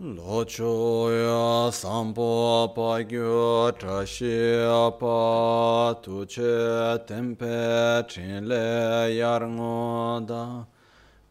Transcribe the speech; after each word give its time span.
lochoya 0.00 1.72
sampo 1.72 2.72
pa 2.72 3.02
gyo 3.02 3.72
trashi 3.72 4.62
pa 4.96 5.94
tuche 6.00 7.04
tempe 7.04 8.06
chinle 8.06 9.10
yarngo 9.18 10.24
da. 10.24 10.66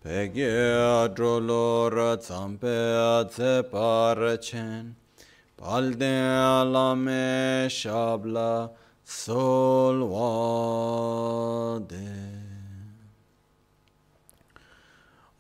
Pege 0.04 1.08
drolor 1.16 2.18
tsampe 2.18 3.26
tse 3.30 3.64
par 3.72 4.38
chen. 4.42 4.96
Palde 5.58 6.18
lame 6.70 7.68
shabla 7.70 8.70
solwade 9.06 9.98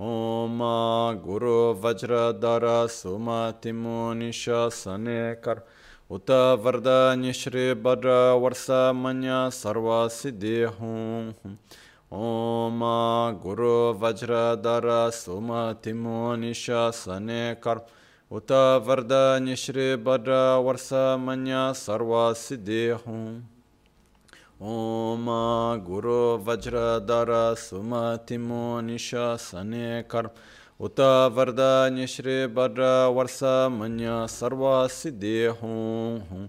ओम 0.00 0.58
गुरु 1.24 1.56
वज्रधर 1.82 2.64
सुमतिमु 2.90 3.96
निशासने 4.14 5.20
कर 5.44 5.60
उत 6.10 6.30
वरदान्य 6.64 7.32
श्री 7.32 7.72
भद्र 7.82 8.16
वर्ष 8.40 8.66
मन्य 8.96 9.36
सर्व 9.52 9.88
सिद्धि 10.10 10.56
हूँ 10.78 11.56
ओम 12.22 12.80
गुरु 13.42 13.76
वज्रधर 14.00 14.88
सुमतिमु 15.12 16.34
निशासने 16.36 17.42
कर 17.62 17.80
उत 18.30 18.52
वरदान्य 18.86 19.56
श्री 19.58 19.94
भद्र 20.04 20.42
वर्ष 20.64 20.92
मन्य 21.20 21.72
सर्व 21.76 22.12
सिद्धि 22.38 22.86
हूँ 23.06 23.24
ओम 24.62 25.26
गुरु 25.84 26.18
वज्रधर 26.46 27.30
सुमतिमो 27.58 28.64
निशासने 28.80 29.86
कर्म 30.10 30.30
उत 30.80 31.00
वरदान्य 31.34 32.06
श्री 32.08 32.36
भद्र 32.54 32.90
वर्ष 33.12 33.38
मन्य 33.72 34.14
सर्व 34.30 34.64
सिद्धि 34.90 35.34
हूँ 35.60 36.48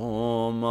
ओम 0.00 0.62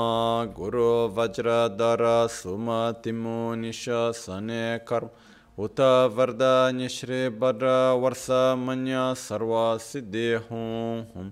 गुरु 0.58 0.92
वज्रधर 1.18 2.04
सुमतिमो 2.32 3.40
निशासने 3.56 4.64
कर्म 4.88 5.10
उत 5.58 5.80
वरदान्य 6.14 6.88
श्री 6.90 7.28
भद्र 7.40 7.74
वर्ष 8.02 8.30
मन्य 8.60 9.14
सर्व 9.20 9.54
सिद्धि 9.82 10.32
हूँ 10.50 11.32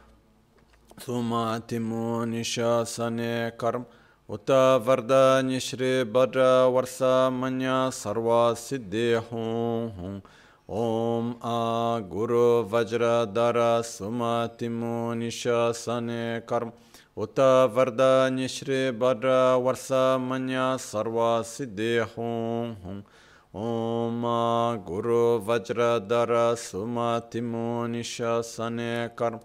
सुमतिमो 1.00 2.24
निशासने 2.24 3.34
कर्म 3.60 3.84
उत 4.28 4.50
वरदान्य 4.86 5.58
श्री 5.60 5.92
भद्र 6.12 6.44
वर्ष 6.74 6.98
मन्य 7.32 7.74
सर्व 7.94 8.28
सिद्धि 8.58 9.12
हूँ 9.26 10.20
ओम 10.76 11.28
आ 11.44 11.98
गुरु 12.12 12.46
वज्रधर 12.72 13.58
सुमतिमो 13.86 14.96
निशासने 15.14 16.22
कर्म 16.48 16.72
उत 17.16 17.40
वरदान्य 17.76 18.48
श्री 18.48 18.80
भद्र 18.98 19.36
वर्ष 19.64 19.86
मन्य 20.22 20.64
सर्व 20.82 21.20
सिद्धि 21.46 21.96
हूँ 22.08 23.02
ओम 23.58 24.24
गुरु 24.86 25.22
वज्रधर 25.46 26.34
सुमतिमो 26.60 27.86
निशासने 27.86 28.90
कर्म 29.18 29.38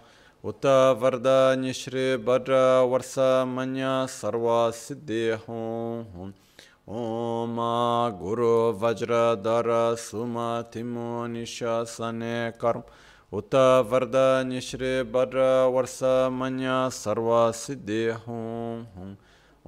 उत 0.45 0.65
वरदान्य 1.01 1.73
श्री 1.73 2.05
भद्र 2.25 2.59
वर्ष 2.89 3.13
मन्य 3.47 3.89
सर्व 4.09 4.47
सिद्धि 4.75 5.23
हूँ 5.43 6.31
ओम 6.91 7.57
गुरु 8.19 8.53
वज्रधर 8.81 9.69
सुमतिमो 9.99 11.09
निशासने 11.27 12.35
कर्म 12.61 12.81
उत 13.31 13.55
वरदान्य 13.91 14.61
श्री 14.61 14.91
भद्र 15.11 15.43
वर्ष 15.73 15.99
मन्य 16.33 16.79
सर्व 16.93 17.29
सिद्धि 17.55 18.03
हूँ 18.25 19.15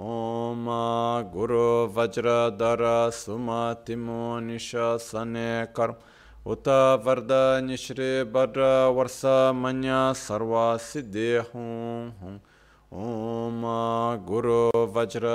ओम 0.04 0.66
गुरु 1.34 1.68
वज्रधर 1.96 2.84
सुमतिमो 3.14 4.24
निशासने 4.42 5.50
कर्म 5.76 5.96
उत 6.49 6.69
वरदान्य 7.05 7.77
श्री 7.77 8.07
भद्र 8.33 8.67
वर्ष 8.97 9.21
मन्य 9.55 9.97
सर्व 10.17 10.53
सिद्धि 10.83 11.33
हूँ 11.49 12.31
ओम 12.99 13.65
गुरु 14.27 14.63
वज्र 14.95 15.33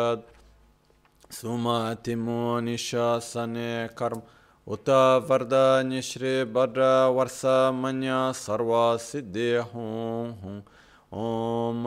सुमतिमो 1.32 2.40
निशासने 2.60 3.70
कर्म। 4.00 4.22
उत 4.68 4.90
वरदान्य 5.30 6.02
श्री 6.02 6.34
भद्र 6.54 6.90
वर्ष 7.16 7.42
मन्य 7.76 8.18
सर्व 8.36 8.74
सिद्धि 9.02 9.52
हूँ 9.70 10.58
ओम 11.22 11.84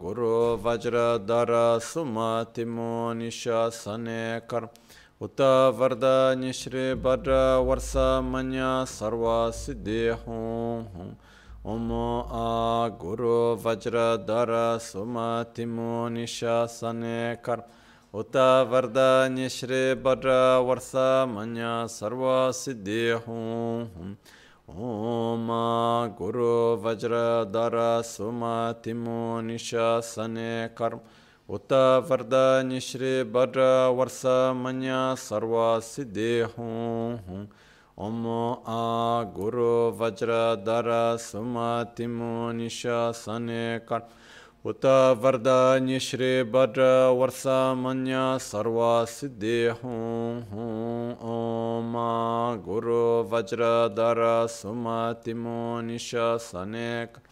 गुरु 0.00 0.34
वज्रधर 0.64 1.52
सुमतिमो 1.82 2.92
निशासने 3.14 4.22
कर्म। 4.50 4.68
उत 5.21 5.41
वरदान्य 5.75 6.51
श्री 6.53 6.93
भद्र 7.03 7.33
वर्ष 7.67 7.93
मन्य 8.25 8.65
सर्व 8.87 9.25
सिद्धि 9.53 10.01
हूँ 10.19 11.15
ओम 11.67 11.91
आ 11.91 12.87
गुरु 12.99 13.35
वज्रधर 13.63 14.51
सुमतिमो 14.81 16.07
निशासने 16.09 17.17
कर्म 17.45 17.63
उत 18.13 18.37
वरदान्य 18.71 19.49
श्री 19.49 19.81
भद्र 20.03 20.37
वर्ष 20.65 20.91
मन्य 21.29 21.71
सर्व 21.89 22.23
सिद्धि 22.55 23.01
हूँ 23.27 24.15
ओम 24.69 25.47
गुरु 26.17 26.53
वज्रधर 26.83 27.75
सुमतिमो 28.05 29.19
निशासने 29.41 30.51
कर्म 30.77 30.99
उत 31.52 31.72
वरदान्य 32.08 32.78
श्री 32.80 33.12
भद्र 33.32 33.64
वर्ष 33.96 34.20
मन्य 34.56 34.92
सर्व 35.18 35.54
सिद्धि 35.84 36.30
हूँ 36.52 37.48
ओम 37.98 38.22
आ 38.68 38.76
गुरु 39.34 39.72
वज्रधर 39.98 40.88
सुमतिमो 41.20 42.30
निशासने 42.52 43.64
कर्म 43.88 44.68
उत 44.70 44.86
वरदान्य 45.22 45.98
श्री 45.98 46.32
भद्र 46.52 46.88
वर्ष 47.18 47.42
मन्य 47.78 48.22
सर्व 48.40 48.78
सिद्धि 49.08 49.58
हूँ 49.82 50.00
ओम 51.32 51.92
गुरु 52.64 53.02
वज्रधर 53.32 54.22
सुमतिमो 54.50 55.60
निशासने 55.82 56.88
उत 57.06 57.31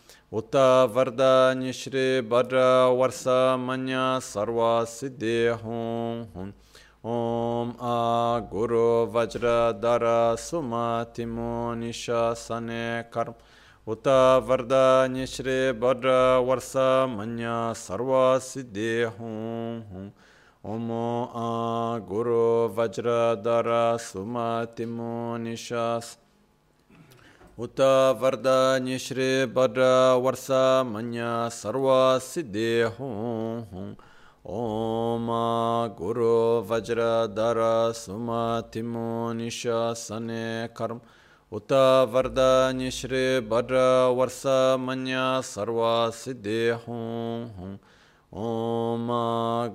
Varda 0.87 1.53
Nishri 1.53 2.21
Barra 2.25 2.87
Varsa 2.95 3.59
Manya 3.59 4.17
Sarva 4.21 4.85
Siddhi 4.87 5.59
Hum 5.59 6.25
Hum. 6.33 6.53
Om 7.03 7.75
A 7.77 8.41
Guru 8.49 9.07
Vajradara 9.11 10.37
Sumatimo 10.37 11.75
Nishasane 11.75 13.11
Karma. 13.11 13.35
Uta 13.85 14.41
Varda 14.41 15.05
Nishri 15.11 15.77
Badra 15.77 16.39
Varsa 16.41 17.13
Manya 17.13 17.73
Sarva 17.75 18.39
Siddhi 18.39 19.11
Hum 19.11 19.83
Hum. 19.91 20.13
Om 20.63 20.91
A 20.91 21.99
Guru 22.07 22.69
Vajradara 22.69 23.99
Uta 23.99 24.65
Varda 24.77 25.37
Nishri 25.37 26.15
Badra 29.47 30.15
Varsa 30.21 30.85
Manya 30.89 31.49
Sarva 31.51 32.17
Siddhi 32.19 32.83
Hum 32.95 33.65
Hum 33.69 33.97
Om 34.45 35.27
Guru 35.95 36.63
Vajradara 36.63 37.93
Sumatimo 37.93 39.33
Nishasane 39.35 40.73
Karma 40.73 41.01
Uta 41.51 42.07
Varda 42.09 42.71
Nishri 42.73 43.41
Badra 43.45 44.15
Varsa 44.15 44.79
Manya 44.79 45.41
Sarva 45.43 46.09
Siddhi 46.09 46.71
Hum 46.85 47.49
Hum 47.57 47.79
Om 48.31 49.07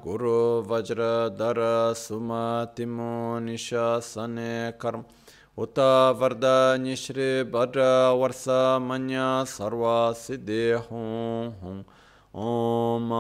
Guru 0.03 0.63
Vajradara 0.65 1.95
Sumatimo 1.95 3.39
Nishasane 3.39 4.73
Karma 4.79 5.05
Uta 5.05 5.05
Varda 5.05 5.05
Nishri 5.05 5.26
उत 5.59 5.79
वरदनिश्री 6.19 7.29
भद्र 7.45 7.85
वर्ष 8.15 8.45
मन 8.83 9.07
सर्व 9.49 9.85
सिद्धे 10.17 10.65
हूँ 10.87 11.85
ओम 12.47 13.11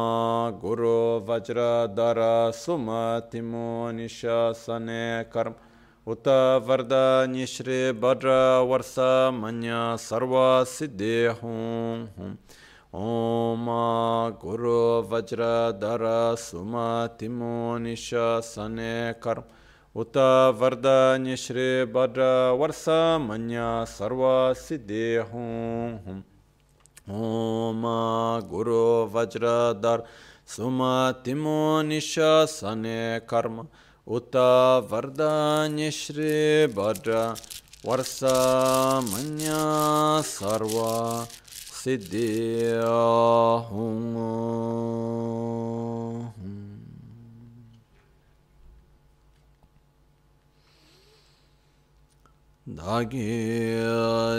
गुरु 0.60 0.98
वज्र 1.28 1.64
दर 1.90 2.20
सुमतिमो 2.54 3.68
निशने 3.92 5.06
कर्म। 5.32 5.54
उत 6.06 6.28
वरदनिश्री 6.66 7.80
भद्र 8.02 8.36
वर्ष 8.68 8.94
मन 9.34 9.62
सर्व 10.00 10.36
सिद्धि 10.68 11.16
हूँ 11.38 12.30
ओम 13.00 13.66
गुरु 14.44 14.78
वज्र 15.10 15.50
दर 15.80 16.04
सुमतिमो 16.38 17.56
निशने 17.78 18.94
कर्म। 19.22 19.52
Varda 19.96 21.16
Nishri 21.19 21.90
Badra 21.90 22.54
Varsa 22.58 23.19
Manya 23.19 23.87
Sarva 23.87 24.54
Siddhi 24.54 25.25
Hum 25.26 25.98
Hum 26.04 26.25
Om 27.08 28.43
Guru 28.46 29.08
Vajradar 29.08 30.04
Sumatimo 30.46 31.82
Nishasane 31.82 33.26
Karma 33.26 33.66
Uta 34.06 34.82
Vardanya 34.87 35.90
Shri 35.90 36.66
Bhadra 36.69 37.34
Varsa 37.82 39.00
Manya 39.10 40.20
Sarva 40.22 41.26
Siddhi 41.81 42.82
Hum 43.70 44.16
Dagi 52.68 53.76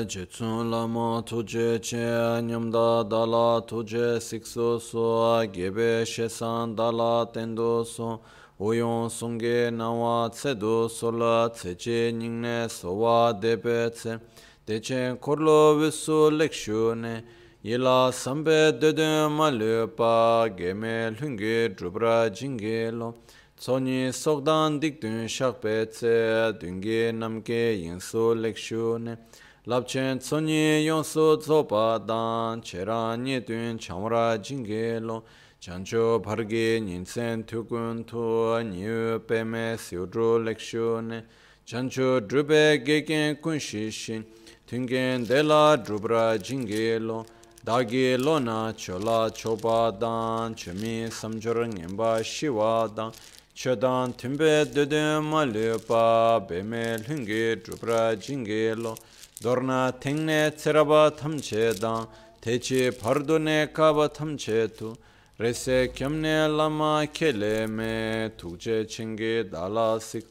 Jitsun 0.05 0.69
Lama 0.69 1.23
Tuje 1.25 1.79
Che 1.81 2.41
Nyamda 2.41 3.07
Dala 3.07 3.61
Tuje 3.65 4.19
Sikso 4.19 4.81
So 4.81 5.47
Gebe 5.47 6.03
Shesan 6.05 6.75
Dala 6.75 7.25
Tendo 7.31 7.85
So. 7.85 8.19
Uyon 8.59 9.09
Sunge 9.09 9.71
Nawa 9.71 10.29
Tsedo 10.29 10.89
Sola 10.89 11.49
Tseche 11.49 12.11
Nyingne 12.11 12.67
Sowa 12.69 13.31
Debe 13.31 13.89
Tse. 13.93 14.19
Teche 14.65 15.17
Korlo 15.21 15.79
Visu 15.79 16.29
Lekshune 16.29 17.23
Yila 17.63 18.11
Sambe 18.11 18.77
Dede 18.77 19.29
Malupa 19.29 20.49
Geme 20.53 21.17
Lunge 21.17 21.73
Drubra 21.73 22.29
Jingelo 22.29 23.13
Tsonyi 23.57 24.13
sokdan 24.13 24.79
dikdun 24.79 25.27
shakpe 25.27 25.89
tse 25.89 26.53
dungi 26.61 27.11
namke 27.11 27.73
yinsu 27.73 28.35
lekshu 28.35 29.03
ne. 29.03 29.17
Lapchen 29.65 30.19
tsonyi 30.19 30.85
yonsu 30.85 31.41
tsopa 31.41 31.97
dan 32.07 32.61
chera 32.61 33.15
nye 33.17 33.39
dun 33.39 33.79
chamra 33.79 34.37
jingi 34.37 35.01
lo. 35.01 35.23
Chancho 35.59 36.21
pargi 36.23 36.79
ninsen 36.79 37.43
tukun 37.47 38.05
tu 38.05 38.61
nyu 38.61 39.19
peme 39.25 39.75
siudru 39.75 40.37
lekshu 40.45 41.01
ne. 41.01 41.23
Chancho 41.65 42.21
drube 42.21 42.85
geken 42.85 43.41
kunshi 43.41 43.91
shin 43.91 44.23
tungen 44.67 45.25
dela 45.25 45.75
drubra 45.83 46.37
jingi 46.37 46.99
lo. 47.01 47.25
Dagi 47.65 48.17
lo 48.23 48.39
chola 48.73 49.31
chopa 49.31 49.91
dan 49.99 50.53
chumi 50.53 51.09
samchor 51.09 51.67
ngenpa 51.67 52.23
shiwa 52.23 52.87
dan 52.95 53.11
chodan 53.57 54.13
timbe 54.13 54.65
dede 54.71 55.19
ma 55.19 55.43
lepa, 55.43 56.39
beme 56.47 56.95
lungi 57.07 57.55
drupra 57.55 58.15
jingi 58.15 58.75
lo, 58.75 58.95
dorna 59.41 59.91
tengne 59.99 60.51
tseraba 60.53 61.09
tamche 61.09 61.73
dan, 61.73 62.05
techi 62.39 62.91
pardo 62.91 63.39
ne 63.39 63.67
kaba 63.73 64.09
tamche 64.09 64.67
tu, 64.77 64.95
rese 65.39 65.89
kyamne 65.91 66.47
lama 66.55 67.07
kele 67.11 67.65
me, 67.67 68.29
tukche 68.37 68.85
chingi 68.85 69.49
dala 69.49 69.99
sik. 69.99 70.27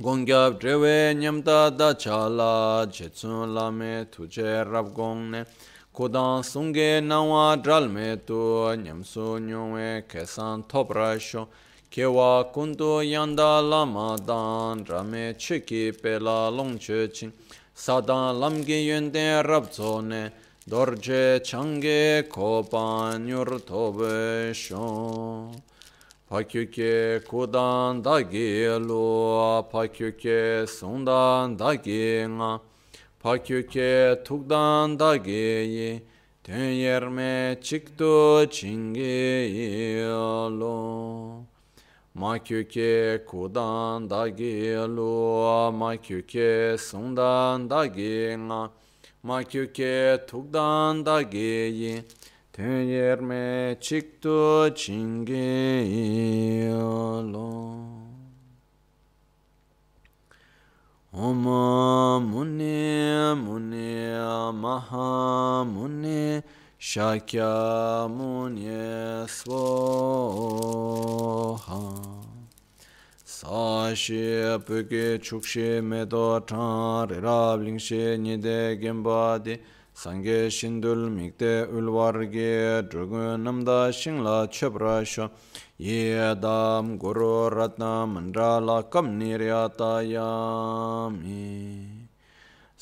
Gongyab 0.00 0.60
drewe 0.60 1.12
nyamda 1.16 1.76
da 1.76 1.92
chala, 1.94 2.86
jetsun 2.86 3.52
lame 3.52 4.06
tuche 4.12 4.62
rab 4.64 4.94
gongne, 4.94 5.44
kodan 5.92 6.44
sunge 6.44 7.00
nawa 7.02 7.56
dralme 7.60 8.24
tu, 8.24 8.70
nyamsu 8.76 9.40
nyungwe 9.40 10.04
kesan 10.06 10.62
topra 10.68 11.18
shong, 11.18 11.48
kewa 11.92 12.50
kundu 12.54 13.04
yanda 13.04 13.60
lama 13.60 14.16
dan 14.26 14.84
rame 14.84 15.34
chiki 15.36 15.92
pela 16.02 16.50
longche 16.50 17.12
ching 17.12 17.32
sadan 17.74 18.40
lamgi 18.40 18.78
yunde 18.88 19.44
rabzo 19.44 20.00
ne 20.00 20.30
dorje 20.66 21.44
change 21.44 22.26
kopan 22.34 23.28
yur 23.28 23.60
tobe 23.68 24.54
shon 24.54 25.52
pakyuke 26.30 27.22
kudan 27.28 28.02
dagi 28.02 28.66
lu 28.88 29.62
pakyuke 29.70 30.66
sundan 30.66 31.58
dagi 31.58 32.24
nga. 32.26 32.52
Pakyuke 33.22 34.24
tukdan 34.24 34.98
dagi 34.98 35.62
yi 35.74 36.02
ten 36.42 36.74
yerme 36.74 37.56
chikto 37.62 38.44
chingi 38.50 40.02
lo 40.58 41.46
ma 42.14 42.38
kyuke 42.38 43.24
kudan 43.26 44.06
dagi 44.08 44.74
lu 44.96 45.72
ma 45.72 45.96
kyuke 45.96 46.76
sundan 46.76 47.68
dagi 47.68 48.36
nga 48.36 48.70
ma 49.24 49.42
kyuke 49.42 50.18
tukdan 50.28 51.02
dagi 51.02 51.72
yi 51.80 52.04
ten 52.52 52.86
yerme 52.86 53.76
chikto 53.80 54.68
chingi 54.76 56.68
lo. 57.32 57.50
Om 61.14 61.44
Muni 62.30 63.34
Muni 63.36 64.12
Maha 64.62 65.64
Muni 65.64 66.42
Shakya 66.82 68.10
Munye 68.10 69.22
Svoha 69.28 69.54
Sashi 73.24 74.58
Puke 74.64 75.20
Chukshi 75.20 75.80
Medo 75.80 76.40
Chan 76.40 77.06
Rirab 77.06 77.62
Lingshi 77.62 78.18
Nide 78.18 78.76
Gembadi 78.82 79.60
Sangye 79.94 80.50
Shindul 80.50 81.08
Mikde 81.08 81.68
Ulwarge 81.70 82.82
Drugun 82.88 83.44
Namda 83.44 83.92
Shingla 83.92 84.48
Chebrasho. 84.50 85.30
Yedam 85.78 86.98
Guru 86.98 87.48
Ratna 87.48 88.06
Mandrala 88.08 88.82
Kam 88.90 89.20
Niryata 89.20 90.02
Yami 90.02 92.01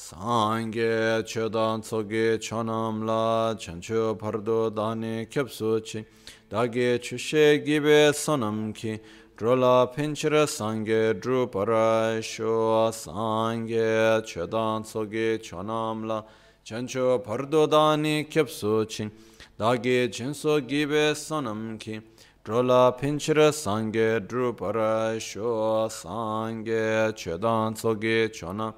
Sangye 0.01 1.23
chedan 1.27 1.83
tsoge 1.83 2.39
chonam 2.41 3.05
la 3.07 3.55
chancho 3.55 4.17
pardo 4.19 4.71
dani 4.71 5.27
kyapsu 5.27 5.85
chi. 5.85 6.07
Dagi 6.51 6.99
chushe 6.99 7.63
gibe 7.63 8.11
sonam 8.15 8.73
ki 8.75 8.99
drola 9.37 9.93
pinchira 9.95 10.47
sangye 10.47 11.21
dru 11.21 11.47
para 11.49 12.19
sho 12.23 12.91
sangye 12.91 14.23
chedan 14.25 14.83
tsoge 14.83 15.39
chonam 15.39 16.07
la 16.07 16.25
chancho 16.65 17.23
pardo 17.23 17.67
dani 17.67 18.25
kyapsu 18.25 18.87
chi. 18.89 19.11
Dagi 19.59 20.09
chinso 20.09 20.67
gibe 20.67 21.15
sonam 21.15 21.79
ki 21.79 22.01
drola 22.43 22.97
pinchira 22.99 23.53
sangye 23.53 24.27
dru 24.27 24.55
para 24.55 25.21
sho 25.21 25.89
sangye 25.91 27.13
chedan 27.15 27.75
tsoge 27.75 28.31
chonam 28.33 28.73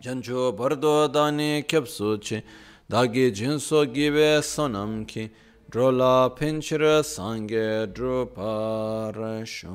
jancho 0.00 0.52
bardo 0.52 1.08
dani 1.08 1.64
kyapsu 1.66 2.18
chi 2.18 2.42
dagi 2.86 3.32
jinso 3.32 3.84
gibe 3.90 4.40
sonam 4.42 5.04
ki 5.04 5.30
drola 5.68 6.30
pinchira 6.30 7.02
sanghe 7.02 7.90
druparasho. 7.92 9.68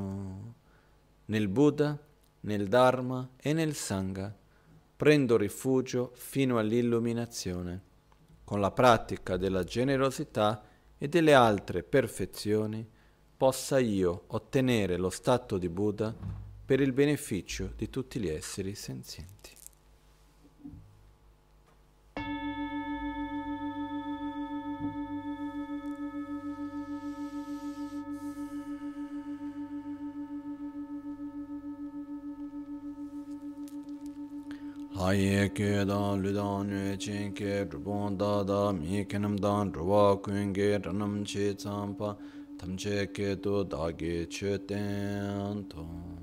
Nel 1.26 1.48
Buddha, 1.48 1.98
nel 2.42 2.68
Dharma 2.68 3.30
e 3.38 3.54
nel 3.54 3.76
Sangha 3.76 4.34
prendo 4.96 5.38
rifugio 5.38 6.12
fino 6.16 6.58
all'illuminazione. 6.58 7.82
Con 8.44 8.60
la 8.60 8.72
pratica 8.72 9.38
della 9.38 9.64
generosità 9.64 10.64
e 10.98 11.08
delle 11.08 11.34
altre 11.34 11.84
perfezioni 11.84 12.88
possa 13.36 13.78
io 13.80 14.24
ottenere 14.28 14.98
lo 14.98 15.10
stato 15.10 15.58
di 15.58 15.70
Buddha 15.70 16.16
per 16.66 16.80
il 16.80 16.94
beneficio 16.94 17.74
di 17.76 17.90
tutti 17.90 18.20
gli 18.20 18.30
esseri 18.30 18.74
senzienti. 18.74 19.63
Aye 35.04 35.50
ke 35.50 35.86
dan 35.86 36.24
lu 36.24 36.32
dan 36.34 36.70
nue 36.70 36.96
chen 36.98 37.34
ke 37.34 37.68
drupon 37.70 38.18
da 38.18 38.42
da 38.44 38.72
mi 38.72 39.04
kenam 39.04 39.36
dan 39.38 39.70
druwa 39.70 40.22
kun 40.24 40.54
ge 40.54 40.80
ranam 40.82 41.26
che 41.26 41.54
tsampa 41.56 42.16
tam 42.58 42.78
che 42.78 43.08
ke 43.08 43.36
tu 43.36 43.66
da 43.66 43.92
ge 43.92 44.26
che 44.30 44.58
ten 44.66 45.66
tong. 45.68 46.23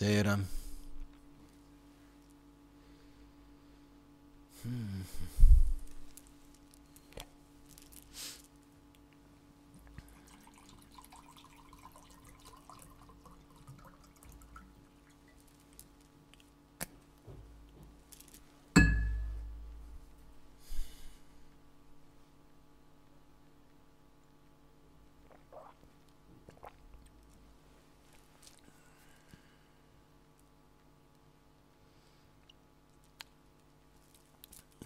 Terceira. 0.00 0.40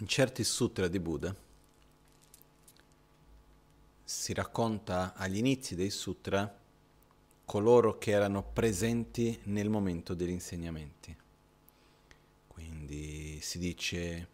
In 0.04 0.10
certi 0.10 0.44
sutra 0.44 0.86
di 0.86 1.00
Buddha 1.00 1.34
si 4.04 4.34
racconta 4.34 5.14
agli 5.14 5.38
inizi 5.38 5.74
dei 5.74 5.88
sutra 5.88 6.60
coloro 7.46 7.96
che 7.96 8.10
erano 8.10 8.42
presenti 8.42 9.40
nel 9.44 9.70
momento 9.70 10.12
degli 10.12 10.28
insegnamenti. 10.28 11.16
Quindi 12.48 13.38
si 13.40 13.58
dice 13.58 14.28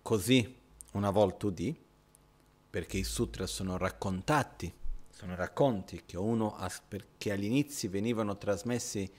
così 0.00 0.56
una 0.92 1.10
volta 1.10 1.48
udì, 1.48 1.76
perché 2.70 2.98
i 2.98 3.02
sutra 3.02 3.48
sono 3.48 3.76
raccontati, 3.78 4.72
sono 5.08 5.34
racconti 5.34 6.04
che, 6.06 6.16
uno, 6.18 6.56
che 7.18 7.32
agli 7.32 7.46
inizi 7.46 7.88
venivano 7.88 8.38
trasmessi 8.38 9.12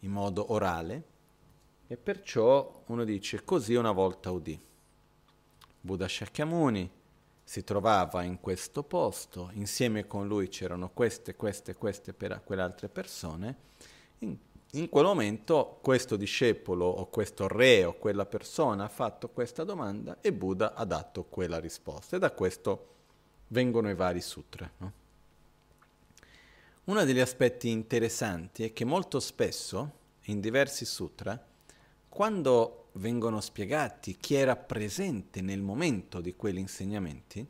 in 0.00 0.10
modo 0.10 0.52
orale 0.52 1.04
e 1.86 1.96
perciò 1.96 2.82
uno 2.88 3.04
dice 3.04 3.44
così 3.44 3.76
una 3.76 3.92
volta 3.92 4.30
udì. 4.30 4.66
Buddha 5.80 6.08
Shakyamuni 6.08 6.90
si 7.42 7.64
trovava 7.64 8.22
in 8.24 8.40
questo 8.40 8.82
posto, 8.82 9.50
insieme 9.54 10.06
con 10.06 10.26
lui 10.26 10.48
c'erano 10.48 10.90
queste, 10.90 11.34
queste, 11.34 11.74
queste 11.76 12.12
per 12.12 12.42
quelle 12.44 12.62
altre 12.62 12.88
persone. 12.88 13.56
In, 14.18 14.36
in 14.72 14.88
quel 14.90 15.04
momento 15.04 15.78
questo 15.80 16.16
discepolo 16.16 16.84
o 16.84 17.06
questo 17.06 17.48
re 17.48 17.84
o 17.84 17.94
quella 17.94 18.26
persona 18.26 18.84
ha 18.84 18.88
fatto 18.88 19.30
questa 19.30 19.64
domanda 19.64 20.18
e 20.20 20.32
Buddha 20.32 20.74
ha 20.74 20.84
dato 20.84 21.24
quella 21.24 21.58
risposta. 21.58 22.16
E 22.16 22.18
da 22.18 22.32
questo 22.32 22.94
vengono 23.48 23.88
i 23.88 23.94
vari 23.94 24.20
sutra. 24.20 24.70
No? 24.76 24.92
Uno 26.84 27.04
degli 27.04 27.20
aspetti 27.20 27.70
interessanti 27.70 28.64
è 28.64 28.72
che 28.72 28.84
molto 28.84 29.20
spesso 29.20 29.92
in 30.24 30.40
diversi 30.40 30.84
sutra, 30.84 31.42
quando 32.18 32.88
vengono 32.94 33.40
spiegati 33.40 34.16
chi 34.16 34.34
era 34.34 34.56
presente 34.56 35.40
nel 35.40 35.62
momento 35.62 36.20
di 36.20 36.34
quegli 36.34 36.58
insegnamenti, 36.58 37.46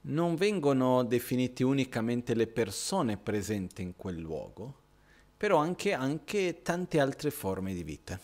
non 0.00 0.34
vengono 0.34 1.04
definiti 1.04 1.62
unicamente 1.62 2.34
le 2.34 2.48
persone 2.48 3.16
presenti 3.16 3.82
in 3.82 3.94
quel 3.94 4.18
luogo, 4.18 4.74
però 5.36 5.58
anche, 5.58 5.92
anche 5.92 6.60
tante 6.62 6.98
altre 6.98 7.30
forme 7.30 7.72
di 7.72 7.84
vita. 7.84 8.18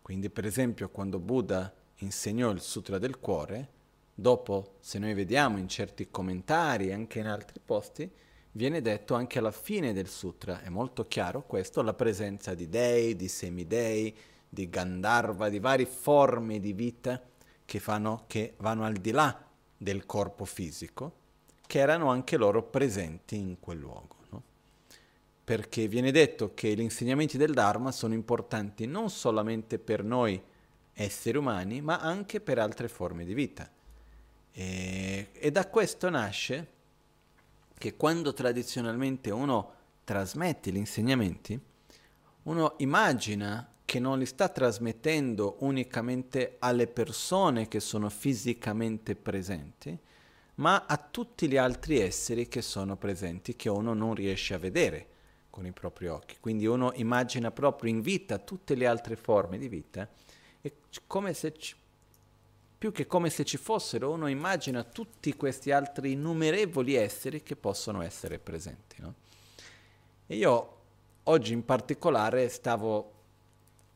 Quindi 0.00 0.30
per 0.30 0.46
esempio 0.46 0.90
quando 0.90 1.18
Buddha 1.18 1.74
insegnò 1.96 2.52
il 2.52 2.60
Sutra 2.60 2.98
del 2.98 3.18
Cuore, 3.18 3.68
dopo 4.14 4.76
se 4.78 5.00
noi 5.00 5.14
vediamo 5.14 5.58
in 5.58 5.66
certi 5.66 6.06
commentari, 6.08 6.92
anche 6.92 7.18
in 7.18 7.26
altri 7.26 7.58
posti, 7.58 8.08
viene 8.52 8.80
detto 8.80 9.14
anche 9.14 9.38
alla 9.38 9.52
fine 9.52 9.92
del 9.92 10.08
sutra, 10.08 10.62
è 10.62 10.68
molto 10.68 11.06
chiaro 11.06 11.44
questo, 11.46 11.82
la 11.82 11.94
presenza 11.94 12.54
di 12.54 12.68
dei, 12.68 13.14
di 13.14 13.28
semidei, 13.28 14.16
di 14.48 14.68
Gandharva, 14.68 15.48
di 15.48 15.60
varie 15.60 15.86
forme 15.86 16.58
di 16.58 16.72
vita 16.72 17.22
che, 17.64 17.78
fanno, 17.78 18.24
che 18.26 18.54
vanno 18.58 18.84
al 18.84 18.94
di 18.94 19.12
là 19.12 19.46
del 19.76 20.04
corpo 20.04 20.44
fisico, 20.44 21.18
che 21.66 21.78
erano 21.78 22.10
anche 22.10 22.36
loro 22.36 22.64
presenti 22.64 23.36
in 23.36 23.60
quel 23.60 23.78
luogo. 23.78 24.16
No? 24.30 24.42
Perché 25.44 25.86
viene 25.86 26.10
detto 26.10 26.52
che 26.52 26.74
gli 26.74 26.80
insegnamenti 26.80 27.38
del 27.38 27.54
Dharma 27.54 27.92
sono 27.92 28.14
importanti 28.14 28.86
non 28.86 29.08
solamente 29.08 29.78
per 29.78 30.02
noi 30.02 30.42
esseri 30.92 31.38
umani, 31.38 31.80
ma 31.80 32.00
anche 32.00 32.40
per 32.40 32.58
altre 32.58 32.88
forme 32.88 33.24
di 33.24 33.34
vita. 33.34 33.70
E, 34.52 35.28
e 35.32 35.50
da 35.52 35.68
questo 35.68 36.10
nasce 36.10 36.78
che 37.80 37.96
quando 37.96 38.34
tradizionalmente 38.34 39.30
uno 39.30 39.72
trasmette 40.04 40.70
gli 40.70 40.76
insegnamenti, 40.76 41.58
uno 42.42 42.74
immagina 42.76 43.72
che 43.86 43.98
non 43.98 44.18
li 44.18 44.26
sta 44.26 44.50
trasmettendo 44.50 45.56
unicamente 45.60 46.56
alle 46.58 46.86
persone 46.86 47.68
che 47.68 47.80
sono 47.80 48.10
fisicamente 48.10 49.16
presenti, 49.16 49.98
ma 50.56 50.84
a 50.84 50.98
tutti 50.98 51.48
gli 51.48 51.56
altri 51.56 52.00
esseri 52.00 52.48
che 52.48 52.60
sono 52.60 52.98
presenti, 52.98 53.56
che 53.56 53.70
uno 53.70 53.94
non 53.94 54.12
riesce 54.12 54.52
a 54.52 54.58
vedere 54.58 55.06
con 55.48 55.64
i 55.64 55.72
propri 55.72 56.08
occhi. 56.08 56.36
Quindi 56.38 56.66
uno 56.66 56.92
immagina 56.96 57.50
proprio 57.50 57.90
in 57.90 58.02
vita 58.02 58.36
tutte 58.36 58.74
le 58.74 58.86
altre 58.86 59.16
forme 59.16 59.56
di 59.56 59.68
vita, 59.68 60.06
e 60.60 60.74
come 61.06 61.32
se 61.32 61.54
ci, 61.56 61.74
più 62.80 62.92
che 62.92 63.06
come 63.06 63.28
se 63.28 63.44
ci 63.44 63.58
fossero, 63.58 64.10
uno 64.10 64.26
immagina 64.26 64.82
tutti 64.84 65.36
questi 65.36 65.70
altri 65.70 66.12
innumerevoli 66.12 66.94
esseri 66.94 67.42
che 67.42 67.54
possono 67.54 68.00
essere 68.00 68.38
presenti. 68.38 68.96
No? 69.02 69.14
E 70.26 70.34
io 70.34 70.76
oggi 71.24 71.52
in 71.52 71.62
particolare 71.62 72.48
stavo 72.48 73.12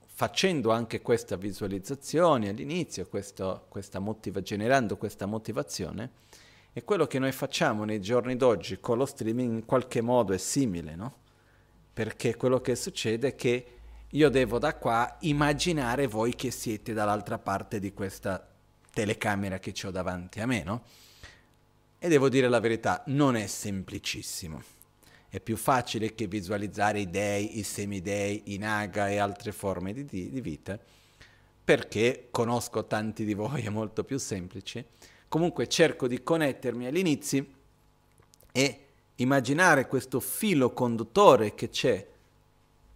facendo 0.04 0.70
anche 0.70 1.00
questa 1.00 1.36
visualizzazione 1.36 2.50
all'inizio, 2.50 3.06
questo, 3.06 3.64
questa 3.70 4.00
motiva- 4.00 4.42
generando 4.42 4.98
questa 4.98 5.24
motivazione, 5.24 6.10
e 6.74 6.84
quello 6.84 7.06
che 7.06 7.18
noi 7.18 7.32
facciamo 7.32 7.84
nei 7.84 8.02
giorni 8.02 8.36
d'oggi 8.36 8.80
con 8.80 8.98
lo 8.98 9.06
streaming 9.06 9.60
in 9.60 9.64
qualche 9.64 10.02
modo 10.02 10.34
è 10.34 10.38
simile, 10.38 10.94
no? 10.94 11.14
Perché 11.90 12.36
quello 12.36 12.60
che 12.60 12.76
succede 12.76 13.28
è 13.28 13.34
che 13.34 13.66
io 14.10 14.28
devo 14.28 14.58
da 14.58 14.76
qua 14.76 15.16
immaginare 15.20 16.06
voi 16.06 16.34
che 16.34 16.50
siete 16.50 16.92
dall'altra 16.92 17.38
parte 17.38 17.80
di 17.80 17.94
questa 17.94 18.46
telecamera 18.94 19.58
che 19.58 19.74
ho 19.86 19.90
davanti 19.90 20.40
a 20.40 20.46
me, 20.46 20.62
no? 20.62 20.84
E 21.98 22.08
devo 22.08 22.30
dire 22.30 22.48
la 22.48 22.60
verità, 22.60 23.02
non 23.08 23.36
è 23.36 23.46
semplicissimo. 23.46 24.62
È 25.28 25.40
più 25.40 25.56
facile 25.56 26.14
che 26.14 26.26
visualizzare 26.26 27.00
i 27.00 27.10
dei, 27.10 27.58
i 27.58 27.62
semidei, 27.64 28.54
i 28.54 28.56
naga 28.56 29.08
e 29.08 29.18
altre 29.18 29.52
forme 29.52 29.92
di, 29.92 30.04
di 30.04 30.40
vita, 30.40 30.78
perché 31.64 32.28
conosco 32.30 32.86
tanti 32.86 33.24
di 33.24 33.34
voi, 33.34 33.62
è 33.62 33.68
molto 33.68 34.04
più 34.04 34.16
semplice. 34.18 34.86
Comunque 35.28 35.66
cerco 35.66 36.06
di 36.06 36.22
connettermi 36.22 36.86
all'inizio 36.86 37.46
e 38.52 38.86
immaginare 39.16 39.88
questo 39.88 40.20
filo 40.20 40.72
conduttore 40.72 41.54
che 41.54 41.68
c'è 41.68 42.06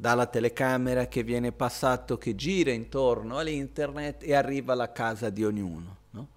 dalla 0.00 0.26
telecamera 0.26 1.08
che 1.08 1.24
viene 1.24 1.50
passato, 1.50 2.18
che 2.18 2.36
gira 2.36 2.70
intorno 2.70 3.36
all'internet 3.36 4.22
e 4.22 4.32
arriva 4.32 4.72
alla 4.72 4.92
casa 4.92 5.28
di 5.28 5.44
ognuno. 5.44 5.96
No? 6.10 6.28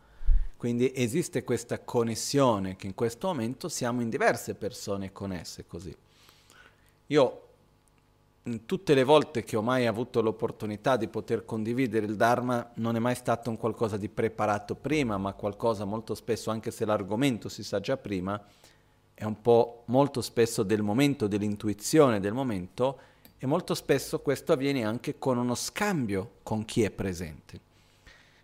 Quindi 0.58 0.92
esiste 0.96 1.44
questa 1.44 1.80
connessione 1.80 2.76
che 2.76 2.88
in 2.88 2.96
questo 2.96 3.28
momento 3.28 3.70
siamo 3.70 4.02
in 4.02 4.10
diverse 4.10 4.56
persone 4.56 5.12
connesse 5.12 5.68
così. 5.68 5.96
Io 7.08 7.42
tutte 8.66 8.96
le 8.96 9.04
volte 9.04 9.44
che 9.44 9.56
ho 9.56 9.62
mai 9.62 9.86
avuto 9.86 10.24
l'opportunità 10.24 10.98
di 10.98 11.08
poter 11.08 11.46
condividere 11.46 12.08
il 12.08 12.16
Dharma 12.16 12.68
non 12.78 12.96
è 12.96 13.00
mai 13.00 13.14
stato 13.14 13.52
un 13.52 13.58
qualcosa 13.58 13.96
di 13.96 14.10
preparato 14.10 14.74
prima, 14.74 15.20
ma 15.20 15.34
qualcosa 15.34 15.86
molto 15.86 16.16
spesso, 16.16 16.50
anche 16.50 16.72
se 16.72 16.84
l'argomento 16.84 17.48
si 17.48 17.64
sa 17.64 17.80
già 17.80 17.96
prima, 17.96 18.44
è 19.14 19.24
un 19.24 19.40
po' 19.40 19.84
molto 19.86 20.22
spesso 20.22 20.64
del 20.64 20.82
momento, 20.82 21.28
dell'intuizione 21.28 22.20
del 22.20 22.34
momento 22.34 23.10
e 23.44 23.48
molto 23.48 23.74
spesso 23.74 24.20
questo 24.20 24.54
avviene 24.54 24.86
anche 24.86 25.18
con 25.18 25.40
uno 25.40 25.56
scambio 25.56 26.34
con 26.44 26.64
chi 26.64 26.84
è 26.84 26.92
presente. 26.92 27.60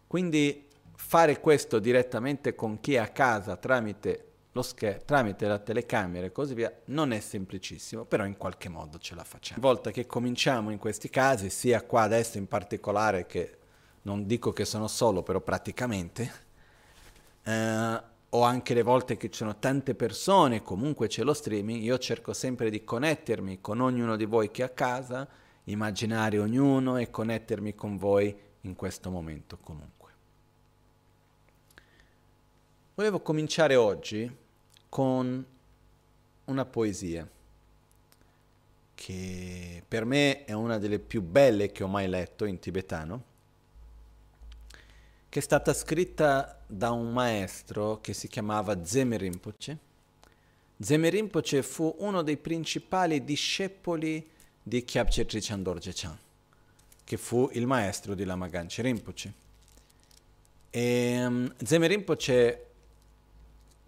Quindi 0.08 0.66
fare 0.96 1.40
questo 1.40 1.78
direttamente 1.78 2.56
con 2.56 2.80
chi 2.80 2.96
è 2.96 2.98
a 2.98 3.10
casa 3.10 3.58
tramite, 3.58 4.26
scher- 4.60 5.06
tramite 5.06 5.46
la 5.46 5.60
telecamera 5.60 6.26
e 6.26 6.32
così 6.32 6.56
via 6.56 6.76
non 6.86 7.12
è 7.12 7.20
semplicissimo, 7.20 8.06
però 8.06 8.26
in 8.26 8.38
qualche 8.38 8.70
modo 8.70 8.98
ce 8.98 9.14
la 9.14 9.24
facciamo. 9.24 9.60
Una 9.60 9.72
volta 9.74 9.92
che 9.92 10.08
cominciamo 10.08 10.72
in 10.72 10.80
questi 10.80 11.12
casi, 11.12 11.52
sia 11.52 11.84
qua 11.84 12.02
adesso 12.02 12.40
in 12.40 12.48
particolare 12.48 13.28
che 13.28 13.58
non 14.02 14.26
dico 14.26 14.52
che 14.52 14.66
sono 14.66 14.88
solo, 14.88 15.22
però 15.22 15.42
praticamente, 15.42 16.32
eh, 17.44 18.02
o 18.30 18.44
anche 18.44 18.74
le 18.74 18.84
volte 18.84 19.16
che 19.16 19.30
ci 19.30 19.38
sono 19.38 19.58
tante 19.58 19.96
persone, 19.96 20.62
comunque 20.62 21.08
c'è 21.08 21.24
lo 21.24 21.34
streaming, 21.34 21.82
io 21.82 21.98
cerco 21.98 22.34
sempre 22.34 22.70
di 22.70 22.84
connettermi 22.84 23.62
con 23.62 23.80
ognuno 23.80 24.16
di 24.16 24.26
voi 24.26 24.52
che 24.52 24.64
è 24.64 24.66
a 24.66 24.70
casa, 24.70 25.28
immaginare 25.66 26.38
ognuno 26.38 26.98
e 26.98 27.10
connettermi 27.10 27.74
con 27.74 27.98
voi 27.98 28.36
in 28.62 28.76
questo 28.76 29.10
momento 29.10 29.58
comunque. 29.58 29.96
Volevo 32.96 33.22
cominciare 33.22 33.76
oggi 33.76 34.30
con 34.90 35.46
una 36.46 36.66
poesia 36.66 37.30
che 38.96 39.84
per 39.88 40.06
me 40.06 40.44
è 40.46 40.54
una 40.54 40.80
delle 40.80 41.00
più 41.00 41.22
belle 41.22 41.72
che 41.72 41.84
ho 41.84 41.88
mai 41.88 42.08
letto 42.08 42.46
in 42.46 42.60
tibetano 42.60 43.27
che 45.30 45.40
è 45.40 45.42
stata 45.42 45.74
scritta 45.74 46.62
da 46.66 46.92
un 46.92 47.12
maestro 47.12 48.00
che 48.02 48.14
si 48.14 48.28
chiamava 48.28 48.84
Zeme 48.86 49.18
Rinpoche. 49.18 49.78
Zeme 50.80 51.10
Rinpoche 51.10 51.64
fu 51.64 51.96
uno 52.00 52.22
dei 52.22 52.38
principali 52.38 53.24
discepoli 53.24 54.26
di 54.62 54.84
Kyabche 54.84 55.26
Trichan 55.26 55.64
Dorje 55.64 55.92
Chan, 55.94 56.18
che 57.04 57.18
fu 57.18 57.50
il 57.54 57.66
maestro 57.66 58.14
di 58.16 58.24
Lama 58.24 58.48
Ganche 58.48 58.82
Rinpoche. 58.82 59.34
E, 60.70 61.26
um, 61.26 61.54
Zeme 61.64 61.88
Rinpoche 61.88 62.66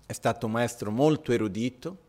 è 0.06 0.14
stato 0.14 0.46
un 0.46 0.54
maestro 0.54 0.92
molto 0.92 1.32
erudito, 1.32 2.08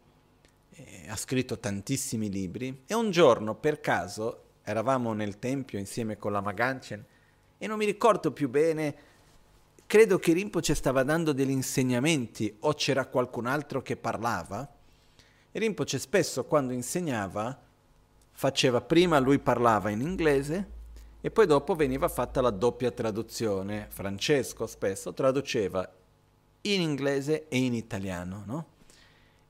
ha 1.08 1.16
scritto 1.16 1.58
tantissimi 1.58 2.30
libri 2.30 2.84
e 2.86 2.94
un 2.94 3.10
giorno 3.10 3.54
per 3.54 3.80
caso 3.80 4.44
eravamo 4.62 5.12
nel 5.12 5.38
tempio 5.38 5.78
insieme 5.78 6.16
con 6.16 6.32
la 6.32 6.40
Maganchen 6.40 7.04
e 7.58 7.66
non 7.66 7.76
mi 7.76 7.84
ricordo 7.84 8.32
più 8.32 8.48
bene 8.48 8.94
credo 9.90 10.20
che 10.20 10.32
Rinpoche 10.34 10.76
stava 10.76 11.02
dando 11.02 11.32
degli 11.32 11.50
insegnamenti 11.50 12.58
o 12.60 12.74
c'era 12.74 13.06
qualcun 13.06 13.46
altro 13.46 13.82
che 13.82 13.96
parlava. 13.96 14.72
Rinpoche 15.50 15.98
spesso 15.98 16.44
quando 16.44 16.72
insegnava 16.72 17.60
faceva 18.30 18.80
prima 18.82 19.18
lui 19.18 19.40
parlava 19.40 19.90
in 19.90 20.00
inglese 20.00 20.70
e 21.20 21.32
poi 21.32 21.44
dopo 21.46 21.74
veniva 21.74 22.06
fatta 22.06 22.40
la 22.40 22.50
doppia 22.50 22.92
traduzione. 22.92 23.88
Francesco 23.90 24.68
spesso 24.68 25.12
traduceva 25.12 25.92
in 26.60 26.80
inglese 26.80 27.48
e 27.48 27.56
in 27.58 27.74
italiano, 27.74 28.44
no? 28.46 28.66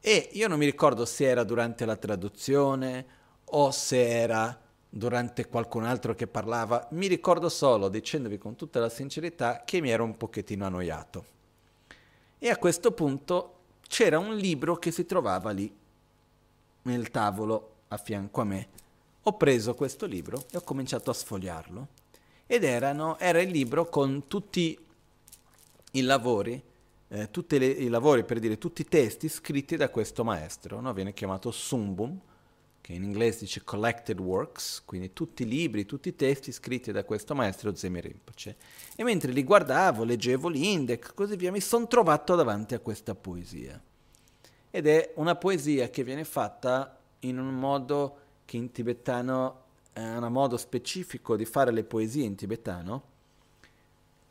E 0.00 0.30
io 0.32 0.48
non 0.48 0.58
mi 0.58 0.64
ricordo 0.64 1.04
se 1.04 1.26
era 1.26 1.44
durante 1.44 1.84
la 1.84 1.96
traduzione 1.96 3.06
o 3.44 3.70
se 3.72 4.08
era 4.08 4.58
durante 4.90 5.46
qualcun 5.46 5.84
altro 5.84 6.14
che 6.14 6.26
parlava, 6.26 6.88
mi 6.90 7.06
ricordo 7.06 7.48
solo, 7.48 7.88
dicendovi 7.88 8.36
con 8.36 8.56
tutta 8.56 8.80
la 8.80 8.88
sincerità, 8.88 9.62
che 9.64 9.80
mi 9.80 9.90
ero 9.90 10.02
un 10.02 10.16
pochettino 10.16 10.66
annoiato. 10.66 11.24
E 12.38 12.50
a 12.50 12.58
questo 12.58 12.90
punto 12.90 13.54
c'era 13.86 14.18
un 14.18 14.34
libro 14.34 14.76
che 14.76 14.90
si 14.90 15.06
trovava 15.06 15.52
lì, 15.52 15.72
nel 16.82 17.10
tavolo 17.10 17.74
a 17.88 17.96
fianco 17.96 18.40
a 18.40 18.44
me. 18.44 18.68
Ho 19.22 19.36
preso 19.36 19.74
questo 19.74 20.06
libro 20.06 20.44
e 20.50 20.56
ho 20.56 20.62
cominciato 20.62 21.10
a 21.10 21.14
sfogliarlo. 21.14 21.88
Ed 22.46 22.64
erano, 22.64 23.18
era 23.18 23.40
il 23.40 23.50
libro 23.50 23.88
con 23.88 24.26
tutti 24.26 24.76
i 25.92 26.00
lavori, 26.00 26.60
eh, 27.08 27.30
tutti 27.30 27.56
i 27.56 27.88
lavori, 27.88 28.24
per 28.24 28.40
dire 28.40 28.58
tutti 28.58 28.82
i 28.82 28.88
testi 28.88 29.28
scritti 29.28 29.76
da 29.76 29.88
questo 29.88 30.24
maestro, 30.24 30.80
no? 30.80 30.92
viene 30.92 31.12
chiamato 31.12 31.50
Sumbum, 31.50 32.18
che 32.80 32.92
in 32.92 33.02
inglese 33.02 33.40
dice 33.40 33.62
Collected 33.62 34.18
Works, 34.18 34.82
quindi 34.84 35.12
tutti 35.12 35.42
i 35.42 35.46
libri, 35.46 35.86
tutti 35.86 36.08
i 36.08 36.16
testi 36.16 36.50
scritti 36.52 36.92
da 36.92 37.04
questo 37.04 37.34
maestro 37.34 37.74
Zemi 37.74 38.00
Rinpoche. 38.00 38.56
E 38.96 39.04
mentre 39.04 39.32
li 39.32 39.44
guardavo, 39.44 40.04
leggevo 40.04 40.48
l'index, 40.48 41.12
così 41.14 41.36
via, 41.36 41.50
mi 41.50 41.60
sono 41.60 41.86
trovato 41.86 42.34
davanti 42.34 42.74
a 42.74 42.80
questa 42.80 43.14
poesia. 43.14 43.80
Ed 44.70 44.86
è 44.86 45.12
una 45.16 45.36
poesia 45.36 45.90
che 45.90 46.04
viene 46.04 46.24
fatta 46.24 46.98
in 47.20 47.38
un 47.38 47.58
modo 47.58 48.18
che 48.44 48.56
in 48.56 48.70
tibetano 48.72 49.64
è 49.92 50.00
un 50.00 50.32
modo 50.32 50.56
specifico 50.56 51.36
di 51.36 51.44
fare 51.44 51.72
le 51.72 51.84
poesie 51.84 52.24
in 52.24 52.36
tibetano, 52.36 53.02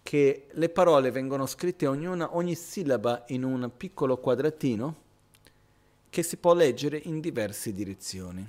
che 0.02 0.48
le 0.52 0.70
parole 0.70 1.12
vengono 1.12 1.46
scritte 1.46 1.86
ognuna, 1.86 2.36
ogni 2.36 2.56
sillaba 2.56 3.26
in 3.28 3.44
un 3.44 3.70
piccolo 3.76 4.18
quadratino, 4.18 5.08
che 6.10 6.24
si 6.24 6.38
può 6.38 6.54
leggere 6.54 7.00
in 7.06 7.20
diverse 7.20 7.72
direzioni. 7.72 8.48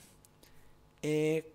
E 0.98 1.52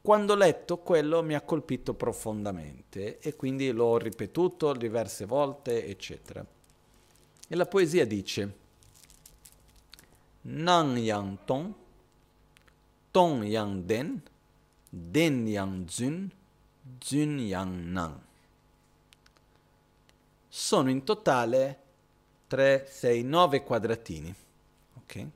quando 0.00 0.34
ho 0.34 0.36
letto 0.36 0.78
quello 0.78 1.22
mi 1.22 1.34
ha 1.34 1.40
colpito 1.40 1.94
profondamente 1.94 3.18
e 3.18 3.34
quindi 3.34 3.70
l'ho 3.72 3.98
ripetuto 3.98 4.72
diverse 4.72 5.24
volte, 5.24 5.84
eccetera. 5.84 6.46
E 7.48 7.56
la 7.56 7.66
poesia 7.66 8.06
dice 8.06 8.64
Nan 10.42 10.96
yang 10.96 11.38
tong, 11.44 11.74
tong 13.10 13.42
yang 13.42 13.82
den, 13.84 14.22
den 14.88 15.48
yang 15.48 15.88
zun, 15.88 16.30
zun 17.02 17.40
yang 17.40 17.92
nan. 17.92 18.22
Sono 20.48 20.88
in 20.88 21.02
totale 21.02 21.80
3, 22.46 22.86
6, 22.88 23.22
9 23.24 23.62
quadratini 23.64 24.34
Ok? 25.06 25.26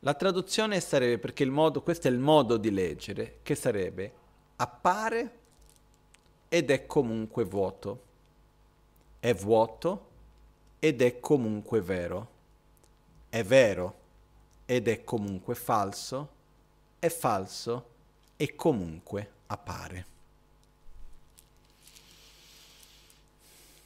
La 0.00 0.14
traduzione 0.14 0.80
sarebbe, 0.80 1.18
perché 1.18 1.42
il 1.44 1.50
modo, 1.50 1.82
questo 1.82 2.08
è 2.08 2.10
il 2.10 2.18
modo 2.18 2.56
di 2.56 2.70
leggere, 2.70 3.38
che 3.42 3.54
sarebbe 3.54 4.12
appare 4.56 5.38
ed 6.48 6.70
è 6.70 6.86
comunque 6.86 7.44
vuoto. 7.44 8.08
È 9.20 9.32
vuoto 9.34 10.08
ed 10.78 11.00
è 11.00 11.20
comunque 11.20 11.80
vero. 11.80 12.28
È 13.28 13.44
vero 13.44 13.94
ed 14.66 14.88
è 14.88 15.04
comunque 15.04 15.54
falso. 15.54 16.38
È 16.98 17.08
falso 17.08 17.88
e 18.36 18.54
comunque 18.56 19.30
appare. 19.46 20.06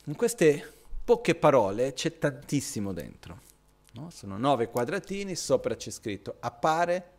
In 0.05 0.15
queste 0.15 0.73
poche 1.05 1.35
parole 1.35 1.93
c'è 1.93 2.19
tantissimo 2.19 2.93
dentro. 2.93 3.53
No? 3.95 4.11
Sono 4.11 4.37
nove 4.39 4.69
quadratini, 4.69 5.35
sopra 5.35 5.77
c'è 5.77 5.91
scritto 5.91 6.37
appare, 6.41 7.11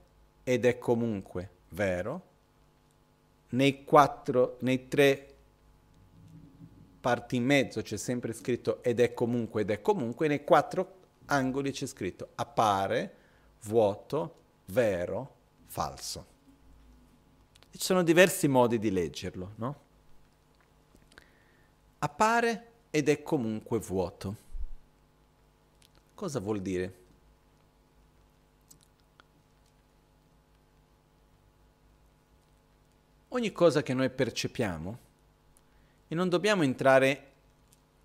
ed 0.44 0.66
è 0.66 0.78
comunque 0.78 1.50
vero, 1.70 2.22
nei 3.50 3.84
quattro, 3.84 4.58
nei 4.60 4.88
tre 4.88 5.34
parti 7.02 7.36
in 7.36 7.46
mezzo 7.46 7.82
c'è 7.82 7.98
sempre 7.98 8.34
scritto 8.34 8.82
ed 8.84 9.00
è 9.00 9.14
comunque 9.14 9.62
ed 9.62 9.72
è 9.72 9.82
comunque, 9.82 10.28
nei 10.28 10.44
quattro 10.44 10.94
angoli 11.26 11.72
c'è 11.72 11.86
scritto 11.86 12.30
appare, 12.36 13.16
vuoto, 13.64 14.36
vero, 14.66 15.34
falso. 15.66 16.26
Ci 17.72 17.82
sono 17.82 18.04
diversi 18.04 18.48
modi 18.48 18.80
di 18.80 18.92
leggerlo, 18.92 19.52
no? 19.56 19.80
Appare 22.00 22.72
ed 22.90 23.10
è 23.10 23.22
comunque 23.24 23.80
vuoto. 23.80 24.44
Cosa 26.16 26.40
vuol 26.40 26.62
dire? 26.62 27.04
Ogni 33.30 33.52
cosa 33.52 33.84
che 33.84 33.94
noi 33.94 34.10
percepiamo, 34.10 35.00
e 36.08 36.16
non 36.16 36.30
dobbiamo 36.30 36.64
entrare 36.64 37.32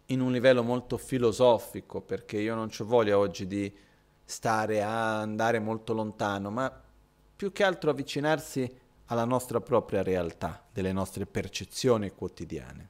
in 0.06 0.20
un 0.20 0.32
livello 0.32 0.62
molto 0.62 0.96
filosofico, 0.96 2.00
perché 2.00 2.38
io 2.38 2.54
non 2.54 2.70
ho 2.76 2.84
voglia 2.84 3.16
oggi 3.16 3.46
di 3.46 3.72
stare 4.24 4.82
a 4.82 5.20
andare 5.20 5.60
molto 5.60 5.92
lontano, 5.92 6.50
ma 6.50 6.82
più 7.36 7.52
che 7.52 7.62
altro 7.62 7.90
avvicinarsi 7.90 8.78
alla 9.06 9.24
nostra 9.24 9.60
propria 9.60 10.02
realtà, 10.02 10.64
delle 10.72 10.92
nostre 10.92 11.26
percezioni 11.26 12.10
quotidiane. 12.10 12.88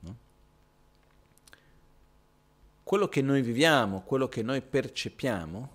No? 0.00 0.16
Quello 2.86 3.08
che 3.08 3.20
noi 3.20 3.42
viviamo, 3.42 4.02
quello 4.02 4.28
che 4.28 4.42
noi 4.42 4.62
percepiamo, 4.62 5.70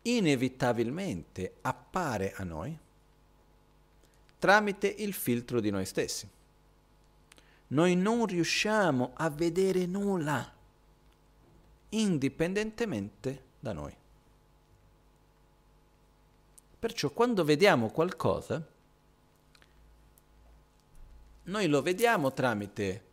inevitabilmente 0.00 1.56
appare 1.60 2.32
a 2.32 2.42
noi 2.42 2.78
tramite 4.38 4.86
il 4.86 5.12
filtro 5.12 5.60
di 5.60 5.68
noi 5.68 5.84
stessi. 5.84 6.26
Noi 7.66 7.96
non 7.96 8.24
riusciamo 8.24 9.10
a 9.12 9.28
vedere 9.28 9.84
nulla 9.84 10.50
indipendentemente 11.90 13.42
da 13.60 13.74
noi. 13.74 13.94
Perciò 16.78 17.10
quando 17.10 17.44
vediamo 17.44 17.90
qualcosa, 17.90 18.66
noi 21.42 21.66
lo 21.66 21.82
vediamo 21.82 22.32
tramite 22.32 23.04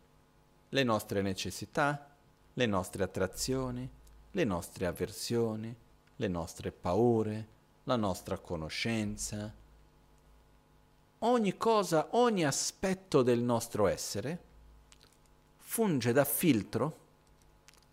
le 0.70 0.82
nostre 0.84 1.20
necessità, 1.20 2.08
le 2.54 2.66
nostre 2.66 3.02
attrazioni, 3.02 3.88
le 4.30 4.44
nostre 4.44 4.86
avversioni, 4.86 5.74
le 6.16 6.28
nostre 6.28 6.72
paure, 6.72 7.48
la 7.84 7.96
nostra 7.96 8.38
conoscenza. 8.38 9.52
Ogni 11.18 11.56
cosa, 11.56 12.08
ogni 12.12 12.44
aspetto 12.44 13.22
del 13.22 13.40
nostro 13.40 13.86
essere 13.86 14.52
funge 15.58 16.12
da 16.12 16.24
filtro 16.24 16.98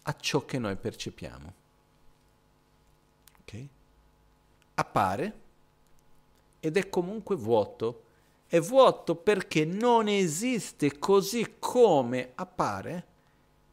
a 0.03 0.15
ciò 0.19 0.45
che 0.45 0.59
noi 0.59 0.75
percepiamo. 0.75 1.53
Okay? 3.41 3.69
Appare 4.75 5.39
ed 6.59 6.77
è 6.77 6.89
comunque 6.89 7.35
vuoto. 7.35 8.03
È 8.47 8.59
vuoto 8.59 9.15
perché 9.15 9.65
non 9.65 10.07
esiste 10.07 10.99
così 10.99 11.55
come 11.57 12.33
appare 12.35 13.07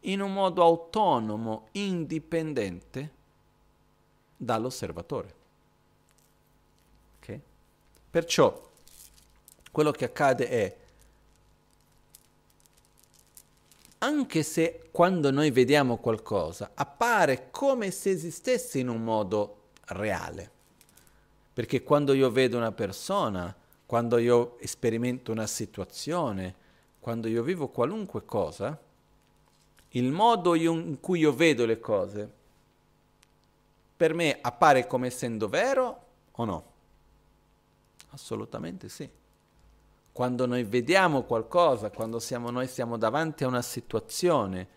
in 0.09 0.21
un 0.21 0.33
modo 0.33 0.63
autonomo, 0.63 1.69
indipendente 1.73 3.13
dall'osservatore. 4.37 5.35
Okay? 7.19 7.41
Perciò 8.11 8.67
quello 9.71 9.91
che 9.91 10.05
accade 10.05 10.49
è, 10.49 10.77
anche 13.99 14.43
se 14.43 14.89
quando 14.91 15.31
noi 15.31 15.51
vediamo 15.51 15.97
qualcosa 15.99 16.71
appare 16.75 17.51
come 17.51 17.91
se 17.91 18.11
esistesse 18.11 18.79
in 18.79 18.89
un 18.89 19.03
modo 19.03 19.57
reale, 19.87 20.51
perché 21.53 21.83
quando 21.83 22.13
io 22.13 22.31
vedo 22.31 22.57
una 22.57 22.73
persona, 22.73 23.55
quando 23.85 24.19
io 24.19 24.57
sperimento 24.63 25.33
una 25.33 25.47
situazione, 25.47 26.55
quando 27.01 27.29
io 27.29 27.43
vivo 27.43 27.69
qualunque 27.69 28.25
cosa, 28.25 28.79
il 29.91 30.11
modo 30.11 30.55
in 30.55 30.99
cui 31.01 31.21
io 31.21 31.33
vedo 31.33 31.65
le 31.65 31.81
cose 31.81 32.37
per 33.99 34.15
me 34.15 34.39
appare 34.41 34.87
come 34.87 35.09
essendo 35.09 35.49
vero 35.49 36.05
o 36.31 36.45
no? 36.45 36.65
Assolutamente 38.11 38.89
sì. 38.89 39.09
Quando 40.13 40.47
noi 40.47 40.63
vediamo 40.63 41.23
qualcosa, 41.23 41.91
quando 41.91 42.21
siamo, 42.21 42.51
noi 42.51 42.69
siamo 42.69 42.97
davanti 42.97 43.43
a 43.43 43.49
una 43.49 43.63
situazione, 43.63 44.69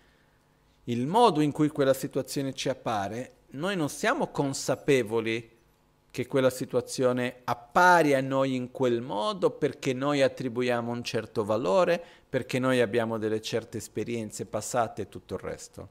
il 0.86 1.06
modo 1.06 1.42
in 1.42 1.52
cui 1.52 1.70
quella 1.70 1.94
situazione 1.94 2.54
ci 2.54 2.70
appare, 2.70 3.34
noi 3.52 3.76
non 3.76 3.90
siamo 3.90 4.30
consapevoli 4.30 5.60
che 6.10 6.28
quella 6.28 6.50
situazione 6.50 7.42
appare 7.44 8.16
a 8.16 8.22
noi 8.22 8.56
in 8.56 8.72
quel 8.72 9.02
modo 9.02 9.52
perché 9.52 9.94
noi 9.94 10.22
attribuiamo 10.22 10.92
un 10.92 11.04
certo 11.04 11.46
valore, 11.46 12.04
perché 12.32 12.60
noi 12.60 12.80
abbiamo 12.80 13.18
delle 13.18 13.42
certe 13.42 13.78
esperienze 13.78 14.46
passate 14.46 15.02
e 15.02 15.10
tutto 15.10 15.34
il 15.34 15.42
resto. 15.42 15.90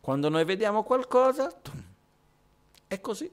Quando 0.00 0.28
noi 0.28 0.44
vediamo 0.44 0.84
qualcosa, 0.84 1.52
è 2.86 3.00
così. 3.00 3.28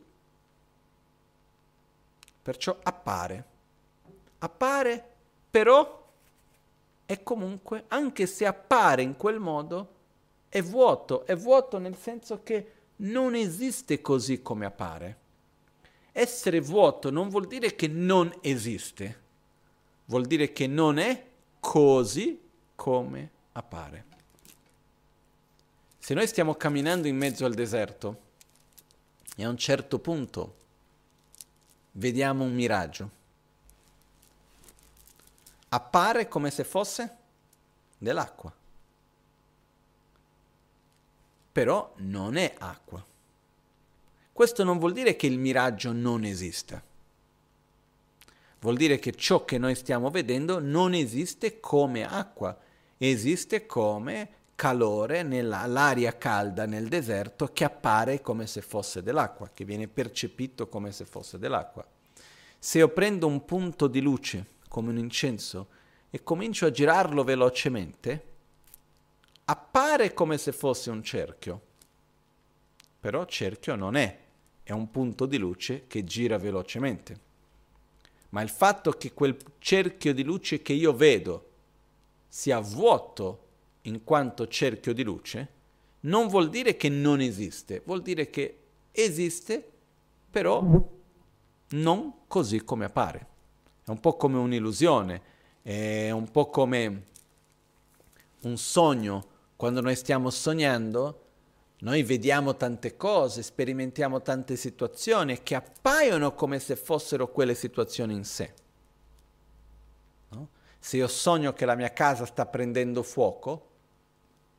Perciò 2.41 2.77
appare. 2.81 3.45
Appare, 4.39 5.03
però 5.51 6.05
è 7.05 7.21
comunque, 7.21 7.83
anche 7.89 8.25
se 8.25 8.47
appare 8.47 9.03
in 9.03 9.15
quel 9.15 9.39
modo, 9.39 9.87
è 10.49 10.63
vuoto. 10.63 11.23
È 11.23 11.35
vuoto 11.35 11.77
nel 11.77 11.95
senso 11.95 12.41
che 12.41 12.71
non 12.97 13.35
esiste 13.35 14.01
così 14.01 14.41
come 14.41 14.65
appare 14.65 15.25
essere 16.17 16.59
vuoto 16.59 17.11
non 17.11 17.29
vuol 17.29 17.45
dire 17.45 17.75
che 17.75 17.87
non 17.87 18.33
esiste, 18.41 19.21
vuol 20.05 20.25
dire 20.25 20.51
che 20.51 20.65
non 20.65 20.97
è 20.97 21.25
così 21.59 22.41
come 22.75 23.29
appare. 23.53 24.05
Se 25.99 26.13
noi 26.13 26.27
stiamo 26.27 26.55
camminando 26.55 27.07
in 27.07 27.17
mezzo 27.17 27.45
al 27.45 27.53
deserto 27.53 28.21
e 29.35 29.43
a 29.43 29.49
un 29.49 29.57
certo 29.57 29.99
punto 29.99 30.55
vediamo 31.91 32.43
un 32.43 32.53
miraggio, 32.53 33.11
appare 35.69 36.27
come 36.27 36.49
se 36.49 36.63
fosse 36.63 37.17
dell'acqua, 37.97 38.53
però 41.51 41.93
non 41.97 42.37
è 42.37 42.53
acqua. 42.57 43.03
Questo 44.31 44.63
non 44.63 44.77
vuol 44.77 44.93
dire 44.93 45.15
che 45.15 45.25
il 45.27 45.39
miraggio 45.39 45.91
non 45.91 46.23
esista. 46.23 46.81
Vuol 48.59 48.75
dire 48.75 48.99
che 48.99 49.13
ciò 49.13 49.45
che 49.45 49.57
noi 49.57 49.75
stiamo 49.75 50.09
vedendo 50.09 50.59
non 50.59 50.93
esiste 50.93 51.59
come 51.59 52.05
acqua, 52.05 52.57
esiste 52.97 53.65
come 53.65 54.29
calore 54.55 55.21
nell'aria 55.21 56.17
calda 56.17 56.65
nel 56.65 56.87
deserto 56.87 57.47
che 57.53 57.63
appare 57.63 58.21
come 58.21 58.47
se 58.47 58.61
fosse 58.61 59.03
dell'acqua, 59.03 59.51
che 59.53 59.65
viene 59.65 59.87
percepito 59.87 60.67
come 60.67 60.91
se 60.91 61.05
fosse 61.05 61.37
dell'acqua. 61.37 61.85
Se 62.57 62.79
io 62.79 62.89
prendo 62.89 63.27
un 63.27 63.45
punto 63.45 63.87
di 63.87 64.01
luce 64.01 64.45
come 64.67 64.89
un 64.89 64.97
incenso 64.97 65.67
e 66.09 66.23
comincio 66.23 66.65
a 66.65 66.71
girarlo 66.71 67.23
velocemente, 67.23 68.25
appare 69.45 70.13
come 70.13 70.39
se 70.39 70.51
fosse 70.51 70.89
un 70.89 71.03
cerchio, 71.03 71.61
però 72.99 73.25
cerchio 73.25 73.75
non 73.75 73.95
è 73.95 74.25
è 74.67 74.73
un 74.73 74.91
punto 74.91 75.25
di 75.25 75.37
luce 75.37 75.85
che 75.87 76.03
gira 76.03 76.37
velocemente. 76.37 77.26
Ma 78.37 78.43
il 78.43 78.49
fatto 78.49 78.91
che 78.91 79.13
quel 79.13 79.35
cerchio 79.57 80.13
di 80.13 80.21
luce 80.21 80.61
che 80.61 80.73
io 80.73 80.93
vedo 80.93 81.49
sia 82.27 82.59
vuoto 82.59 83.45
in 83.81 84.03
quanto 84.03 84.47
cerchio 84.47 84.93
di 84.93 85.01
luce, 85.01 85.47
non 86.01 86.27
vuol 86.27 86.51
dire 86.51 86.77
che 86.77 86.87
non 86.87 87.19
esiste, 87.19 87.81
vuol 87.83 88.03
dire 88.03 88.29
che 88.29 88.59
esiste, 88.91 89.67
però 90.29 90.63
non 91.69 92.13
così 92.27 92.63
come 92.63 92.85
appare. 92.85 93.27
È 93.83 93.89
un 93.89 93.99
po' 93.99 94.15
come 94.17 94.37
un'illusione, 94.37 95.21
è 95.63 96.11
un 96.11 96.29
po' 96.29 96.51
come 96.51 97.05
un 98.41 98.55
sogno. 98.55 99.25
Quando 99.55 99.81
noi 99.81 99.95
stiamo 99.95 100.29
sognando, 100.29 101.26
noi 101.79 102.01
vediamo 102.01 102.55
tante 102.55 102.97
cose, 102.97 103.43
sperimentiamo 103.43 104.21
tante 104.23 104.55
situazioni 104.55 105.43
che 105.43 105.53
appaiono 105.53 106.33
come 106.33 106.57
se 106.57 106.75
fossero 106.75 107.31
quelle 107.31 107.53
situazioni 107.53 108.15
in 108.15 108.25
sé. 108.25 108.53
No? 110.29 110.49
Se 110.79 110.97
io 110.97 111.07
sogno 111.07 111.53
che 111.53 111.65
la 111.65 111.75
mia 111.75 111.93
casa 111.93 112.25
sta 112.25 112.47
prendendo 112.47 113.03
fuoco 113.03 113.65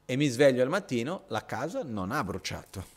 e 0.04 0.16
mi 0.16 0.28
sveglio 0.28 0.62
al 0.62 0.68
mattino, 0.68 1.24
la 1.28 1.44
casa 1.44 1.82
non 1.82 2.12
ha 2.12 2.22
bruciato. 2.22 2.96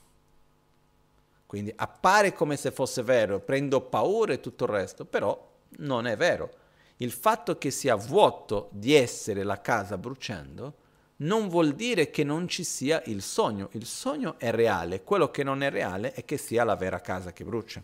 Quindi 1.48 1.74
appare 1.76 2.32
come 2.34 2.58
se 2.58 2.72
fosse 2.72 3.02
vero, 3.02 3.40
prendo 3.40 3.82
paura 3.82 4.34
e 4.34 4.40
tutto 4.40 4.66
il 4.66 4.70
resto, 4.70 5.04
però 5.04 5.50
non 5.80 6.06
è 6.06 6.16
vero. 6.16 6.54
Il 6.98 7.12
fatto 7.12 7.58
che 7.58 7.72
sia 7.72 7.96
vuoto 7.96 8.70
di 8.72 8.94
essere 8.94 9.42
la 9.42 9.60
casa 9.60 9.98
bruciando 9.98 10.76
non 11.22 11.50
vuol 11.50 11.74
dire 11.74 12.10
che 12.10 12.24
non 12.24 12.48
ci 12.48 12.64
sia 12.64 13.02
il 13.06 13.22
sogno. 13.22 13.70
Il 13.74 13.86
sogno 13.86 14.38
è 14.40 14.52
reale, 14.52 15.04
quello 15.04 15.30
che 15.30 15.44
non 15.44 15.62
è 15.64 15.70
reale 15.70 16.14
è 16.14 16.26
che 16.26 16.38
sia 16.38 16.64
la 16.64 16.76
vera 16.76 17.00
casa 17.00 17.34
che 17.34 17.44
brucia. 17.44 17.82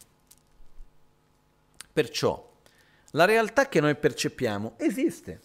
Perciò 1.91 2.56
la 3.12 3.26
realtà 3.26 3.67
che 3.67 3.80
noi 3.80 3.95
percepiamo 3.95 4.73
esiste, 4.78 5.41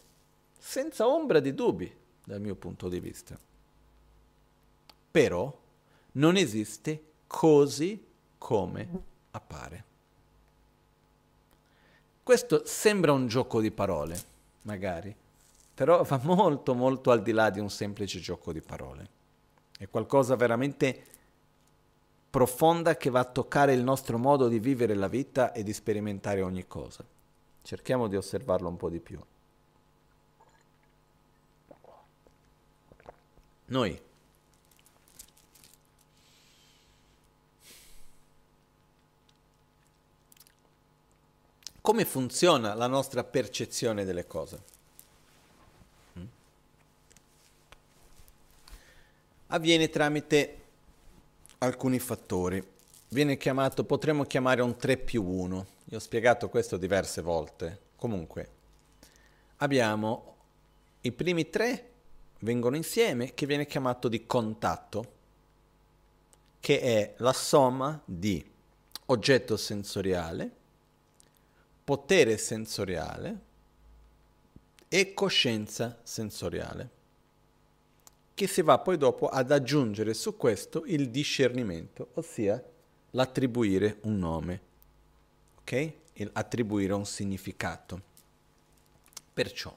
senza 0.59 1.07
ombra 1.07 1.41
di 1.41 1.55
dubbi 1.55 1.95
dal 2.25 2.41
mio 2.41 2.55
punto 2.55 2.89
di 2.89 3.01
vista. 3.01 3.39
Però 5.11 5.61
non 6.13 6.37
esiste 6.37 7.05
così 7.27 8.05
come 8.39 8.89
appare. 9.31 9.85
Questo 12.23 12.65
sembra 12.65 13.13
un 13.13 13.27
gioco 13.27 13.61
di 13.61 13.71
parole, 13.71 14.23
magari, 14.63 15.15
però 15.83 16.05
va 16.05 16.21
molto 16.23 16.75
molto 16.75 17.11
al 17.11 17.23
di 17.23 17.33
là 17.33 17.51
di 17.51 17.59
un 17.59 17.69
semplice 17.69 18.21
gioco 18.21 18.53
di 18.53 18.61
parole. 18.61 19.09
È 19.77 19.89
qualcosa 19.89 20.37
veramente 20.37 21.07
profonda 22.31 22.97
che 22.97 23.11
va 23.11 23.19
a 23.19 23.25
toccare 23.25 23.73
il 23.73 23.83
nostro 23.83 24.17
modo 24.17 24.47
di 24.47 24.61
vivere 24.61 24.95
la 24.95 25.09
vita 25.09 25.51
e 25.51 25.65
di 25.65 25.73
sperimentare 25.73 26.41
ogni 26.41 26.69
cosa. 26.69 27.05
Cerchiamo 27.63 28.07
di 28.07 28.15
osservarlo 28.15 28.69
un 28.69 28.77
po' 28.77 28.91
di 28.91 29.01
più. 29.01 29.21
Noi 33.65 34.01
come 41.81 42.05
funziona 42.05 42.75
la 42.75 42.87
nostra 42.87 43.25
percezione 43.25 44.05
delle 44.05 44.29
cose? 44.29 44.72
Avviene 49.53 49.91
tramite 49.91 50.61
alcuni 51.59 51.99
fattori. 51.99 52.67
Viene 53.09 53.37
chiamato, 53.37 53.85
potremmo 53.85 54.25
chiamare 54.25 54.63
un 54.63 54.79
3 54.79 54.97
più 54.97 55.23
1. 55.23 55.67
Io 55.91 55.97
ho 55.99 56.01
spiegato 56.01 56.49
questo 56.49 56.79
diverse 56.79 57.21
volte. 57.21 57.81
Comunque, 57.97 58.49
abbiamo 59.57 60.37
i 61.03 61.13
primi 61.13 61.51
tre 61.51 61.91
vengono 62.39 62.77
insieme 62.77 63.35
che 63.35 63.45
viene 63.45 63.67
chiamato 63.67 64.09
di 64.09 64.25
contatto, 64.25 65.13
che 66.59 66.81
è 66.81 67.15
la 67.19 67.35
somma 67.35 68.01
di 68.07 68.43
oggetto 69.07 69.59
sensoriale, 69.59 70.51
potere 71.85 72.39
sensoriale 72.39 73.39
e 74.89 75.13
coscienza 75.13 76.01
sensoriale, 76.03 77.01
che 78.43 78.49
si 78.49 78.63
va 78.63 78.77
poi 78.79 78.97
dopo 78.97 79.29
ad 79.29 79.53
aggiungere 79.53 80.15
su 80.15 80.37
questo 80.37 80.83
il 80.87 81.11
discernimento, 81.11 82.09
ossia 82.15 82.61
l'attribuire 83.11 83.99
un 84.03 84.19
nome, 84.19 84.61
ok? 85.61 85.93
Il 86.15 86.31
attribuire 86.33 86.93
un 86.93 87.07
significato. 87.07 88.01
Perciò 89.33 89.73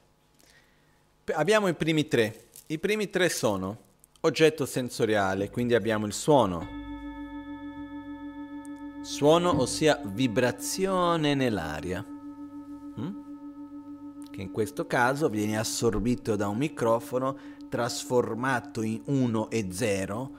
abbiamo 1.33 1.67
i 1.67 1.75
primi 1.75 2.07
tre 2.07 2.47
i 2.67 2.79
primi 2.79 3.11
tre 3.11 3.29
sono 3.29 3.77
oggetto 4.21 4.65
sensoriale, 4.65 5.51
quindi 5.51 5.75
abbiamo 5.75 6.07
il 6.07 6.13
suono. 6.13 6.67
Suono, 9.03 9.61
ossia 9.61 10.01
vibrazione 10.03 11.35
nell'aria, 11.35 12.03
mm? 12.03 13.25
che 14.31 14.41
in 14.41 14.49
questo 14.49 14.87
caso 14.87 15.29
viene 15.29 15.59
assorbito 15.59 16.35
da 16.35 16.47
un 16.47 16.57
microfono, 16.57 17.37
trasformato 17.69 18.81
in 18.81 19.01
1 19.05 19.49
e 19.49 19.67
0, 19.71 20.37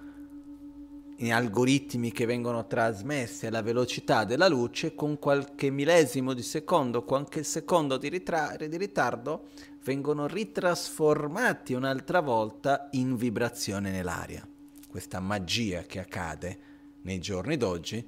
in 1.18 1.32
algoritmi 1.32 2.12
che 2.12 2.26
vengono 2.26 2.66
trasmessi 2.66 3.46
alla 3.46 3.62
velocità 3.62 4.24
della 4.24 4.48
luce 4.48 4.94
con 4.94 5.18
qualche 5.18 5.70
millesimo 5.70 6.34
di 6.34 6.42
secondo, 6.42 7.04
qualche 7.04 7.42
secondo 7.42 7.96
di, 7.96 8.08
ritra- 8.08 8.56
di 8.56 8.76
ritardo, 8.76 9.48
vengono 9.82 10.26
ritrasformati 10.26 11.72
un'altra 11.72 12.20
volta 12.20 12.88
in 12.92 13.16
vibrazione 13.16 13.90
nell'aria. 13.90 14.46
Questa 14.88 15.20
magia 15.20 15.82
che 15.82 16.00
accade 16.00 16.58
nei 17.02 17.18
giorni 17.20 17.56
d'oggi, 17.56 18.04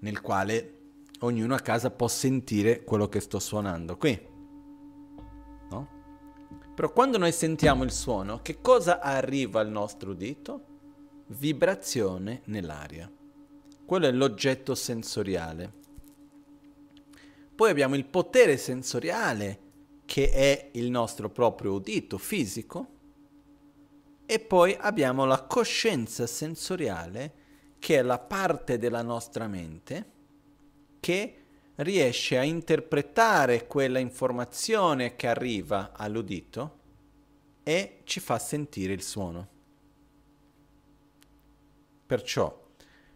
nel 0.00 0.20
quale 0.20 0.74
ognuno 1.20 1.54
a 1.54 1.60
casa 1.60 1.90
può 1.90 2.08
sentire 2.08 2.84
quello 2.84 3.08
che 3.08 3.20
sto 3.20 3.38
suonando 3.38 3.96
qui. 3.96 4.30
Però 6.74 6.90
quando 6.92 7.18
noi 7.18 7.32
sentiamo 7.32 7.84
il 7.84 7.92
suono, 7.92 8.40
che 8.40 8.60
cosa 8.60 9.00
arriva 9.00 9.60
al 9.60 9.68
nostro 9.68 10.12
udito? 10.12 10.66
Vibrazione 11.26 12.42
nell'aria. 12.46 13.10
Quello 13.84 14.06
è 14.06 14.12
l'oggetto 14.12 14.74
sensoriale. 14.74 15.72
Poi 17.54 17.70
abbiamo 17.70 17.94
il 17.94 18.06
potere 18.06 18.56
sensoriale 18.56 19.60
che 20.06 20.30
è 20.30 20.70
il 20.72 20.90
nostro 20.90 21.28
proprio 21.28 21.72
udito 21.72 22.16
fisico, 22.18 22.88
e 24.24 24.38
poi 24.40 24.74
abbiamo 24.78 25.26
la 25.26 25.42
coscienza 25.42 26.26
sensoriale, 26.26 27.34
che 27.78 27.98
è 27.98 28.02
la 28.02 28.18
parte 28.18 28.78
della 28.78 29.02
nostra 29.02 29.46
mente 29.46 30.10
che 31.00 31.41
riesce 31.82 32.38
a 32.38 32.42
interpretare 32.42 33.66
quella 33.66 33.98
informazione 33.98 35.16
che 35.16 35.26
arriva 35.26 35.92
all'udito 35.92 36.78
e 37.62 38.00
ci 38.04 38.20
fa 38.20 38.38
sentire 38.38 38.92
il 38.92 39.02
suono. 39.02 39.48
Perciò, 42.06 42.68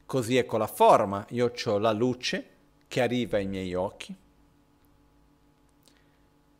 così 0.05 0.37
è 0.37 0.45
con 0.45 0.59
la 0.59 0.67
forma, 0.67 1.27
io 1.31 1.53
ho 1.65 1.79
la 1.79 1.93
luce 1.93 2.51
che 2.89 3.01
arriva 3.01 3.39
ai 3.39 3.47
miei 3.47 3.75
occhi, 3.75 4.15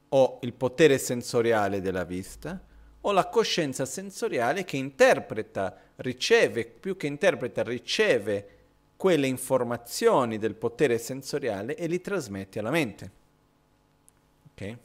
o 0.09 0.39
il 0.43 0.53
potere 0.53 0.99
sensoriale 0.99 1.81
della 1.81 2.05
vista. 2.05 2.63
O 3.03 3.13
la 3.13 3.29
coscienza 3.29 3.85
sensoriale 3.85 4.65
che 4.65 4.77
interpreta, 4.77 5.77
riceve, 5.97 6.65
più 6.65 6.97
che 6.97 7.07
interpreta, 7.07 7.63
riceve 7.63 8.56
quelle 8.97 9.27
informazioni 9.27 10.39
del 10.39 10.55
potere 10.55 10.99
sensoriale 10.99 11.77
e 11.77 11.87
li 11.87 12.01
trasmette 12.01 12.59
alla 12.59 12.71
mente. 12.71 13.11
Ok? 14.53 14.79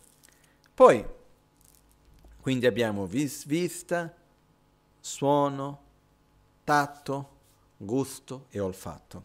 Poi, 0.74 1.06
quindi 2.42 2.66
abbiamo 2.66 3.06
vis- 3.06 3.46
vista, 3.46 4.14
suono, 5.00 5.82
tatto, 6.64 7.30
gusto 7.78 8.46
e 8.50 8.60
olfatto. 8.60 9.24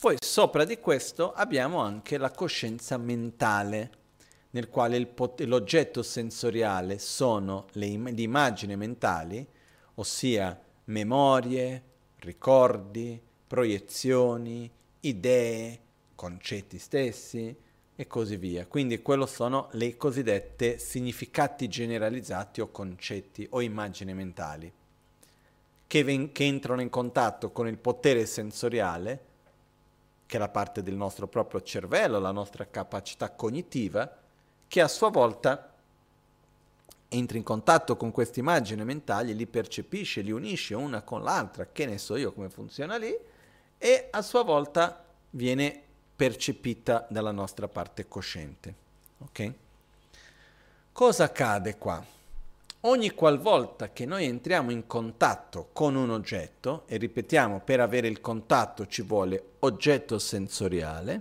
Poi 0.00 0.16
sopra 0.20 0.64
di 0.64 0.78
questo 0.78 1.32
abbiamo 1.32 1.80
anche 1.80 2.18
la 2.18 2.30
coscienza 2.30 2.96
mentale 2.96 4.04
nel 4.50 4.68
quale 4.68 5.04
pot- 5.06 5.40
l'oggetto 5.42 6.02
sensoriale 6.02 6.98
sono 6.98 7.66
le, 7.72 7.86
im- 7.86 8.14
le 8.14 8.22
immagini 8.22 8.76
mentali, 8.76 9.46
ossia 9.94 10.58
memorie, 10.84 11.82
ricordi, 12.20 13.20
proiezioni, 13.46 14.70
idee, 15.00 15.80
concetti 16.14 16.78
stessi 16.78 17.54
e 17.94 18.06
così 18.06 18.36
via. 18.36 18.66
Quindi 18.66 19.02
quello 19.02 19.26
sono 19.26 19.68
le 19.72 19.96
cosiddette 19.96 20.78
significati 20.78 21.68
generalizzati 21.68 22.60
o 22.60 22.70
concetti 22.70 23.46
o 23.50 23.60
immagini 23.60 24.14
mentali 24.14 24.72
che, 25.86 26.04
ven- 26.04 26.32
che 26.32 26.44
entrano 26.44 26.80
in 26.80 26.90
contatto 26.90 27.50
con 27.50 27.68
il 27.68 27.78
potere 27.78 28.26
sensoriale, 28.26 29.24
che 30.26 30.36
è 30.36 30.40
la 30.40 30.48
parte 30.48 30.82
del 30.82 30.94
nostro 30.94 31.28
proprio 31.28 31.62
cervello, 31.62 32.18
la 32.18 32.32
nostra 32.32 32.66
capacità 32.66 33.30
cognitiva, 33.30 34.18
che 34.66 34.80
a 34.80 34.88
sua 34.88 35.10
volta 35.10 35.72
entra 37.08 37.36
in 37.36 37.44
contatto 37.44 37.96
con 37.96 38.10
queste 38.10 38.40
immagini 38.40 38.84
mentali, 38.84 39.34
li 39.34 39.46
percepisce, 39.46 40.22
li 40.22 40.32
unisce 40.32 40.74
una 40.74 41.02
con 41.02 41.22
l'altra, 41.22 41.68
che 41.70 41.86
ne 41.86 41.98
so 41.98 42.16
io 42.16 42.32
come 42.32 42.50
funziona 42.50 42.96
lì, 42.96 43.16
e 43.78 44.08
a 44.10 44.22
sua 44.22 44.42
volta 44.42 45.04
viene 45.30 45.82
percepita 46.16 47.06
dalla 47.10 47.32
nostra 47.32 47.68
parte 47.68 48.08
cosciente. 48.08 48.74
Ok? 49.18 49.52
Cosa 50.92 51.24
accade 51.24 51.76
qua? 51.76 52.04
Ogni 52.80 53.10
qualvolta 53.10 53.90
che 53.90 54.06
noi 54.06 54.26
entriamo 54.26 54.70
in 54.70 54.86
contatto 54.86 55.70
con 55.72 55.94
un 55.94 56.10
oggetto, 56.10 56.84
e 56.86 56.96
ripetiamo, 56.96 57.60
per 57.60 57.80
avere 57.80 58.06
il 58.08 58.20
contatto 58.20 58.86
ci 58.86 59.02
vuole 59.02 59.42
oggetto 59.60 60.18
sensoriale, 60.18 61.20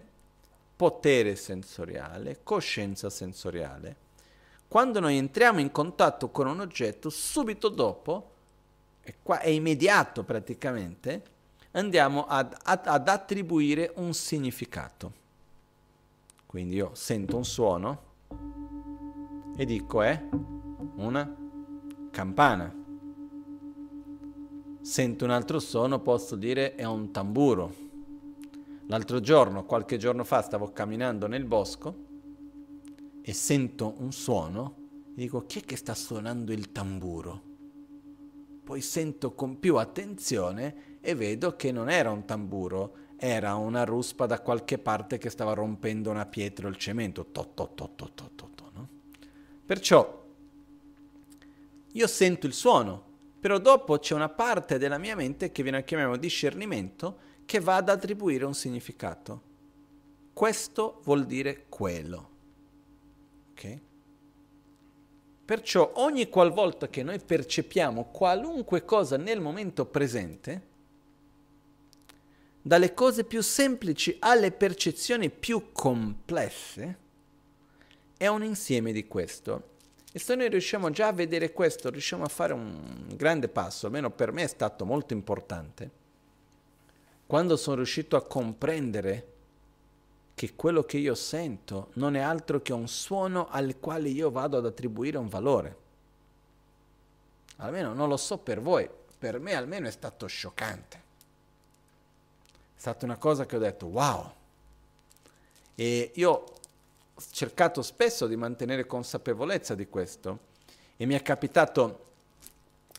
potere 0.75 1.35
sensoriale, 1.35 2.39
coscienza 2.43 3.09
sensoriale. 3.09 3.95
Quando 4.67 4.99
noi 4.99 5.17
entriamo 5.17 5.59
in 5.59 5.71
contatto 5.71 6.29
con 6.29 6.47
un 6.47 6.59
oggetto, 6.59 7.09
subito 7.09 7.69
dopo, 7.69 8.31
e 9.01 9.15
qua 9.21 9.39
è 9.39 9.49
immediato 9.49 10.23
praticamente, 10.23 11.23
andiamo 11.75 12.25
ad, 12.25 12.55
ad, 12.63 12.87
ad 12.87 13.07
attribuire 13.07 13.91
un 13.95 14.13
significato. 14.13 15.23
Quindi 16.45 16.75
io 16.75 16.91
sento 16.93 17.37
un 17.37 17.45
suono 17.45 18.01
e 19.55 19.65
dico 19.65 20.01
è 20.01 20.29
una 20.95 21.35
campana. 22.11 22.73
Sento 24.81 25.25
un 25.25 25.31
altro 25.31 25.59
suono, 25.59 25.99
posso 25.99 26.35
dire 26.35 26.75
è 26.75 26.85
un 26.85 27.11
tamburo. 27.11 27.83
L'altro 28.87 29.19
giorno, 29.19 29.65
qualche 29.65 29.97
giorno 29.97 30.23
fa, 30.23 30.41
stavo 30.41 30.71
camminando 30.71 31.27
nel 31.27 31.45
bosco 31.45 32.03
e 33.21 33.33
sento 33.33 33.95
un 33.97 34.11
suono 34.11 34.75
e 35.09 35.21
dico 35.21 35.45
chi 35.45 35.59
è 35.59 35.63
che 35.63 35.75
sta 35.75 35.95
suonando 35.95 36.53
il 36.53 36.71
tamburo? 36.71 37.53
Poi 38.63 38.81
sento 38.81 39.33
con 39.33 39.59
più 39.59 39.77
attenzione 39.77 40.94
e 41.05 41.13
vedo 41.13 41.55
che 41.55 41.71
non 41.71 41.87
era 41.87 42.09
un 42.09 42.25
tamburo, 42.25 42.95
era 43.15 43.53
una 43.53 43.83
ruspa 43.83 44.25
da 44.25 44.41
qualche 44.41 44.79
parte 44.79 45.19
che 45.19 45.29
stava 45.29 45.53
rompendo 45.53 46.09
una 46.09 46.25
pietra 46.25 46.65
o 46.65 46.69
il 46.69 46.77
cemento. 46.77 47.27
To, 47.31 47.51
to, 47.53 47.71
to, 47.75 47.91
to, 47.95 48.11
to, 48.15 48.31
to, 48.35 48.49
to, 48.55 48.69
no? 48.73 48.89
Perciò 49.63 50.23
io 51.91 52.07
sento 52.07 52.47
il 52.47 52.53
suono, 52.53 53.03
però 53.39 53.59
dopo 53.59 53.99
c'è 53.99 54.15
una 54.15 54.29
parte 54.29 54.79
della 54.79 54.97
mia 54.97 55.15
mente 55.15 55.51
che 55.51 55.61
viene 55.61 55.83
chiamiamo 55.83 56.17
discernimento 56.17 57.17
che 57.45 57.59
va 57.59 57.75
ad 57.75 57.89
attribuire 57.89 58.45
un 58.45 58.55
significato. 58.55 59.53
Questo 60.33 61.01
vuol 61.03 61.25
dire 61.25 61.65
quello. 61.69 62.29
Ok? 63.51 63.79
Perciò 65.45 65.91
ogni 65.97 66.27
qualvolta 66.27 66.87
che 66.89 67.03
noi 67.03 67.19
percepiamo 67.19 68.05
qualunque 68.05 68.83
cosa 68.83 69.17
nel 69.17 69.39
momento 69.39 69.85
presente, 69.85 70.73
dalle 72.67 72.95
cose 72.95 73.25
più 73.25 73.43
semplici 73.43 74.17
alle 74.21 74.51
percezioni 74.51 75.29
più 75.29 75.71
complesse, 75.71 76.97
è 78.17 78.25
un 78.25 78.43
insieme 78.43 78.91
di 78.91 79.07
questo. 79.07 79.73
E 80.11 80.17
se 80.17 80.33
noi 80.33 80.49
riusciamo 80.49 80.89
già 80.89 81.09
a 81.09 81.13
vedere 81.13 81.51
questo, 81.51 81.91
riusciamo 81.91 82.23
a 82.23 82.27
fare 82.27 82.53
un 82.53 83.05
grande 83.13 83.49
passo, 83.49 83.85
almeno 83.85 84.09
per 84.09 84.31
me 84.31 84.41
è 84.41 84.47
stato 84.47 84.83
molto 84.83 85.13
importante, 85.13 85.91
quando 87.27 87.55
sono 87.55 87.75
riuscito 87.75 88.15
a 88.15 88.25
comprendere 88.25 89.33
che 90.33 90.55
quello 90.55 90.81
che 90.81 90.97
io 90.97 91.13
sento 91.13 91.91
non 91.93 92.15
è 92.15 92.19
altro 92.19 92.63
che 92.63 92.73
un 92.73 92.87
suono 92.87 93.47
al 93.47 93.79
quale 93.79 94.09
io 94.09 94.31
vado 94.31 94.57
ad 94.57 94.65
attribuire 94.65 95.19
un 95.19 95.27
valore. 95.27 95.77
Almeno 97.57 97.93
non 97.93 98.09
lo 98.09 98.17
so 98.17 98.39
per 98.39 98.59
voi, 98.59 98.89
per 99.19 99.39
me 99.39 99.53
almeno 99.53 99.87
è 99.87 99.91
stato 99.91 100.25
scioccante 100.25 101.04
stata 102.85 103.05
una 103.05 103.17
cosa 103.17 103.47
che 103.47 103.55
ho 103.55 103.59
detto 103.59 103.87
wow. 103.87 104.31
E 105.73 106.11
io 106.13 106.31
ho 106.31 107.21
cercato 107.31 107.81
spesso 107.81 108.27
di 108.27 108.35
mantenere 108.35 108.85
consapevolezza 108.85 109.73
di 109.73 109.87
questo 109.87 110.39
e 110.95 111.07
mi 111.07 111.15
è 111.15 111.21
capitato 111.23 112.03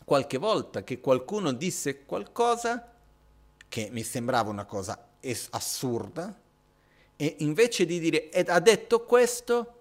qualche 0.04 0.38
volta 0.38 0.82
che 0.82 0.98
qualcuno 0.98 1.52
disse 1.52 2.04
qualcosa 2.04 2.94
che 3.68 3.88
mi 3.92 4.02
sembrava 4.02 4.50
una 4.50 4.64
cosa 4.64 5.06
es- 5.20 5.46
assurda 5.50 6.36
e 7.14 7.36
invece 7.38 7.86
di 7.86 8.00
dire 8.00 8.28
ha 8.30 8.60
detto 8.60 9.04
questo 9.04 9.74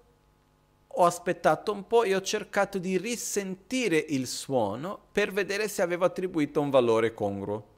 ho 0.88 1.04
aspettato 1.04 1.72
un 1.72 1.88
po' 1.88 2.04
e 2.04 2.16
ho 2.16 2.22
cercato 2.22 2.78
di 2.78 2.98
risentire 2.98 3.98
il 3.98 4.28
suono 4.28 5.00
per 5.12 5.34
vedere 5.34 5.68
se 5.68 5.82
avevo 5.82 6.06
attribuito 6.06 6.62
un 6.62 6.70
valore 6.70 7.14
congruo 7.14 7.74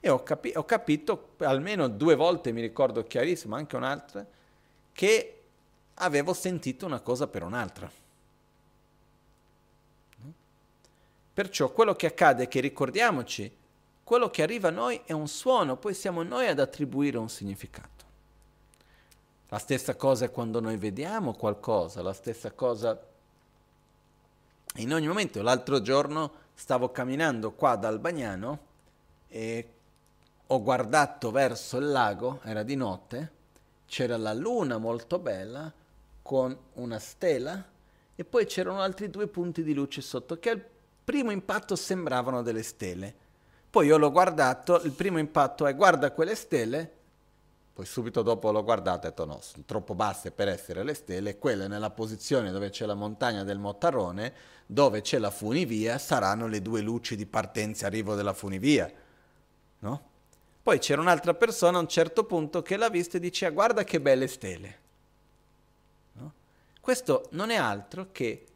e 0.00 0.08
ho, 0.08 0.22
capi- 0.22 0.52
ho 0.54 0.64
capito 0.64 1.34
almeno 1.38 1.86
due 1.88 2.14
volte, 2.14 2.52
mi 2.52 2.62
ricordo 2.62 3.04
chiarissimo, 3.04 3.54
anche 3.54 3.76
un'altra, 3.76 4.26
che 4.92 5.40
avevo 5.94 6.32
sentito 6.32 6.86
una 6.86 7.00
cosa 7.00 7.26
per 7.26 7.42
un'altra. 7.42 7.90
Perciò 11.32 11.70
quello 11.70 11.94
che 11.94 12.06
accade 12.06 12.44
è 12.44 12.48
che 12.48 12.60
ricordiamoci, 12.60 13.50
quello 14.02 14.30
che 14.30 14.42
arriva 14.42 14.68
a 14.68 14.72
noi 14.72 15.00
è 15.04 15.12
un 15.12 15.28
suono, 15.28 15.76
poi 15.76 15.94
siamo 15.94 16.22
noi 16.22 16.48
ad 16.48 16.58
attribuire 16.58 17.18
un 17.18 17.28
significato. 17.28 18.04
La 19.48 19.58
stessa 19.58 19.96
cosa 19.96 20.24
è 20.24 20.30
quando 20.30 20.60
noi 20.60 20.76
vediamo 20.76 21.34
qualcosa, 21.34 22.02
la 22.02 22.12
stessa 22.12 22.52
cosa 22.52 22.98
in 24.76 24.92
ogni 24.92 25.06
momento. 25.06 25.42
L'altro 25.42 25.82
giorno 25.82 26.32
stavo 26.54 26.90
camminando 26.90 27.52
qua 27.52 27.76
dal 27.76 27.98
Bagnano 27.98 28.58
e 29.28 29.68
ho 30.52 30.62
guardato 30.62 31.30
verso 31.30 31.76
il 31.76 31.90
lago, 31.90 32.40
era 32.42 32.64
di 32.64 32.74
notte, 32.74 33.32
c'era 33.86 34.16
la 34.16 34.32
luna 34.32 34.78
molto 34.78 35.20
bella 35.20 35.72
con 36.22 36.56
una 36.74 36.98
stella 36.98 37.64
e 38.16 38.24
poi 38.24 38.46
c'erano 38.46 38.80
altri 38.80 39.10
due 39.10 39.28
punti 39.28 39.62
di 39.62 39.74
luce 39.74 40.00
sotto 40.00 40.40
che 40.40 40.50
al 40.50 40.64
primo 41.04 41.30
impatto 41.30 41.76
sembravano 41.76 42.42
delle 42.42 42.64
stelle. 42.64 43.14
Poi 43.70 43.86
io 43.86 43.96
l'ho 43.96 44.10
guardato, 44.10 44.82
il 44.82 44.90
primo 44.90 45.18
impatto 45.18 45.66
è 45.66 45.74
guarda 45.76 46.10
quelle 46.10 46.34
stelle, 46.34 46.98
poi 47.72 47.86
subito 47.86 48.22
dopo 48.22 48.50
l'ho 48.50 48.64
guardato 48.64 49.06
e 49.06 49.08
ho 49.08 49.10
detto 49.10 49.24
no, 49.26 49.38
sono 49.40 49.62
troppo 49.64 49.94
basse 49.94 50.32
per 50.32 50.48
essere 50.48 50.82
le 50.82 50.94
stelle, 50.94 51.38
quelle 51.38 51.68
nella 51.68 51.90
posizione 51.90 52.50
dove 52.50 52.70
c'è 52.70 52.86
la 52.86 52.94
montagna 52.94 53.44
del 53.44 53.58
Mottarone, 53.58 54.34
dove 54.66 55.00
c'è 55.00 55.18
la 55.18 55.30
funivia, 55.30 55.96
saranno 55.98 56.48
le 56.48 56.60
due 56.60 56.80
luci 56.80 57.14
di 57.14 57.26
partenza 57.26 57.84
e 57.84 57.86
arrivo 57.86 58.16
della 58.16 58.32
funivia, 58.32 58.92
no? 59.78 60.08
Poi 60.62 60.78
c'era 60.78 61.00
un'altra 61.00 61.34
persona 61.34 61.78
a 61.78 61.80
un 61.80 61.88
certo 61.88 62.24
punto 62.24 62.62
che 62.62 62.76
l'ha 62.76 62.90
vista 62.90 63.16
e 63.16 63.20
diceva 63.20 63.52
guarda 63.52 63.84
che 63.84 64.00
belle 64.00 64.26
stelle. 64.26 64.78
No? 66.12 66.32
Questo 66.80 67.28
non 67.30 67.50
è 67.50 67.56
altro 67.56 68.08
che 68.12 68.46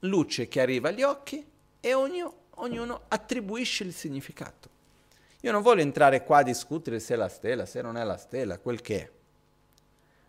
luce 0.00 0.48
che 0.48 0.60
arriva 0.60 0.88
agli 0.88 1.02
occhi 1.02 1.44
e 1.80 1.94
ognuno, 1.94 2.34
ognuno 2.56 3.02
attribuisce 3.08 3.84
il 3.84 3.92
significato. 3.92 4.70
Io 5.40 5.52
non 5.52 5.62
voglio 5.62 5.82
entrare 5.82 6.22
qua 6.24 6.38
a 6.38 6.42
discutere 6.44 7.00
se 7.00 7.14
è 7.14 7.16
la 7.16 7.28
stella, 7.28 7.66
se 7.66 7.82
non 7.82 7.96
è 7.96 8.04
la 8.04 8.16
stella, 8.16 8.58
quel 8.58 8.80
che 8.80 9.00
è. 9.00 9.10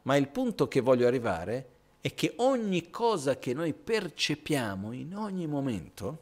Ma 0.03 0.15
il 0.15 0.27
punto 0.27 0.67
che 0.67 0.81
voglio 0.81 1.07
arrivare 1.07 1.67
è 2.01 2.13
che 2.13 2.33
ogni 2.37 2.89
cosa 2.89 3.37
che 3.37 3.53
noi 3.53 3.73
percepiamo 3.73 4.91
in 4.91 5.15
ogni 5.15 5.47
momento, 5.47 6.19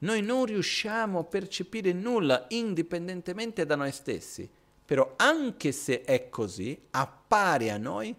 noi 0.00 0.22
non 0.22 0.44
riusciamo 0.44 1.18
a 1.20 1.24
percepire 1.24 1.92
nulla 1.92 2.46
indipendentemente 2.48 3.66
da 3.66 3.76
noi 3.76 3.92
stessi, 3.92 4.48
però 4.84 5.14
anche 5.16 5.72
se 5.72 6.02
è 6.02 6.28
così, 6.28 6.78
appare 6.90 7.70
a 7.70 7.76
noi 7.76 8.14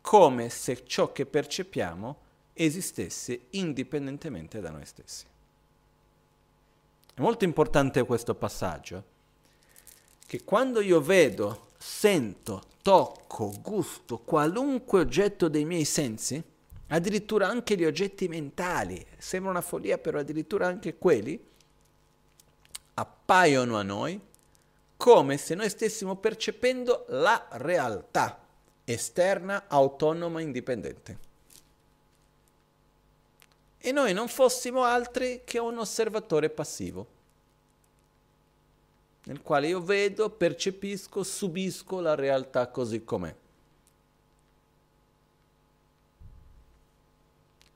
come 0.00 0.48
se 0.48 0.84
ciò 0.84 1.12
che 1.12 1.26
percepiamo 1.26 2.18
esistesse 2.52 3.46
indipendentemente 3.50 4.60
da 4.60 4.70
noi 4.70 4.84
stessi. 4.86 5.24
È 7.14 7.20
molto 7.20 7.44
importante 7.44 8.04
questo 8.04 8.34
passaggio, 8.34 9.04
che 10.26 10.44
quando 10.44 10.80
io 10.80 11.00
vedo, 11.00 11.68
sento, 11.78 12.62
tocco, 12.82 13.52
gusto 13.60 14.18
qualunque 14.18 15.00
oggetto 15.00 15.48
dei 15.48 15.64
miei 15.64 15.84
sensi, 15.84 16.42
addirittura 16.90 17.48
anche 17.48 17.76
gli 17.76 17.84
oggetti 17.84 18.28
mentali, 18.28 19.04
sembra 19.18 19.50
una 19.50 19.60
follia, 19.60 19.98
però 19.98 20.18
addirittura 20.18 20.66
anche 20.66 20.96
quelli 20.96 21.48
appaiono 22.94 23.76
a 23.76 23.82
noi 23.82 24.20
come 24.96 25.36
se 25.38 25.54
noi 25.54 25.70
stessimo 25.70 26.16
percependo 26.16 27.06
la 27.08 27.48
realtà 27.52 28.44
esterna, 28.84 29.64
autonoma, 29.68 30.40
indipendente. 30.40 31.28
E 33.78 33.92
noi 33.92 34.12
non 34.12 34.28
fossimo 34.28 34.82
altri 34.82 35.42
che 35.44 35.58
un 35.58 35.78
osservatore 35.78 36.50
passivo, 36.50 37.06
nel 39.24 39.40
quale 39.40 39.68
io 39.68 39.80
vedo, 39.80 40.28
percepisco, 40.28 41.22
subisco 41.22 42.00
la 42.00 42.14
realtà 42.14 42.68
così 42.68 43.04
com'è. 43.04 43.34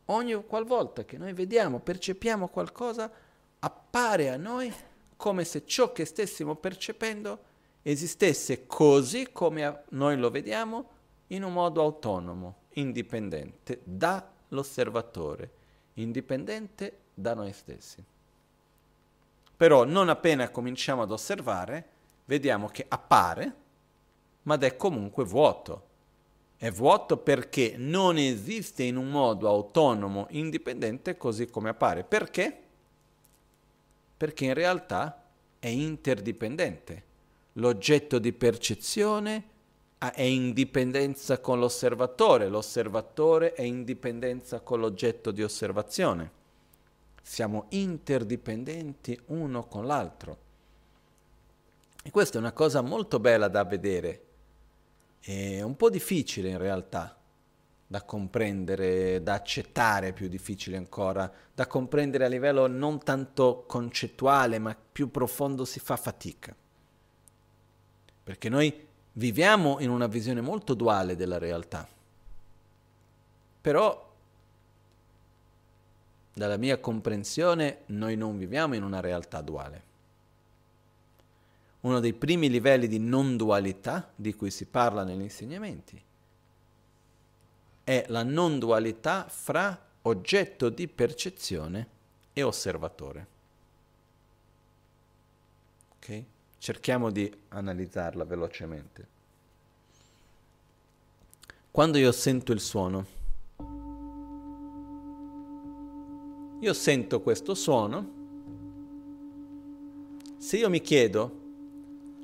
Ogni 0.07 0.45
qualvolta 0.47 1.05
che 1.05 1.17
noi 1.17 1.33
vediamo, 1.33 1.81
percepiamo 1.81 2.49
qualcosa, 2.49 3.11
appare 3.61 4.31
a 4.31 4.37
noi 4.37 4.73
come 5.17 5.45
se 5.45 5.65
ciò 5.65 5.93
che 5.93 6.05
stessimo 6.05 6.57
percependo 6.57 7.53
esistesse 7.83 8.67
così 8.67 9.31
come 9.33 9.85
noi 9.91 10.17
lo 10.17 10.31
vediamo, 10.31 10.91
in 11.29 11.43
un 11.43 11.53
modo 11.53 11.81
autonomo, 11.83 12.57
indipendente 12.75 13.81
dall'osservatore, 13.85 15.51
indipendente 15.95 16.99
da 17.15 17.35
noi 17.35 17.53
stessi. 17.53 18.05
Però 19.57 19.85
non 19.85 20.09
appena 20.09 20.51
cominciamo 20.51 21.03
ad 21.03 21.11
osservare, 21.11 21.89
vediamo 22.27 22.69
che 22.69 22.85
appare, 22.87 23.55
ma 24.43 24.59
è 24.59 24.77
comunque 24.77 25.25
vuoto 25.25 25.93
è 26.65 26.71
vuoto 26.71 27.19
perché 27.19 27.75
non 27.77 28.17
esiste 28.17 28.85
in 28.85 28.97
un 28.97 29.11
modo 29.11 29.51
autonomo, 29.51 30.29
indipendente, 30.31 31.15
così 31.19 31.45
come 31.45 31.69
appare. 31.69 32.05
Perché? 32.05 32.59
Perché 34.17 34.47
in 34.47 34.55
realtà 34.55 35.27
è 35.59 35.67
interdipendente. 35.67 37.03
L'oggetto 37.55 38.19
di 38.19 38.33
percezione 38.33 39.45
è 39.99 40.23
in 40.23 40.55
dipendenza 40.55 41.39
con 41.39 41.59
l'osservatore, 41.59 42.49
l'osservatore 42.49 43.53
è 43.53 43.61
in 43.61 43.85
dipendenza 43.85 44.61
con 44.61 44.81
l'oggetto 44.81 45.33
di 45.33 45.43
osservazione. 45.43 46.31
Siamo 47.21 47.67
interdipendenti 47.73 49.21
uno 49.27 49.67
con 49.67 49.85
l'altro. 49.85 50.39
E 52.03 52.11
questa 52.11 52.39
è 52.39 52.41
una 52.41 52.53
cosa 52.53 52.81
molto 52.81 53.21
bella 53.21 53.49
da 53.49 53.65
vedere, 53.65 54.23
è 55.25 55.63
un 55.63 55.75
po' 55.77 55.89
difficile 55.89 56.51
in 56.51 56.59
realtà 56.59 57.17
da 57.87 58.03
comprendere, 58.03 59.23
da 59.23 59.35
accettare, 59.35 60.13
più 60.13 60.29
difficile 60.29 60.77
ancora, 60.77 61.31
da 61.55 61.67
comprendere 61.67 62.25
a 62.25 62.29
livello 62.29 62.67
non 62.67 62.99
tanto 63.03 63.65
concettuale, 63.67 64.59
ma 64.59 64.77
più 64.77 65.11
profondo 65.11 65.65
si 65.65 65.81
fa 65.81 65.97
fatica. 65.97 66.55
Perché 68.25 68.49
noi 68.49 68.87
viviamo 69.13 69.79
in 69.81 69.91
una 69.91 70.09
visione 70.09 70.41
molto 70.41 70.75
duale 70.75 71.15
della 71.15 71.39
realtà. 71.39 71.87
Però, 73.61 74.13
dalla 76.35 76.57
mia 76.57 76.79
comprensione, 76.79 77.83
noi 77.87 78.17
non 78.17 78.37
viviamo 78.37 78.75
in 78.75 78.83
una 78.83 79.01
realtà 79.01 79.41
duale. 79.41 79.93
Uno 81.85 82.01
dei 82.01 82.15
primi 82.15 82.49
livelli 82.49 82.89
di 82.89 82.99
non 82.99 83.37
dualità 83.37 84.11
di 84.17 84.35
cui 84.35 84.51
si 84.51 84.65
parla 84.65 85.05
negli 85.05 85.21
insegnamenti 85.21 86.03
è 87.85 88.07
la 88.09 88.23
non 88.23 88.59
dualità 88.59 89.29
fra 89.29 89.79
oggetto 90.03 90.71
di 90.71 90.89
percezione 90.89 91.87
e 92.33 92.43
osservatore. 92.43 93.27
Ok? 95.97 96.23
Cerchiamo 96.57 97.11
di 97.11 97.31
analizzarla 97.49 98.25
velocemente. 98.25 99.09
Quando 101.71 101.99
io 101.99 102.13
sento 102.13 102.53
il 102.53 102.61
suono, 102.61 103.07
io 106.61 106.73
sento 106.73 107.21
questo 107.21 107.55
suono, 107.55 108.23
se 110.39 110.57
io 110.57 110.71
mi 110.71 110.81
chiedo 110.81 111.43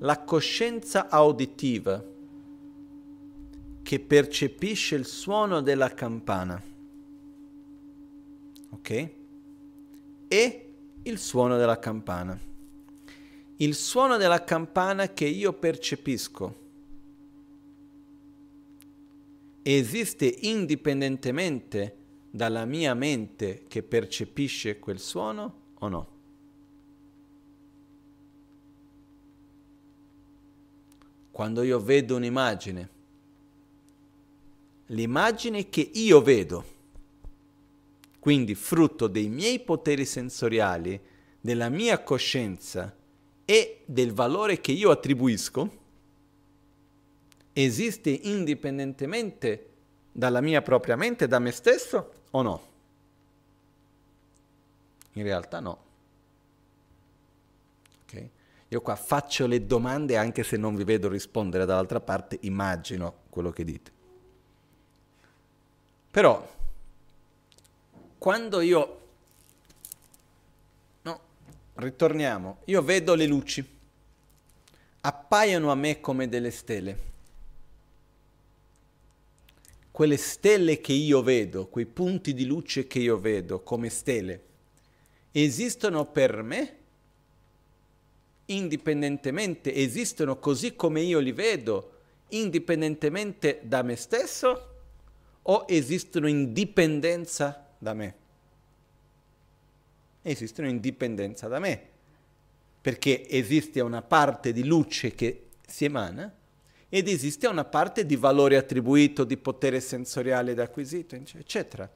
la 0.00 0.22
coscienza 0.22 1.08
auditiva 1.08 2.04
che 3.82 4.00
percepisce 4.00 4.96
il 4.96 5.06
suono 5.06 5.62
della 5.62 5.88
campana, 5.88 6.62
ok? 8.70 9.10
E 10.28 10.74
il 11.02 11.18
suono 11.18 11.56
della 11.56 11.78
campana 11.78 12.48
il 13.60 13.74
suono 13.74 14.16
della 14.16 14.42
campana 14.42 15.12
che 15.12 15.26
io 15.26 15.52
percepisco 15.52 16.58
esiste 19.62 20.24
indipendentemente 20.40 21.96
dalla 22.30 22.64
mia 22.64 22.94
mente 22.94 23.64
che 23.68 23.82
percepisce 23.82 24.78
quel 24.78 24.98
suono 24.98 25.54
o 25.74 25.88
no? 25.88 26.08
Quando 31.30 31.62
io 31.62 31.80
vedo 31.80 32.16
un'immagine, 32.16 32.88
l'immagine 34.86 35.68
che 35.68 35.90
io 35.92 36.20
vedo, 36.20 36.64
quindi 38.18 38.54
frutto 38.54 39.06
dei 39.06 39.28
miei 39.28 39.60
poteri 39.60 40.04
sensoriali, 40.04 41.00
della 41.40 41.68
mia 41.68 42.02
coscienza, 42.02 42.94
e 43.50 43.82
del 43.84 44.12
valore 44.12 44.60
che 44.60 44.70
io 44.70 44.92
attribuisco 44.92 45.78
esiste 47.52 48.10
indipendentemente 48.10 49.70
dalla 50.12 50.40
mia 50.40 50.62
propria 50.62 50.94
mente, 50.94 51.26
da 51.26 51.40
me 51.40 51.50
stesso 51.50 52.12
o 52.30 52.42
no? 52.42 52.68
In 55.14 55.24
realtà 55.24 55.58
no. 55.58 55.89
Io 58.72 58.80
qua 58.82 58.94
faccio 58.94 59.48
le 59.48 59.66
domande 59.66 60.16
anche 60.16 60.44
se 60.44 60.56
non 60.56 60.76
vi 60.76 60.84
vedo 60.84 61.08
rispondere, 61.08 61.64
dall'altra 61.64 61.98
parte 61.98 62.38
immagino 62.42 63.22
quello 63.28 63.50
che 63.50 63.64
dite. 63.64 63.90
Però, 66.08 66.48
quando 68.16 68.60
io 68.60 68.98
ritorniamo, 71.74 72.58
io 72.66 72.82
vedo 72.82 73.14
le 73.14 73.26
luci, 73.26 73.68
appaiono 75.00 75.72
a 75.72 75.74
me 75.74 75.98
come 75.98 76.28
delle 76.28 76.52
stelle. 76.52 77.08
Quelle 79.90 80.16
stelle 80.16 80.80
che 80.80 80.92
io 80.92 81.22
vedo, 81.22 81.66
quei 81.66 81.86
punti 81.86 82.34
di 82.34 82.46
luce 82.46 82.86
che 82.86 83.00
io 83.00 83.18
vedo 83.18 83.62
come 83.62 83.88
stelle, 83.88 84.44
esistono 85.32 86.04
per 86.04 86.42
me 86.42 86.76
indipendentemente, 88.54 89.74
esistono 89.74 90.38
così 90.38 90.76
come 90.76 91.00
io 91.00 91.18
li 91.18 91.32
vedo, 91.32 91.98
indipendentemente 92.28 93.60
da 93.62 93.82
me 93.82 93.96
stesso 93.96 94.68
o 95.42 95.64
esistono 95.68 96.28
in 96.28 96.52
dipendenza 96.52 97.66
da 97.78 97.94
me? 97.94 98.14
esistono 100.22 100.68
in 100.68 100.80
dipendenza 100.80 101.48
da 101.48 101.58
me, 101.58 101.88
perché 102.80 103.28
esiste 103.28 103.80
una 103.80 104.02
parte 104.02 104.52
di 104.52 104.64
luce 104.64 105.14
che 105.14 105.48
si 105.66 105.84
emana 105.84 106.32
ed 106.88 107.08
esiste 107.08 107.46
una 107.46 107.64
parte 107.64 108.04
di 108.04 108.16
valore 108.16 108.56
attribuito, 108.56 109.24
di 109.24 109.36
potere 109.36 109.80
sensoriale 109.80 110.52
ed 110.52 110.58
acquisito, 110.58 111.14
eccetera. 111.14 111.88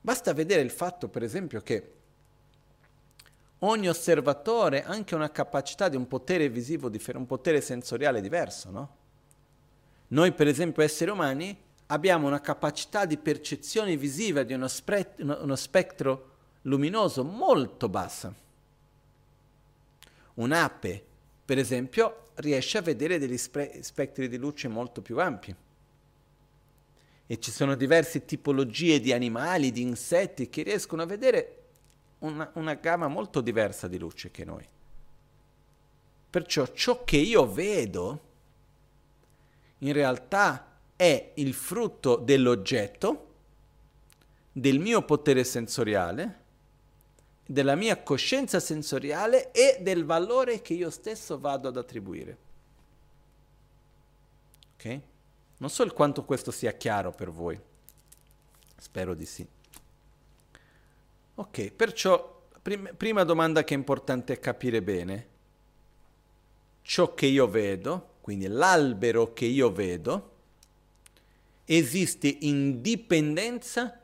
Basta 0.00 0.32
vedere 0.32 0.62
il 0.62 0.70
fatto, 0.70 1.08
per 1.08 1.22
esempio, 1.22 1.60
che 1.60 1.92
ogni 3.60 3.88
osservatore 3.88 4.84
ha 4.84 4.90
anche 4.90 5.14
una 5.14 5.30
capacità 5.30 5.88
di 5.88 5.96
un 5.96 6.06
potere 6.06 6.48
visivo, 6.48 6.90
un 7.14 7.26
potere 7.26 7.60
sensoriale 7.60 8.20
diverso, 8.20 8.70
no? 8.70 8.96
Noi, 10.08 10.32
per 10.32 10.48
esempio, 10.48 10.82
esseri 10.82 11.10
umani, 11.10 11.56
abbiamo 11.86 12.26
una 12.26 12.40
capacità 12.40 13.04
di 13.04 13.16
percezione 13.16 13.96
visiva 13.96 14.42
di 14.42 14.54
uno, 14.54 14.68
spre- 14.68 15.14
uno 15.18 15.56
spettro 15.56 16.28
luminoso 16.62 17.22
molto 17.24 17.88
bassa. 17.88 18.34
Un'ape, 20.34 21.04
per 21.44 21.58
esempio, 21.58 22.28
riesce 22.36 22.78
a 22.78 22.82
vedere 22.82 23.18
degli 23.18 23.36
spe- 23.36 23.82
spettri 23.82 24.28
di 24.28 24.36
luce 24.36 24.68
molto 24.68 25.00
più 25.00 25.20
ampi. 25.20 25.54
E 27.26 27.38
ci 27.38 27.50
sono 27.52 27.76
diverse 27.76 28.24
tipologie 28.24 28.98
di 28.98 29.12
animali, 29.12 29.70
di 29.70 29.82
insetti 29.82 30.48
che 30.48 30.62
riescono 30.62 31.02
a 31.02 31.06
vedere 31.06 31.59
una, 32.20 32.50
una 32.54 32.74
gamma 32.74 33.08
molto 33.08 33.40
diversa 33.40 33.88
di 33.88 33.98
luce 33.98 34.30
che 34.30 34.44
noi. 34.44 34.66
Perciò 36.30 36.66
ciò 36.68 37.04
che 37.04 37.16
io 37.16 37.50
vedo 37.50 38.28
in 39.78 39.92
realtà 39.92 40.78
è 40.96 41.32
il 41.34 41.54
frutto 41.54 42.16
dell'oggetto, 42.16 43.26
del 44.52 44.78
mio 44.78 45.02
potere 45.02 45.44
sensoriale, 45.44 46.38
della 47.46 47.74
mia 47.74 48.00
coscienza 48.02 48.60
sensoriale 48.60 49.50
e 49.50 49.78
del 49.80 50.04
valore 50.04 50.60
che 50.60 50.74
io 50.74 50.90
stesso 50.90 51.38
vado 51.38 51.68
ad 51.68 51.76
attribuire. 51.76 52.38
Ok? 54.74 55.00
Non 55.56 55.68
so 55.68 55.82
il 55.82 55.92
quanto 55.92 56.24
questo 56.24 56.50
sia 56.50 56.72
chiaro 56.72 57.12
per 57.12 57.30
voi. 57.30 57.58
Spero 58.76 59.14
di 59.14 59.26
sì. 59.26 59.46
Ok, 61.40 61.70
perciò 61.70 62.42
prim- 62.60 62.92
prima 62.92 63.24
domanda 63.24 63.64
che 63.64 63.72
è 63.72 63.76
importante 63.76 64.38
capire 64.38 64.82
bene. 64.82 65.28
Ciò 66.82 67.14
che 67.14 67.24
io 67.24 67.48
vedo, 67.48 68.16
quindi 68.20 68.46
l'albero 68.46 69.32
che 69.32 69.46
io 69.46 69.72
vedo, 69.72 70.32
esiste 71.64 72.28
in 72.40 72.82
dipendenza 72.82 73.98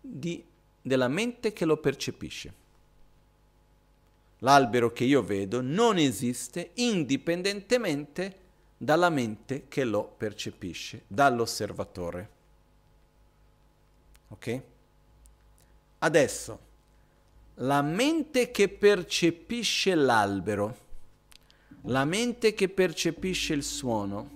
di, 0.00 0.44
della 0.82 1.06
mente 1.06 1.52
che 1.52 1.64
lo 1.64 1.76
percepisce. 1.76 2.52
L'albero 4.38 4.90
che 4.90 5.04
io 5.04 5.22
vedo 5.22 5.60
non 5.60 5.98
esiste 5.98 6.70
indipendentemente 6.74 8.40
dalla 8.76 9.08
mente 9.08 9.68
che 9.68 9.84
lo 9.84 10.02
percepisce, 10.16 11.04
dall'osservatore. 11.06 12.30
Ok? 14.30 14.62
Adesso, 15.98 16.70
la 17.62 17.80
mente 17.80 18.50
che 18.50 18.68
percepisce 18.68 19.94
l'albero, 19.94 20.76
la 21.82 22.04
mente 22.04 22.54
che 22.54 22.68
percepisce 22.68 23.54
il 23.54 23.62
suono, 23.62 24.30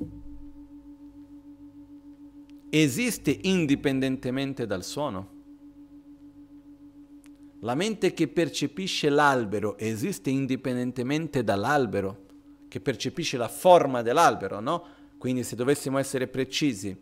esiste 2.70 3.36
indipendentemente 3.42 4.64
dal 4.66 4.84
suono? 4.84 5.34
La 7.60 7.74
mente 7.74 8.12
che 8.12 8.28
percepisce 8.28 9.08
l'albero 9.08 9.76
esiste 9.76 10.30
indipendentemente 10.30 11.42
dall'albero, 11.42 12.26
che 12.68 12.80
percepisce 12.80 13.36
la 13.36 13.48
forma 13.48 14.02
dell'albero, 14.02 14.60
no? 14.60 14.84
Quindi 15.18 15.42
se 15.42 15.56
dovessimo 15.56 15.98
essere 15.98 16.28
precisi, 16.28 16.96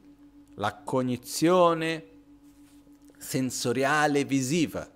la 0.55 0.75
cognizione 0.75 2.05
sensoriale 3.19 4.25
visiva 4.25 4.93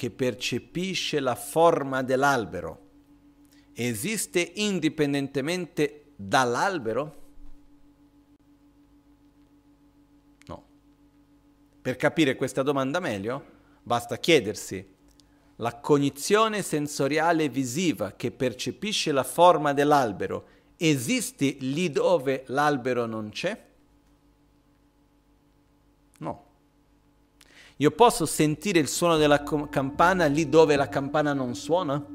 che 0.00 0.10
percepisce 0.10 1.20
la 1.20 1.34
forma 1.34 2.02
dell'albero 2.02 2.88
esiste 3.74 4.52
indipendentemente 4.54 6.12
dall'albero? 6.16 7.22
No. 10.46 10.64
Per 11.82 11.96
capire 11.96 12.34
questa 12.34 12.62
domanda 12.62 12.98
meglio, 12.98 13.44
basta 13.82 14.16
chiedersi 14.16 14.82
la 15.56 15.78
cognizione 15.80 16.62
sensoriale 16.62 17.50
visiva 17.50 18.12
che 18.12 18.30
percepisce 18.30 19.12
la 19.12 19.22
forma 19.22 19.74
dell'albero 19.74 20.46
esiste 20.78 21.58
lì 21.60 21.90
dove 21.90 22.44
l'albero 22.46 23.04
non 23.04 23.28
c'è? 23.28 23.66
No. 26.20 26.48
Io 27.80 27.90
posso 27.92 28.26
sentire 28.26 28.78
il 28.78 28.88
suono 28.88 29.16
della 29.16 29.42
campana 29.42 30.26
lì 30.26 30.50
dove 30.50 30.76
la 30.76 30.90
campana 30.90 31.32
non 31.32 31.54
suona? 31.54 32.06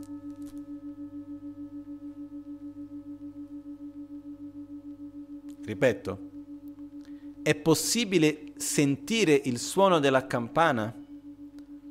Ripeto, 5.63 6.29
è 7.41 7.55
possibile 7.55 8.53
sentire 8.57 9.41
il 9.45 9.57
suono 9.57 9.97
della 9.97 10.27
campana 10.27 10.95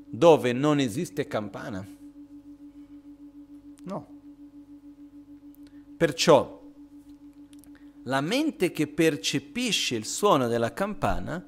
dove 0.06 0.52
non 0.52 0.78
esiste 0.78 1.26
campana? 1.26 1.84
No. 3.82 4.08
Perciò 5.96 6.62
la 8.04 8.20
mente 8.20 8.70
che 8.70 8.86
percepisce 8.86 9.96
il 9.96 10.04
suono 10.04 10.46
della 10.46 10.72
campana 10.72 11.44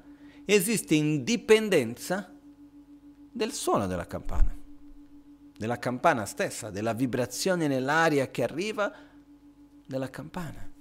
esiste 0.49 0.95
in 0.95 1.25
dipendenza 1.25 2.33
del 3.29 3.51
suono 3.51 3.85
della 3.85 4.07
campana, 4.07 4.55
della 5.57 5.77
campana 5.77 6.25
stessa, 6.25 6.69
della 6.69 6.93
vibrazione 6.93 7.67
nell'aria 7.67 8.31
che 8.31 8.43
arriva 8.43 8.93
dalla 9.85 10.09
campana. 10.09 10.71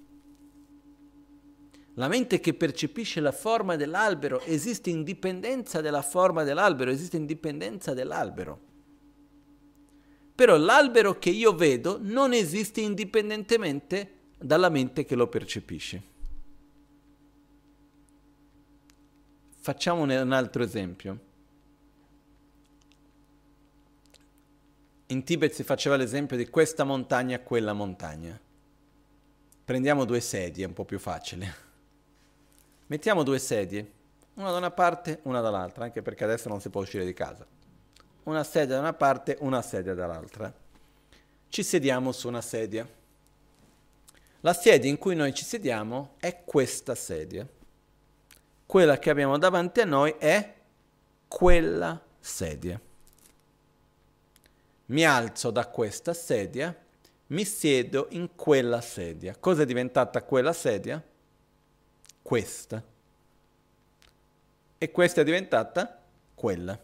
La 1.94 2.06
mente 2.06 2.38
che 2.38 2.54
percepisce 2.54 3.18
la 3.18 3.32
forma 3.32 3.74
dell'albero 3.74 4.40
esiste 4.42 4.90
in 4.90 5.02
dipendenza 5.02 5.80
della 5.80 6.02
forma 6.02 6.44
dell'albero, 6.44 6.92
esiste 6.92 7.16
in 7.16 7.26
dipendenza 7.26 7.92
dell'albero. 7.92 8.60
Però 10.32 10.56
l'albero 10.56 11.18
che 11.18 11.30
io 11.30 11.54
vedo 11.56 11.98
non 12.00 12.32
esiste 12.32 12.80
indipendentemente 12.82 14.12
dalla 14.38 14.68
mente 14.68 15.04
che 15.04 15.16
lo 15.16 15.26
percepisce. 15.26 16.14
Facciamo 19.66 20.02
un 20.02 20.32
altro 20.32 20.62
esempio. 20.62 21.18
In 25.06 25.24
Tibet 25.24 25.52
si 25.52 25.64
faceva 25.64 25.96
l'esempio 25.96 26.36
di 26.36 26.48
questa 26.48 26.84
montagna, 26.84 27.40
quella 27.40 27.72
montagna. 27.72 28.38
Prendiamo 29.64 30.04
due 30.04 30.20
sedie, 30.20 30.62
è 30.62 30.68
un 30.68 30.72
po' 30.72 30.84
più 30.84 31.00
facile. 31.00 31.52
Mettiamo 32.86 33.24
due 33.24 33.40
sedie, 33.40 33.90
una 34.34 34.52
da 34.52 34.58
una 34.58 34.70
parte, 34.70 35.18
una 35.22 35.40
dall'altra, 35.40 35.82
anche 35.82 36.00
perché 36.00 36.22
adesso 36.22 36.48
non 36.48 36.60
si 36.60 36.68
può 36.68 36.82
uscire 36.82 37.04
di 37.04 37.12
casa. 37.12 37.44
Una 38.22 38.44
sedia 38.44 38.76
da 38.76 38.80
una 38.82 38.94
parte, 38.94 39.36
una 39.40 39.62
sedia 39.62 39.94
dall'altra. 39.94 40.54
Ci 41.48 41.62
sediamo 41.64 42.12
su 42.12 42.28
una 42.28 42.40
sedia. 42.40 42.88
La 44.42 44.52
sedia 44.52 44.88
in 44.88 44.98
cui 44.98 45.16
noi 45.16 45.34
ci 45.34 45.44
sediamo 45.44 46.14
è 46.18 46.44
questa 46.44 46.94
sedia. 46.94 47.54
Quella 48.66 48.98
che 48.98 49.10
abbiamo 49.10 49.38
davanti 49.38 49.80
a 49.80 49.84
noi 49.84 50.14
è 50.18 50.54
quella 51.28 52.04
sedia. 52.18 52.80
Mi 54.86 55.04
alzo 55.04 55.50
da 55.50 55.66
questa 55.68 56.12
sedia, 56.12 56.76
mi 57.28 57.44
siedo 57.44 58.08
in 58.10 58.34
quella 58.34 58.80
sedia. 58.80 59.36
Cosa 59.38 59.62
è 59.62 59.66
diventata 59.66 60.22
quella 60.22 60.52
sedia? 60.52 61.02
questa. 62.26 62.82
E 64.78 64.90
questa 64.90 65.20
è 65.20 65.24
diventata 65.24 66.02
quella. 66.34 66.76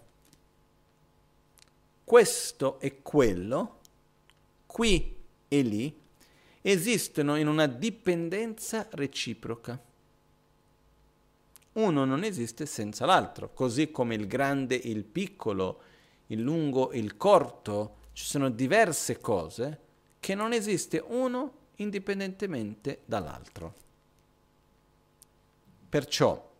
Questo 2.05 2.78
e 2.78 3.03
quello, 3.03 3.80
qui 4.66 5.16
e 5.49 5.62
lì, 5.62 6.01
esistono 6.61 7.35
in 7.35 7.49
una 7.49 7.66
dipendenza 7.66 8.87
reciproca. 8.93 9.76
Uno 11.73 12.05
non 12.05 12.23
esiste 12.23 12.66
senza 12.66 13.07
l'altro, 13.07 13.53
così 13.55 13.91
come 13.91 14.14
il 14.14 14.27
grande 14.27 14.81
e 14.81 14.91
il 14.91 15.05
piccolo, 15.05 15.81
il 16.27 16.41
lungo 16.41 16.91
e 16.91 16.99
il 16.99 17.16
corto, 17.16 17.97
ci 18.12 18.25
sono 18.25 18.51
diverse 18.51 19.18
cose 19.18 19.81
che 20.20 20.35
non 20.35 20.53
esiste 20.53 21.03
uno 21.05 21.61
indipendentemente 21.77 23.01
dall'altro. 23.07 23.75
Perciò, 25.89 26.51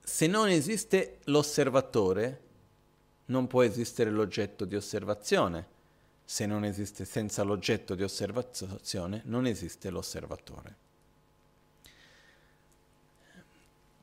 se 0.00 0.26
non 0.26 0.48
esiste 0.48 1.18
l'osservatore, 1.24 2.42
non 3.26 3.46
può 3.46 3.62
esistere 3.62 4.10
l'oggetto 4.10 4.64
di 4.64 4.76
osservazione. 4.76 5.76
Se 6.24 6.46
non 6.46 6.64
esiste 6.64 7.04
senza 7.04 7.42
l'oggetto 7.42 7.94
di 7.94 8.02
osservazione, 8.02 9.22
non 9.24 9.46
esiste 9.46 9.90
l'osservatore. 9.90 10.86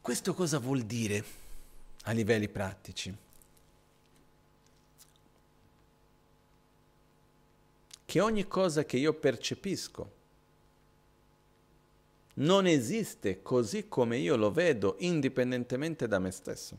Questo 0.06 0.36
cosa 0.36 0.60
vuol 0.60 0.84
dire 0.84 1.24
a 2.03 2.12
livelli 2.12 2.47
pratici? 2.47 3.12
Che 8.06 8.20
ogni 8.20 8.45
cosa 8.45 8.86
che 8.86 8.97
io 8.97 9.14
percepisco 9.16 10.12
non 12.36 12.68
esiste 12.68 13.41
così 13.41 13.88
come 13.88 14.18
io 14.18 14.36
lo 14.36 14.51
vedo, 14.51 14.95
indipendentemente 14.99 16.08
da 16.08 16.20
me 16.20 16.30
stesso. 16.30 16.78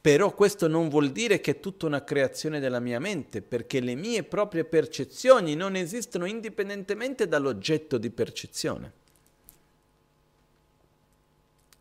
Però 0.00 0.34
questo 0.34 0.68
non 0.68 0.88
vuol 0.88 1.12
dire 1.12 1.38
che 1.42 1.50
è 1.50 1.60
tutta 1.60 1.84
una 1.84 2.02
creazione 2.02 2.60
della 2.60 2.80
mia 2.80 2.98
mente, 2.98 3.42
perché 3.42 3.80
le 3.80 3.94
mie 3.94 4.24
proprie 4.24 4.64
percezioni 4.64 5.54
non 5.54 5.76
esistono 5.76 6.24
indipendentemente 6.24 7.28
dall'oggetto 7.28 7.98
di 7.98 8.08
percezione. 8.08 9.04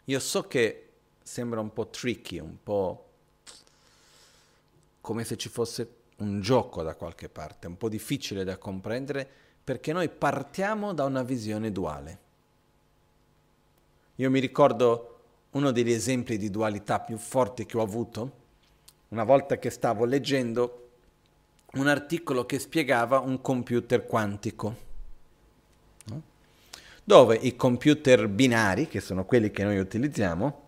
Io 0.05 0.19
so 0.19 0.43
che 0.43 0.89
sembra 1.23 1.59
un 1.59 1.73
po' 1.73 1.87
tricky, 1.87 2.39
un 2.39 2.57
po' 2.61 3.09
come 5.01 5.23
se 5.23 5.35
ci 5.35 5.49
fosse 5.49 5.95
un 6.17 6.41
gioco 6.41 6.83
da 6.83 6.95
qualche 6.95 7.29
parte, 7.29 7.67
un 7.67 7.77
po' 7.77 7.89
difficile 7.89 8.43
da 8.43 8.57
comprendere, 8.57 9.27
perché 9.63 9.93
noi 9.93 10.09
partiamo 10.09 10.93
da 10.93 11.05
una 11.05 11.23
visione 11.23 11.71
duale. 11.71 12.19
Io 14.15 14.29
mi 14.29 14.39
ricordo 14.39 15.19
uno 15.51 15.71
degli 15.71 15.91
esempi 15.91 16.37
di 16.37 16.49
dualità 16.49 16.99
più 16.99 17.17
forti 17.17 17.65
che 17.65 17.77
ho 17.77 17.81
avuto, 17.81 18.43
una 19.09 19.23
volta 19.23 19.57
che 19.57 19.69
stavo 19.69 20.05
leggendo 20.05 20.89
un 21.73 21.87
articolo 21.87 22.45
che 22.45 22.59
spiegava 22.59 23.19
un 23.19 23.41
computer 23.41 24.05
quantico? 24.05 24.84
Dove 27.07 27.37
i 27.39 27.55
computer 27.55 28.27
binari, 28.27 28.87
che 28.87 28.99
sono 28.99 29.25
quelli 29.25 29.51
che 29.51 29.63
noi 29.63 29.77
utilizziamo, 29.77 30.63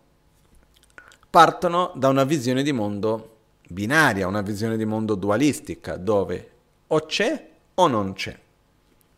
partono 1.30 1.92
da 1.96 2.08
una 2.10 2.24
visione 2.24 2.62
di 2.62 2.72
mondo 2.72 3.38
binaria, 3.68 4.28
una 4.28 4.42
visione 4.42 4.78
di 4.78 4.86
mondo 4.86 5.16
dualistica, 5.16 5.98
dove 5.98 6.52
o 6.88 7.06
c'è 7.06 7.50
o 7.74 7.88
non 7.88 8.14
c'è. 8.14 8.38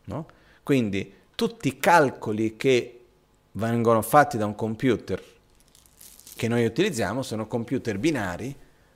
No? 0.05 0.25
Quindi 0.63 1.13
tutti 1.35 1.67
i 1.67 1.77
calcoli 1.77 2.55
che 2.55 3.05
vengono 3.51 4.01
fatti 4.01 4.37
da 4.37 4.45
un 4.45 4.55
computer 4.55 5.21
che 6.39 6.47
noi 6.47 6.63
utilizziamo 6.63 7.21
sono 7.21 7.47
computer 7.47 7.97
binari, 7.97 8.55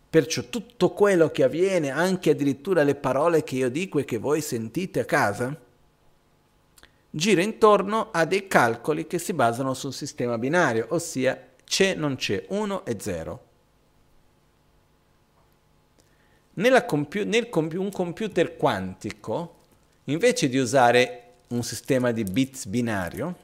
perciò 0.09 0.43
tutto 0.43 0.91
quello 0.91 1.29
che 1.29 1.43
avviene, 1.43 1.89
anche 1.89 2.29
addirittura 2.29 2.83
le 2.83 2.95
parole 2.95 3.43
che 3.43 3.55
io 3.55 3.69
dico 3.69 3.99
e 3.99 4.05
che 4.05 4.17
voi 4.17 4.39
sentite 4.39 5.01
a 5.01 5.05
casa, 5.05 5.53
gira 7.15 7.43
intorno 7.43 8.09
a 8.11 8.25
dei 8.25 8.47
calcoli 8.47 9.05
che 9.05 9.19
si 9.19 9.33
basano 9.33 9.75
sul 9.75 9.93
sistema 9.93 10.39
binario, 10.39 10.87
ossia 10.89 11.39
c'è, 11.63 11.93
non 11.93 12.15
c'è, 12.15 12.45
1 12.49 12.85
e 12.85 12.97
0. 12.99 13.43
Compu- 16.87 17.23
nel 17.25 17.49
compu- 17.49 17.79
un 17.79 17.91
computer 17.91 18.57
quantico 18.57 19.55
invece 20.05 20.49
di 20.49 20.57
usare 20.57 21.33
un 21.49 21.61
sistema 21.61 22.11
di 22.11 22.23
bits 22.23 22.65
binario, 22.65 23.37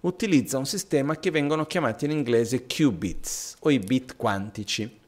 utilizza 0.00 0.56
un 0.56 0.66
sistema 0.66 1.18
che 1.18 1.30
vengono 1.30 1.66
chiamati 1.66 2.06
in 2.06 2.10
inglese 2.10 2.66
qubits 2.66 3.56
o 3.60 3.70
i 3.70 3.78
bit 3.78 4.16
quantici, 4.16 4.98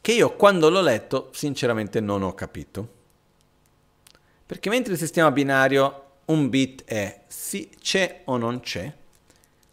che 0.00 0.12
io 0.12 0.36
quando 0.36 0.70
l'ho 0.70 0.80
letto 0.80 1.30
sinceramente 1.32 1.98
non 1.98 2.22
ho 2.22 2.32
capito. 2.32 2.93
Perché 4.46 4.68
mentre 4.68 4.92
il 4.92 4.98
sistema 4.98 5.30
binario 5.30 6.02
un 6.26 6.48
bit 6.48 6.84
è 6.84 7.22
sì, 7.26 7.70
c'è 7.80 8.22
o 8.24 8.36
non 8.36 8.60
c'è, 8.60 8.92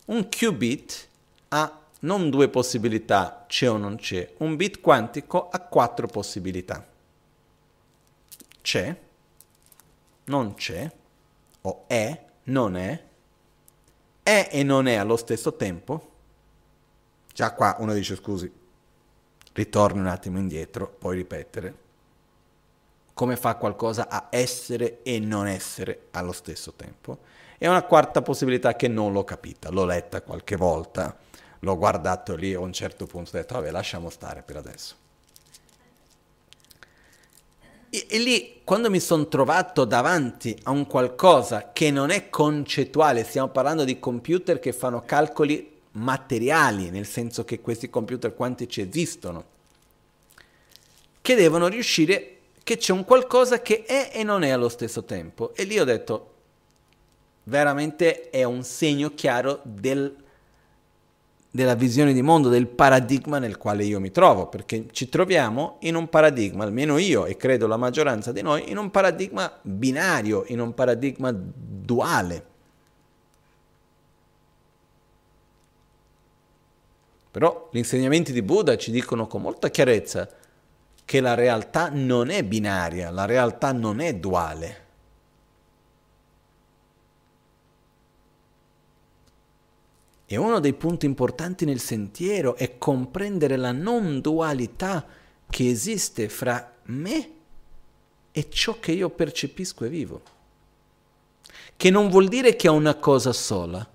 un 0.05 0.27
qubit 0.29 1.07
ha 1.49 1.79
non 2.01 2.29
due 2.29 2.49
possibilità, 2.49 3.45
c'è 3.47 3.69
o 3.69 3.77
non 3.77 3.97
c'è, 3.97 4.33
un 4.37 4.55
bit 4.55 4.79
quantico 4.79 5.49
ha 5.49 5.59
quattro 5.59 6.07
possibilità. 6.07 6.87
C'è, 8.61 8.95
non 10.25 10.53
c'è, 10.55 10.91
o 11.61 11.83
è, 11.87 12.25
non 12.43 12.75
è, 12.75 13.03
è 14.23 14.49
e 14.51 14.63
non 14.63 14.87
è 14.87 14.95
allo 14.95 15.17
stesso 15.17 15.55
tempo. 15.55 16.09
Già 17.33 17.53
qua 17.53 17.75
uno 17.79 17.93
dice 17.93 18.15
scusi, 18.15 18.51
ritorni 19.53 19.99
un 19.99 20.07
attimo 20.07 20.37
indietro, 20.37 20.87
puoi 20.87 21.17
ripetere. 21.17 21.80
Come 23.21 23.35
fa 23.35 23.53
qualcosa 23.53 24.09
a 24.09 24.29
essere 24.31 25.03
e 25.03 25.19
non 25.19 25.45
essere 25.45 26.07
allo 26.09 26.31
stesso 26.31 26.73
tempo? 26.73 27.19
E 27.59 27.67
una 27.67 27.83
quarta 27.83 28.23
possibilità 28.23 28.75
che 28.75 28.87
non 28.87 29.13
l'ho 29.13 29.23
capita, 29.23 29.69
l'ho 29.69 29.85
letta 29.85 30.23
qualche 30.23 30.55
volta, 30.55 31.15
l'ho 31.59 31.77
guardato 31.77 32.33
lì 32.33 32.55
a 32.55 32.59
un 32.59 32.73
certo 32.73 33.05
punto 33.05 33.29
ho 33.29 33.39
detto 33.39 33.53
vabbè 33.53 33.69
lasciamo 33.69 34.09
stare 34.09 34.41
per 34.41 34.55
adesso. 34.55 34.95
E, 37.91 38.07
e 38.09 38.17
lì, 38.17 38.61
quando 38.63 38.89
mi 38.89 38.99
sono 38.99 39.27
trovato 39.27 39.85
davanti 39.85 40.59
a 40.63 40.71
un 40.71 40.87
qualcosa 40.87 41.69
che 41.73 41.91
non 41.91 42.09
è 42.09 42.27
concettuale, 42.27 43.23
stiamo 43.23 43.49
parlando 43.49 43.83
di 43.83 43.99
computer 43.99 44.57
che 44.57 44.73
fanno 44.73 45.03
calcoli 45.05 45.79
materiali, 45.91 46.89
nel 46.89 47.05
senso 47.05 47.45
che 47.45 47.61
questi 47.61 47.87
computer 47.87 48.33
quantici 48.33 48.81
esistono, 48.81 49.45
che 51.21 51.35
devono 51.35 51.67
riuscire, 51.67 52.37
che 52.63 52.77
c'è 52.77 52.93
un 52.93 53.03
qualcosa 53.05 53.61
che 53.61 53.83
è 53.83 54.11
e 54.13 54.23
non 54.23 54.43
è 54.43 54.49
allo 54.49 54.69
stesso 54.69 55.03
tempo. 55.03 55.53
E 55.55 55.63
lì 55.63 55.79
ho 55.79 55.83
detto, 55.83 56.33
veramente 57.43 58.29
è 58.29 58.43
un 58.43 58.63
segno 58.63 59.13
chiaro 59.13 59.59
del 59.63 60.15
della 61.53 61.75
visione 61.75 62.13
di 62.13 62.21
mondo, 62.21 62.47
del 62.47 62.67
paradigma 62.67 63.37
nel 63.37 63.57
quale 63.57 63.83
io 63.83 63.99
mi 63.99 64.09
trovo, 64.09 64.47
perché 64.47 64.85
ci 64.91 65.09
troviamo 65.09 65.75
in 65.81 65.95
un 65.95 66.07
paradigma, 66.07 66.63
almeno 66.63 66.97
io 66.97 67.25
e 67.25 67.35
credo 67.35 67.67
la 67.67 67.75
maggioranza 67.75 68.31
di 68.31 68.41
noi, 68.41 68.71
in 68.71 68.77
un 68.77 68.89
paradigma 68.89 69.59
binario, 69.61 70.45
in 70.47 70.61
un 70.61 70.73
paradigma 70.73 71.29
duale. 71.33 72.45
Però 77.31 77.69
gli 77.71 77.77
insegnamenti 77.77 78.31
di 78.31 78.41
Buddha 78.41 78.77
ci 78.77 78.91
dicono 78.91 79.27
con 79.27 79.41
molta 79.41 79.69
chiarezza 79.69 80.29
che 81.11 81.19
la 81.19 81.33
realtà 81.33 81.89
non 81.89 82.29
è 82.29 82.41
binaria, 82.41 83.11
la 83.11 83.25
realtà 83.25 83.73
non 83.73 83.99
è 83.99 84.15
duale. 84.15 84.85
E 90.25 90.37
uno 90.37 90.61
dei 90.61 90.71
punti 90.71 91.05
importanti 91.05 91.65
nel 91.65 91.81
sentiero 91.81 92.55
è 92.55 92.77
comprendere 92.77 93.57
la 93.57 93.73
non 93.73 94.21
dualità 94.21 95.05
che 95.49 95.69
esiste 95.69 96.29
fra 96.29 96.75
me 96.83 97.29
e 98.31 98.49
ciò 98.49 98.79
che 98.79 98.93
io 98.93 99.09
percepisco 99.09 99.83
e 99.83 99.89
vivo. 99.89 100.21
Che 101.75 101.89
non 101.89 102.07
vuol 102.07 102.29
dire 102.29 102.55
che 102.55 102.67
è 102.67 102.71
una 102.71 102.95
cosa 102.95 103.33
sola, 103.33 103.85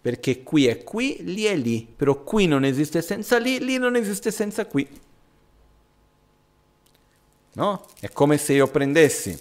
perché 0.00 0.42
qui 0.42 0.68
è 0.68 0.82
qui, 0.82 1.18
lì 1.20 1.44
è 1.44 1.54
lì, 1.54 1.86
però 1.94 2.22
qui 2.22 2.46
non 2.46 2.64
esiste 2.64 3.02
senza 3.02 3.36
lì, 3.36 3.62
lì 3.62 3.76
non 3.76 3.94
esiste 3.94 4.30
senza 4.30 4.64
qui. 4.64 4.88
No? 7.54 7.86
È 8.00 8.08
come 8.10 8.38
se 8.38 8.54
io 8.54 8.66
prendessi 8.68 9.38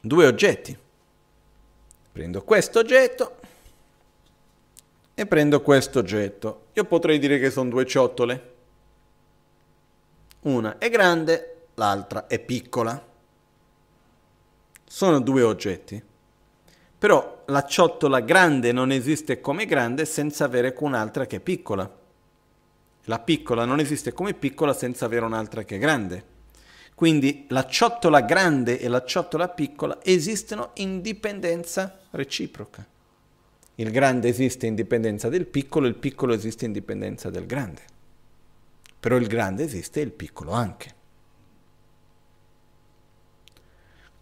due 0.00 0.26
oggetti. 0.26 0.76
Prendo 2.12 2.42
questo 2.42 2.78
oggetto 2.78 3.36
e 5.14 5.26
prendo 5.26 5.60
questo 5.60 5.98
oggetto. 5.98 6.66
Io 6.72 6.84
potrei 6.84 7.18
dire 7.18 7.38
che 7.38 7.50
sono 7.50 7.68
due 7.68 7.86
ciotole. 7.86 8.54
Una 10.40 10.78
è 10.78 10.88
grande, 10.88 11.66
l'altra 11.74 12.26
è 12.26 12.38
piccola. 12.38 13.06
Sono 14.84 15.20
due 15.20 15.42
oggetti. 15.42 16.02
Però 16.98 17.42
la 17.46 17.64
ciotola 17.64 18.20
grande 18.20 18.72
non 18.72 18.92
esiste 18.92 19.40
come 19.40 19.66
grande 19.66 20.04
senza 20.04 20.44
avere 20.44 20.74
un'altra 20.78 21.26
che 21.26 21.36
è 21.36 21.40
piccola. 21.40 21.99
La 23.10 23.18
piccola 23.18 23.64
non 23.64 23.80
esiste 23.80 24.12
come 24.12 24.34
piccola 24.34 24.72
senza 24.72 25.04
avere 25.04 25.24
un'altra 25.24 25.64
che 25.64 25.74
è 25.74 25.78
grande. 25.80 26.24
Quindi 26.94 27.46
la 27.48 27.66
ciotola 27.66 28.20
grande 28.20 28.78
e 28.78 28.86
la 28.86 29.02
ciotola 29.02 29.48
piccola 29.48 29.98
esistono 30.04 30.70
in 30.74 31.00
dipendenza 31.00 32.02
reciproca. 32.10 32.86
Il 33.74 33.90
grande 33.90 34.28
esiste 34.28 34.66
in 34.66 34.76
dipendenza 34.76 35.28
del 35.28 35.46
piccolo, 35.46 35.88
il 35.88 35.96
piccolo 35.96 36.34
esiste 36.34 36.66
in 36.66 36.72
dipendenza 36.72 37.30
del 37.30 37.46
grande. 37.46 37.82
Però 39.00 39.16
il 39.16 39.26
grande 39.26 39.64
esiste 39.64 39.98
e 39.98 40.04
il 40.04 40.12
piccolo 40.12 40.52
anche. 40.52 40.94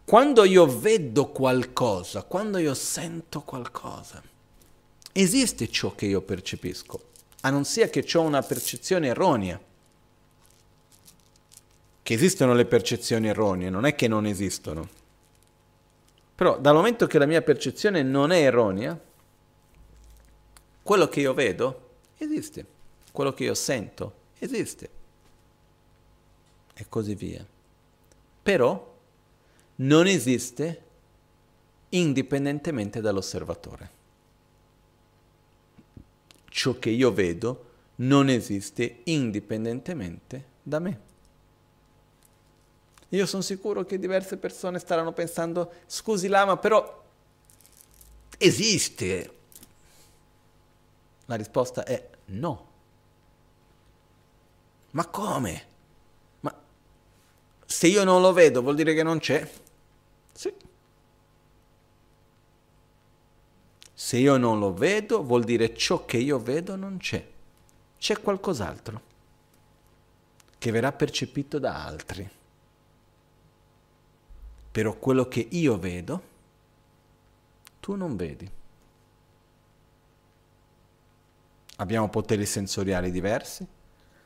Quando 0.03 0.45
io 0.45 0.65
vedo 0.67 1.31
qualcosa, 1.31 2.23
quando 2.23 2.57
io 2.57 2.73
sento 2.73 3.43
qualcosa, 3.43 4.23
esiste 5.13 5.69
ciò 5.69 5.95
che 5.95 6.07
io 6.07 6.23
percepisco, 6.23 7.09
a 7.41 7.51
non 7.51 7.65
sia 7.65 7.89
che 7.89 8.07
ho 8.15 8.21
una 8.21 8.43
percezione 8.43 9.09
erronea. 9.09 9.61
Che 12.03 12.15
esistono 12.15 12.55
le 12.55 12.65
percezioni 12.65 13.29
erronee, 13.29 13.71
non 13.71 13.85
è 13.85 13.95
che 13.95 14.09
non 14.09 14.27
esistono. 14.27 14.89
Però 16.35 16.59
dal 16.59 16.75
momento 16.75 17.07
che 17.07 17.19
la 17.19 17.27
mia 17.27 17.43
percezione 17.43 18.03
non 18.03 18.31
è 18.31 18.43
erronea, 18.43 18.99
quello 20.83 21.09
che 21.09 21.21
io 21.21 21.35
vedo 21.35 21.91
esiste, 22.17 22.65
quello 23.13 23.35
che 23.35 23.45
io 23.45 23.55
sento 23.55 24.15
esiste 24.39 24.91
e 26.75 26.87
così 26.89 27.15
via. 27.15 27.45
Però 28.43 28.97
non 29.77 30.07
esiste 30.07 30.83
indipendentemente 31.91 33.01
dall'osservatore. 33.01 33.98
Ciò 36.49 36.79
che 36.79 36.91
io 36.91 37.13
vedo 37.13 37.67
non 37.97 38.29
esiste 38.29 39.01
indipendentemente 39.05 40.45
da 40.63 40.79
me. 40.79 41.01
Io 43.11 43.27
sono 43.27 43.43
sicuro 43.43 43.85
che 43.85 43.99
diverse 43.99 44.37
persone 44.37 44.79
staranno 44.79 45.13
pensando, 45.13 45.73
scusi 45.87 46.29
Lama, 46.29 46.59
però 46.59 47.05
esiste 48.37 49.37
la 51.25 51.35
risposta 51.35 51.85
è 51.85 52.09
no. 52.27 52.67
Ma 54.91 55.07
come? 55.07 55.67
Ma 56.41 56.55
se 57.65 57.87
io 57.87 58.05
non 58.05 58.21
lo 58.21 58.33
vedo 58.33 58.63
vuol 58.63 58.75
dire 58.75 58.95
che 58.95 59.03
non 59.03 59.19
c'è? 59.19 59.49
Se 64.01 64.17
io 64.17 64.37
non 64.37 64.61
lo 64.61 64.73
vedo 64.73 65.25
vuol 65.25 65.43
dire 65.43 65.75
ciò 65.75 66.05
che 66.05 66.19
io 66.19 66.39
vedo 66.39 66.77
non 66.77 66.99
c'è. 66.99 67.29
C'è 67.99 68.21
qualcos'altro 68.21 69.03
che 70.57 70.71
verrà 70.71 70.93
percepito 70.93 71.59
da 71.59 71.85
altri. 71.85 72.31
Però 74.71 74.95
quello 74.95 75.27
che 75.27 75.49
io 75.51 75.77
vedo, 75.81 76.23
tu 77.81 77.97
non 77.97 78.15
vedi. 78.15 78.49
Abbiamo 81.79 82.09
poteri 82.09 82.47
sensoriali 82.47 83.11
diversi, 83.11 83.67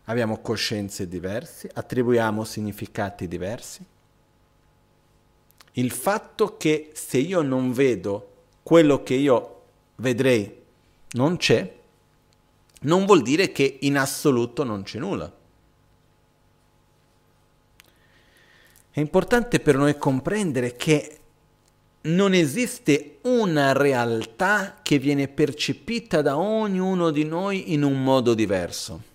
abbiamo 0.05 0.43
coscienze 0.43 1.09
diverse, 1.09 1.71
attribuiamo 1.73 2.45
significati 2.45 3.27
diversi. 3.27 3.83
Il 5.73 5.91
fatto 5.91 6.59
che 6.59 6.91
se 6.93 7.17
io 7.17 7.41
non 7.41 7.73
vedo 7.73 8.29
quello 8.63 9.03
che 9.03 9.15
io 9.15 9.61
vedrei 9.97 10.61
non 11.13 11.37
c'è, 11.37 11.81
non 12.83 13.05
vuol 13.07 13.23
dire 13.23 13.53
che 13.53 13.79
in 13.83 13.97
assoluto 13.97 14.65
non 14.65 14.83
c'è 14.83 14.99
nulla. 14.99 15.33
È 18.91 19.01
importante 19.01 19.61
per 19.61 19.77
noi 19.77 19.97
comprendere 19.97 20.77
che 20.77 21.19
non 22.03 22.35
esiste 22.35 23.19
una 23.23 23.73
realtà 23.73 24.81
che 24.83 24.99
viene 24.99 25.29
percepita 25.29 26.21
da 26.21 26.37
ognuno 26.37 27.11
di 27.11 27.25
noi 27.25 27.73
in 27.73 27.85
un 27.85 28.03
modo 28.03 28.35
diverso. 28.35 29.11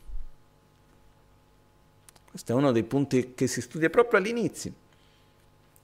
Questo 2.29 2.51
è 2.51 2.55
uno 2.55 2.71
dei 2.71 2.83
punti 2.83 3.33
che 3.35 3.47
si 3.47 3.61
studia 3.61 3.89
proprio 3.89 4.19
all'inizio. 4.19 4.71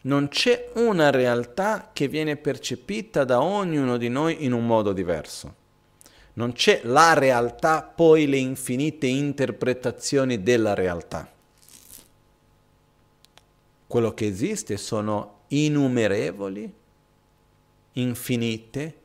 Non 0.06 0.28
c'è 0.28 0.72
una 0.76 1.12
realtà 1.12 1.92
che 1.94 2.08
viene 2.08 2.36
percepita 2.36 3.24
da 3.24 3.42
ognuno 3.42 3.98
di 3.98 4.10
noi 4.10 4.44
in 4.44 4.52
un 4.52 4.66
modo 4.66 4.92
diverso. 4.92 5.62
Non 6.34 6.54
c'è 6.54 6.82
la 6.84 7.14
realtà, 7.14 7.84
poi 7.84 8.28
le 8.28 8.38
infinite 8.38 9.08
interpretazioni 9.08 10.42
della 10.42 10.74
realtà. 10.74 11.32
Quello 13.86 14.14
che 14.14 14.26
esiste 14.26 14.76
sono 14.78 15.42
innumerevoli, 15.50 16.74
infinite 17.94 18.98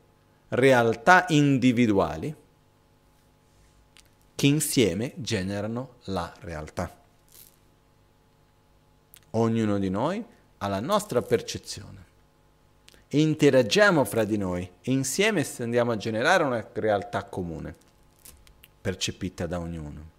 realtà 0.49 1.25
individuali 1.29 2.35
che 4.35 4.47
insieme 4.47 5.13
generano 5.17 5.97
la 6.05 6.33
realtà. 6.39 6.97
Ognuno 9.31 9.77
di 9.77 9.89
noi 9.89 10.25
ha 10.59 10.67
la 10.67 10.79
nostra 10.79 11.21
percezione 11.21 12.07
interagiamo 13.11 14.03
fra 14.03 14.23
di 14.23 14.37
noi 14.37 14.69
e 14.81 14.91
insieme 14.91 15.45
andiamo 15.59 15.91
a 15.91 15.97
generare 15.97 16.43
una 16.43 16.67
realtà 16.73 17.23
comune, 17.23 17.75
percepita 18.79 19.47
da 19.47 19.59
ognuno. 19.59 20.17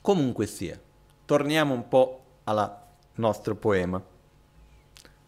Comunque 0.00 0.46
sia, 0.46 0.80
torniamo 1.26 1.74
un 1.74 1.86
po' 1.88 2.22
al 2.44 2.78
nostro 3.14 3.54
poema. 3.54 4.02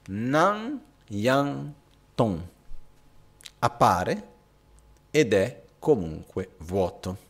Nan 0.08 0.80
Yang 1.08 1.72
Tong 2.14 2.40
appare 3.58 4.28
ed 5.10 5.32
è 5.34 5.62
comunque 5.78 6.50
vuoto. 6.58 7.24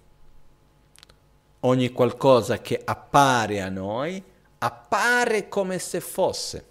Ogni 1.61 1.91
qualcosa 1.91 2.61
che 2.61 2.81
appare 2.85 3.61
a 3.61 3.69
noi 3.69 4.23
appare 4.59 5.49
come 5.49 5.79
se 5.79 6.01
fosse 6.01 6.65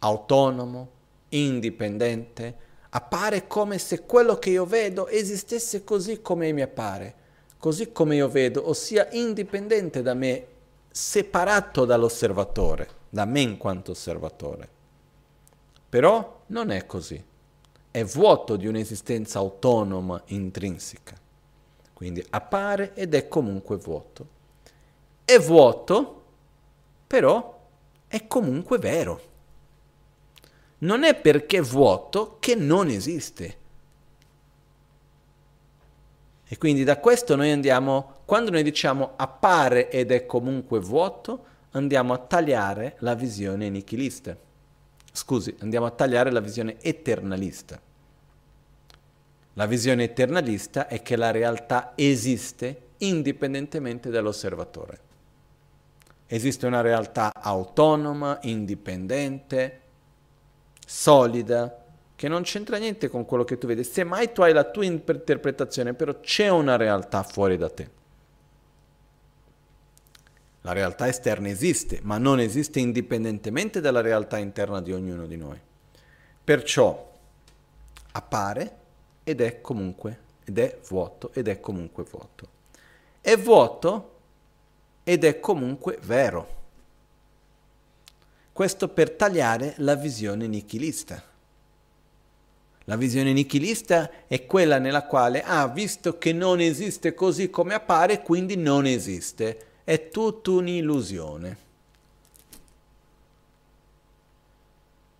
autonomo, 0.00 0.88
indipendente, 1.30 2.56
appare 2.90 3.46
come 3.46 3.78
se 3.78 4.04
quello 4.04 4.38
che 4.38 4.50
io 4.50 4.64
vedo 4.64 5.08
esistesse 5.08 5.84
così 5.84 6.22
come 6.22 6.52
mi 6.52 6.62
appare, 6.62 7.14
così 7.58 7.92
come 7.92 8.16
io 8.16 8.28
vedo, 8.28 8.68
ossia 8.68 9.08
indipendente 9.12 10.02
da 10.02 10.14
me, 10.14 10.46
separato 10.90 11.84
dall'osservatore, 11.84 12.88
da 13.08 13.24
me 13.24 13.40
in 13.40 13.56
quanto 13.56 13.92
osservatore. 13.92 14.68
Però 15.88 16.42
non 16.46 16.70
è 16.70 16.86
così, 16.86 17.22
è 17.90 18.04
vuoto 18.04 18.56
di 18.56 18.66
un'esistenza 18.66 19.38
autonoma, 19.38 20.22
intrinseca. 20.26 21.14
Quindi 21.92 22.24
appare 22.30 22.92
ed 22.94 23.14
è 23.14 23.26
comunque 23.28 23.76
vuoto. 23.76 24.34
È 25.24 25.38
vuoto, 25.38 26.24
però 27.06 27.68
è 28.08 28.26
comunque 28.26 28.78
vero. 28.78 29.20
Non 30.78 31.04
è 31.04 31.14
perché 31.14 31.58
è 31.58 31.62
vuoto 31.62 32.36
che 32.40 32.54
non 32.54 32.88
esiste. 32.88 33.56
E 36.48 36.58
quindi 36.58 36.84
da 36.84 36.98
questo 36.98 37.34
noi 37.34 37.50
andiamo, 37.50 38.20
quando 38.24 38.50
noi 38.50 38.62
diciamo 38.62 39.12
appare 39.16 39.90
ed 39.90 40.12
è 40.12 40.26
comunque 40.26 40.78
vuoto, 40.78 41.44
andiamo 41.72 42.12
a 42.12 42.18
tagliare 42.18 42.96
la 43.00 43.14
visione 43.14 43.68
nichilista. 43.68 44.36
Scusi, 45.12 45.56
andiamo 45.60 45.86
a 45.86 45.90
tagliare 45.90 46.30
la 46.30 46.40
visione 46.40 46.76
eternalista. 46.80 47.80
La 49.54 49.66
visione 49.66 50.04
eternalista 50.04 50.86
è 50.86 51.00
che 51.02 51.16
la 51.16 51.30
realtà 51.30 51.92
esiste 51.96 52.82
indipendentemente 52.98 54.10
dall'osservatore. 54.10 55.05
Esiste 56.26 56.66
una 56.66 56.80
realtà 56.80 57.30
autonoma, 57.32 58.38
indipendente, 58.42 59.80
solida, 60.84 61.84
che 62.16 62.28
non 62.28 62.42
c'entra 62.42 62.78
niente 62.78 63.08
con 63.08 63.24
quello 63.24 63.44
che 63.44 63.58
tu 63.58 63.66
vedi. 63.66 63.84
Semmai 63.84 64.32
tu 64.32 64.42
hai 64.42 64.52
la 64.52 64.64
tua 64.64 64.84
interpretazione, 64.84 65.94
però 65.94 66.18
c'è 66.20 66.48
una 66.48 66.76
realtà 66.76 67.22
fuori 67.22 67.56
da 67.56 67.68
te. 67.68 67.90
La 70.62 70.72
realtà 70.72 71.06
esterna 71.06 71.48
esiste, 71.48 72.00
ma 72.02 72.18
non 72.18 72.40
esiste 72.40 72.80
indipendentemente 72.80 73.80
dalla 73.80 74.00
realtà 74.00 74.38
interna 74.38 74.80
di 74.80 74.92
ognuno 74.92 75.26
di 75.26 75.36
noi. 75.36 75.60
Perciò 76.42 77.12
appare 78.12 78.76
ed 79.22 79.40
è 79.40 79.60
comunque, 79.60 80.18
ed 80.44 80.58
è 80.58 80.78
vuoto, 80.88 81.30
ed 81.34 81.46
è 81.46 81.60
comunque 81.60 82.02
vuoto. 82.02 82.48
È 83.20 83.36
vuoto 83.36 84.15
ed 85.08 85.22
è 85.22 85.38
comunque 85.38 86.00
vero. 86.02 86.54
Questo 88.52 88.88
per 88.88 89.12
tagliare 89.12 89.74
la 89.76 89.94
visione 89.94 90.48
nichilista. 90.48 91.22
La 92.86 92.96
visione 92.96 93.32
nichilista 93.32 94.10
è 94.26 94.46
quella 94.46 94.78
nella 94.78 95.06
quale, 95.06 95.44
ah, 95.44 95.68
visto 95.68 96.18
che 96.18 96.32
non 96.32 96.58
esiste 96.58 97.14
così 97.14 97.50
come 97.50 97.74
appare, 97.74 98.20
quindi 98.22 98.56
non 98.56 98.84
esiste. 98.84 99.66
È 99.84 100.08
tutta 100.08 100.50
un'illusione. 100.50 101.64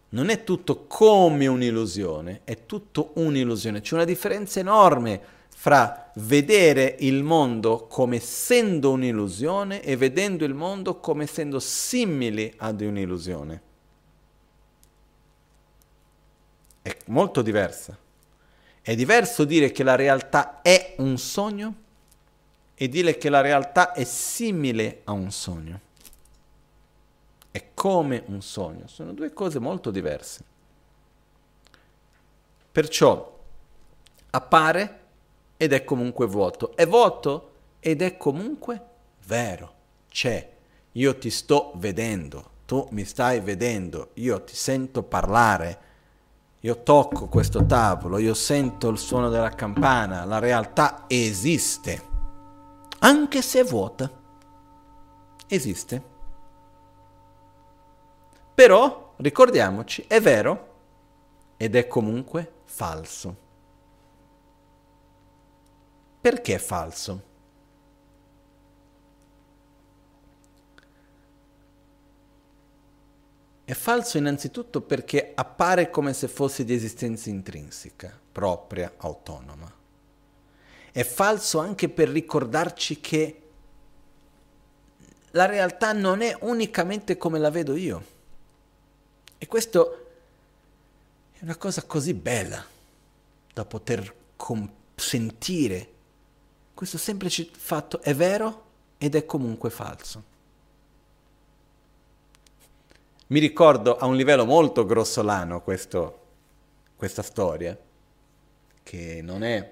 non 0.08 0.30
è 0.30 0.44
tutto 0.44 0.86
come 0.86 1.46
un'illusione, 1.46 2.40
è 2.44 2.64
tutto 2.64 3.10
un'illusione. 3.14 3.82
C'è 3.82 3.94
una 3.94 4.04
differenza 4.04 4.58
enorme 4.60 5.34
fra 5.66 6.12
vedere 6.14 6.94
il 7.00 7.24
mondo 7.24 7.88
come 7.88 8.18
essendo 8.18 8.92
un'illusione 8.92 9.82
e 9.82 9.96
vedendo 9.96 10.44
il 10.44 10.54
mondo 10.54 11.00
come 11.00 11.24
essendo 11.24 11.58
simili 11.58 12.54
ad 12.58 12.80
un'illusione. 12.82 13.62
È 16.82 16.96
molto 17.06 17.42
diversa. 17.42 17.98
È 18.80 18.94
diverso 18.94 19.44
dire 19.44 19.72
che 19.72 19.82
la 19.82 19.96
realtà 19.96 20.62
è 20.62 20.94
un 20.98 21.18
sogno 21.18 21.74
e 22.76 22.88
dire 22.88 23.18
che 23.18 23.28
la 23.28 23.40
realtà 23.40 23.90
è 23.90 24.04
simile 24.04 25.00
a 25.02 25.10
un 25.10 25.32
sogno 25.32 25.80
è 27.50 27.70
come 27.72 28.22
un 28.26 28.42
sogno, 28.42 28.86
sono 28.86 29.12
due 29.14 29.32
cose 29.32 29.58
molto 29.58 29.90
diverse. 29.90 30.44
Perciò 32.70 33.34
appare 34.28 35.05
ed 35.56 35.72
è 35.72 35.84
comunque 35.84 36.26
vuoto, 36.26 36.76
è 36.76 36.86
vuoto 36.86 37.52
ed 37.80 38.02
è 38.02 38.16
comunque 38.16 38.80
vero, 39.26 39.72
c'è, 40.08 40.50
io 40.92 41.18
ti 41.18 41.30
sto 41.30 41.72
vedendo, 41.76 42.50
tu 42.66 42.86
mi 42.90 43.04
stai 43.04 43.40
vedendo, 43.40 44.10
io 44.14 44.42
ti 44.42 44.54
sento 44.54 45.02
parlare, 45.02 45.78
io 46.60 46.82
tocco 46.82 47.28
questo 47.28 47.64
tavolo, 47.64 48.18
io 48.18 48.34
sento 48.34 48.88
il 48.88 48.98
suono 48.98 49.28
della 49.28 49.50
campana, 49.50 50.24
la 50.24 50.38
realtà 50.38 51.04
esiste, 51.06 52.02
anche 52.98 53.42
se 53.42 53.60
è 53.60 53.64
vuota, 53.64 54.10
esiste. 55.46 56.14
Però, 58.54 59.12
ricordiamoci, 59.16 60.04
è 60.08 60.20
vero 60.20 60.74
ed 61.56 61.76
è 61.76 61.86
comunque 61.86 62.52
falso. 62.64 63.44
Perché 66.26 66.56
è 66.56 66.58
falso? 66.58 67.22
È 73.62 73.72
falso 73.72 74.18
innanzitutto 74.18 74.80
perché 74.80 75.30
appare 75.36 75.88
come 75.88 76.12
se 76.14 76.26
fosse 76.26 76.64
di 76.64 76.74
esistenza 76.74 77.30
intrinseca, 77.30 78.18
propria, 78.32 78.94
autonoma. 78.96 79.72
È 80.90 81.04
falso 81.04 81.60
anche 81.60 81.88
per 81.88 82.08
ricordarci 82.08 83.00
che 83.00 83.42
la 85.30 85.46
realtà 85.46 85.92
non 85.92 86.22
è 86.22 86.36
unicamente 86.40 87.16
come 87.16 87.38
la 87.38 87.50
vedo 87.50 87.76
io. 87.76 88.04
E 89.38 89.46
questo 89.46 90.06
è 91.34 91.44
una 91.44 91.56
cosa 91.56 91.84
così 91.84 92.14
bella 92.14 92.66
da 93.52 93.64
poter 93.64 94.12
sentire. 94.96 95.94
Questo 96.76 96.98
semplice 96.98 97.48
fatto 97.50 98.02
è 98.02 98.14
vero 98.14 98.64
ed 98.98 99.14
è 99.14 99.24
comunque 99.24 99.70
falso. 99.70 100.22
Mi 103.28 103.40
ricordo 103.40 103.96
a 103.96 104.04
un 104.04 104.14
livello 104.14 104.44
molto 104.44 104.84
grossolano 104.84 105.62
questo, 105.62 106.20
questa 106.94 107.22
storia, 107.22 107.74
che 108.82 109.20
non 109.22 109.42
è 109.42 109.70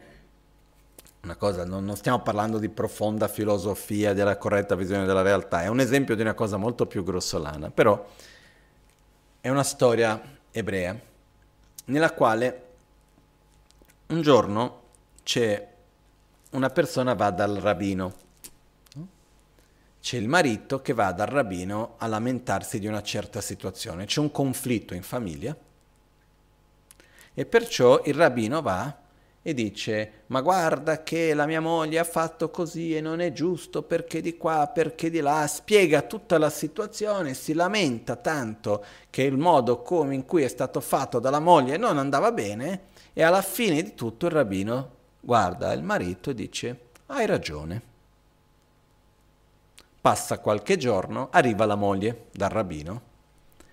una 1.25 1.37
cosa, 1.37 1.67
non, 1.67 1.85
non, 1.85 1.95
stiamo 1.95 2.23
parlando 2.23 2.57
di 2.57 2.71
profonda 2.71 3.29
filosofia, 3.29 4.15
della 4.15 4.39
corretta 4.39 4.75
visione 4.75 5.05
della 5.05 5.21
realtà, 5.21 5.61
è 5.61 5.67
un 5.67 5.81
esempio 5.81 6.17
di 6.17 6.23
una 6.23 6.33
cosa 6.33 6.57
molto 6.57 6.87
più 6.87 7.05
grossolana, 7.05 7.71
però 7.71 8.03
è 9.43 9.51
una 9.51 9.63
storia 9.63 10.39
ebrea 10.51 10.99
nella 11.85 12.15
quale 12.15 12.63
un 14.07 14.23
giorno 14.23 14.81
c'è 15.23 15.73
una 16.55 16.71
persona 16.71 17.15
va 17.15 17.31
dal 17.31 17.57
rabbino. 17.57 18.23
C'è 20.01 20.17
il 20.19 20.29
marito 20.29 20.83
che 20.83 20.93
va 20.93 21.13
dal 21.13 21.27
rabbino 21.27 21.95
a 21.99 22.07
lamentarsi 22.07 22.79
di 22.79 22.87
una 22.87 23.03
certa 23.03 23.41
situazione, 23.41 24.05
c'è 24.05 24.21
un 24.21 24.31
conflitto 24.31 24.95
in 24.95 25.03
famiglia. 25.03 25.57
E 27.37 27.47
perciò 27.47 28.03
il 28.05 28.15
rabbino 28.15 28.63
va 28.63 28.99
e 29.43 29.53
dice 29.53 30.23
ma 30.29 30.41
guarda 30.43 31.03
che 31.03 31.35
la 31.35 31.47
mia 31.47 31.61
moglie 31.61 31.99
ha 31.99 32.05
fatto 32.05 32.51
così 32.51 32.95
e 32.95 33.01
non 33.01 33.21
è 33.21 33.33
giusto 33.33 33.83
perché 33.83 34.21
di 34.21 34.37
qua, 34.37 34.71
perché 34.73 35.11
di 35.11 35.21
là, 35.21 35.47
spiega 35.49 36.03
tutta 36.03 36.39
la 36.39 36.51
situazione, 36.51 37.35
si 37.35 37.53
lamenta 37.53 38.15
tanto 38.15 38.85
che 39.11 39.23
il 39.23 39.37
modo 39.37 39.83
come 39.83 40.15
in 40.15 40.25
cui 40.25 40.43
è 40.43 40.49
stato 40.49 40.81
fatto 40.81 41.19
dalla 41.19 41.41
moglie 41.41 41.77
non 41.79 41.99
andava 41.99 42.31
bene 42.31 42.93
e 43.13 43.23
alla 43.23 43.43
fine 43.43 43.83
di 43.83 43.95
tutto 43.95 44.27
il 44.27 44.33
rabbino 44.33 45.03
guarda 45.25 45.73
il 45.73 45.83
marito 45.83 46.31
e 46.31 46.35
dice 46.35 46.79
hai 47.07 47.27
ragione. 47.27 47.93
Passa 50.01 50.39
qualche 50.39 50.77
giorno, 50.77 51.29
arriva 51.31 51.65
la 51.65 51.77
moglie 51.77 52.27
dal 52.33 52.51
rabbino 52.51 53.13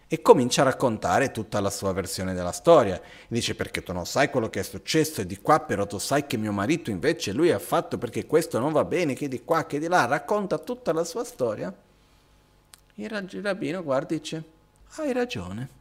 e 0.07 0.21
comincia 0.21 0.61
a 0.61 0.65
raccontare 0.65 1.31
tutta 1.31 1.59
la 1.59 1.69
sua 1.69 1.91
versione 1.93 2.33
della 2.33 2.51
storia. 2.51 3.01
Dice 3.27 3.55
perché 3.55 3.83
tu 3.83 3.93
non 3.93 4.05
sai 4.05 4.29
quello 4.29 4.49
che 4.49 4.61
è 4.61 4.63
successo 4.63 5.21
e 5.21 5.25
di 5.25 5.39
qua, 5.39 5.59
però 5.59 5.85
tu 5.85 5.97
sai 5.97 6.25
che 6.25 6.37
mio 6.37 6.51
marito 6.51 6.89
invece 6.89 7.33
lui 7.33 7.51
ha 7.51 7.59
fatto 7.59 7.97
perché 7.97 8.25
questo 8.25 8.59
non 8.59 8.71
va 8.71 8.83
bene, 8.85 9.13
che 9.13 9.27
di 9.27 9.43
qua, 9.43 9.65
che 9.65 9.79
di 9.79 9.87
là, 9.87 10.05
racconta 10.05 10.57
tutta 10.57 10.93
la 10.93 11.03
sua 11.03 11.23
storia. 11.23 11.73
Il 12.95 13.09
rabbino 13.09 13.83
guarda 13.83 14.13
e 14.13 14.17
dice, 14.17 14.43
hai 14.95 15.13
ragione. 15.13 15.79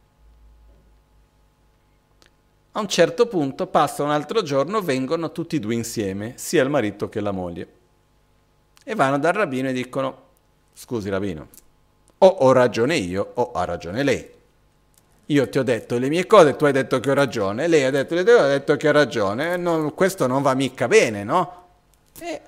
A 2.73 2.79
un 2.79 2.87
certo 2.87 3.27
punto 3.27 3.67
passa 3.67 4.03
un 4.03 4.11
altro 4.11 4.41
giorno, 4.43 4.81
vengono 4.81 5.33
tutti 5.33 5.57
e 5.57 5.59
due 5.59 5.75
insieme, 5.75 6.33
sia 6.37 6.63
il 6.63 6.69
marito 6.69 7.09
che 7.09 7.19
la 7.19 7.31
moglie. 7.31 7.67
E 8.83 8.95
vanno 8.95 9.19
dal 9.19 9.33
rabbino 9.33 9.67
e 9.67 9.73
dicono, 9.73 10.29
Scusi 10.73 11.09
Rabino, 11.09 11.49
o 12.19 12.27
ho 12.27 12.51
ragione 12.53 12.95
io 12.95 13.31
o 13.33 13.51
ha 13.51 13.65
ragione 13.65 14.03
lei. 14.03 14.29
Io 15.25 15.49
ti 15.49 15.59
ho 15.59 15.63
detto 15.63 15.97
le 15.97 16.07
mie 16.07 16.25
cose, 16.25 16.55
tu 16.55 16.63
hai 16.63 16.71
detto 16.71 16.99
che 17.01 17.11
ho 17.11 17.13
ragione, 17.13 17.67
lei 17.67 17.83
ha 17.83 17.91
detto 17.91 18.15
le 18.15 18.23
tue 18.23 18.39
ha 18.39 18.47
detto 18.47 18.77
che 18.77 18.87
ho 18.87 18.91
ragione, 18.93 19.57
non, 19.57 19.93
questo 19.93 20.27
non 20.27 20.41
va 20.41 20.53
mica 20.53 20.87
bene, 20.87 21.23
no? 21.25 21.65
E 22.19 22.41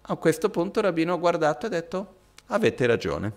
a 0.00 0.16
questo 0.16 0.48
punto 0.48 0.80
Rabino 0.80 1.14
ha 1.14 1.18
guardato 1.18 1.66
e 1.66 1.68
ha 1.68 1.72
detto, 1.72 2.14
avete 2.46 2.86
ragione. 2.86 3.32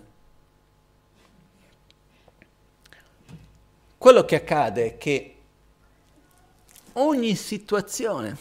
Quello 3.96 4.24
che 4.24 4.36
accade 4.36 4.86
è 4.86 4.98
che 4.98 5.33
ogni 6.94 7.34
situazione 7.34 8.36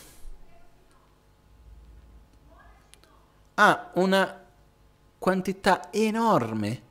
ha 3.55 3.91
una 3.95 4.41
quantità 5.17 5.91
enorme 5.91 6.81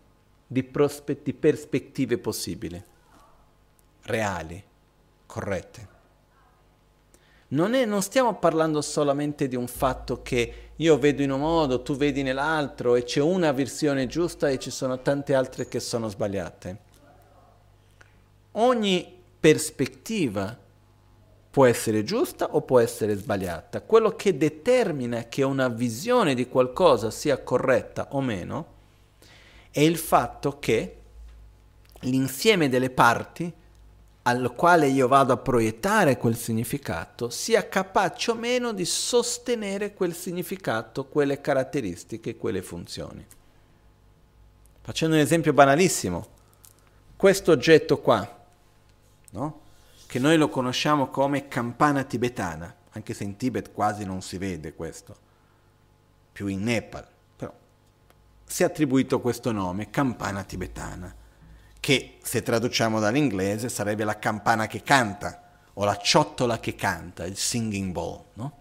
di, 0.47 0.63
prospetti, 0.63 1.33
prospettive 1.35 2.19
possibili, 2.19 2.83
reali, 4.03 4.63
corrette. 5.27 5.89
Non, 7.49 7.75
è, 7.75 7.85
non, 7.85 8.01
stiamo 8.01 8.37
parlando 8.37 8.81
solamente 8.81 9.49
di 9.49 9.57
un 9.57 9.67
fatto 9.67 10.23
che 10.23 10.71
io 10.77 10.99
vedo 10.99 11.23
in 11.23 11.31
un 11.31 11.41
modo, 11.41 11.83
tu 11.83 11.97
vedi 11.97 12.23
nell'altro 12.23 12.95
e 12.95 13.05
c'è 13.05 13.21
una 13.21 13.53
versione 13.53 14.07
giusta 14.07 14.49
e 14.49 14.59
ci 14.59 14.71
sono 14.71 15.01
tante 15.01 15.35
altre 15.35 15.69
che 15.69 15.79
sono 15.79 16.09
sbagliate. 16.09 16.79
Ogni 18.53 19.21
prospettiva 19.39 20.57
può 21.53 21.67
essere 21.67 22.03
giusta 22.03 22.55
o 22.55 22.63
può 22.63 22.81
essere 22.81 23.15
sbagliata. 23.15 23.83
Quello 23.83 24.17
che 24.17 24.39
determina 24.39 25.25
che 25.29 25.43
una 25.43 25.69
visione 25.69 26.33
di 26.35 26.49
qualcosa 26.49 27.11
sia 27.11 27.43
corretta 27.43 28.09
o 28.13 28.23
meno 28.23 28.67
è 29.71 29.81
il 29.81 29.99
fatto 29.99 30.59
che 30.59 30.97
l'insieme 32.01 32.71
delle 32.71 32.89
parti 32.89 33.53
al 34.23 34.55
quale 34.55 34.87
io 34.87 35.07
vado 35.09 35.35
a 35.35 35.37
proiettare 35.37 36.17
quel 36.17 36.37
significato 36.37 37.29
sia 37.29 37.69
capace 37.69 38.31
o 38.31 38.35
meno 38.35 38.73
di 38.73 38.87
sostenere 38.87 39.93
quel 39.93 40.15
significato, 40.15 41.05
quelle 41.05 41.43
caratteristiche, 41.43 42.39
quelle 42.39 42.63
funzioni. 42.63 43.27
Facendo 44.81 45.17
un 45.17 45.21
esempio 45.21 45.53
banalissimo, 45.53 46.27
questo 47.15 47.53
oggetto 47.53 48.01
qua, 48.01 48.47
no? 49.33 49.62
Che 50.13 50.19
noi 50.19 50.37
lo 50.37 50.51
conosciamo 50.51 51.09
come 51.09 51.49
campana 51.49 52.05
tibetana, 52.05 52.77
anche 52.91 53.15
se 53.15 53.25
in 53.25 53.39
Tibet 53.39 53.73
quasi 53.73 54.05
non 54.05 54.21
si 54.21 54.37
vede 54.37 54.75
questo, 54.75 55.17
più 56.31 56.49
in 56.49 56.63
Nepal, 56.65 57.07
però 57.35 57.51
si 58.45 58.63
è 58.63 58.67
attribuito 58.67 59.23
questo 59.23 59.53
nome, 59.53 59.89
campana 59.89 60.45
tibetana, 60.45 61.15
che 61.81 62.19
se 62.23 62.43
traduciamo 62.43 63.01
dall'inglese 63.01 63.71
sarebbe 63.71 64.05
la 64.05 64.19
campana 64.19 64.67
che 64.67 64.83
canta 64.83 65.45
o 65.73 65.85
la 65.87 65.97
ciotola 65.97 66.61
che 66.61 66.75
canta, 66.75 67.25
il 67.25 67.39
singing 67.39 67.91
bowl, 67.93 68.23
no? 68.35 68.59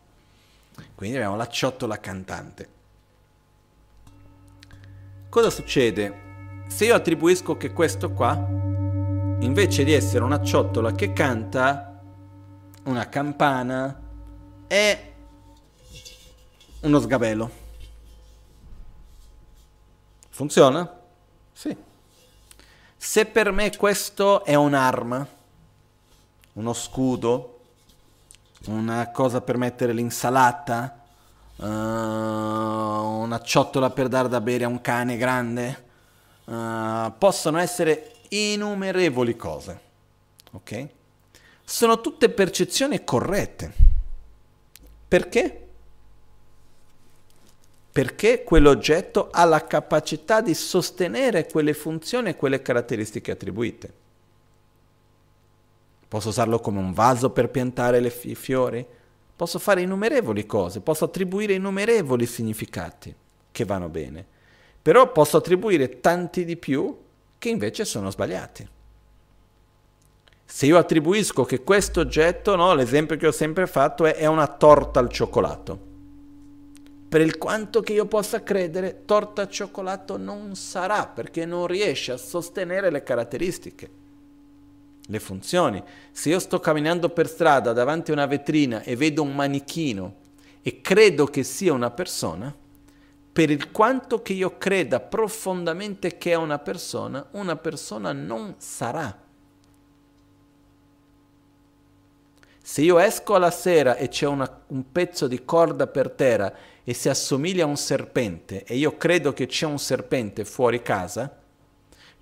Quindi 0.95 1.17
abbiamo 1.17 1.35
la 1.35 1.49
ciotola 1.49 1.99
cantante. 1.99 2.69
Cosa 5.27 5.49
succede? 5.49 6.63
Se 6.67 6.85
io 6.85 6.95
attribuisco 6.95 7.57
che 7.57 7.73
questo 7.73 8.13
qua 8.13 8.90
invece 9.41 9.83
di 9.83 9.93
essere 9.93 10.23
una 10.23 10.41
ciotola 10.41 10.91
che 10.93 11.13
canta, 11.13 11.99
una 12.83 13.09
campana, 13.09 13.99
è 14.67 15.11
uno 16.81 16.99
sgabello. 16.99 17.51
Funziona? 20.29 20.99
Sì. 21.51 21.75
Se 22.97 23.25
per 23.25 23.51
me 23.51 23.75
questo 23.75 24.45
è 24.45 24.55
un'arma, 24.55 25.27
uno 26.53 26.73
scudo, 26.73 27.59
una 28.67 29.09
cosa 29.09 29.41
per 29.41 29.57
mettere 29.57 29.91
l'insalata, 29.91 30.99
uh, 31.55 31.65
una 31.65 33.41
ciotola 33.43 33.89
per 33.89 34.07
dare 34.07 34.29
da 34.29 34.39
bere 34.39 34.65
a 34.65 34.67
un 34.67 34.81
cane 34.81 35.17
grande, 35.17 35.85
uh, 36.45 37.11
possono 37.17 37.57
essere 37.57 38.20
innumerevoli 38.31 39.35
cose. 39.35 39.79
Ok? 40.51 40.87
Sono 41.63 42.01
tutte 42.01 42.29
percezioni 42.29 43.03
corrette. 43.03 43.73
Perché? 45.07 45.67
Perché 47.91 48.43
quell'oggetto 48.43 49.29
ha 49.31 49.43
la 49.43 49.65
capacità 49.67 50.41
di 50.41 50.53
sostenere 50.53 51.47
quelle 51.47 51.73
funzioni 51.73 52.29
e 52.29 52.35
quelle 52.35 52.61
caratteristiche 52.61 53.31
attribuite. 53.31 53.93
Posso 56.07 56.29
usarlo 56.29 56.59
come 56.59 56.79
un 56.79 56.93
vaso 56.93 57.31
per 57.31 57.49
piantare 57.49 58.09
fi- 58.09 58.35
fiori? 58.35 58.85
Posso 59.35 59.59
fare 59.59 59.81
innumerevoli 59.81 60.45
cose, 60.45 60.81
posso 60.81 61.05
attribuire 61.05 61.53
innumerevoli 61.53 62.25
significati 62.25 63.13
che 63.51 63.65
vanno 63.65 63.89
bene, 63.89 64.25
però 64.81 65.11
posso 65.11 65.37
attribuire 65.37 65.99
tanti 65.99 66.45
di 66.45 66.57
più 66.57 66.95
che 67.41 67.49
invece 67.49 67.85
sono 67.85 68.11
sbagliati. 68.11 68.67
Se 70.45 70.67
io 70.67 70.77
attribuisco 70.77 71.43
che 71.43 71.63
questo 71.63 72.01
oggetto, 72.01 72.55
no, 72.55 72.75
l'esempio 72.75 73.17
che 73.17 73.25
ho 73.25 73.31
sempre 73.31 73.65
fatto 73.65 74.05
è, 74.05 74.13
è 74.13 74.27
una 74.27 74.45
torta 74.45 74.99
al 74.99 75.09
cioccolato. 75.09 75.79
Per 77.09 77.19
il 77.19 77.39
quanto 77.39 77.81
che 77.81 77.93
io 77.93 78.05
possa 78.05 78.43
credere, 78.43 79.05
torta 79.05 79.41
al 79.41 79.49
cioccolato 79.49 80.17
non 80.17 80.53
sarà 80.53 81.07
perché 81.07 81.47
non 81.47 81.65
riesce 81.65 82.11
a 82.11 82.17
sostenere 82.17 82.91
le 82.91 83.01
caratteristiche, 83.01 83.89
le 85.07 85.19
funzioni. 85.19 85.81
Se 86.11 86.29
io 86.29 86.37
sto 86.37 86.59
camminando 86.59 87.09
per 87.09 87.27
strada 87.27 87.73
davanti 87.73 88.11
a 88.11 88.13
una 88.13 88.27
vetrina 88.27 88.83
e 88.83 88.95
vedo 88.95 89.23
un 89.23 89.33
manichino 89.33 90.13
e 90.61 90.79
credo 90.81 91.25
che 91.25 91.41
sia 91.41 91.73
una 91.73 91.89
persona, 91.89 92.55
per 93.31 93.49
il 93.49 93.71
quanto 93.71 94.21
che 94.21 94.33
io 94.33 94.57
creda 94.57 94.99
profondamente 94.99 96.17
che 96.17 96.31
è 96.31 96.35
una 96.35 96.59
persona, 96.59 97.25
una 97.31 97.55
persona 97.55 98.11
non 98.11 98.55
sarà. 98.57 99.19
Se 102.63 102.81
io 102.81 102.99
esco 102.99 103.35
alla 103.35 103.51
sera 103.51 103.95
e 103.95 104.09
c'è 104.09 104.27
una, 104.27 104.63
un 104.67 104.91
pezzo 104.91 105.27
di 105.27 105.45
corda 105.45 105.87
per 105.87 106.11
terra 106.11 106.53
e 106.83 106.93
si 106.93 107.09
assomiglia 107.09 107.63
a 107.63 107.67
un 107.67 107.77
serpente 107.77 108.63
e 108.65 108.75
io 108.75 108.97
credo 108.97 109.33
che 109.33 109.45
c'è 109.45 109.65
un 109.65 109.79
serpente 109.79 110.43
fuori 110.43 110.81
casa, 110.81 111.39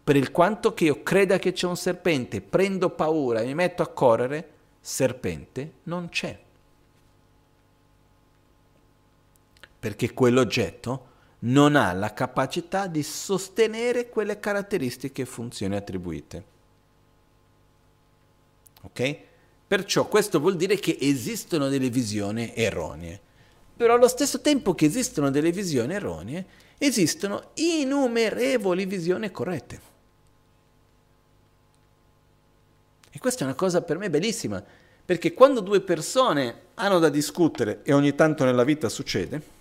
per 0.03 0.15
il 0.15 0.31
quanto 0.31 0.73
che 0.73 0.85
io 0.85 1.01
creda 1.03 1.39
che 1.39 1.51
c'è 1.51 1.67
un 1.67 1.77
serpente, 1.77 2.41
prendo 2.41 2.89
paura 2.91 3.41
e 3.41 3.45
mi 3.45 3.55
metto 3.55 3.81
a 3.83 3.87
correre, 3.87 4.49
serpente 4.79 5.73
non 5.83 6.09
c'è. 6.09 6.47
Perché 9.79 10.13
quell'oggetto 10.13 11.07
non 11.39 11.75
ha 11.75 11.93
la 11.93 12.13
capacità 12.13 12.87
di 12.87 13.01
sostenere 13.01 14.09
quelle 14.09 14.39
caratteristiche 14.39 15.21
e 15.21 15.25
funzioni 15.25 15.75
attribuite. 15.75 16.43
Ok? 18.81 19.17
Perciò 19.67 20.07
questo 20.07 20.39
vuol 20.39 20.55
dire 20.55 20.77
che 20.77 20.97
esistono 20.99 21.69
delle 21.69 21.89
visioni 21.89 22.51
erronee. 22.55 23.19
Però 23.77 23.93
allo 23.93 24.07
stesso 24.07 24.41
tempo 24.41 24.75
che 24.75 24.85
esistono 24.85 25.29
delle 25.29 25.51
visioni 25.51 25.93
erronee, 25.93 26.45
esistono 26.77 27.51
innumerevoli 27.53 28.85
visioni 28.85 29.31
corrette. 29.31 29.81
E 33.11 33.19
questa 33.19 33.41
è 33.41 33.43
una 33.45 33.55
cosa 33.55 33.81
per 33.81 33.97
me 33.97 34.09
bellissima, 34.09 34.63
perché 35.05 35.33
quando 35.33 35.61
due 35.61 35.81
persone 35.81 36.61
hanno 36.75 36.99
da 36.99 37.09
discutere, 37.09 37.81
e 37.83 37.93
ogni 37.93 38.13
tanto 38.15 38.43
nella 38.43 38.63
vita 38.63 38.89
succede, 38.89 39.57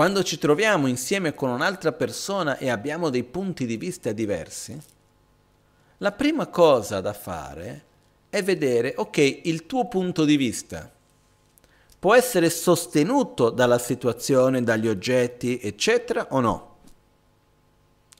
quando 0.00 0.22
ci 0.22 0.38
troviamo 0.38 0.86
insieme 0.86 1.34
con 1.34 1.50
un'altra 1.50 1.92
persona 1.92 2.56
e 2.56 2.70
abbiamo 2.70 3.10
dei 3.10 3.22
punti 3.22 3.66
di 3.66 3.76
vista 3.76 4.12
diversi, 4.12 4.80
la 5.98 6.12
prima 6.12 6.46
cosa 6.46 7.02
da 7.02 7.12
fare 7.12 7.84
è 8.30 8.42
vedere, 8.42 8.94
ok, 8.96 9.40
il 9.42 9.66
tuo 9.66 9.88
punto 9.88 10.24
di 10.24 10.38
vista 10.38 10.90
può 11.98 12.14
essere 12.14 12.48
sostenuto 12.48 13.50
dalla 13.50 13.76
situazione, 13.76 14.62
dagli 14.62 14.88
oggetti, 14.88 15.60
eccetera, 15.60 16.28
o 16.30 16.40
no? 16.40 16.76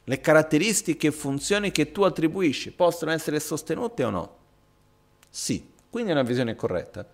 Le 0.05 0.21
caratteristiche 0.21 1.07
e 1.07 1.13
funzioni 1.13 1.71
che 1.71 1.93
tu 1.93 2.03
attribuisci 2.03 2.73
possono 2.73 3.11
essere 3.11 3.41
sostenute 3.41 4.05
o 4.05 4.11
no? 4.11 4.37
Sì, 5.31 5.67
quindi 5.89 6.11
è 6.11 6.13
una 6.13 6.25
visione 6.25 6.55
corretta. 6.55 7.09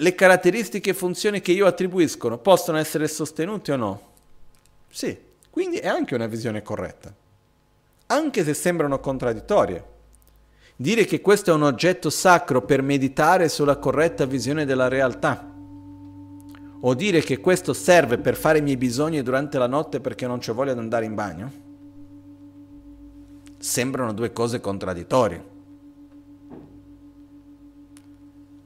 Le 0.00 0.14
caratteristiche 0.14 0.90
e 0.90 0.94
funzioni 0.94 1.40
che 1.40 1.50
io 1.50 1.66
attribuiscono 1.66 2.38
possono 2.38 2.78
essere 2.78 3.08
sostenute 3.08 3.72
o 3.72 3.76
no? 3.76 4.00
Sì, 4.88 5.16
quindi 5.50 5.78
è 5.78 5.88
anche 5.88 6.14
una 6.14 6.28
visione 6.28 6.62
corretta. 6.62 7.12
Anche 8.06 8.44
se 8.44 8.54
sembrano 8.54 9.00
contraddittorie. 9.00 9.84
Dire 10.76 11.04
che 11.04 11.20
questo 11.20 11.50
è 11.50 11.54
un 11.54 11.64
oggetto 11.64 12.10
sacro 12.10 12.62
per 12.62 12.80
meditare 12.80 13.48
sulla 13.48 13.78
corretta 13.78 14.24
visione 14.24 14.64
della 14.64 14.86
realtà. 14.86 15.52
O 16.80 16.94
dire 16.94 17.20
che 17.20 17.40
questo 17.40 17.72
serve 17.72 18.18
per 18.18 18.36
fare 18.36 18.58
i 18.58 18.62
miei 18.62 18.76
bisogni 18.76 19.20
durante 19.20 19.58
la 19.58 19.66
notte 19.66 19.98
perché 19.98 20.28
non 20.28 20.38
c'è 20.38 20.52
voglia 20.52 20.74
di 20.74 20.78
andare 20.78 21.06
in 21.06 21.16
bagno. 21.16 21.52
Sembrano 23.58 24.12
due 24.12 24.32
cose 24.32 24.60
contraddittorie. 24.60 25.57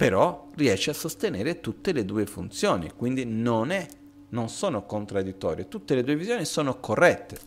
Però 0.02 0.48
riesce 0.56 0.90
a 0.90 0.94
sostenere 0.94 1.60
tutte 1.60 1.92
le 1.92 2.04
due 2.04 2.26
funzioni, 2.26 2.90
quindi 2.96 3.24
non, 3.24 3.70
è, 3.70 3.86
non 4.30 4.48
sono 4.48 4.84
contraddittorie, 4.84 5.68
tutte 5.68 5.94
le 5.94 6.02
due 6.02 6.16
visioni 6.16 6.44
sono 6.44 6.80
corrette. 6.80 7.38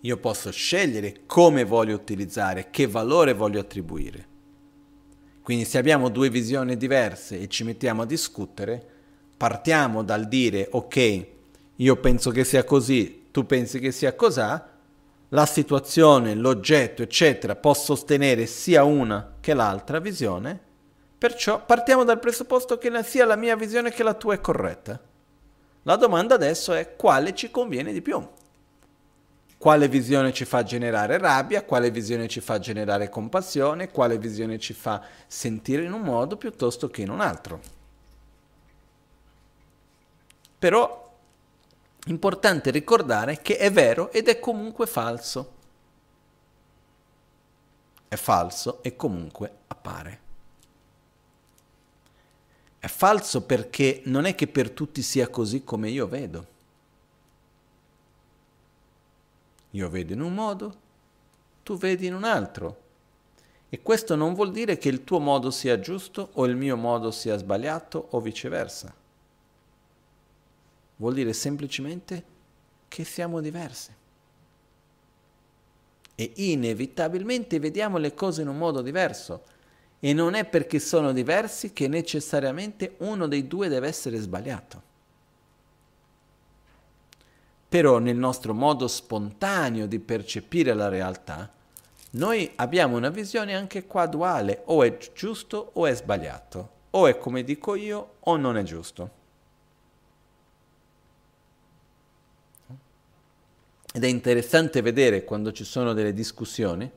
Io 0.00 0.16
posso 0.16 0.50
scegliere 0.50 1.24
come 1.26 1.64
voglio 1.64 1.94
utilizzare, 1.94 2.68
che 2.70 2.86
valore 2.86 3.34
voglio 3.34 3.60
attribuire. 3.60 4.26
Quindi 5.42 5.66
se 5.66 5.76
abbiamo 5.76 6.08
due 6.08 6.30
visioni 6.30 6.78
diverse 6.78 7.38
e 7.38 7.48
ci 7.48 7.62
mettiamo 7.62 8.00
a 8.00 8.06
discutere, 8.06 8.82
partiamo 9.36 10.02
dal 10.02 10.28
dire 10.28 10.66
ok, 10.70 11.26
io 11.76 11.96
penso 11.96 12.30
che 12.30 12.44
sia 12.44 12.64
così, 12.64 13.26
tu 13.30 13.44
pensi 13.44 13.80
che 13.80 13.92
sia 13.92 14.14
cos'ha, 14.14 14.78
la 15.28 15.44
situazione, 15.44 16.34
l'oggetto, 16.34 17.02
eccetera, 17.02 17.54
può 17.54 17.74
sostenere 17.74 18.46
sia 18.46 18.82
una 18.82 19.34
che 19.40 19.52
l'altra 19.52 19.98
visione, 19.98 20.68
perciò 21.20 21.62
partiamo 21.62 22.04
dal 22.04 22.18
presupposto 22.18 22.78
che 22.78 22.90
sia 23.02 23.26
la 23.26 23.36
mia 23.36 23.54
visione 23.54 23.90
che 23.90 24.02
la 24.02 24.14
tua 24.14 24.32
è 24.32 24.40
corretta. 24.40 24.98
La 25.82 25.96
domanda 25.96 26.34
adesso 26.34 26.72
è 26.72 26.96
quale 26.96 27.34
ci 27.34 27.50
conviene 27.50 27.92
di 27.92 28.00
più 28.00 28.26
quale 29.60 29.88
visione 29.88 30.32
ci 30.32 30.46
fa 30.46 30.62
generare 30.62 31.18
rabbia, 31.18 31.66
quale 31.66 31.90
visione 31.90 32.28
ci 32.28 32.40
fa 32.40 32.58
generare 32.58 33.10
compassione, 33.10 33.90
quale 33.90 34.16
visione 34.16 34.58
ci 34.58 34.72
fa 34.72 35.02
sentire 35.26 35.84
in 35.84 35.92
un 35.92 36.00
modo 36.00 36.38
piuttosto 36.38 36.88
che 36.88 37.02
in 37.02 37.10
un 37.10 37.20
altro. 37.20 37.60
Però 40.58 41.12
importante 42.06 42.70
ricordare 42.70 43.42
che 43.42 43.58
è 43.58 43.70
vero 43.70 44.10
ed 44.12 44.28
è 44.28 44.38
comunque 44.38 44.86
falso. 44.86 45.52
È 48.08 48.16
falso 48.16 48.82
e 48.82 48.96
comunque 48.96 49.56
appare. 49.66 50.29
È 52.80 52.86
falso 52.86 53.42
perché 53.42 54.00
non 54.06 54.24
è 54.24 54.34
che 54.34 54.46
per 54.46 54.70
tutti 54.70 55.02
sia 55.02 55.28
così 55.28 55.62
come 55.62 55.90
io 55.90 56.08
vedo. 56.08 56.46
Io 59.72 59.88
vedo 59.90 60.14
in 60.14 60.22
un 60.22 60.32
modo, 60.32 60.74
tu 61.62 61.76
vedi 61.76 62.06
in 62.06 62.14
un 62.14 62.24
altro. 62.24 62.88
E 63.68 63.82
questo 63.82 64.16
non 64.16 64.32
vuol 64.32 64.50
dire 64.50 64.78
che 64.78 64.88
il 64.88 65.04
tuo 65.04 65.20
modo 65.20 65.50
sia 65.50 65.78
giusto 65.78 66.30
o 66.32 66.46
il 66.46 66.56
mio 66.56 66.76
modo 66.76 67.10
sia 67.10 67.36
sbagliato 67.36 68.08
o 68.12 68.20
viceversa. 68.20 68.92
Vuol 70.96 71.12
dire 71.12 71.34
semplicemente 71.34 72.24
che 72.88 73.04
siamo 73.04 73.40
diversi. 73.40 73.92
E 76.14 76.32
inevitabilmente 76.34 77.58
vediamo 77.58 77.98
le 77.98 78.14
cose 78.14 78.40
in 78.40 78.48
un 78.48 78.56
modo 78.56 78.80
diverso. 78.80 79.42
E 80.00 80.12
non 80.14 80.34
è 80.34 80.46
perché 80.46 80.78
sono 80.78 81.12
diversi 81.12 81.72
che 81.72 81.86
necessariamente 81.86 82.94
uno 82.98 83.28
dei 83.28 83.46
due 83.46 83.68
deve 83.68 83.86
essere 83.86 84.18
sbagliato. 84.18 84.82
Però 87.68 87.98
nel 87.98 88.16
nostro 88.16 88.54
modo 88.54 88.88
spontaneo 88.88 89.86
di 89.86 90.00
percepire 90.00 90.72
la 90.72 90.88
realtà, 90.88 91.52
noi 92.12 92.50
abbiamo 92.56 92.96
una 92.96 93.10
visione 93.10 93.54
anche 93.54 93.86
qua 93.86 94.06
duale, 94.06 94.62
o 94.64 94.82
è 94.82 94.96
giusto 95.12 95.70
o 95.74 95.86
è 95.86 95.94
sbagliato, 95.94 96.70
o 96.90 97.06
è 97.06 97.16
come 97.18 97.44
dico 97.44 97.76
io 97.76 98.14
o 98.20 98.36
non 98.36 98.56
è 98.56 98.62
giusto. 98.64 99.18
Ed 103.92 104.04
è 104.04 104.06
interessante 104.06 104.82
vedere 104.82 105.24
quando 105.24 105.52
ci 105.52 105.64
sono 105.64 105.92
delle 105.92 106.12
discussioni, 106.12 106.90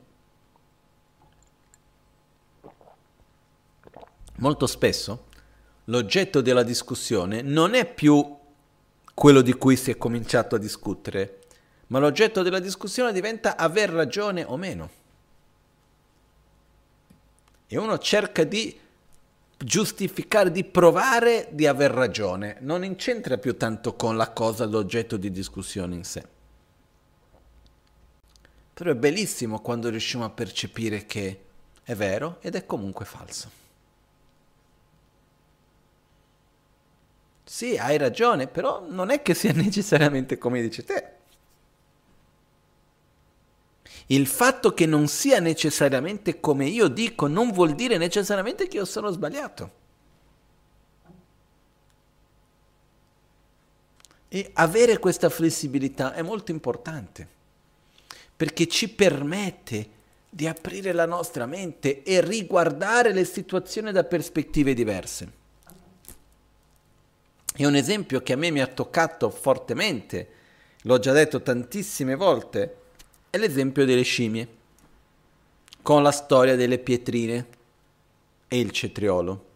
molto 4.44 4.66
spesso 4.66 5.24
l'oggetto 5.84 6.42
della 6.42 6.62
discussione 6.62 7.40
non 7.40 7.72
è 7.72 7.90
più 7.90 8.36
quello 9.14 9.40
di 9.40 9.54
cui 9.54 9.74
si 9.74 9.90
è 9.90 9.96
cominciato 9.96 10.56
a 10.56 10.58
discutere, 10.58 11.38
ma 11.86 11.98
l'oggetto 11.98 12.42
della 12.42 12.58
discussione 12.58 13.12
diventa 13.12 13.56
aver 13.56 13.88
ragione 13.88 14.44
o 14.44 14.56
meno. 14.58 14.90
E 17.66 17.78
uno 17.78 17.96
cerca 17.98 18.44
di 18.44 18.78
giustificare, 19.56 20.50
di 20.50 20.64
provare 20.64 21.48
di 21.52 21.66
aver 21.66 21.92
ragione, 21.92 22.58
non 22.60 22.84
incentra 22.84 23.38
più 23.38 23.56
tanto 23.56 23.94
con 23.94 24.16
la 24.16 24.30
cosa, 24.30 24.66
l'oggetto 24.66 25.16
di 25.16 25.30
discussione 25.30 25.94
in 25.94 26.04
sé. 26.04 26.22
Però 28.74 28.90
è 28.90 28.94
bellissimo 28.94 29.60
quando 29.60 29.88
riusciamo 29.88 30.24
a 30.24 30.30
percepire 30.30 31.06
che 31.06 31.40
è 31.82 31.94
vero 31.94 32.38
ed 32.40 32.56
è 32.56 32.66
comunque 32.66 33.06
falso. 33.06 33.62
Sì, 37.44 37.76
hai 37.76 37.98
ragione, 37.98 38.46
però 38.48 38.84
non 38.88 39.10
è 39.10 39.22
che 39.22 39.34
sia 39.34 39.52
necessariamente 39.54 40.38
come 40.38 40.62
dici 40.62 40.82
te. 40.84 41.12
Il 44.06 44.26
fatto 44.26 44.74
che 44.74 44.86
non 44.86 45.08
sia 45.08 45.40
necessariamente 45.40 46.40
come 46.40 46.66
io 46.66 46.88
dico 46.88 47.26
non 47.26 47.52
vuol 47.52 47.74
dire 47.74 47.96
necessariamente 47.96 48.68
che 48.68 48.76
io 48.76 48.84
sono 48.84 49.10
sbagliato. 49.10 49.82
E 54.28 54.50
avere 54.54 54.98
questa 54.98 55.28
flessibilità 55.28 56.12
è 56.12 56.22
molto 56.22 56.50
importante, 56.50 57.26
perché 58.36 58.66
ci 58.66 58.88
permette 58.90 59.88
di 60.28 60.48
aprire 60.48 60.92
la 60.92 61.06
nostra 61.06 61.46
mente 61.46 62.02
e 62.02 62.20
riguardare 62.20 63.12
le 63.12 63.24
situazioni 63.24 63.92
da 63.92 64.02
prospettive 64.02 64.74
diverse. 64.74 65.43
E 67.56 67.64
un 67.64 67.76
esempio 67.76 68.20
che 68.20 68.32
a 68.32 68.36
me 68.36 68.50
mi 68.50 68.60
ha 68.60 68.66
toccato 68.66 69.30
fortemente, 69.30 70.28
l'ho 70.82 70.98
già 70.98 71.12
detto 71.12 71.40
tantissime 71.40 72.16
volte, 72.16 72.78
è 73.30 73.38
l'esempio 73.38 73.84
delle 73.84 74.02
scimmie, 74.02 74.48
con 75.80 76.02
la 76.02 76.10
storia 76.10 76.56
delle 76.56 76.80
pietrine 76.80 77.46
e 78.48 78.58
il 78.58 78.72
cetriolo 78.72 79.46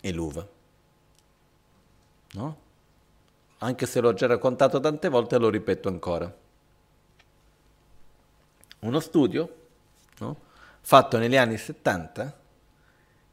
e 0.00 0.12
l'uva. 0.12 0.48
No? 2.32 2.60
Anche 3.58 3.84
se 3.86 4.00
l'ho 4.00 4.14
già 4.14 4.26
raccontato 4.26 4.80
tante 4.80 5.10
volte, 5.10 5.36
lo 5.36 5.50
ripeto 5.50 5.88
ancora. 5.88 6.34
Uno 8.78 9.00
studio 9.00 9.56
no? 10.20 10.40
fatto 10.80 11.18
negli 11.18 11.36
anni 11.36 11.58
70, 11.58 12.40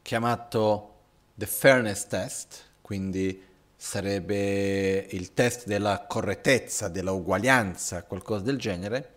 chiamato 0.02 0.94
The 1.34 1.46
Fairness 1.46 2.06
Test, 2.06 2.68
quindi 2.90 3.40
sarebbe 3.76 5.06
il 5.10 5.32
test 5.32 5.68
della 5.68 6.06
correttezza, 6.08 6.88
della 6.88 7.12
uguaglianza, 7.12 8.02
qualcosa 8.02 8.42
del 8.42 8.58
genere, 8.58 9.12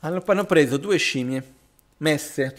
hanno 0.00 0.44
preso 0.46 0.78
due 0.78 0.96
scimmie 0.96 1.44
messe, 1.98 2.56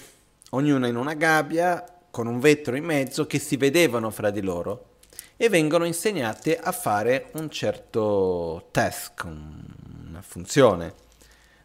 ognuna 0.51 0.85
in 0.85 0.95
una 0.95 1.15
gabbia, 1.15 1.83
con 2.11 2.27
un 2.27 2.39
vetro 2.39 2.75
in 2.75 2.83
mezzo 2.83 3.25
che 3.25 3.39
si 3.39 3.57
vedevano 3.57 4.11
fra 4.11 4.29
di 4.29 4.41
loro 4.41 4.97
e 5.37 5.49
vengono 5.49 5.85
insegnate 5.85 6.59
a 6.59 6.71
fare 6.71 7.31
un 7.31 7.49
certo 7.49 8.67
task, 8.69 9.23
una 9.25 10.21
funzione 10.21 10.93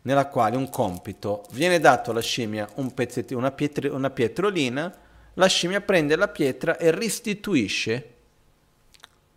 nella 0.01 0.29
quale 0.29 0.57
un 0.57 0.71
compito 0.71 1.45
viene 1.51 1.79
dato 1.79 2.13
alla 2.13 2.23
scimmia 2.23 2.67
un 2.77 2.91
una, 3.33 3.51
pietri, 3.51 3.89
una 3.89 4.09
pietrolina, 4.09 4.97
la 5.39 5.47
scimmia 5.47 5.81
prende 5.81 6.17
la 6.17 6.29
pietra 6.29 6.77
e 6.79 6.91
restituisce 6.91 8.15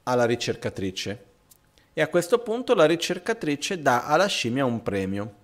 alla 0.03 0.25
ricercatrice 0.25 1.25
e 1.93 2.01
a 2.01 2.07
questo 2.07 2.39
punto 2.39 2.73
la 2.73 2.85
ricercatrice 2.85 3.81
dà 3.81 4.05
alla 4.05 4.25
scimmia 4.25 4.65
un 4.65 4.81
premio 4.81 5.35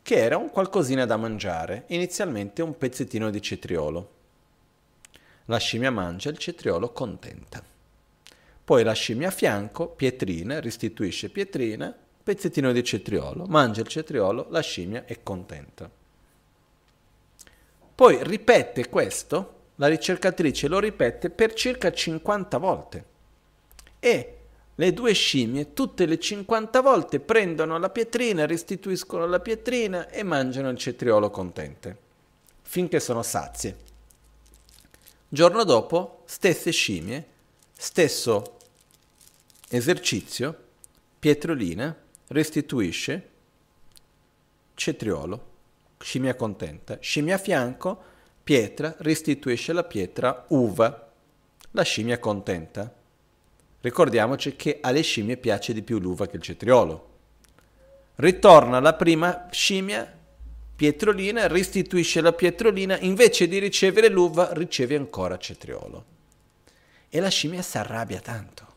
che 0.00 0.16
era 0.16 0.38
un 0.38 0.50
qualcosina 0.50 1.04
da 1.04 1.18
mangiare, 1.18 1.84
inizialmente 1.88 2.62
un 2.62 2.76
pezzettino 2.78 3.28
di 3.28 3.42
cetriolo. 3.42 4.10
La 5.44 5.58
scimmia 5.58 5.90
mangia 5.90 6.30
il 6.30 6.38
cetriolo 6.38 6.90
contenta. 6.92 7.62
Poi 8.64 8.82
la 8.82 8.92
scimmia 8.92 9.28
a 9.28 9.32
fianco, 9.32 9.88
pietrina, 9.88 10.58
restituisce 10.58 11.28
pietrina, 11.28 11.94
pezzettino 12.22 12.72
di 12.72 12.82
cetriolo, 12.82 13.44
mangia 13.44 13.82
il 13.82 13.88
cetriolo, 13.88 14.46
la 14.48 14.60
scimmia 14.60 15.04
è 15.04 15.22
contenta. 15.22 15.99
Poi 18.00 18.24
ripete 18.24 18.88
questo, 18.88 19.64
la 19.74 19.86
ricercatrice 19.86 20.68
lo 20.68 20.78
ripete 20.78 21.28
per 21.28 21.52
circa 21.52 21.92
50 21.92 22.56
volte 22.56 23.04
e 23.98 24.38
le 24.74 24.94
due 24.94 25.12
scimmie 25.12 25.74
tutte 25.74 26.06
le 26.06 26.18
50 26.18 26.80
volte 26.80 27.20
prendono 27.20 27.76
la 27.76 27.90
pietrina, 27.90 28.46
restituiscono 28.46 29.26
la 29.26 29.38
pietrina 29.40 30.08
e 30.08 30.22
mangiano 30.22 30.70
il 30.70 30.78
cetriolo 30.78 31.28
contente, 31.28 31.98
finché 32.62 33.00
sono 33.00 33.22
sazie. 33.22 33.76
Giorno 35.28 35.62
dopo, 35.64 36.22
stesse 36.24 36.70
scimmie, 36.70 37.26
stesso 37.76 38.56
esercizio, 39.68 40.58
pietrolina, 41.18 41.94
restituisce 42.28 43.28
cetriolo, 44.72 45.48
scimmia 46.00 46.34
contenta, 46.34 46.98
scimmia 47.00 47.36
a 47.36 47.38
fianco, 47.38 48.02
pietra, 48.42 48.94
restituisce 48.98 49.72
la 49.72 49.84
pietra, 49.84 50.46
uva, 50.48 51.12
la 51.72 51.82
scimmia 51.82 52.18
contenta 52.18 52.94
Ricordiamoci 53.82 54.56
che 54.56 54.78
alle 54.82 55.00
scimmie 55.00 55.38
piace 55.38 55.72
di 55.72 55.82
più 55.82 55.98
l'uva 55.98 56.26
che 56.26 56.36
il 56.36 56.42
cetriolo. 56.42 57.08
Ritorna 58.16 58.78
la 58.78 58.92
prima 58.92 59.48
scimmia, 59.50 60.18
pietrolina, 60.76 61.46
restituisce 61.46 62.20
la 62.20 62.34
pietrolina, 62.34 62.98
invece 62.98 63.48
di 63.48 63.58
ricevere 63.58 64.08
l'uva 64.08 64.50
riceve 64.52 64.96
ancora 64.96 65.38
cetriolo. 65.38 66.04
E 67.08 67.20
la 67.20 67.30
scimmia 67.30 67.62
si 67.62 67.78
arrabbia 67.78 68.20
tanto. 68.20 68.68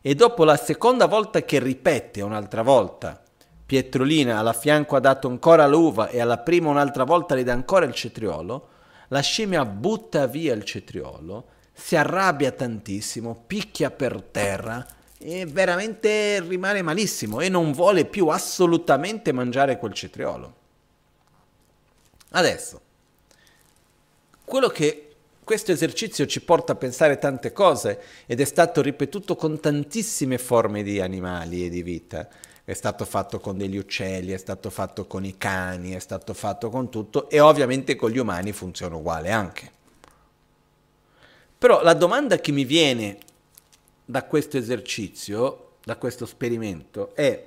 E 0.00 0.14
dopo 0.14 0.44
la 0.44 0.56
seconda 0.56 1.04
volta 1.04 1.42
che 1.42 1.58
ripete 1.58 2.22
un'altra 2.22 2.62
volta, 2.62 3.22
Pietrolina 3.68 4.38
alla 4.38 4.54
fianco 4.54 4.96
ha 4.96 4.98
dato 4.98 5.28
ancora 5.28 5.66
l'uva 5.66 6.08
e 6.08 6.22
alla 6.22 6.38
prima 6.38 6.70
un'altra 6.70 7.04
volta 7.04 7.34
le 7.34 7.44
dà 7.44 7.52
ancora 7.52 7.84
il 7.84 7.92
cetriolo, 7.92 8.68
la 9.08 9.20
scimmia 9.20 9.66
butta 9.66 10.26
via 10.26 10.54
il 10.54 10.64
cetriolo 10.64 11.48
si 11.74 11.94
arrabbia 11.94 12.50
tantissimo, 12.50 13.44
picchia 13.46 13.90
per 13.90 14.22
terra 14.22 14.86
e 15.18 15.44
veramente 15.44 16.40
rimane 16.40 16.80
malissimo 16.80 17.40
e 17.40 17.50
non 17.50 17.72
vuole 17.72 18.06
più 18.06 18.28
assolutamente 18.28 19.32
mangiare 19.32 19.76
quel 19.76 19.92
cetriolo. 19.92 20.54
Adesso, 22.30 22.80
quello 24.46 24.68
che 24.68 25.14
questo 25.44 25.72
esercizio 25.72 26.24
ci 26.24 26.40
porta 26.40 26.72
a 26.72 26.76
pensare 26.76 27.18
tante 27.18 27.52
cose 27.52 28.00
ed 28.24 28.40
è 28.40 28.44
stato 28.46 28.80
ripetuto 28.80 29.36
con 29.36 29.60
tantissime 29.60 30.38
forme 30.38 30.82
di 30.82 31.02
animali 31.02 31.66
e 31.66 31.68
di 31.68 31.82
vita. 31.82 32.26
È 32.68 32.74
stato 32.74 33.06
fatto 33.06 33.40
con 33.40 33.56
degli 33.56 33.78
uccelli, 33.78 34.32
è 34.32 34.36
stato 34.36 34.68
fatto 34.68 35.06
con 35.06 35.24
i 35.24 35.38
cani, 35.38 35.92
è 35.92 35.98
stato 36.00 36.34
fatto 36.34 36.68
con 36.68 36.90
tutto 36.90 37.30
e 37.30 37.40
ovviamente 37.40 37.96
con 37.96 38.10
gli 38.10 38.18
umani 38.18 38.52
funziona 38.52 38.94
uguale 38.94 39.30
anche. 39.30 39.72
Però 41.56 41.82
la 41.82 41.94
domanda 41.94 42.38
che 42.40 42.52
mi 42.52 42.66
viene 42.66 43.20
da 44.04 44.22
questo 44.24 44.58
esercizio, 44.58 45.76
da 45.82 45.96
questo 45.96 46.24
esperimento, 46.24 47.14
è 47.14 47.42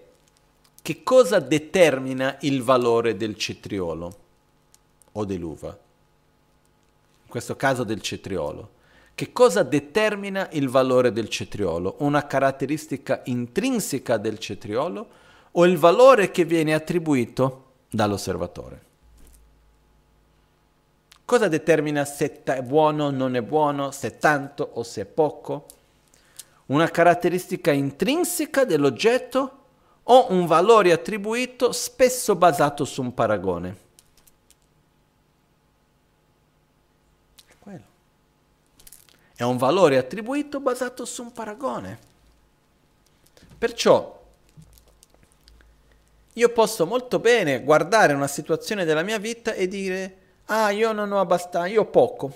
che 0.82 1.04
cosa 1.04 1.38
determina 1.38 2.38
il 2.42 2.64
valore 2.64 3.16
del 3.16 3.36
cetriolo 3.36 4.18
o 5.12 5.24
dell'uva? 5.24 5.70
In 7.26 7.30
questo 7.30 7.56
caso 7.56 7.84
del 7.84 8.02
cetriolo. 8.02 8.72
Che 9.22 9.32
cosa 9.34 9.62
determina 9.62 10.50
il 10.54 10.68
valore 10.68 11.12
del 11.12 11.30
cetriolo? 11.30 11.98
Una 12.00 12.26
caratteristica 12.26 13.22
intrinseca 13.26 14.18
del 14.18 14.40
cetriolo 14.40 15.08
o 15.52 15.66
il 15.68 15.78
valore 15.78 16.32
che 16.32 16.44
viene 16.44 16.74
attribuito 16.74 17.66
dall'osservatore? 17.92 18.82
Cosa 21.24 21.48
determina 21.48 22.04
se 22.04 22.42
è 22.42 22.64
buono 22.64 23.06
o 23.06 23.12
non 23.12 23.36
è 23.36 23.44
buono, 23.44 23.92
se 23.92 24.08
è 24.08 24.18
tanto 24.18 24.68
o 24.74 24.82
se 24.82 25.02
è 25.02 25.06
poco? 25.06 25.68
Una 26.66 26.90
caratteristica 26.90 27.70
intrinseca 27.70 28.66
dell'oggetto 28.66 29.58
o 30.02 30.32
un 30.32 30.48
valore 30.48 30.94
attribuito 30.94 31.72
spesso 31.74 32.34
basato 32.36 32.86
su 32.86 33.04
un 33.04 33.14
paragone? 33.14 33.78
È 37.46 37.54
quello. 37.60 37.90
È 39.42 39.44
un 39.44 39.58
valore 39.58 39.98
attribuito 39.98 40.60
basato 40.60 41.04
su 41.04 41.24
un 41.24 41.32
paragone. 41.32 41.98
Perciò 43.58 44.24
io 46.34 46.50
posso 46.50 46.86
molto 46.86 47.18
bene 47.18 47.64
guardare 47.64 48.14
una 48.14 48.28
situazione 48.28 48.86
della 48.86 49.02
mia 49.02 49.18
vita 49.18 49.54
e 49.54 49.68
dire 49.68 50.18
Ah, 50.46 50.70
io 50.70 50.92
non 50.92 51.12
ho 51.12 51.20
abbastanza, 51.20 51.66
io 51.66 51.82
ho 51.82 51.86
poco. 51.86 52.32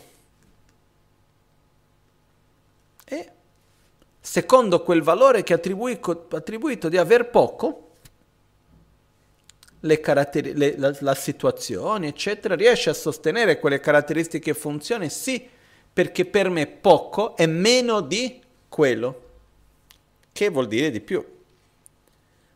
E 3.05 3.31
secondo 4.19 4.81
quel 4.81 5.03
valore 5.03 5.43
che 5.43 5.53
ho 5.53 5.57
attribuito 5.57 6.89
di 6.89 6.97
aver 6.97 7.29
poco, 7.29 7.89
le 9.81 9.99
caratteri- 9.99 10.55
le, 10.55 10.75
la, 10.79 10.91
la 11.01 11.13
situazione, 11.13 12.07
eccetera, 12.07 12.55
riesce 12.55 12.89
a 12.89 12.93
sostenere 12.93 13.59
quelle 13.59 13.79
caratteristiche 13.79 14.49
e 14.49 14.55
funzioni? 14.55 15.11
Sì, 15.11 15.53
perché 15.95 16.25
per 16.25 16.49
me 16.49 16.67
poco 16.67 17.37
è 17.37 17.45
meno 17.45 18.01
di 18.01 18.41
quello, 18.67 19.21
che 20.33 20.49
vuol 20.49 20.67
dire 20.67 20.91
di 20.91 20.99
più. 20.99 21.25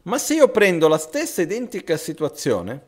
Ma 0.01 0.17
se 0.17 0.33
io 0.33 0.49
prendo 0.49 0.89
la 0.89 0.97
stessa 0.97 1.41
identica 1.41 1.95
situazione, 1.95 2.81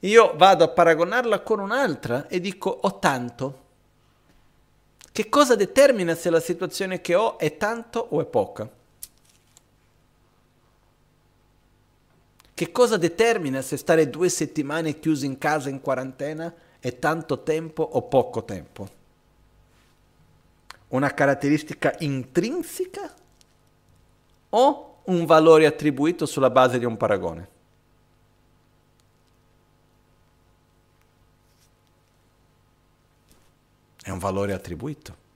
io 0.00 0.34
vado 0.36 0.64
a 0.64 0.68
paragonarla 0.68 1.40
con 1.40 1.58
un'altra 1.58 2.26
e 2.26 2.38
dico 2.38 2.68
ho 2.68 2.98
tanto. 2.98 3.64
Che 5.10 5.28
cosa 5.30 5.54
determina 5.54 6.14
se 6.14 6.28
la 6.28 6.40
situazione 6.40 7.00
che 7.00 7.14
ho 7.14 7.38
è 7.38 7.56
tanto 7.56 8.08
o 8.10 8.20
è 8.20 8.26
poca? 8.26 8.70
Che 12.52 12.72
cosa 12.72 12.98
determina 12.98 13.62
se 13.62 13.78
stare 13.78 14.10
due 14.10 14.28
settimane 14.28 14.98
chiusi 14.98 15.24
in 15.24 15.38
casa 15.38 15.70
in 15.70 15.80
quarantena 15.80 16.54
è 16.78 16.98
tanto 16.98 17.42
tempo 17.42 17.82
o 17.82 18.02
poco 18.02 18.44
tempo? 18.44 18.98
Una 20.90 21.12
caratteristica 21.12 21.94
intrinseca 22.00 23.14
o 24.50 25.02
un 25.04 25.24
valore 25.24 25.66
attribuito 25.66 26.26
sulla 26.26 26.50
base 26.50 26.78
di 26.78 26.84
un 26.84 26.96
paragone? 26.96 27.48
È 34.02 34.10
un 34.10 34.18
valore 34.18 34.52
attribuito. 34.52 35.28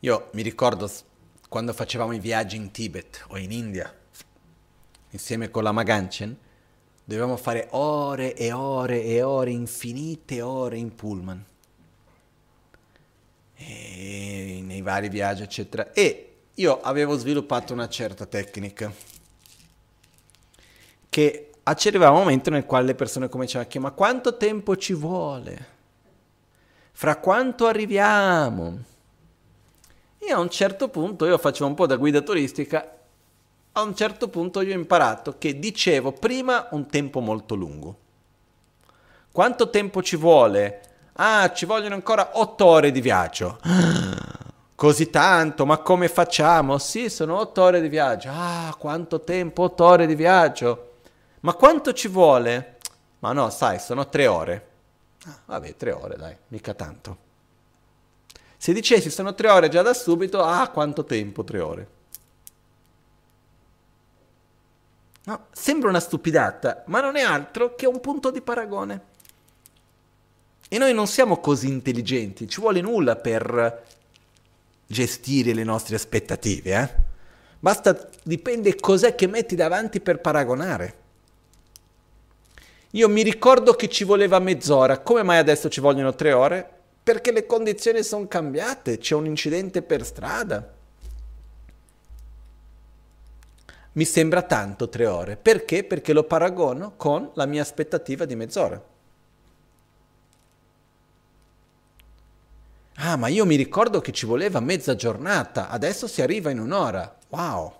Io 0.00 0.30
mi 0.32 0.42
ricordo 0.42 0.90
quando 1.48 1.72
facevamo 1.72 2.12
i 2.12 2.18
viaggi 2.18 2.56
in 2.56 2.70
Tibet 2.70 3.26
o 3.28 3.36
in 3.36 3.52
India, 3.52 3.94
insieme 5.10 5.50
con 5.50 5.62
la 5.62 5.72
Maganchen, 5.72 6.36
dovevamo 7.10 7.36
fare 7.36 7.66
ore 7.70 8.34
e 8.36 8.52
ore 8.52 9.02
e 9.02 9.20
ore, 9.20 9.50
infinite 9.50 10.40
ore 10.42 10.78
in 10.78 10.94
pullman. 10.94 11.44
E 13.56 14.60
nei 14.62 14.80
vari 14.80 15.08
viaggi, 15.08 15.42
eccetera. 15.42 15.92
E 15.92 16.34
io 16.54 16.80
avevo 16.80 17.16
sviluppato 17.16 17.72
una 17.72 17.88
certa 17.88 18.26
tecnica 18.26 18.92
che 21.08 21.50
arrivava 21.88 22.12
un 22.12 22.22
momento 22.22 22.48
nel 22.50 22.64
quale 22.64 22.86
le 22.86 22.94
persone 22.94 23.28
cominciavano 23.28 23.66
a 23.66 23.70
chiedere 23.70 23.92
ma 23.92 23.98
quanto 23.98 24.36
tempo 24.36 24.76
ci 24.76 24.92
vuole? 24.92 25.66
Fra 26.92 27.16
quanto 27.16 27.66
arriviamo? 27.66 28.84
E 30.16 30.30
a 30.30 30.38
un 30.38 30.48
certo 30.48 30.88
punto 30.88 31.26
io 31.26 31.38
facevo 31.38 31.68
un 31.68 31.74
po' 31.74 31.86
da 31.86 31.96
guida 31.96 32.20
turistica, 32.20 32.99
a 33.80 33.84
un 33.84 33.94
certo 33.94 34.28
punto 34.28 34.60
io 34.60 34.74
ho 34.74 34.78
imparato 34.78 35.36
che 35.38 35.58
dicevo 35.58 36.12
prima 36.12 36.68
un 36.70 36.86
tempo 36.86 37.20
molto 37.20 37.54
lungo. 37.54 37.98
Quanto 39.32 39.70
tempo 39.70 40.02
ci 40.02 40.16
vuole? 40.16 40.80
Ah, 41.14 41.52
ci 41.52 41.66
vogliono 41.66 41.94
ancora 41.94 42.30
otto 42.34 42.64
ore 42.64 42.90
di 42.90 43.00
viaggio. 43.00 43.58
Così 44.74 45.10
tanto, 45.10 45.66
ma 45.66 45.78
come 45.78 46.08
facciamo? 46.08 46.78
Sì, 46.78 47.10
sono 47.10 47.38
otto 47.38 47.62
ore 47.62 47.80
di 47.80 47.88
viaggio. 47.88 48.30
Ah, 48.32 48.74
quanto 48.78 49.20
tempo, 49.20 49.64
otto 49.64 49.84
ore 49.84 50.06
di 50.06 50.14
viaggio. 50.14 50.92
Ma 51.40 51.54
quanto 51.54 51.92
ci 51.92 52.08
vuole? 52.08 52.78
Ma 53.18 53.32
no, 53.32 53.50
sai, 53.50 53.78
sono 53.78 54.08
tre 54.08 54.26
ore. 54.26 54.68
Ah, 55.26 55.38
vabbè, 55.44 55.76
tre 55.76 55.92
ore, 55.92 56.16
dai, 56.16 56.36
mica 56.48 56.72
tanto. 56.72 57.16
Se 58.56 58.72
dicessi 58.72 59.10
sono 59.10 59.34
tre 59.34 59.50
ore 59.50 59.68
già 59.68 59.82
da 59.82 59.94
subito, 59.94 60.42
ah, 60.42 60.68
quanto 60.68 61.04
tempo, 61.04 61.44
tre 61.44 61.60
ore. 61.60 61.88
No, 65.24 65.46
sembra 65.52 65.88
una 65.88 66.00
stupidata, 66.00 66.84
ma 66.86 67.00
non 67.00 67.16
è 67.16 67.22
altro 67.22 67.74
che 67.74 67.86
un 67.86 68.00
punto 68.00 68.30
di 68.30 68.40
paragone. 68.40 69.08
E 70.68 70.78
noi 70.78 70.94
non 70.94 71.06
siamo 71.06 71.38
così 71.38 71.68
intelligenti, 71.68 72.48
ci 72.48 72.60
vuole 72.60 72.80
nulla 72.80 73.16
per 73.16 73.84
gestire 74.86 75.52
le 75.52 75.64
nostre 75.64 75.96
aspettative, 75.96 76.80
eh? 76.80 77.08
Basta, 77.58 78.08
dipende 78.22 78.74
cos'è 78.76 79.14
che 79.14 79.26
metti 79.26 79.54
davanti 79.54 80.00
per 80.00 80.20
paragonare. 80.20 80.94
Io 82.92 83.08
mi 83.08 83.22
ricordo 83.22 83.74
che 83.74 83.88
ci 83.88 84.04
voleva 84.04 84.38
mezz'ora, 84.38 84.98
come 84.98 85.22
mai 85.22 85.38
adesso 85.38 85.68
ci 85.68 85.80
vogliono 85.80 86.14
tre 86.14 86.32
ore? 86.32 86.68
Perché 87.02 87.30
le 87.30 87.46
condizioni 87.46 88.02
sono 88.02 88.26
cambiate, 88.26 88.98
c'è 88.98 89.14
un 89.14 89.26
incidente 89.26 89.82
per 89.82 90.04
strada. 90.04 90.78
Mi 93.92 94.04
sembra 94.04 94.42
tanto 94.42 94.88
tre 94.88 95.06
ore. 95.06 95.36
Perché? 95.36 95.84
Perché 95.84 96.12
lo 96.12 96.24
paragono 96.24 96.94
con 96.96 97.30
la 97.34 97.46
mia 97.46 97.62
aspettativa 97.62 98.24
di 98.24 98.36
mezz'ora. 98.36 98.82
Ah, 103.02 103.16
ma 103.16 103.28
io 103.28 103.46
mi 103.46 103.56
ricordo 103.56 104.00
che 104.00 104.12
ci 104.12 104.26
voleva 104.26 104.60
mezza 104.60 104.94
giornata, 104.94 105.70
adesso 105.70 106.06
si 106.06 106.20
arriva 106.20 106.50
in 106.50 106.60
un'ora. 106.60 107.16
Wow, 107.28 107.72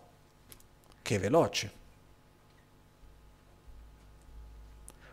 che 1.02 1.18
veloce. 1.18 1.72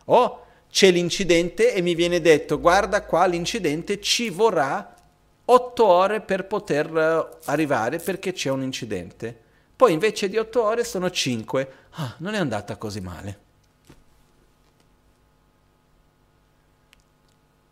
O 0.06 0.46
c'è 0.70 0.92
l'incidente 0.92 1.74
e 1.74 1.82
mi 1.82 1.94
viene 1.94 2.22
detto, 2.22 2.60
guarda 2.60 3.04
qua 3.04 3.26
l'incidente 3.26 4.00
ci 4.00 4.30
vorrà 4.30 4.96
otto 5.44 5.86
ore 5.86 6.22
per 6.22 6.46
poter 6.46 6.96
eh, 6.96 7.38
arrivare 7.46 8.00
perché 8.00 8.32
c'è 8.32 8.50
un 8.50 8.64
incidente. 8.64 9.46
Poi 9.78 9.94
invece 9.94 10.28
di 10.28 10.38
otto 10.38 10.64
ore 10.64 10.84
sono 10.84 11.12
cinque. 11.12 11.86
Ah, 11.92 12.16
non 12.18 12.34
è 12.34 12.40
andata 12.40 12.78
così 12.78 13.00
male. 13.00 13.40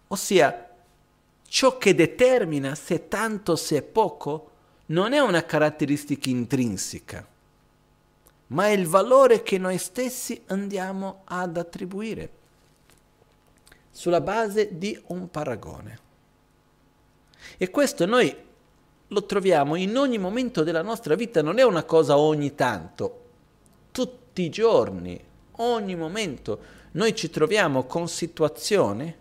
Ossia, 0.09 0.69
ciò 1.47 1.79
che 1.79 1.95
determina 1.95 2.75
se 2.75 3.07
tanto 3.07 3.53
o 3.53 3.55
se 3.55 3.81
poco 3.81 4.51
non 4.87 5.13
è 5.13 5.19
una 5.19 5.43
caratteristica 5.43 6.29
intrinseca, 6.29 7.27
ma 8.47 8.67
è 8.67 8.69
il 8.69 8.85
valore 8.85 9.41
che 9.41 9.57
noi 9.57 9.79
stessi 9.79 10.43
andiamo 10.45 11.21
ad 11.23 11.57
attribuire 11.57 12.29
sulla 13.89 14.21
base 14.21 14.77
di 14.77 15.01
un 15.07 15.27
paragone. 15.31 15.99
E 17.57 17.71
questo 17.71 18.05
noi 18.05 18.44
lo 19.15 19.25
troviamo 19.25 19.75
in 19.75 19.95
ogni 19.95 20.17
momento 20.17 20.61
della 20.61 20.81
nostra 20.81 21.15
vita, 21.15 21.41
non 21.41 21.57
è 21.57 21.63
una 21.63 21.85
cosa 21.85 22.17
ogni 22.17 22.53
tanto, 22.53 23.21
tutti 23.91 24.41
i 24.41 24.49
giorni, 24.49 25.17
ogni 25.51 25.95
momento, 25.95 26.59
noi 26.91 27.15
ci 27.15 27.29
troviamo 27.29 27.85
con 27.85 28.09
situazioni 28.09 29.15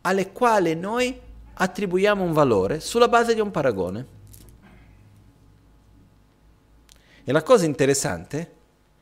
alle 0.00 0.32
quali 0.32 0.74
noi 0.74 1.20
attribuiamo 1.54 2.24
un 2.24 2.32
valore 2.32 2.80
sulla 2.80 3.06
base 3.06 3.32
di 3.32 3.40
un 3.40 3.52
paragone. 3.52 4.06
E 7.22 7.30
la 7.30 7.44
cosa 7.44 7.66
interessante 7.66 8.54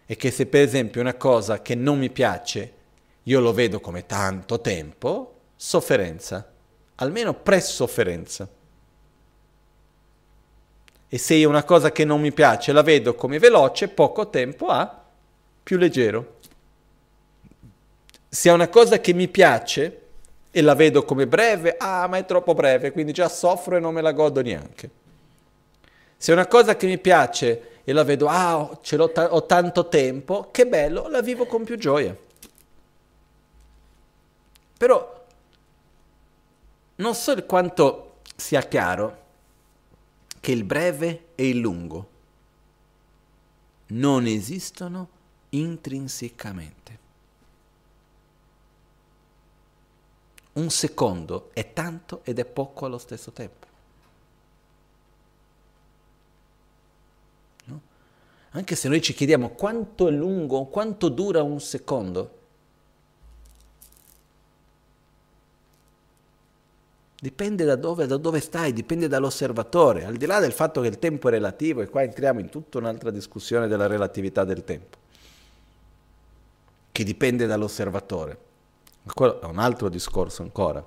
è 0.05 0.16
che 0.16 0.31
se 0.31 0.44
per 0.44 0.60
esempio 0.60 1.01
una 1.01 1.15
cosa 1.15 1.62
che 1.62 1.74
non 1.74 1.98
mi 1.98 2.10
piace 2.10 2.74
io 3.23 3.40
lo 3.40 3.55
vedo 3.55 3.81
come 3.81 4.05
tanto 4.05 4.60
tempo, 4.60 5.36
sofferenza, 5.56 6.52
almeno 6.97 7.32
pre-sofferenza. 7.32 8.56
E 11.09 11.18
se 11.18 11.35
io 11.35 11.48
una 11.48 11.64
cosa 11.64 11.90
che 11.90 12.05
non 12.05 12.20
mi 12.20 12.32
piace 12.32 12.72
la 12.72 12.82
vedo 12.82 13.14
come 13.14 13.39
veloce, 13.39 13.89
poco 13.89 14.28
tempo 14.28 14.66
ha, 14.66 15.05
più 15.62 15.78
leggero. 15.78 16.36
Se 18.28 18.51
è 18.51 18.52
una 18.52 18.68
cosa 18.68 19.01
che 19.01 19.14
mi 19.14 19.28
piace, 19.28 20.02
e 20.51 20.62
la 20.62 20.74
vedo 20.74 21.05
come 21.05 21.26
breve, 21.26 21.76
ah 21.78 22.06
ma 22.09 22.16
è 22.18 22.24
troppo 22.24 22.55
breve, 22.55 22.90
quindi 22.90 23.12
già 23.12 23.28
soffro 23.28 23.76
e 23.76 23.80
non 23.80 23.94
me 23.94 24.01
la 24.01 24.12
godo 24.12 24.40
neanche. 24.40 24.90
Se 26.16 26.32
è 26.32 26.35
una 26.35 26.47
cosa 26.47 26.76
che 26.76 26.86
mi 26.86 26.98
piace 26.98 27.80
e 27.85 27.93
la 27.93 28.02
vedo, 28.02 28.26
ah 28.28 28.78
ce 28.82 28.97
l'ho 28.97 29.10
ta- 29.10 29.32
ho 29.32 29.47
tanto 29.47 29.89
tempo, 29.89 30.48
che 30.51 30.66
bello, 30.66 31.09
la 31.09 31.20
vivo 31.20 31.47
con 31.47 31.64
più 31.64 31.76
gioia. 31.76 32.16
Però 34.76 35.26
non 36.97 37.14
so 37.14 37.44
quanto 37.44 38.16
sia 38.35 38.62
chiaro 38.62 39.26
che 40.40 40.52
il 40.52 40.65
breve 40.65 41.28
e 41.35 41.48
il 41.48 41.59
lungo 41.59 42.10
non 43.89 44.27
esistono 44.27 45.09
intrinsecamente. 45.51 46.89
un 50.59 50.70
secondo 50.70 51.51
è 51.52 51.73
tanto 51.73 52.20
ed 52.24 52.39
è 52.39 52.44
poco 52.44 52.85
allo 52.85 52.98
stesso 52.98 53.31
tempo. 53.31 53.66
No? 57.65 57.81
Anche 58.51 58.74
se 58.74 58.89
noi 58.89 59.01
ci 59.01 59.15
chiediamo 59.15 59.51
quanto 59.51 60.09
è 60.09 60.10
lungo, 60.10 60.66
quanto 60.66 61.09
dura 61.09 61.43
un 61.43 61.60
secondo, 61.60 62.36
Dipende 67.20 67.64
da 67.64 67.74
dove, 67.74 68.06
da 68.06 68.16
dove, 68.16 68.38
stai, 68.38 68.72
dipende 68.72 69.08
dall'osservatore, 69.08 70.04
al 70.04 70.14
di 70.14 70.24
là 70.24 70.38
del 70.38 70.52
fatto 70.52 70.80
che 70.80 70.86
il 70.86 71.00
tempo 71.00 71.26
è 71.26 71.32
relativo, 71.32 71.80
e 71.80 71.88
qua 71.88 72.02
entriamo 72.02 72.38
in 72.38 72.48
tutta 72.48 72.78
un'altra 72.78 73.10
discussione 73.10 73.66
della 73.66 73.88
relatività 73.88 74.44
del 74.44 74.62
tempo, 74.62 74.96
che 76.92 77.02
dipende 77.02 77.46
dall'osservatore. 77.46 78.38
Quello 79.12 79.40
è 79.40 79.46
un 79.46 79.58
altro 79.58 79.88
discorso 79.88 80.42
ancora. 80.42 80.84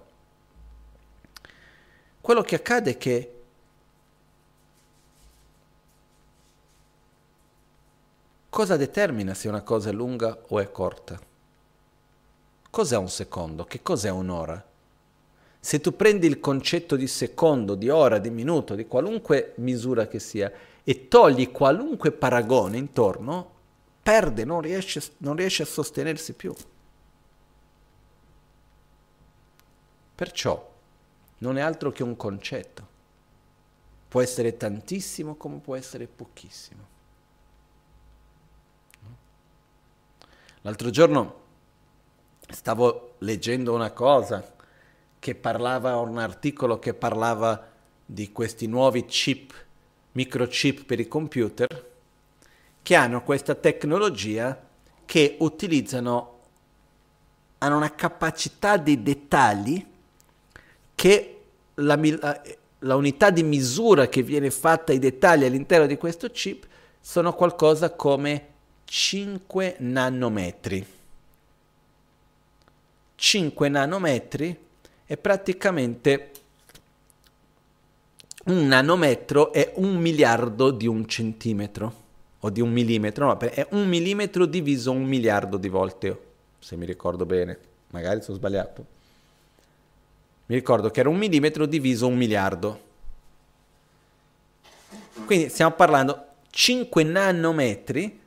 Quello 2.22 2.42
che 2.44 2.56
accade 2.56 2.92
è 2.92 2.98
che 2.98 3.42
cosa 8.48 8.78
determina 8.78 9.34
se 9.34 9.50
una 9.50 9.64
cosa 9.64 9.90
è 9.90 9.92
lunga 9.92 10.38
o 10.48 10.60
è 10.60 10.72
corta? 10.72 11.20
Cos'è 12.70 12.96
un 12.96 13.10
secondo? 13.10 13.66
Che 13.66 13.82
cos'è 13.82 14.10
un'ora? 14.10 14.70
Se 15.64 15.80
tu 15.80 15.96
prendi 15.96 16.26
il 16.26 16.40
concetto 16.40 16.96
di 16.96 17.06
secondo, 17.06 17.76
di 17.76 17.88
ora, 17.88 18.18
di 18.18 18.32
minuto, 18.32 18.74
di 18.74 18.88
qualunque 18.88 19.54
misura 19.58 20.08
che 20.08 20.18
sia, 20.18 20.52
e 20.84 21.08
togli 21.08 21.52
qualunque 21.52 22.12
paragone 22.12 22.78
intorno, 22.78 23.52
perde, 24.02 24.44
non 24.44 24.62
riesce, 24.62 25.04
non 25.18 25.36
riesce 25.36 25.62
a 25.62 25.68
sostenersi 25.68 26.34
più. 26.34 26.52
Perciò 30.16 30.70
non 31.38 31.58
è 31.60 31.62
altro 31.62 31.92
che 31.92 32.02
un 32.02 32.16
concetto. 32.16 32.88
Può 34.08 34.20
essere 34.20 34.58
tantissimo 34.58 35.36
come 35.36 35.60
può 35.60 35.76
essere 35.76 36.08
pochissimo. 36.08 36.90
L'altro 40.62 40.90
giorno 40.90 41.40
stavo 42.50 43.16
leggendo 43.20 43.74
una 43.74 43.92
cosa 43.92 44.60
che 45.22 45.36
parlava, 45.36 45.98
un 45.98 46.18
articolo 46.18 46.80
che 46.80 46.96
parlava 46.96 47.70
di 48.04 48.32
questi 48.32 48.66
nuovi 48.66 49.06
chip, 49.06 49.54
microchip 50.14 50.84
per 50.84 51.00
i 51.00 51.08
computer, 51.08 51.90
che 52.82 52.96
hanno 52.96 53.22
questa 53.22 53.54
tecnologia 53.54 54.60
che 55.06 55.36
utilizzano, 55.42 56.40
hanno 57.60 57.78
una 57.78 57.94
capacità 57.94 58.78
di 58.78 59.04
dettagli 59.04 59.86
che 60.96 61.42
la, 61.76 62.00
la 62.80 62.96
unità 62.96 63.30
di 63.30 63.44
misura 63.44 64.10
che 64.10 64.24
viene 64.24 64.50
fatta, 64.50 64.92
i 64.92 64.98
dettagli 64.98 65.46
all'interno 65.46 65.86
di 65.86 65.98
questo 65.98 66.32
chip, 66.32 66.66
sono 67.00 67.36
qualcosa 67.36 67.92
come 67.92 68.48
5 68.86 69.76
nanometri. 69.78 70.84
5 73.14 73.70
nanometri 73.70 74.70
è 75.12 75.18
praticamente 75.18 76.32
un 78.46 78.66
nanometro 78.66 79.52
è 79.52 79.74
un 79.76 79.98
miliardo 79.98 80.72
di 80.72 80.88
un 80.88 81.06
centimetro. 81.06 82.00
o 82.44 82.50
di 82.50 82.62
un 82.62 82.72
millimetro, 82.72 83.26
no, 83.26 83.38
è 83.38 83.68
un 83.72 83.88
millimetro 83.88 84.46
diviso 84.46 84.92
un 84.92 85.04
miliardo 85.04 85.58
di 85.58 85.68
volte, 85.68 86.20
se 86.58 86.78
mi 86.78 86.86
ricordo 86.86 87.26
bene, 87.26 87.60
magari 87.90 88.22
sono 88.22 88.38
sbagliato. 88.38 88.86
Mi 90.46 90.56
ricordo 90.56 90.90
che 90.90 91.02
era 91.02 91.10
un 91.10 91.18
millimetro 91.18 91.66
diviso 91.66 92.08
un 92.08 92.16
miliardo. 92.16 92.82
Quindi 95.26 95.50
stiamo 95.50 95.76
parlando 95.76 96.26
5 96.50 97.04
nanometri 97.04 98.20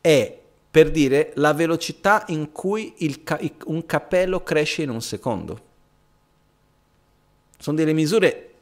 è 0.00 0.40
per 0.70 0.90
dire 0.90 1.32
la 1.36 1.52
velocità 1.52 2.24
in 2.28 2.50
cui 2.50 2.94
ca- 3.22 3.38
un 3.66 3.84
capello 3.84 4.42
cresce 4.42 4.82
in 4.82 4.88
un 4.88 5.02
secondo. 5.02 5.70
Sono 7.62 7.76
delle 7.76 7.92
misure 7.92 8.54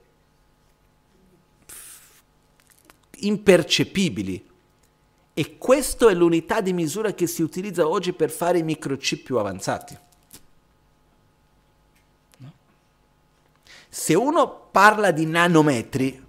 impercepibili. 3.21 4.47
E 5.33 5.57
questa 5.57 6.11
è 6.11 6.13
l'unità 6.13 6.61
di 6.61 6.75
misura 6.75 7.15
che 7.15 7.27
si 7.27 7.41
utilizza 7.41 7.89
oggi 7.89 8.13
per 8.13 8.31
fare 8.31 8.59
i 8.59 8.63
microchip 8.63 9.25
più 9.25 9.39
avanzati. 9.39 9.97
Se 13.89 14.15
uno 14.15 14.69
parla 14.71 15.13
di 15.13 15.25
nanometri, 15.25 16.27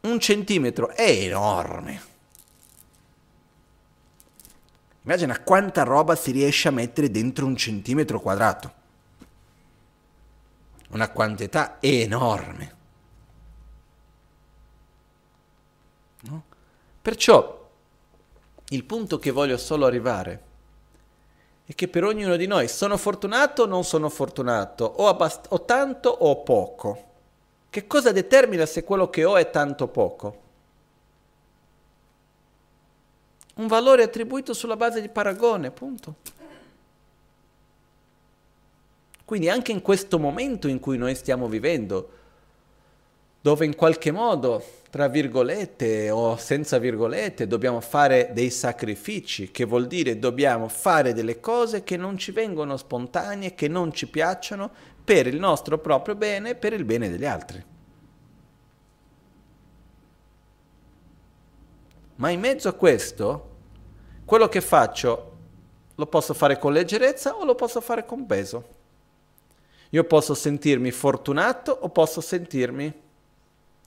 un 0.00 0.20
centimetro 0.20 0.90
è 0.90 1.08
enorme. 1.08 2.02
Immagina 5.04 5.40
quanta 5.40 5.82
roba 5.82 6.14
si 6.14 6.30
riesce 6.30 6.68
a 6.68 6.72
mettere 6.72 7.10
dentro 7.10 7.46
un 7.46 7.56
centimetro 7.56 8.20
quadrato. 8.20 8.80
Una 10.92 11.10
quantità 11.10 11.78
enorme. 11.80 12.74
No? 16.20 16.42
Perciò 17.00 17.68
il 18.68 18.84
punto 18.84 19.18
che 19.18 19.30
voglio 19.30 19.56
solo 19.56 19.86
arrivare 19.86 20.50
è 21.64 21.74
che 21.74 21.88
per 21.88 22.04
ognuno 22.04 22.36
di 22.36 22.46
noi 22.46 22.68
sono 22.68 22.96
fortunato 22.96 23.62
o 23.62 23.66
non 23.66 23.84
sono 23.84 24.08
fortunato, 24.08 24.84
o, 24.84 25.08
abbast- 25.08 25.46
o 25.50 25.64
tanto 25.64 26.08
o 26.10 26.42
poco. 26.42 27.10
Che 27.70 27.86
cosa 27.86 28.12
determina 28.12 28.66
se 28.66 28.84
quello 28.84 29.08
che 29.08 29.24
ho 29.24 29.36
è 29.36 29.50
tanto 29.50 29.84
o 29.84 29.88
poco? 29.88 30.40
Un 33.54 33.66
valore 33.66 34.02
attribuito 34.02 34.52
sulla 34.52 34.76
base 34.76 35.00
di 35.00 35.08
paragone, 35.08 35.70
punto. 35.70 36.16
Quindi 39.32 39.48
anche 39.48 39.72
in 39.72 39.80
questo 39.80 40.18
momento 40.18 40.68
in 40.68 40.78
cui 40.78 40.98
noi 40.98 41.14
stiamo 41.14 41.48
vivendo, 41.48 42.10
dove 43.40 43.64
in 43.64 43.74
qualche 43.74 44.10
modo, 44.10 44.62
tra 44.90 45.08
virgolette 45.08 46.10
o 46.10 46.36
senza 46.36 46.76
virgolette, 46.76 47.46
dobbiamo 47.46 47.80
fare 47.80 48.32
dei 48.34 48.50
sacrifici, 48.50 49.50
che 49.50 49.64
vuol 49.64 49.86
dire 49.86 50.18
dobbiamo 50.18 50.68
fare 50.68 51.14
delle 51.14 51.40
cose 51.40 51.82
che 51.82 51.96
non 51.96 52.18
ci 52.18 52.30
vengono 52.30 52.76
spontanee, 52.76 53.54
che 53.54 53.68
non 53.68 53.90
ci 53.94 54.06
piacciono, 54.06 54.70
per 55.02 55.26
il 55.26 55.38
nostro 55.38 55.78
proprio 55.78 56.14
bene, 56.14 56.54
per 56.54 56.74
il 56.74 56.84
bene 56.84 57.08
degli 57.08 57.24
altri. 57.24 57.64
Ma 62.16 62.28
in 62.28 62.38
mezzo 62.38 62.68
a 62.68 62.74
questo, 62.74 63.48
quello 64.26 64.50
che 64.50 64.60
faccio 64.60 65.36
lo 65.94 66.04
posso 66.04 66.34
fare 66.34 66.58
con 66.58 66.74
leggerezza 66.74 67.34
o 67.34 67.46
lo 67.46 67.54
posso 67.54 67.80
fare 67.80 68.04
con 68.04 68.26
peso. 68.26 68.80
Io 69.94 70.04
posso 70.04 70.34
sentirmi 70.34 70.90
fortunato 70.90 71.70
o 71.70 71.90
posso 71.90 72.22
sentirmi 72.22 73.00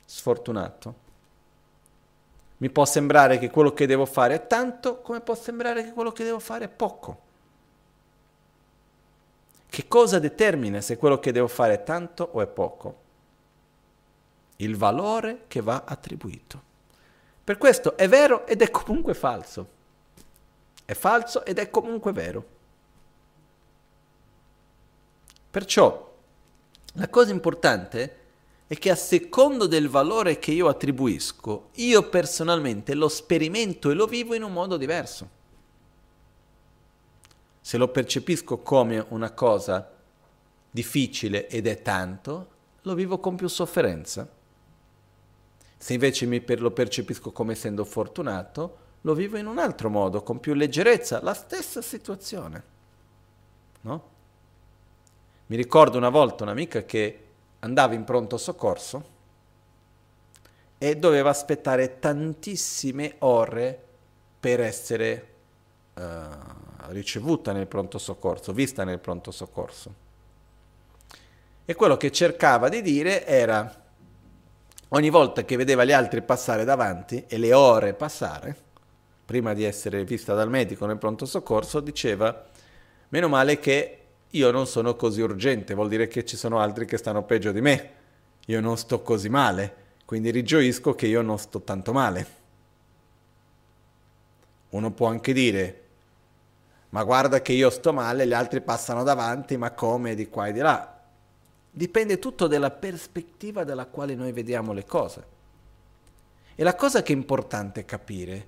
sfortunato. 0.05 1.03
Mi 2.57 2.69
può 2.69 2.85
sembrare 2.85 3.39
che 3.39 3.49
quello 3.49 3.73
che 3.73 3.87
devo 3.87 4.05
fare 4.05 4.35
è 4.35 4.47
tanto, 4.47 5.01
come 5.01 5.19
può 5.21 5.33
sembrare 5.33 5.83
che 5.83 5.93
quello 5.93 6.11
che 6.11 6.23
devo 6.23 6.37
fare 6.39 6.65
è 6.65 6.69
poco. 6.69 7.21
Che 9.67 9.87
cosa 9.87 10.19
determina 10.19 10.79
se 10.79 10.95
quello 10.95 11.19
che 11.19 11.31
devo 11.31 11.47
fare 11.47 11.73
è 11.73 11.83
tanto 11.83 12.29
o 12.33 12.41
è 12.41 12.47
poco? 12.47 13.03
Il 14.57 14.77
valore 14.77 15.45
che 15.47 15.59
va 15.59 15.83
attribuito. 15.85 16.61
Per 17.43 17.57
questo 17.57 17.97
è 17.97 18.07
vero 18.07 18.45
ed 18.45 18.61
è 18.61 18.69
comunque 18.69 19.15
falso. 19.15 19.67
È 20.85 20.93
falso 20.93 21.43
ed 21.43 21.57
è 21.57 21.71
comunque 21.71 22.11
vero. 22.11 22.53
Perciò 25.55 26.13
la 26.95 27.07
cosa 27.07 27.31
importante 27.31 28.17
è 28.67 28.75
che 28.75 28.89
a 28.89 28.95
secondo 28.95 29.67
del 29.67 29.87
valore 29.87 30.37
che 30.37 30.51
io 30.51 30.67
attribuisco, 30.67 31.69
io 31.75 32.09
personalmente 32.09 32.93
lo 32.93 33.07
sperimento 33.07 33.89
e 33.89 33.93
lo 33.93 34.05
vivo 34.05 34.33
in 34.33 34.43
un 34.43 34.51
modo 34.51 34.75
diverso. 34.75 35.29
Se 37.61 37.77
lo 37.77 37.87
percepisco 37.87 38.57
come 38.57 39.05
una 39.07 39.31
cosa 39.31 39.93
difficile 40.69 41.47
ed 41.47 41.67
è 41.67 41.81
tanto, 41.81 42.49
lo 42.81 42.93
vivo 42.93 43.19
con 43.19 43.37
più 43.37 43.47
sofferenza. 43.47 44.29
Se 45.77 45.93
invece 45.93 46.41
per, 46.41 46.59
lo 46.59 46.71
percepisco 46.71 47.31
come 47.31 47.53
essendo 47.53 47.85
fortunato, 47.85 48.77
lo 48.99 49.13
vivo 49.13 49.37
in 49.37 49.47
un 49.47 49.59
altro 49.59 49.89
modo, 49.89 50.21
con 50.21 50.41
più 50.41 50.53
leggerezza, 50.53 51.21
la 51.23 51.33
stessa 51.33 51.81
situazione. 51.81 52.63
No? 53.83 54.14
Mi 55.47 55.55
ricordo 55.55 55.97
una 55.97 56.09
volta 56.09 56.43
un'amica 56.43 56.85
che 56.85 57.19
andava 57.59 57.93
in 57.93 58.03
pronto 58.03 58.35
soccorso 58.37 59.13
e 60.79 60.97
doveva 60.97 61.29
aspettare 61.29 61.99
tantissime 61.99 63.15
ore 63.19 63.79
per 64.39 64.59
essere 64.59 65.27
uh, 65.93 66.01
ricevuta 66.87 67.51
nel 67.51 67.67
pronto 67.67 67.99
soccorso, 67.99 68.53
vista 68.53 68.83
nel 68.83 68.99
pronto 68.99 69.29
soccorso. 69.29 69.93
E 71.63 71.75
quello 71.75 71.97
che 71.97 72.11
cercava 72.11 72.67
di 72.67 72.81
dire 72.81 73.25
era, 73.25 73.83
ogni 74.89 75.09
volta 75.11 75.45
che 75.45 75.55
vedeva 75.57 75.83
gli 75.83 75.91
altri 75.91 76.23
passare 76.23 76.63
davanti 76.63 77.23
e 77.27 77.37
le 77.37 77.53
ore 77.53 77.93
passare, 77.93 78.55
prima 79.25 79.53
di 79.53 79.63
essere 79.63 80.03
vista 80.05 80.33
dal 80.33 80.49
medico 80.49 80.87
nel 80.87 80.97
pronto 80.97 81.25
soccorso, 81.25 81.79
diceva, 81.79 82.45
meno 83.09 83.27
male 83.27 83.59
che 83.59 84.04
io 84.35 84.51
non 84.51 84.67
sono 84.67 84.95
così 84.95 85.21
urgente, 85.21 85.73
vuol 85.73 85.87
dire 85.87 86.07
che 86.07 86.25
ci 86.25 86.35
sono 86.35 86.59
altri 86.59 86.85
che 86.85 86.97
stanno 86.97 87.23
peggio 87.23 87.51
di 87.51 87.61
me, 87.61 87.91
io 88.47 88.59
non 88.59 88.77
sto 88.77 89.01
così 89.01 89.29
male, 89.29 89.75
quindi 90.05 90.29
rigioisco 90.29 90.93
che 90.93 91.07
io 91.07 91.21
non 91.21 91.39
sto 91.39 91.61
tanto 91.61 91.93
male. 91.93 92.43
Uno 94.69 94.91
può 94.91 95.07
anche 95.07 95.31
dire, 95.31 95.83
ma 96.89 97.03
guarda 97.03 97.41
che 97.41 97.53
io 97.53 97.69
sto 97.69 97.93
male, 97.93 98.27
gli 98.27 98.33
altri 98.33 98.61
passano 98.61 99.03
davanti, 99.03 99.55
ma 99.55 99.71
come 99.71 100.15
di 100.15 100.27
qua 100.27 100.47
e 100.47 100.53
di 100.53 100.59
là. 100.59 100.99
Dipende 101.71 102.19
tutto 102.19 102.47
dalla 102.47 102.71
prospettiva 102.71 103.63
dalla 103.63 103.85
quale 103.85 104.15
noi 104.15 104.33
vediamo 104.33 104.73
le 104.73 104.85
cose. 104.85 105.33
E 106.55 106.63
la 106.63 106.75
cosa 106.75 107.01
che 107.01 107.13
è 107.13 107.15
importante 107.15 107.85
capire, 107.85 108.47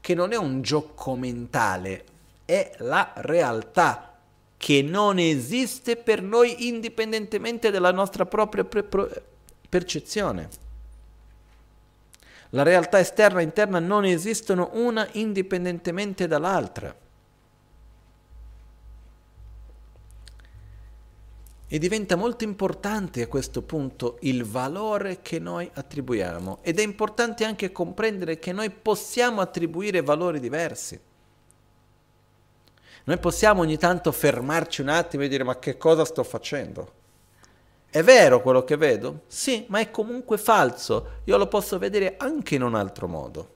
che 0.00 0.14
non 0.14 0.32
è 0.32 0.36
un 0.36 0.62
gioco 0.62 1.14
mentale, 1.16 2.04
è 2.44 2.72
la 2.78 3.12
realtà 3.16 4.17
che 4.58 4.82
non 4.82 5.18
esiste 5.18 5.96
per 5.96 6.20
noi 6.20 6.66
indipendentemente 6.66 7.70
dalla 7.70 7.92
nostra 7.92 8.26
propria 8.26 8.66
percezione. 9.68 10.48
La 12.50 12.64
realtà 12.64 12.98
esterna 12.98 13.40
e 13.40 13.44
interna 13.44 13.78
non 13.78 14.04
esistono 14.04 14.70
una 14.72 15.08
indipendentemente 15.12 16.26
dall'altra. 16.26 16.94
E 21.70 21.78
diventa 21.78 22.16
molto 22.16 22.44
importante 22.44 23.22
a 23.22 23.26
questo 23.28 23.62
punto 23.62 24.16
il 24.22 24.42
valore 24.44 25.20
che 25.20 25.38
noi 25.38 25.70
attribuiamo 25.72 26.60
ed 26.62 26.78
è 26.78 26.82
importante 26.82 27.44
anche 27.44 27.70
comprendere 27.70 28.38
che 28.38 28.52
noi 28.52 28.70
possiamo 28.70 29.42
attribuire 29.42 30.00
valori 30.00 30.40
diversi. 30.40 30.98
Noi 33.04 33.18
possiamo 33.18 33.62
ogni 33.62 33.78
tanto 33.78 34.12
fermarci 34.12 34.80
un 34.80 34.88
attimo 34.88 35.22
e 35.22 35.28
dire 35.28 35.44
ma 35.44 35.58
che 35.58 35.76
cosa 35.76 36.04
sto 36.04 36.22
facendo? 36.22 36.92
È 37.90 38.02
vero 38.02 38.42
quello 38.42 38.64
che 38.64 38.76
vedo? 38.76 39.22
Sì, 39.26 39.64
ma 39.68 39.80
è 39.80 39.90
comunque 39.90 40.36
falso. 40.36 41.20
Io 41.24 41.36
lo 41.36 41.46
posso 41.46 41.78
vedere 41.78 42.16
anche 42.18 42.54
in 42.54 42.62
un 42.62 42.74
altro 42.74 43.08
modo. 43.08 43.54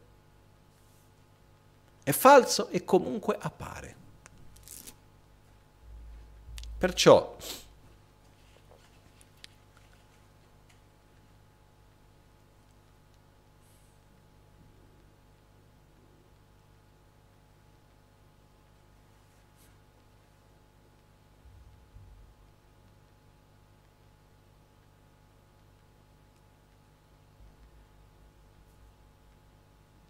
È 2.02 2.12
falso 2.12 2.68
e 2.68 2.84
comunque 2.84 3.36
appare. 3.38 3.96
Perciò 6.78 7.36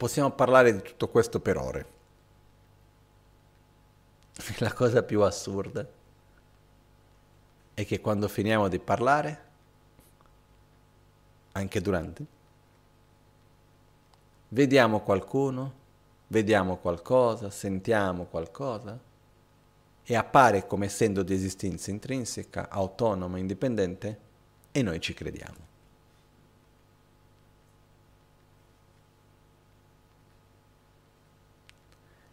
possiamo 0.02 0.32
parlare 0.32 0.72
di 0.72 0.82
tutto 0.82 1.08
questo 1.08 1.38
per 1.38 1.56
ore. 1.56 1.86
La 4.58 4.72
cosa 4.72 5.04
più 5.04 5.20
assurda 5.20 5.86
è 7.72 7.86
che 7.86 8.00
quando 8.00 8.26
finiamo 8.26 8.66
di 8.66 8.80
parlare, 8.80 9.44
anche 11.52 11.80
durante, 11.80 12.26
vediamo 14.48 15.02
qualcuno, 15.02 15.72
vediamo 16.26 16.78
qualcosa, 16.78 17.48
sentiamo 17.50 18.24
qualcosa 18.24 18.98
e 20.02 20.16
appare 20.16 20.66
come 20.66 20.86
essendo 20.86 21.22
di 21.22 21.32
esistenza 21.32 21.92
intrinseca, 21.92 22.70
autonoma, 22.70 23.38
indipendente 23.38 24.18
e 24.72 24.82
noi 24.82 25.00
ci 25.00 25.14
crediamo. 25.14 25.71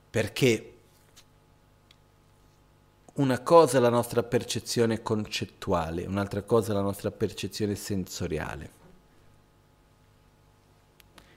Perché 0.10 0.74
una 3.16 3.42
cosa 3.42 3.78
è 3.78 3.82
la 3.82 3.90
nostra 3.90 4.24
percezione 4.24 5.02
concettuale, 5.02 6.06
un'altra 6.06 6.42
cosa 6.42 6.72
è 6.72 6.76
la 6.76 6.82
nostra 6.82 7.12
percezione 7.12 7.76
sensoriale. 7.76 8.78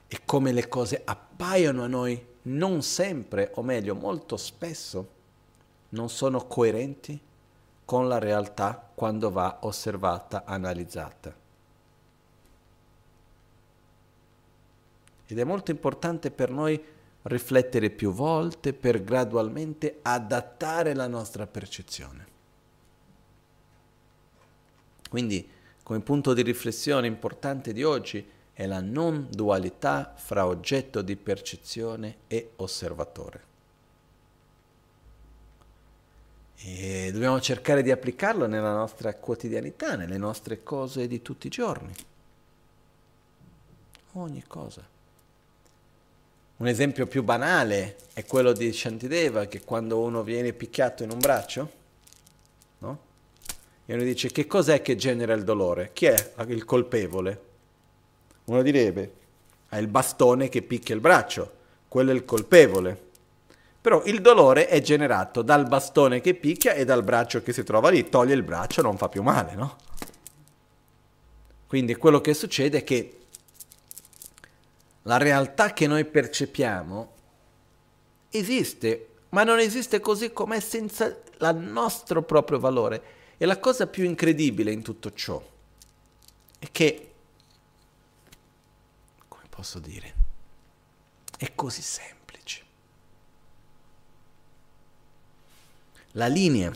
E 0.06 0.20
come 0.24 0.52
le 0.52 0.68
cose 0.68 1.02
appaiono 1.04 1.82
a 1.82 1.88
noi 1.88 2.24
non 2.42 2.82
sempre, 2.82 3.50
o 3.54 3.62
meglio 3.62 3.94
molto 3.94 4.36
spesso, 4.36 5.08
non 5.90 6.08
sono 6.08 6.46
coerenti 6.46 7.20
con 7.84 8.08
la 8.08 8.18
realtà 8.18 8.90
quando 8.94 9.30
va 9.30 9.58
osservata, 9.62 10.44
analizzata. 10.44 11.34
Ed 15.26 15.38
è 15.38 15.44
molto 15.44 15.70
importante 15.70 16.30
per 16.30 16.50
noi 16.50 16.82
riflettere 17.22 17.90
più 17.90 18.12
volte 18.12 18.72
per 18.72 19.02
gradualmente 19.02 19.98
adattare 20.02 20.94
la 20.94 21.06
nostra 21.06 21.46
percezione. 21.46 22.26
Quindi, 25.08 25.48
come 25.82 26.00
punto 26.00 26.32
di 26.32 26.42
riflessione 26.42 27.06
importante 27.06 27.72
di 27.72 27.82
oggi 27.82 28.26
è 28.52 28.66
la 28.66 28.80
non 28.80 29.28
dualità 29.30 30.14
fra 30.16 30.46
oggetto 30.46 31.02
di 31.02 31.16
percezione 31.16 32.16
e 32.28 32.52
osservatore. 32.56 33.50
E 36.64 37.10
dobbiamo 37.12 37.40
cercare 37.40 37.82
di 37.82 37.90
applicarlo 37.90 38.46
nella 38.46 38.72
nostra 38.72 39.14
quotidianità, 39.14 39.96
nelle 39.96 40.16
nostre 40.16 40.62
cose 40.62 41.08
di 41.08 41.20
tutti 41.20 41.48
i 41.48 41.50
giorni. 41.50 41.92
Ogni 44.12 44.44
cosa. 44.46 44.86
Un 46.62 46.68
esempio 46.68 47.08
più 47.08 47.24
banale 47.24 47.96
è 48.12 48.24
quello 48.24 48.52
di 48.52 48.72
Shantideva, 48.72 49.46
che 49.46 49.64
quando 49.64 49.98
uno 49.98 50.22
viene 50.22 50.52
picchiato 50.52 51.02
in 51.02 51.10
un 51.10 51.18
braccio, 51.18 51.70
no? 52.78 52.98
E 53.84 53.92
uno 53.92 54.04
dice 54.04 54.30
che 54.30 54.46
cos'è 54.46 54.80
che 54.80 54.94
genera 54.94 55.34
il 55.34 55.42
dolore? 55.42 55.90
Chi 55.92 56.06
è 56.06 56.34
il 56.46 56.64
colpevole? 56.64 57.40
Uno 58.44 58.62
direbbe, 58.62 59.12
è 59.68 59.76
il 59.78 59.88
bastone 59.88 60.48
che 60.48 60.62
picchia 60.62 60.94
il 60.94 61.00
braccio, 61.00 61.52
quello 61.88 62.12
è 62.12 62.14
il 62.14 62.24
colpevole. 62.24 63.10
Però 63.80 64.04
il 64.04 64.20
dolore 64.20 64.68
è 64.68 64.80
generato 64.80 65.42
dal 65.42 65.66
bastone 65.66 66.20
che 66.20 66.34
picchia 66.34 66.74
e 66.74 66.84
dal 66.84 67.02
braccio 67.02 67.42
che 67.42 67.52
si 67.52 67.64
trova 67.64 67.90
lì. 67.90 68.08
Toglie 68.08 68.34
il 68.34 68.44
braccio, 68.44 68.82
non 68.82 68.96
fa 68.96 69.08
più 69.08 69.24
male, 69.24 69.56
no? 69.56 69.76
Quindi 71.66 71.96
quello 71.96 72.20
che 72.20 72.34
succede 72.34 72.78
è 72.78 72.84
che 72.84 73.16
la 75.02 75.16
realtà 75.16 75.72
che 75.72 75.86
noi 75.86 76.04
percepiamo 76.04 77.12
esiste, 78.30 79.08
ma 79.30 79.44
non 79.44 79.58
esiste 79.58 80.00
così 80.00 80.32
com'è 80.32 80.60
senza 80.60 81.06
il 81.06 81.56
nostro 81.56 82.22
proprio 82.22 82.58
valore. 82.58 83.20
E 83.36 83.46
la 83.46 83.58
cosa 83.58 83.86
più 83.86 84.04
incredibile 84.04 84.70
in 84.70 84.82
tutto 84.82 85.12
ciò 85.12 85.42
è 86.58 86.70
che, 86.70 87.12
come 89.26 89.44
posso 89.48 89.80
dire, 89.80 90.14
è 91.36 91.52
così 91.54 91.82
semplice. 91.82 92.20
La 96.12 96.28
linea 96.28 96.72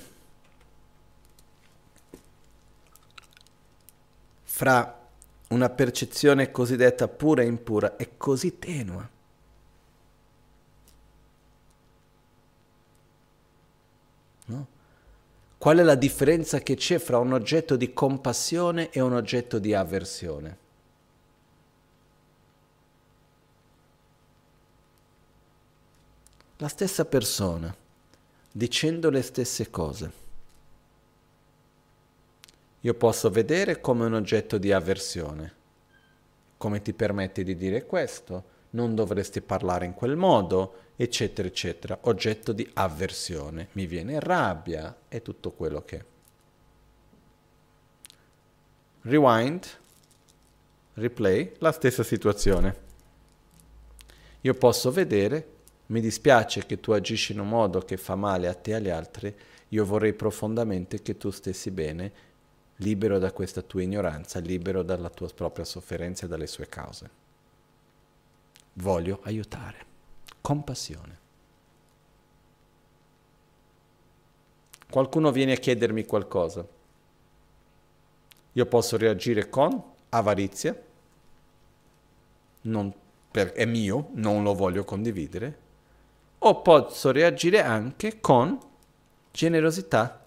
fra 4.43 5.06
una 5.49 5.71
percezione 5.71 6.51
cosiddetta 6.51 7.07
pura 7.09 7.43
e 7.43 7.47
impura 7.47 7.97
è 7.97 8.17
così 8.17 8.59
tenua. 8.59 9.09
No? 14.47 14.67
Qual 15.59 15.79
è 15.79 15.83
la 15.83 15.95
differenza 15.95 16.59
che 16.61 16.75
c'è 16.75 16.99
fra 16.99 17.19
un 17.19 17.33
oggetto 17.33 17.77
di 17.77 17.93
compassione 17.93 18.91
e 18.91 19.01
un 19.01 19.13
oggetto 19.13 19.59
di 19.59 19.73
avversione? 19.75 20.65
La 26.59 26.69
stessa 26.69 27.05
persona, 27.05 27.75
dicendo 28.51 29.11
le 29.11 29.23
stesse 29.23 29.71
cose 29.71 30.25
io 32.87 32.95
posso 32.95 33.31
vedere 33.31 33.81
come 33.81 34.05
un 34.05 34.15
oggetto 34.15 34.59
di 34.59 34.71
avversione. 34.71 35.55
Come 36.57 36.81
ti 36.83 36.93
permetti 36.93 37.43
di 37.43 37.57
dire 37.57 37.85
questo? 37.85 38.55
Non 38.71 38.95
dovresti 38.95 39.41
parlare 39.41 39.87
in 39.87 39.93
quel 39.93 40.15
modo, 40.15 40.93
eccetera, 40.95 41.49
eccetera. 41.49 41.99
Oggetto 42.03 42.53
di 42.53 42.69
avversione. 42.75 43.71
Mi 43.73 43.87
viene 43.87 44.21
rabbia 44.21 44.97
e 45.09 45.21
tutto 45.21 45.51
quello 45.51 45.83
che. 45.85 46.05
Rewind, 49.01 49.67
replay, 50.95 51.55
la 51.59 51.73
stessa 51.73 52.05
situazione. 52.05 52.85
Io 54.43 54.55
posso 54.55 54.93
vedere, 54.93 55.55
mi 55.87 56.01
dispiace 56.01 56.65
che 56.65 56.79
tu 56.79 56.93
agisci 56.93 57.33
in 57.33 57.41
un 57.41 57.49
modo 57.49 57.81
che 57.81 57.97
fa 57.97 58.15
male 58.15 58.47
a 58.47 58.55
te 58.55 58.71
e 58.71 58.75
agli 58.75 58.91
altri, 58.91 59.35
io 59.71 59.85
vorrei 59.85 60.13
profondamente 60.13 61.03
che 61.03 61.17
tu 61.17 61.31
stessi 61.31 61.73
bene 61.73 62.26
libero 62.77 63.19
da 63.19 63.33
questa 63.33 63.63
tua 63.63 63.83
ignoranza, 63.83 64.39
libero 64.41 64.83
dalla 64.83 65.09
tua 65.09 65.29
propria 65.29 65.65
sofferenza 65.65 66.27
e 66.27 66.29
dalle 66.29 66.47
sue 66.47 66.69
cause. 66.69 67.11
Voglio 68.75 69.21
aiutare. 69.23 69.85
Compassione. 70.41 71.25
Qualcuno 74.91 75.33
viene 75.33 75.53
a 75.53 75.57
chiedermi 75.57 76.05
qualcosa. 76.05 76.67
Io 78.53 78.67
posso 78.67 78.97
reagire 78.97 79.49
con 79.49 79.83
avarizia, 80.11 80.81
per, 83.31 83.53
è 83.53 83.65
mio, 83.65 84.09
non 84.13 84.43
lo 84.43 84.55
voglio 84.55 84.85
condividere, 84.85 85.59
o 86.39 86.63
posso 86.63 87.11
reagire 87.11 87.63
anche 87.63 88.21
con 88.21 88.59
generosità 89.31 90.26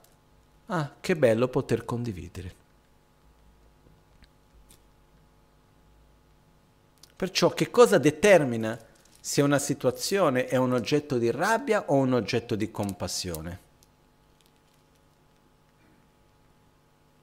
Ah, 0.72 0.92
che 1.00 1.16
bello 1.16 1.48
poter 1.48 1.84
condividere. 1.84 2.56
Perciò 7.16 7.50
che 7.50 7.72
cosa 7.72 7.98
determina 7.98 8.80
se 9.20 9.42
una 9.42 9.58
situazione 9.58 10.46
è 10.46 10.58
un 10.58 10.74
oggetto 10.74 11.18
di 11.18 11.32
rabbia 11.32 11.86
o 11.88 11.96
un 11.96 12.14
oggetto 12.14 12.56
di 12.56 12.70
compassione? 12.70 13.60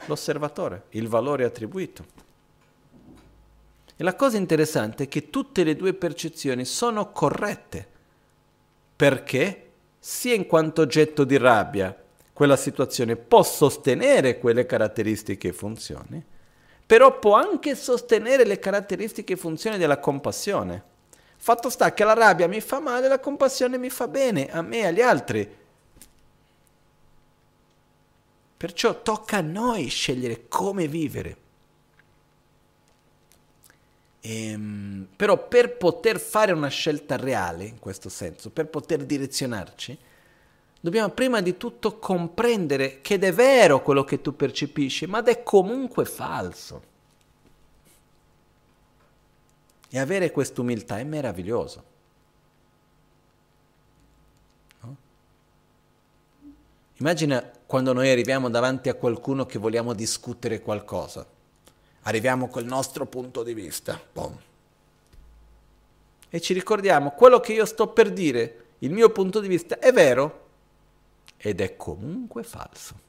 L'osservatore, 0.06 0.86
il 0.90 1.06
valore 1.06 1.44
attribuito. 1.44 2.04
E 3.94 4.02
la 4.02 4.16
cosa 4.16 4.36
interessante 4.38 5.04
è 5.04 5.08
che 5.08 5.30
tutte 5.30 5.62
le 5.62 5.76
due 5.76 5.94
percezioni 5.94 6.64
sono 6.64 7.12
corrette. 7.12 7.88
Perché? 8.96 9.70
Sia 10.00 10.34
in 10.34 10.46
quanto 10.46 10.82
oggetto 10.82 11.22
di 11.22 11.36
rabbia 11.36 11.96
quella 12.36 12.56
situazione 12.56 13.16
può 13.16 13.42
sostenere 13.42 14.38
quelle 14.38 14.66
caratteristiche 14.66 15.48
e 15.48 15.52
funzioni, 15.54 16.22
però 16.84 17.18
può 17.18 17.32
anche 17.32 17.74
sostenere 17.74 18.44
le 18.44 18.58
caratteristiche 18.58 19.32
e 19.32 19.36
funzioni 19.38 19.78
della 19.78 19.98
compassione. 20.00 20.82
Fatto 21.38 21.70
sta 21.70 21.94
che 21.94 22.04
la 22.04 22.12
rabbia 22.12 22.46
mi 22.46 22.60
fa 22.60 22.78
male, 22.78 23.08
la 23.08 23.20
compassione 23.20 23.78
mi 23.78 23.88
fa 23.88 24.06
bene, 24.06 24.50
a 24.50 24.60
me 24.60 24.80
e 24.80 24.86
agli 24.86 25.00
altri. 25.00 25.50
Perciò 28.58 29.00
tocca 29.00 29.38
a 29.38 29.40
noi 29.40 29.86
scegliere 29.86 30.46
come 30.46 30.88
vivere. 30.88 31.36
Ehm, 34.20 35.08
però 35.16 35.48
per 35.48 35.78
poter 35.78 36.20
fare 36.20 36.52
una 36.52 36.68
scelta 36.68 37.16
reale, 37.16 37.64
in 37.64 37.78
questo 37.78 38.10
senso, 38.10 38.50
per 38.50 38.66
poter 38.66 39.06
direzionarci, 39.06 39.98
dobbiamo 40.86 41.08
prima 41.08 41.40
di 41.40 41.56
tutto 41.56 41.98
comprendere 41.98 43.00
che 43.00 43.18
è 43.18 43.32
vero 43.32 43.82
quello 43.82 44.04
che 44.04 44.20
tu 44.20 44.36
percepisci, 44.36 45.06
ma 45.06 45.20
è 45.24 45.42
comunque 45.42 46.04
falso. 46.04 46.82
E 49.88 49.98
avere 49.98 50.30
quest'umiltà 50.30 51.00
è 51.00 51.02
meraviglioso. 51.02 51.84
No? 54.82 54.96
Immagina 56.98 57.50
quando 57.66 57.92
noi 57.92 58.08
arriviamo 58.08 58.48
davanti 58.48 58.88
a 58.88 58.94
qualcuno 58.94 59.44
che 59.44 59.58
vogliamo 59.58 59.92
discutere 59.92 60.60
qualcosa. 60.60 61.26
Arriviamo 62.02 62.46
col 62.46 62.64
nostro 62.64 63.06
punto 63.06 63.42
di 63.42 63.54
vista. 63.54 64.00
Boom. 64.12 64.38
E 66.28 66.40
ci 66.40 66.52
ricordiamo, 66.52 67.10
quello 67.10 67.40
che 67.40 67.54
io 67.54 67.64
sto 67.64 67.88
per 67.88 68.12
dire, 68.12 68.66
il 68.80 68.92
mio 68.92 69.10
punto 69.10 69.40
di 69.40 69.48
vista, 69.48 69.80
è 69.80 69.90
vero, 69.90 70.44
ed 71.36 71.60
è 71.60 71.76
comunque 71.76 72.42
falso. 72.42 73.00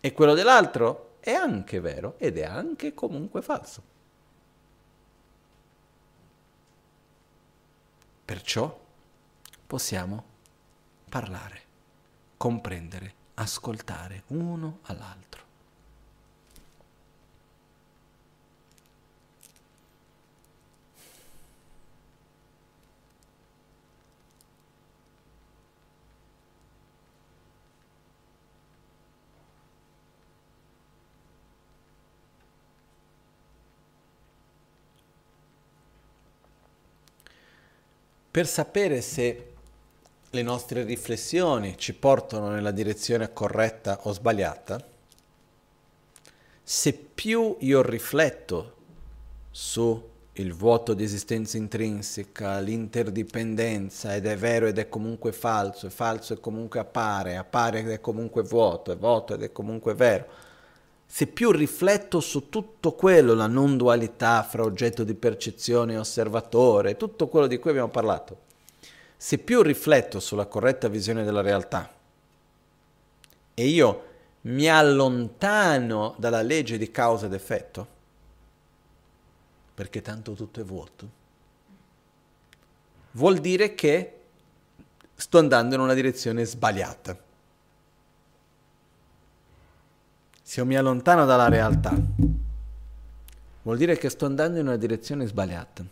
E 0.00 0.12
quello 0.12 0.34
dell'altro 0.34 1.16
è 1.20 1.32
anche 1.32 1.80
vero 1.80 2.14
ed 2.18 2.38
è 2.38 2.44
anche 2.44 2.94
comunque 2.94 3.40
falso. 3.42 3.82
Perciò 8.24 8.80
possiamo 9.66 10.24
parlare, 11.08 11.62
comprendere, 12.36 13.14
ascoltare 13.34 14.24
uno 14.28 14.78
all'altro. 14.82 15.41
Per 38.32 38.46
sapere 38.46 39.02
se 39.02 39.52
le 40.30 40.42
nostre 40.42 40.84
riflessioni 40.84 41.76
ci 41.76 41.92
portano 41.92 42.48
nella 42.48 42.70
direzione 42.70 43.34
corretta 43.34 44.00
o 44.04 44.12
sbagliata, 44.12 44.82
se 46.62 46.92
più 46.94 47.56
io 47.60 47.82
rifletto 47.82 48.76
su 49.50 50.08
il 50.36 50.54
vuoto 50.54 50.94
di 50.94 51.04
esistenza 51.04 51.58
intrinseca, 51.58 52.58
l'interdipendenza 52.60 54.14
ed 54.14 54.24
è 54.24 54.38
vero 54.38 54.66
ed 54.66 54.78
è 54.78 54.88
comunque 54.88 55.32
falso, 55.32 55.88
è 55.88 55.90
falso 55.90 56.32
e 56.32 56.40
comunque 56.40 56.80
appare, 56.80 57.36
appare 57.36 57.80
ed 57.80 57.90
è 57.90 58.00
comunque 58.00 58.42
vuoto, 58.42 58.92
è 58.92 58.96
vuoto 58.96 59.34
ed 59.34 59.42
è 59.42 59.52
comunque 59.52 59.92
vero, 59.92 60.26
se 61.14 61.26
più 61.26 61.50
rifletto 61.50 62.20
su 62.20 62.48
tutto 62.48 62.94
quello, 62.94 63.34
la 63.34 63.46
non 63.46 63.76
dualità 63.76 64.42
fra 64.44 64.62
oggetto 64.62 65.04
di 65.04 65.12
percezione 65.12 65.92
e 65.92 65.98
osservatore, 65.98 66.96
tutto 66.96 67.28
quello 67.28 67.46
di 67.46 67.58
cui 67.58 67.68
abbiamo 67.68 67.90
parlato, 67.90 68.40
se 69.14 69.36
più 69.36 69.60
rifletto 69.60 70.20
sulla 70.20 70.46
corretta 70.46 70.88
visione 70.88 71.22
della 71.22 71.42
realtà 71.42 71.92
e 73.52 73.66
io 73.66 74.04
mi 74.42 74.70
allontano 74.70 76.14
dalla 76.16 76.40
legge 76.40 76.78
di 76.78 76.90
causa 76.90 77.26
ed 77.26 77.34
effetto, 77.34 77.86
perché 79.74 80.00
tanto 80.00 80.32
tutto 80.32 80.62
è 80.62 80.64
vuoto, 80.64 81.10
vuol 83.10 83.36
dire 83.36 83.74
che 83.74 84.20
sto 85.14 85.36
andando 85.36 85.74
in 85.74 85.82
una 85.82 85.92
direzione 85.92 86.46
sbagliata. 86.46 87.30
Se 90.52 90.60
io 90.60 90.66
mi 90.66 90.76
allontano 90.76 91.24
dalla 91.24 91.48
realtà, 91.48 91.98
vuol 93.62 93.78
dire 93.78 93.96
che 93.96 94.10
sto 94.10 94.26
andando 94.26 94.58
in 94.58 94.66
una 94.66 94.76
direzione 94.76 95.24
sbagliata. 95.24 95.82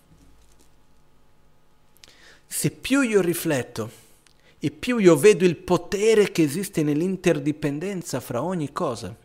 Se 2.47 2.71
più 2.71 3.01
io 3.01 3.23
rifletto 3.23 3.91
e 4.59 4.71
più 4.71 4.99
io 4.99 5.17
vedo 5.17 5.47
il 5.47 5.57
potere 5.57 6.31
che 6.31 6.43
esiste 6.43 6.83
nell'interdipendenza 6.83 8.21
fra 8.21 8.43
ogni 8.43 8.71
cosa, 8.71 9.17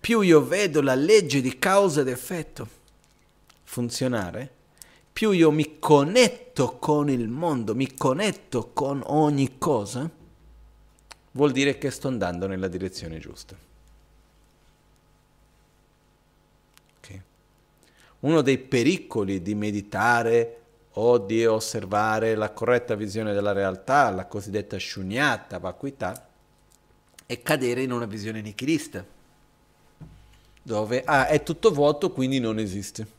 più 0.00 0.22
io 0.22 0.44
vedo 0.44 0.82
la 0.82 0.96
legge 0.96 1.40
di 1.40 1.56
causa 1.56 2.00
ed 2.00 2.08
effetto 2.08 2.68
funzionare, 3.62 4.52
più 5.12 5.30
io 5.30 5.52
mi 5.52 5.78
connetto 5.78 6.78
con 6.78 7.08
il 7.08 7.28
mondo, 7.28 7.76
mi 7.76 7.94
connetto 7.94 8.72
con 8.72 9.00
ogni 9.06 9.56
cosa, 9.56 10.18
vuol 11.32 11.52
dire 11.52 11.78
che 11.78 11.90
sto 11.90 12.08
andando 12.08 12.46
nella 12.46 12.68
direzione 12.68 13.18
giusta. 13.18 13.56
Okay. 16.98 17.22
Uno 18.20 18.40
dei 18.40 18.58
pericoli 18.58 19.42
di 19.42 19.54
meditare 19.54 20.56
o 20.94 21.18
di 21.18 21.46
osservare 21.46 22.34
la 22.34 22.50
corretta 22.50 22.94
visione 22.94 23.32
della 23.32 23.52
realtà, 23.52 24.10
la 24.10 24.26
cosiddetta 24.26 24.78
shunyata, 24.78 25.58
vacuità, 25.58 26.28
è 27.26 27.42
cadere 27.42 27.82
in 27.82 27.92
una 27.92 28.06
visione 28.06 28.40
nichilista, 28.40 29.04
dove 30.62 31.04
ah, 31.04 31.28
è 31.28 31.42
tutto 31.44 31.70
vuoto, 31.70 32.10
quindi 32.10 32.40
non 32.40 32.58
esiste. 32.58 33.18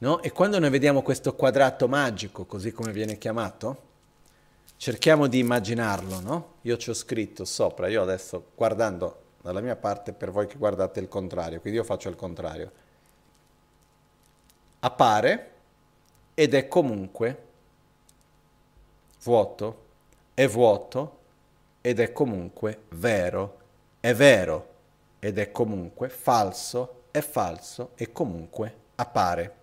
No? 0.00 0.20
E 0.20 0.30
quando 0.30 0.58
noi 0.58 0.70
vediamo 0.70 1.02
questo 1.02 1.34
quadrato 1.34 1.88
magico, 1.88 2.44
così 2.44 2.70
come 2.70 2.92
viene 2.92 3.16
chiamato, 3.16 3.87
cerchiamo 4.78 5.26
di 5.26 5.40
immaginarlo, 5.40 6.20
no? 6.20 6.54
Io 6.62 6.76
ci 6.78 6.88
ho 6.88 6.94
scritto 6.94 7.44
sopra, 7.44 7.88
io 7.88 8.00
adesso 8.00 8.52
guardando 8.54 9.22
dalla 9.42 9.60
mia 9.60 9.76
parte 9.76 10.12
per 10.12 10.30
voi 10.30 10.46
che 10.46 10.56
guardate 10.56 11.00
il 11.00 11.08
contrario, 11.08 11.60
quindi 11.60 11.78
io 11.78 11.84
faccio 11.84 12.08
il 12.08 12.16
contrario. 12.16 12.70
Appare 14.80 15.52
ed 16.34 16.54
è 16.54 16.68
comunque 16.68 17.46
vuoto, 19.24 19.84
è 20.32 20.46
vuoto 20.46 21.18
ed 21.80 21.98
è 21.98 22.12
comunque 22.12 22.82
vero, 22.90 23.58
è 23.98 24.14
vero 24.14 24.76
ed 25.18 25.38
è 25.38 25.50
comunque 25.50 26.08
falso, 26.08 27.02
è 27.10 27.20
falso 27.20 27.90
e 27.96 28.12
comunque 28.12 28.74
appare. 28.94 29.56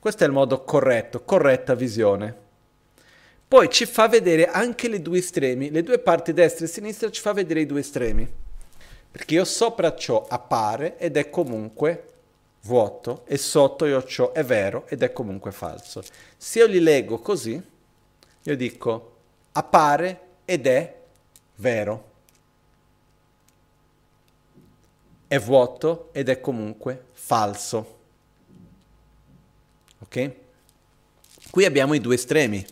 Questo 0.00 0.24
è 0.24 0.26
il 0.26 0.32
modo 0.32 0.64
corretto, 0.64 1.22
corretta 1.22 1.74
visione 1.74 2.44
poi 3.48 3.70
ci 3.70 3.86
fa 3.86 4.08
vedere 4.08 4.48
anche 4.48 4.88
le 4.88 5.00
due 5.00 5.18
estremi, 5.18 5.70
le 5.70 5.84
due 5.84 5.98
parti 5.98 6.32
destra 6.32 6.64
e 6.64 6.68
sinistra 6.68 7.10
ci 7.10 7.20
fa 7.20 7.32
vedere 7.32 7.60
i 7.60 7.66
due 7.66 7.80
estremi. 7.80 8.28
Perché 9.10 9.34
io 9.34 9.44
sopra 9.44 9.94
ciò 9.94 10.26
appare 10.28 10.98
ed 10.98 11.16
è 11.16 11.30
comunque 11.30 12.12
vuoto 12.62 13.22
e 13.26 13.38
sotto 13.38 13.86
io 13.86 14.04
ciò 14.04 14.32
è 14.32 14.44
vero 14.44 14.86
ed 14.88 15.02
è 15.02 15.12
comunque 15.12 15.52
falso. 15.52 16.02
Se 16.36 16.58
io 16.58 16.66
li 16.66 16.80
leggo 16.80 17.18
così, 17.20 17.62
io 18.42 18.56
dico 18.56 19.16
appare 19.52 20.20
ed 20.44 20.66
è 20.66 20.96
vero. 21.54 22.14
È 25.28 25.38
vuoto 25.38 26.10
ed 26.12 26.28
è 26.28 26.40
comunque 26.40 27.06
falso. 27.12 27.98
Ok? 30.00 30.32
Qui 31.50 31.64
abbiamo 31.64 31.94
i 31.94 32.00
due 32.00 32.16
estremi. 32.16 32.64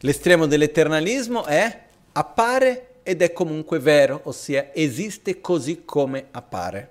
L'estremo 0.00 0.46
dell'eternalismo 0.46 1.44
è 1.44 1.84
appare 2.12 2.96
ed 3.02 3.22
è 3.22 3.32
comunque 3.32 3.78
vero, 3.78 4.20
ossia 4.24 4.74
esiste 4.74 5.40
così 5.40 5.84
come 5.84 6.26
appare. 6.32 6.90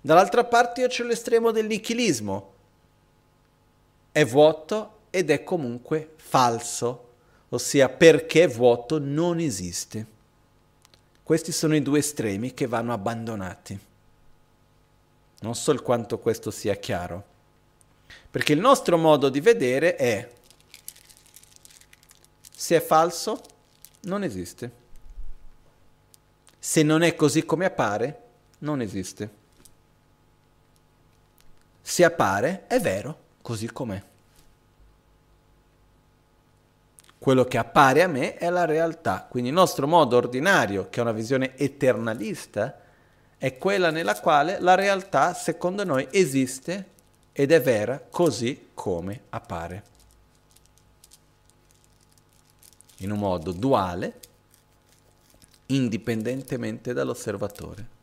Dall'altra 0.00 0.44
parte 0.44 0.82
io 0.82 0.88
c'è 0.88 1.04
l'estremo 1.04 1.50
del 1.50 1.66
nichilismo. 1.66 2.52
È 4.12 4.24
vuoto 4.24 4.98
ed 5.10 5.30
è 5.30 5.42
comunque 5.42 6.12
falso, 6.16 7.08
ossia 7.48 7.88
perché 7.88 8.46
vuoto 8.46 8.98
non 8.98 9.38
esiste. 9.38 10.06
Questi 11.22 11.50
sono 11.50 11.74
i 11.74 11.82
due 11.82 11.98
estremi 11.98 12.54
che 12.54 12.66
vanno 12.66 12.92
abbandonati. 12.92 13.78
Non 15.40 15.54
so 15.54 15.74
quanto 15.82 16.18
questo 16.18 16.50
sia 16.50 16.74
chiaro, 16.76 17.24
perché 18.30 18.52
il 18.52 18.60
nostro 18.60 18.96
modo 18.96 19.28
di 19.28 19.40
vedere 19.40 19.96
è 19.96 20.30
se 22.58 22.76
è 22.76 22.80
falso, 22.80 23.38
non 24.04 24.22
esiste. 24.22 24.70
Se 26.58 26.82
non 26.82 27.02
è 27.02 27.14
così 27.14 27.44
come 27.44 27.66
appare, 27.66 28.22
non 28.60 28.80
esiste. 28.80 29.30
Se 31.82 32.02
appare, 32.02 32.64
è 32.66 32.80
vero, 32.80 33.18
così 33.42 33.70
com'è. 33.70 34.02
Quello 37.18 37.44
che 37.44 37.58
appare 37.58 38.02
a 38.02 38.08
me 38.08 38.36
è 38.36 38.48
la 38.48 38.64
realtà. 38.64 39.26
Quindi 39.28 39.50
il 39.50 39.54
nostro 39.54 39.86
modo 39.86 40.16
ordinario, 40.16 40.88
che 40.88 41.00
è 41.00 41.02
una 41.02 41.12
visione 41.12 41.58
eternalista, 41.58 42.80
è 43.36 43.58
quella 43.58 43.90
nella 43.90 44.18
quale 44.18 44.60
la 44.60 44.74
realtà, 44.74 45.34
secondo 45.34 45.84
noi, 45.84 46.08
esiste 46.10 46.92
ed 47.32 47.52
è 47.52 47.60
vera 47.60 48.00
così 48.10 48.68
come 48.72 49.24
appare 49.28 49.94
in 52.98 53.10
un 53.10 53.18
modo 53.18 53.52
duale, 53.52 54.20
indipendentemente 55.66 56.92
dall'osservatore. 56.92 57.94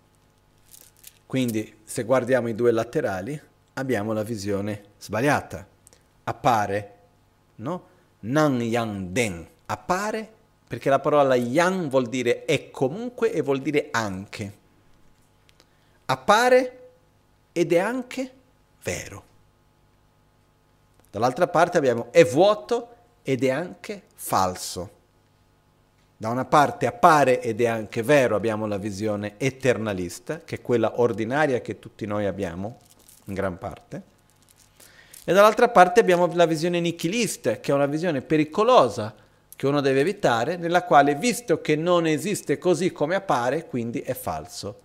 Quindi 1.25 1.79
se 1.83 2.03
guardiamo 2.03 2.47
i 2.47 2.55
due 2.55 2.71
laterali 2.71 3.39
abbiamo 3.73 4.13
la 4.13 4.23
visione 4.23 4.83
sbagliata. 4.97 5.65
Appare, 6.25 6.93
no? 7.55 7.91
Nan 8.19 8.61
Yang 8.61 9.07
Den 9.07 9.47
appare 9.65 10.31
perché 10.67 10.89
la 10.89 10.99
parola 10.99 11.35
Yang 11.35 11.89
vuol 11.89 12.07
dire 12.07 12.45
è 12.45 12.71
comunque 12.71 13.31
e 13.31 13.41
vuol 13.41 13.61
dire 13.61 13.89
anche. 13.91 14.61
Appare 16.05 16.89
ed 17.51 17.71
è 17.73 17.77
anche 17.77 18.33
vero. 18.83 19.23
Dall'altra 21.11 21.47
parte 21.47 21.77
abbiamo 21.77 22.11
è 22.11 22.25
vuoto 22.25 22.95
ed 23.23 23.43
è 23.43 23.49
anche 23.49 24.03
falso. 24.13 25.01
Da 26.15 26.29
una 26.29 26.45
parte 26.45 26.85
appare 26.85 27.41
ed 27.41 27.61
è 27.61 27.67
anche 27.67 28.03
vero, 28.03 28.35
abbiamo 28.35 28.67
la 28.67 28.77
visione 28.77 29.33
eternalista, 29.37 30.41
che 30.45 30.55
è 30.55 30.61
quella 30.61 31.01
ordinaria 31.01 31.59
che 31.61 31.79
tutti 31.79 32.05
noi 32.05 32.25
abbiamo, 32.25 32.77
in 33.25 33.33
gran 33.33 33.57
parte. 33.57 34.01
E 35.25 35.33
dall'altra 35.33 35.69
parte 35.69 35.99
abbiamo 35.99 36.29
la 36.33 36.45
visione 36.45 36.79
nichilista, 36.79 37.59
che 37.59 37.71
è 37.71 37.75
una 37.75 37.85
visione 37.85 38.21
pericolosa 38.21 39.15
che 39.55 39.67
uno 39.67 39.81
deve 39.81 40.01
evitare, 40.01 40.57
nella 40.57 40.83
quale, 40.83 41.15
visto 41.15 41.61
che 41.61 41.75
non 41.75 42.05
esiste 42.05 42.57
così 42.57 42.91
come 42.91 43.15
appare, 43.15 43.65
quindi 43.65 44.01
è 44.01 44.13
falso. 44.13 44.79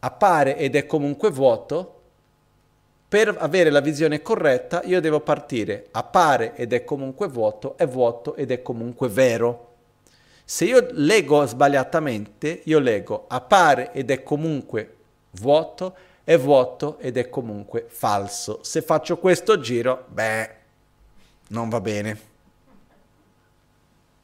Appare 0.00 0.56
ed 0.56 0.76
è 0.76 0.86
comunque 0.86 1.30
vuoto, 1.30 1.95
per 3.08 3.36
avere 3.38 3.70
la 3.70 3.80
visione 3.80 4.20
corretta 4.20 4.82
io 4.84 5.00
devo 5.00 5.20
partire 5.20 5.86
appare 5.92 6.56
ed 6.56 6.72
è 6.72 6.84
comunque 6.84 7.28
vuoto, 7.28 7.76
è 7.76 7.86
vuoto 7.86 8.34
ed 8.34 8.50
è 8.50 8.62
comunque 8.62 9.08
vero. 9.08 9.74
Se 10.44 10.64
io 10.64 10.88
leggo 10.90 11.46
sbagliatamente, 11.46 12.62
io 12.64 12.78
leggo 12.80 13.26
appare 13.28 13.92
ed 13.92 14.10
è 14.10 14.22
comunque 14.22 14.94
vuoto, 15.32 15.94
è 16.24 16.36
vuoto 16.36 16.98
ed 16.98 17.16
è 17.16 17.28
comunque 17.28 17.86
falso. 17.88 18.58
Se 18.62 18.82
faccio 18.82 19.18
questo 19.18 19.60
giro, 19.60 20.06
beh, 20.08 20.50
non 21.48 21.68
va 21.68 21.80
bene. 21.80 22.20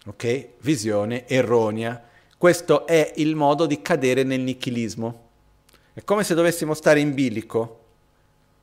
Ok? 0.06 0.48
Visione 0.59 1.28
erronea. 1.28 2.02
Questo 2.36 2.86
è 2.86 3.12
il 3.16 3.36
modo 3.36 3.66
di 3.66 3.80
cadere 3.80 4.24
nel 4.24 4.40
nichilismo. 4.40 5.28
È 5.92 6.02
come 6.02 6.24
se 6.24 6.34
dovessimo 6.34 6.74
stare 6.74 6.98
in 6.98 7.14
bilico. 7.14 7.81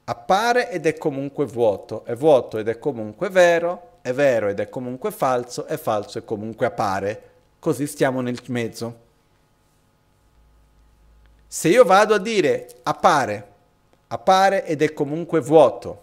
Appare 0.09 0.71
ed 0.71 0.87
è 0.87 0.97
comunque 0.97 1.45
vuoto, 1.45 2.03
è 2.03 2.15
vuoto 2.15 2.57
ed 2.57 2.67
è 2.67 2.79
comunque 2.79 3.29
vero, 3.29 3.99
è 4.01 4.11
vero 4.11 4.47
ed 4.47 4.59
è 4.59 4.67
comunque 4.67 5.11
falso, 5.11 5.65
è 5.65 5.77
falso 5.77 6.17
e 6.17 6.25
comunque 6.25 6.65
appare. 6.65 7.23
Così 7.59 7.85
stiamo 7.85 8.19
nel 8.21 8.41
mezzo. 8.47 8.97
Se 11.45 11.67
io 11.67 11.83
vado 11.83 12.15
a 12.15 12.17
dire 12.17 12.77
appare, 12.81 13.47
appare 14.07 14.65
ed 14.65 14.81
è 14.81 14.93
comunque 14.93 15.41
vuoto, 15.41 16.01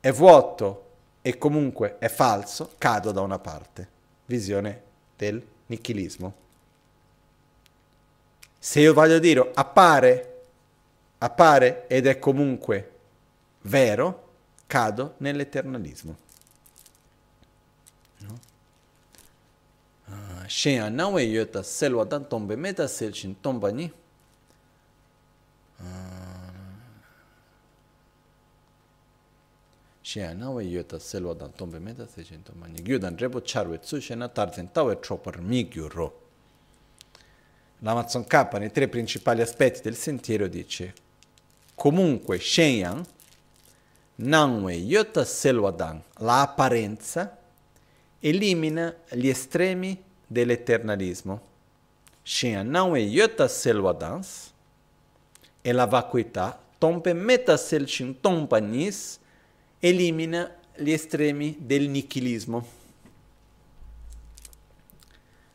è 0.00 0.10
vuoto 0.10 0.84
e 1.20 1.36
comunque 1.36 1.96
è 1.98 2.08
falso, 2.08 2.70
cado 2.78 3.12
da 3.12 3.20
una 3.20 3.38
parte. 3.38 3.86
Visione 4.24 4.82
del 5.18 5.46
nichilismo. 5.66 6.32
Se 8.58 8.80
io 8.80 8.94
vado 8.94 9.16
a 9.16 9.18
dire 9.18 9.50
appare, 9.52 10.35
appare 11.18 11.86
ed 11.88 12.06
è 12.06 12.18
comunque 12.18 12.92
vero, 13.62 14.28
cado 14.66 15.14
nell'eternalismo. 15.18 16.16
No? 18.18 18.40
Uh, 20.06 20.46
Shen 20.46 20.94
nawe 20.94 21.22
yota 21.22 21.62
selwa 21.62 22.04
dan 22.04 22.26
tombe 22.28 22.56
meta 22.56 22.86
sel 22.86 23.12
chin 23.12 23.40
tomba 23.40 23.70
ni. 23.70 23.92
Shena 30.06 30.50
we 30.50 30.62
yota 30.62 31.00
selwa 31.00 31.34
dan 31.34 31.52
tombe 31.52 31.80
meta 31.80 32.06
se 32.06 32.22
cento 32.22 32.52
mani. 32.54 32.80
Gyudan 32.80 33.16
repo 33.18 33.40
charwe 33.40 33.80
tsu 33.80 34.00
shena 34.00 34.28
tarzen 34.28 34.70
tawe 34.70 35.00
tropar 35.00 35.40
migyu 35.40 35.88
ro. 35.88 36.20
L'Amazon 37.80 38.24
K 38.24 38.48
nei 38.58 38.70
tre 38.70 38.86
principali 38.86 39.40
aspetti 39.42 39.82
del 39.82 39.96
sentiero 39.96 40.46
dice 40.46 40.94
comunque 41.76 42.40
Shenyang 42.40 43.04
Nanwe 44.18 44.74
Yota 44.74 45.24
Selwadan, 45.24 46.00
la 46.20 46.40
apparenza, 46.40 47.38
elimina 48.18 48.94
gli 49.10 49.28
estremi 49.28 50.02
dell'eternalismo. 50.26 51.40
Shenyang 52.22 52.70
Nanwe 52.70 53.00
Yota 53.00 53.46
Selwadans, 53.46 54.52
e 55.60 55.72
la 55.72 55.84
vacuità, 55.84 56.58
tompe 56.78 57.12
metasel 57.12 57.86
tompanis, 58.20 59.18
elimina 59.78 60.50
gli 60.76 60.92
estremi 60.92 61.56
del 61.60 61.88
nichilismo. 61.90 62.66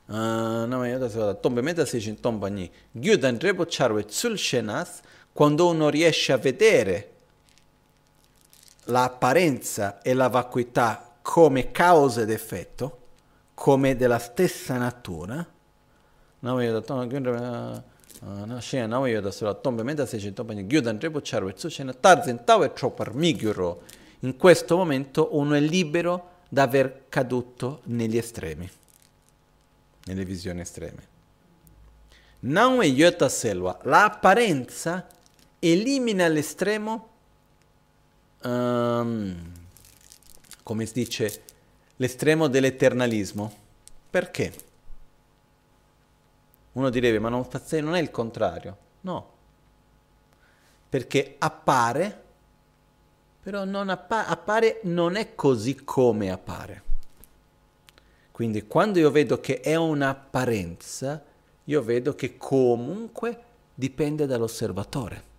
Uh, 0.08 1.38
tombe 1.40 1.62
metasel 1.62 2.20
tompani, 2.20 2.70
gyudan 2.92 3.40
rebo 3.40 3.66
charwe 3.66 4.06
shenas, 4.36 5.02
quando 5.34 5.68
uno 5.68 5.90
riesce 5.90 6.32
a 6.32 6.38
vedere 6.38 7.10
l'apparenza 8.86 10.02
e 10.02 10.14
la 10.14 10.28
vacuità 10.28 11.18
come 11.22 11.72
causa 11.72 12.22
ed 12.22 12.30
effetto, 12.30 12.98
come 13.54 13.96
della 13.96 14.20
stessa 14.20 14.78
natura. 14.78 15.46
In 24.24 24.38
questo 24.38 24.78
momento 24.78 25.30
uno 25.32 25.54
è 25.56 25.60
libero 25.60 26.30
da 26.50 26.64
aver 26.64 27.04
caduto 27.10 27.82
negli 27.86 28.18
estremi, 28.18 28.70
nelle 30.06 30.26
visioni 30.26 30.62
estreme. 30.62 31.10
Nawe 32.40 32.86
yota 32.86 33.30
selva, 33.30 33.80
l'apparenza 33.84 35.08
elimina 35.64 36.28
l'estremo, 36.28 37.10
um, 38.42 39.52
come 40.64 40.86
si 40.88 40.94
dice, 40.94 41.44
l'estremo 41.98 42.48
dell'eternalismo. 42.48 43.54
Perché? 44.10 44.54
Uno 46.74 46.90
direbbe, 46.90 47.20
ma 47.20 47.30
non, 47.30 47.48
non 47.82 47.96
è 47.96 48.00
il 48.00 48.10
contrario. 48.10 48.78
No. 49.02 49.30
Perché 50.90 51.36
appare, 51.38 52.24
però 53.42 53.64
non 53.64 53.90
appa- 53.90 54.26
appare 54.26 54.80
non 54.84 55.16
è 55.16 55.36
così 55.36 55.76
come 55.84 56.32
appare. 56.32 56.84
Quindi 58.32 58.66
quando 58.66 58.98
io 58.98 59.12
vedo 59.12 59.40
che 59.40 59.60
è 59.60 59.76
un'apparenza, 59.76 61.24
io 61.66 61.84
vedo 61.84 62.16
che 62.16 62.38
comunque 62.38 63.44
dipende 63.76 64.26
dall'osservatore. 64.26 65.30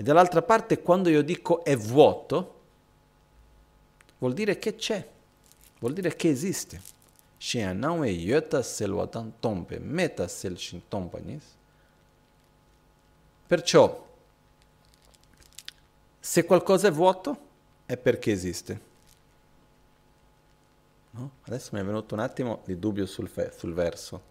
E 0.00 0.02
dall'altra 0.02 0.40
parte, 0.40 0.80
quando 0.80 1.10
io 1.10 1.20
dico 1.20 1.62
è 1.62 1.76
vuoto, 1.76 2.60
vuol 4.16 4.32
dire 4.32 4.58
che 4.58 4.74
c'è, 4.74 5.06
vuol 5.78 5.92
dire 5.92 6.16
che 6.16 6.30
esiste. 6.30 6.80
Perciò, 13.46 14.08
se 16.18 16.44
qualcosa 16.46 16.88
è 16.88 16.90
vuoto, 16.90 17.38
è 17.84 17.98
perché 17.98 18.32
esiste. 18.32 18.80
No? 21.10 21.30
Adesso 21.42 21.68
mi 21.74 21.80
è 21.80 21.84
venuto 21.84 22.14
un 22.14 22.20
attimo 22.20 22.62
di 22.64 22.78
dubbio 22.78 23.04
sul, 23.04 23.28
fe- 23.28 23.52
sul 23.54 23.74
verso. 23.74 24.22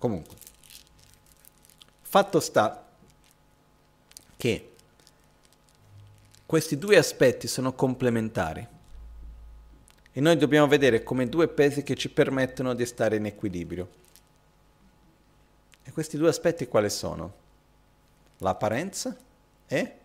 Comunque, 0.00 0.34
fatto 2.00 2.40
sta 2.40 2.88
che 4.34 4.70
questi 6.46 6.78
due 6.78 6.96
aspetti 6.96 7.46
sono 7.46 7.74
complementari 7.74 8.66
e 10.10 10.20
noi 10.22 10.38
dobbiamo 10.38 10.66
vedere 10.66 11.02
come 11.02 11.28
due 11.28 11.48
pesi 11.48 11.82
che 11.82 11.96
ci 11.96 12.08
permettono 12.08 12.72
di 12.72 12.86
stare 12.86 13.16
in 13.16 13.26
equilibrio. 13.26 13.88
E 15.82 15.92
questi 15.92 16.16
due 16.16 16.30
aspetti 16.30 16.66
quali 16.66 16.88
sono? 16.88 17.34
L'apparenza 18.38 19.14
e 19.66 19.96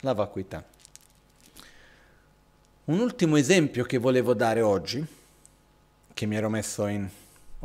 la 0.00 0.12
vacuità. 0.12 0.66
Un 2.86 2.98
ultimo 2.98 3.36
esempio 3.36 3.84
che 3.84 3.98
volevo 3.98 4.34
dare 4.34 4.60
oggi, 4.60 5.06
che 6.12 6.26
mi 6.26 6.34
ero 6.34 6.48
messo 6.50 6.88
in 6.88 7.08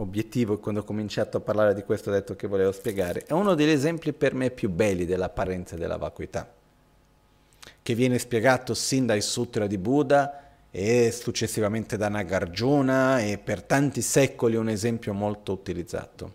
obiettivo 0.02 0.56
e 0.56 0.60
quando 0.60 0.82
ho 0.82 0.84
cominciato 0.84 1.38
a 1.38 1.42
parlare 1.42 1.74
di 1.74 1.84
questo 1.84 2.10
ho 2.10 2.14
detto 2.14 2.36
che 2.36 2.48
volevo 2.48 2.72
spiegare, 2.72 3.24
è 3.26 3.34
uno 3.34 3.54
degli 3.56 3.70
esempi 3.70 4.14
per 4.14 4.34
me 4.34 4.50
più 4.50 4.70
belli 4.70 5.06
dell'apparenza 5.06 5.76
della 5.76 5.98
vacuità 5.98 6.58
che 7.82 7.96
viene 7.96 8.20
spiegato 8.20 8.74
sin 8.74 9.06
dai 9.06 9.22
sutra 9.22 9.68
di 9.68 9.78
Buddha 9.78 10.48
e 10.72 11.12
successivamente 11.12 11.98
da 11.98 12.08
Nagarjuna 12.08 13.20
e 13.20 13.38
per 13.38 13.64
tanti 13.64 14.02
secoli 14.02 14.56
un 14.56 14.70
esempio 14.70 15.14
molto 15.14 15.52
utilizzato. 15.54 16.34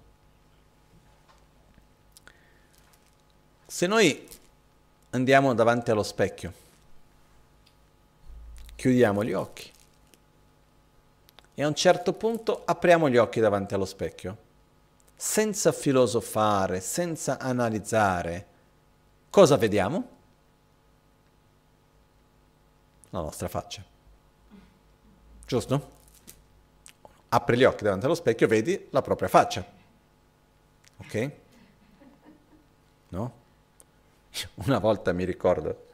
Se 3.66 3.86
noi 3.86 4.26
andiamo 5.10 5.54
davanti 5.54 5.90
allo 5.90 6.02
specchio, 6.02 6.52
chiudiamo 8.74 9.24
gli 9.24 9.32
occhi 9.32 9.70
e 11.54 11.62
a 11.62 11.68
un 11.68 11.74
certo 11.74 12.12
punto 12.12 12.62
apriamo 12.64 13.08
gli 13.08 13.16
occhi 13.16 13.40
davanti 13.40 13.74
allo 13.74 13.84
specchio, 13.84 14.36
senza 15.14 15.70
filosofare, 15.70 16.80
senza 16.80 17.38
analizzare, 17.38 18.46
cosa 19.30 19.56
vediamo? 19.56 20.08
La 23.10 23.20
nostra 23.20 23.46
faccia. 23.46 23.84
Giusto? 25.46 25.92
Apri 27.28 27.56
gli 27.56 27.64
occhi 27.64 27.84
davanti 27.84 28.06
allo 28.06 28.14
specchio, 28.14 28.48
vedi 28.48 28.88
la 28.90 29.02
propria 29.02 29.28
faccia. 29.28 29.64
Ok? 30.96 31.30
No? 33.10 33.42
Una 34.54 34.78
volta 34.78 35.12
mi 35.12 35.24
ricordo 35.24 35.86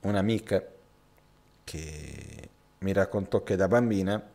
un'amica 0.00 0.64
che 1.64 2.48
mi 2.78 2.92
raccontò 2.92 3.42
che 3.42 3.56
da 3.56 3.68
bambina 3.68 4.31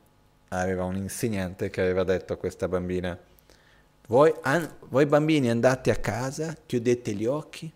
aveva 0.50 0.84
un 0.84 0.96
insegnante 0.96 1.70
che 1.70 1.82
aveva 1.82 2.04
detto 2.04 2.34
a 2.34 2.38
questa 2.38 2.68
bambina, 2.68 3.18
voi, 4.08 4.34
an- 4.42 4.76
voi 4.90 5.06
bambini 5.06 5.50
andate 5.50 5.92
a 5.92 5.98
casa, 5.98 6.56
chiudete 6.66 7.14
gli 7.14 7.26
occhi 7.26 7.72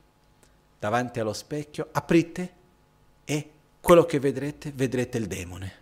davanti 0.79 1.19
allo 1.19 1.33
specchio, 1.33 1.89
aprite 1.91 2.53
e 3.25 3.51
quello 3.81 4.05
che 4.05 4.19
vedrete, 4.19 4.71
vedrete 4.73 5.17
il 5.17 5.27
demone. 5.27 5.79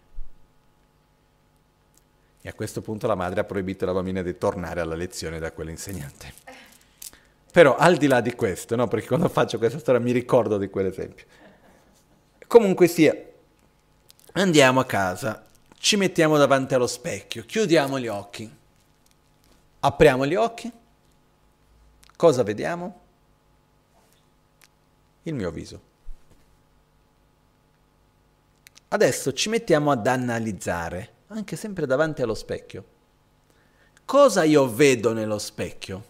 E 2.41 2.49
a 2.49 2.53
questo 2.53 2.82
punto 2.82 3.06
la 3.06 3.16
madre 3.16 3.41
ha 3.41 3.44
proibito 3.44 3.84
alla 3.84 3.94
bambina 3.94 4.22
di 4.22 4.38
tornare 4.38 4.82
alla 4.82 4.95
lezione 4.95 5.40
da 5.40 5.52
quell'insegnante. 5.52 6.34
Però 7.52 7.76
al 7.76 7.98
di 7.98 8.07
là 8.07 8.22
di 8.22 8.34
questo, 8.34 8.76
no? 8.76 8.88
perché 8.88 9.07
quando 9.07 9.28
faccio 9.30 9.57
questa 9.57 9.80
storia 9.80 9.99
mi 9.99 10.11
ricordo 10.11 10.57
di 10.57 10.70
quell'esempio. 10.70 11.26
Comunque 12.48 12.88
sia, 12.88 13.16
andiamo 14.34 14.80
a 14.80 14.86
casa, 14.86 15.45
ci 15.80 15.95
mettiamo 15.95 16.38
davanti 16.38 16.73
allo 16.73 16.88
specchio, 16.88 17.45
chiudiamo 17.45 17.99
gli 17.99 18.07
occhi, 18.07 18.53
apriamo 19.80 20.26
gli 20.26 20.35
occhi, 20.35 20.69
cosa 22.18 22.43
vediamo? 22.43 22.99
Il 25.23 25.34
mio 25.34 25.51
viso. 25.51 25.81
Adesso 28.89 29.31
ci 29.31 29.47
mettiamo 29.47 29.91
ad 29.91 30.06
analizzare, 30.06 31.14
anche 31.27 31.56
sempre 31.56 31.85
davanti 31.85 32.22
allo 32.23 32.35
specchio. 32.35 32.84
Cosa 34.03 34.43
io 34.43 34.68
vedo 34.68 35.14
nello 35.14 35.39
specchio? 35.39 36.03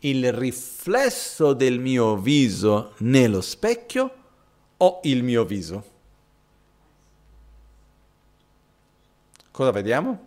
Il 0.00 0.30
riflesso 0.32 1.54
del 1.54 1.78
mio 1.78 2.18
viso 2.18 2.94
nello 2.98 3.40
specchio 3.40 4.14
o 4.76 5.00
il 5.04 5.22
mio 5.22 5.44
viso? 5.44 5.96
Cosa 9.58 9.72
vediamo? 9.72 10.26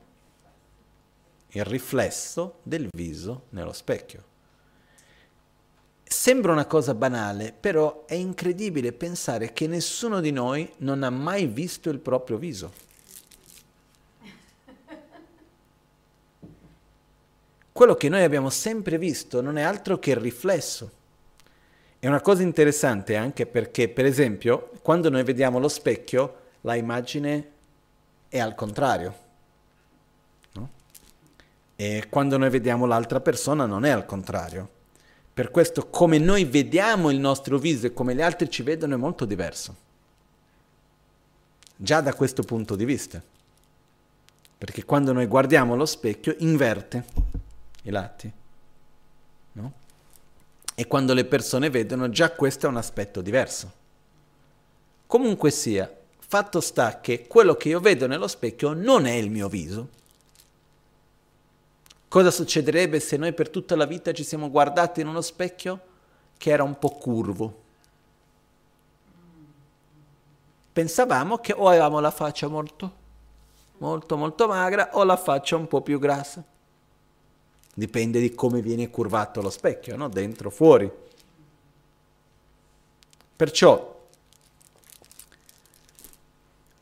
Il 1.52 1.64
riflesso 1.64 2.56
del 2.64 2.90
viso 2.94 3.44
nello 3.52 3.72
specchio. 3.72 4.24
Sembra 6.04 6.52
una 6.52 6.66
cosa 6.66 6.94
banale, 6.94 7.56
però 7.58 8.04
è 8.06 8.14
incredibile 8.16 8.92
pensare 8.92 9.54
che 9.54 9.68
nessuno 9.68 10.20
di 10.20 10.32
noi 10.32 10.70
non 10.80 11.02
ha 11.04 11.10
mai 11.10 11.48
visto 11.48 11.90
il 11.90 12.00
proprio 12.00 12.36
viso. 12.36 12.74
Quello 17.72 17.96
che 17.96 18.10
noi 18.10 18.24
abbiamo 18.24 18.50
sempre 18.50 18.98
visto 18.98 19.40
non 19.40 19.58
è 19.58 19.62
altro 19.62 19.98
che 19.98 20.10
il 20.10 20.18
riflesso. 20.18 20.92
È 22.00 22.06
una 22.06 22.20
cosa 22.20 22.42
interessante 22.42 23.16
anche 23.16 23.46
perché, 23.46 23.88
per 23.88 24.04
esempio, 24.04 24.72
quando 24.82 25.10
noi 25.10 25.24
vediamo 25.24 25.58
lo 25.58 25.70
specchio, 25.70 26.40
la 26.64 26.76
immagine 26.76 27.60
è 28.32 28.40
al 28.40 28.56
contrario. 28.56 29.14
No? 30.54 30.70
E 31.76 32.08
quando 32.10 32.38
noi 32.38 32.50
vediamo 32.50 32.86
l'altra 32.86 33.20
persona 33.20 33.66
non 33.66 33.84
è 33.84 33.90
al 33.90 34.06
contrario. 34.06 34.70
Per 35.34 35.52
questo 35.52 35.90
come 35.90 36.18
noi 36.18 36.46
vediamo 36.46 37.12
il 37.12 37.20
nostro 37.20 37.58
viso 37.58 37.88
e 37.88 37.94
come 37.94 38.16
gli 38.16 38.22
altri 38.22 38.50
ci 38.50 38.64
vedono 38.64 38.96
è 38.96 38.98
molto 38.98 39.26
diverso. 39.26 39.76
Già 41.76 42.00
da 42.00 42.14
questo 42.14 42.44
punto 42.44 42.78
di 42.78 42.86
vista. 42.86 43.22
Perché 44.58 44.86
quando 44.86 45.12
noi 45.12 45.26
guardiamo 45.26 45.76
lo 45.76 45.86
specchio 45.86 46.34
inverte 46.40 47.04
i 47.82 47.90
lati. 47.90 48.32
No? 49.54 49.74
E 50.74 50.88
quando 50.88 51.14
le 51.14 51.26
persone 51.26 51.70
vedono 51.70 52.10
già 52.10 52.32
questo 52.32 52.68
è 52.68 52.70
un 52.70 52.78
aspetto 52.78 53.20
diverso. 53.20 53.80
Comunque 55.06 55.52
sia, 55.52 55.94
Fatto 56.32 56.62
sta 56.62 57.02
che 57.02 57.28
quello 57.28 57.56
che 57.56 57.68
io 57.68 57.82
vedo 57.82 58.08
nello 58.08 58.30
specchio 58.30 58.72
non 58.72 59.06
è 59.06 59.12
il 59.12 59.30
mio 59.30 59.50
viso. 59.50 59.90
Cosa 62.08 62.32
succederebbe 62.32 63.02
se 63.02 63.18
noi 63.18 63.34
per 63.34 63.50
tutta 63.50 63.76
la 63.76 63.84
vita 63.84 64.14
ci 64.14 64.24
siamo 64.24 64.50
guardati 64.50 65.02
in 65.02 65.08
uno 65.08 65.20
specchio 65.20 65.82
che 66.38 66.52
era 66.52 66.64
un 66.64 66.80
po' 66.80 66.92
curvo? 66.92 67.62
Pensavamo 70.72 71.40
che 71.40 71.52
o 71.52 71.68
avevamo 71.68 72.00
la 72.00 72.12
faccia 72.12 72.48
molto, 72.48 72.92
molto, 73.80 74.16
molto 74.16 74.48
magra 74.48 74.92
o 74.94 75.04
la 75.04 75.18
faccia 75.18 75.58
un 75.58 75.68
po' 75.68 75.82
più 75.82 76.00
grassa. 76.00 76.42
Dipende 77.74 78.22
di 78.22 78.34
come 78.34 78.62
viene 78.62 78.90
curvato 78.90 79.42
lo 79.42 79.50
specchio, 79.50 79.98
no? 79.98 80.08
dentro, 80.08 80.50
fuori. 80.50 80.90
Perciò 83.36 83.91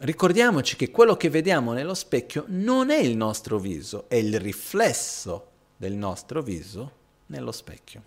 Ricordiamoci 0.01 0.77
che 0.77 0.91
quello 0.91 1.17
che 1.17 1.29
vediamo 1.29 1.73
nello 1.73 1.93
specchio 1.93 2.45
non 2.47 2.89
è 2.89 2.99
il 2.99 3.17
nostro 3.17 3.59
viso, 3.59 4.05
è 4.07 4.15
il 4.15 4.39
riflesso 4.39 5.47
del 5.75 5.91
nostro 5.91 6.41
viso 6.41 6.91
nello 7.25 7.51
specchio. 7.51 8.01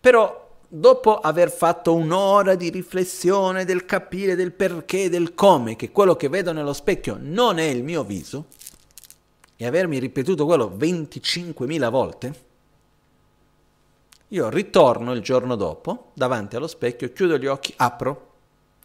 Però 0.00 0.56
dopo 0.66 1.18
aver 1.18 1.50
fatto 1.50 1.94
un'ora 1.94 2.54
di 2.54 2.70
riflessione 2.70 3.66
del 3.66 3.84
capire 3.84 4.36
del 4.36 4.52
perché, 4.52 5.10
del 5.10 5.34
come, 5.34 5.76
che 5.76 5.90
quello 5.90 6.16
che 6.16 6.30
vedo 6.30 6.52
nello 6.52 6.72
specchio 6.72 7.18
non 7.20 7.58
è 7.58 7.64
il 7.64 7.82
mio 7.82 8.02
viso, 8.02 8.46
e 9.54 9.66
avermi 9.66 9.98
ripetuto 9.98 10.46
quello 10.46 10.74
25.000 10.74 11.90
volte, 11.90 12.46
io 14.28 14.48
ritorno 14.48 15.12
il 15.12 15.20
giorno 15.20 15.56
dopo 15.56 16.10
davanti 16.14 16.56
allo 16.56 16.68
specchio, 16.68 17.12
chiudo 17.12 17.36
gli 17.36 17.46
occhi, 17.46 17.74
apro 17.76 18.26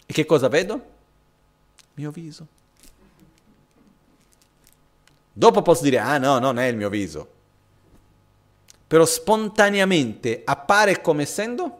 e 0.05 0.11
che 0.11 0.25
cosa 0.25 0.49
vedo? 0.49 0.91
Mio 1.95 2.11
viso. 2.11 2.47
Dopo 5.31 5.61
posso 5.61 5.83
dire, 5.83 5.97
ah 5.97 6.17
no, 6.17 6.37
non 6.39 6.59
è 6.59 6.65
il 6.65 6.75
mio 6.75 6.89
viso. 6.89 7.27
Però 8.85 9.05
spontaneamente 9.05 10.43
appare 10.45 11.01
come 11.01 11.23
essendo 11.23 11.77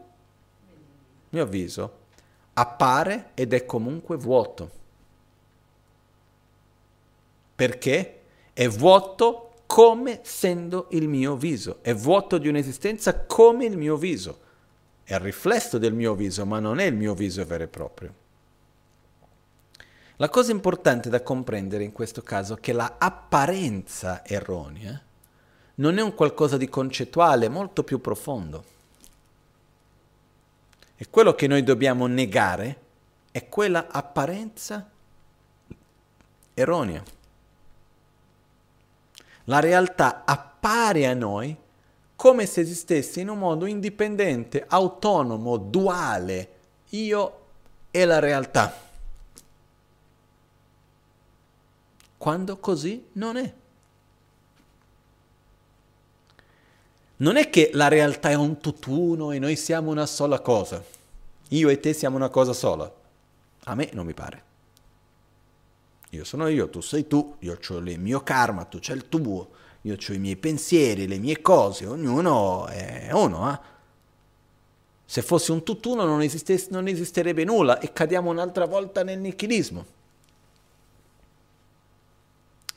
mio 1.30 1.45
viso. 1.45 2.02
Appare 2.53 3.31
ed 3.35 3.53
è 3.53 3.65
comunque 3.65 4.18
vuoto. 4.18 4.72
Perché? 7.56 8.22
È 8.53 8.68
vuoto 8.68 9.53
come 9.68 10.22
essendo 10.22 10.88
il 10.91 11.07
mio 11.07 11.35
viso. 11.35 11.80
È 11.81 11.94
vuoto 11.94 12.38
di 12.38 12.48
un'esistenza 12.48 13.19
come 13.19 13.65
il 13.65 13.77
mio 13.77 13.95
viso. 13.95 14.40
È 15.03 15.14
il 15.14 15.19
riflesso 15.19 15.77
del 15.77 15.94
mio 15.94 16.15
viso, 16.15 16.45
ma 16.45 16.60
non 16.60 16.80
è 16.80 16.85
il 16.85 16.95
mio 16.95 17.14
viso 17.14 17.45
vero 17.45 17.64
e 17.64 17.68
proprio. 17.68 18.14
La 20.18 20.30
cosa 20.30 20.52
importante 20.52 21.10
da 21.10 21.22
comprendere 21.22 21.84
in 21.84 21.91
questo 21.91 22.22
caso 22.22 22.56
è 22.56 22.60
che 22.60 22.72
la 22.72 22.95
apparenza 22.99 24.23
erronea 24.23 25.02
non 25.76 25.98
è 25.98 26.02
un 26.02 26.14
qualcosa 26.14 26.56
di 26.57 26.69
concettuale, 26.69 27.49
molto 27.49 27.84
più 27.84 27.99
profondo. 27.99 28.64
E 30.95 31.07
quello 31.10 31.34
che 31.34 31.48
noi 31.48 31.64
dobbiamo 31.64 32.06
negare 32.06 32.77
è 33.31 33.49
quella 33.49 33.88
apparenza 33.90 34.88
erronea. 36.53 37.03
La 39.45 39.60
realtà 39.60 40.23
appare 40.26 41.07
a 41.07 41.14
noi 41.15 41.57
come 42.15 42.45
se 42.45 42.61
esistesse 42.61 43.19
in 43.19 43.30
un 43.30 43.40
modo 43.40 43.65
indipendente, 43.65 44.64
autonomo, 44.68 45.57
duale, 45.57 46.49
io 46.90 47.40
e 47.90 48.06
la 48.06 48.19
realtà. 48.19 48.82
Quando 52.24 52.56
così 52.56 53.08
non 53.14 53.36
è. 53.36 53.54
Non 57.18 57.36
è 57.36 57.50
che 57.50 57.72
la 57.74 57.90
realtà 57.90 58.30
è 58.30 58.34
un 58.36 58.62
tutt'uno 58.62 59.34
e 59.34 59.40
noi 59.40 59.58
siamo 59.58 59.91
una 59.91 60.06
sola 60.06 60.40
cosa. 60.40 60.82
Io 61.50 61.68
e 61.68 61.82
te 61.82 61.91
siamo 61.91 62.16
una 62.16 62.30
cosa 62.30 62.54
sola. 62.54 62.90
A 63.66 63.76
me 63.76 63.90
non 63.91 64.06
mi 64.06 64.14
pare. 64.14 64.44
Io 66.12 66.24
sono 66.24 66.48
io, 66.48 66.70
tu 66.70 66.80
sei 66.80 67.08
tu, 67.08 67.36
io 67.40 67.60
ho 67.62 67.78
il 67.80 68.00
mio 68.00 68.22
karma, 68.22 68.64
tu 68.64 68.78
c'hai 68.80 68.95
il 68.95 69.10
tuo, 69.10 69.50
io 69.82 69.98
ho 70.00 70.14
i 70.14 70.18
miei 70.18 70.38
pensieri, 70.38 71.08
le 71.08 71.18
mie 71.18 71.41
cose, 71.41 71.86
ognuno 71.86 72.68
è 72.68 73.10
uno. 73.12 73.52
Eh? 73.52 73.60
Se 75.04 75.22
fosse 75.22 75.52
un 75.52 75.62
tutt'uno 75.62 76.06
non, 76.06 76.26
non 76.70 76.88
esisterebbe 76.88 77.44
nulla 77.44 77.80
e 77.80 77.91
cadiamo 77.91 78.30
un'altra 78.30 78.66
volta 78.66 79.04
nel 79.04 79.20
nichilismo. 79.20 80.03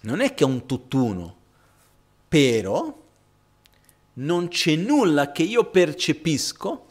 Non 0.07 0.21
è 0.21 0.35
che 0.35 0.45
è 0.45 0.47
un 0.47 0.67
tutt'uno, 0.67 1.37
però 2.29 2.97
non 4.15 4.49
c'è 4.49 4.77
nulla 4.77 5.33
che 5.33 5.43
io 5.43 5.65
percepisco 5.65 6.85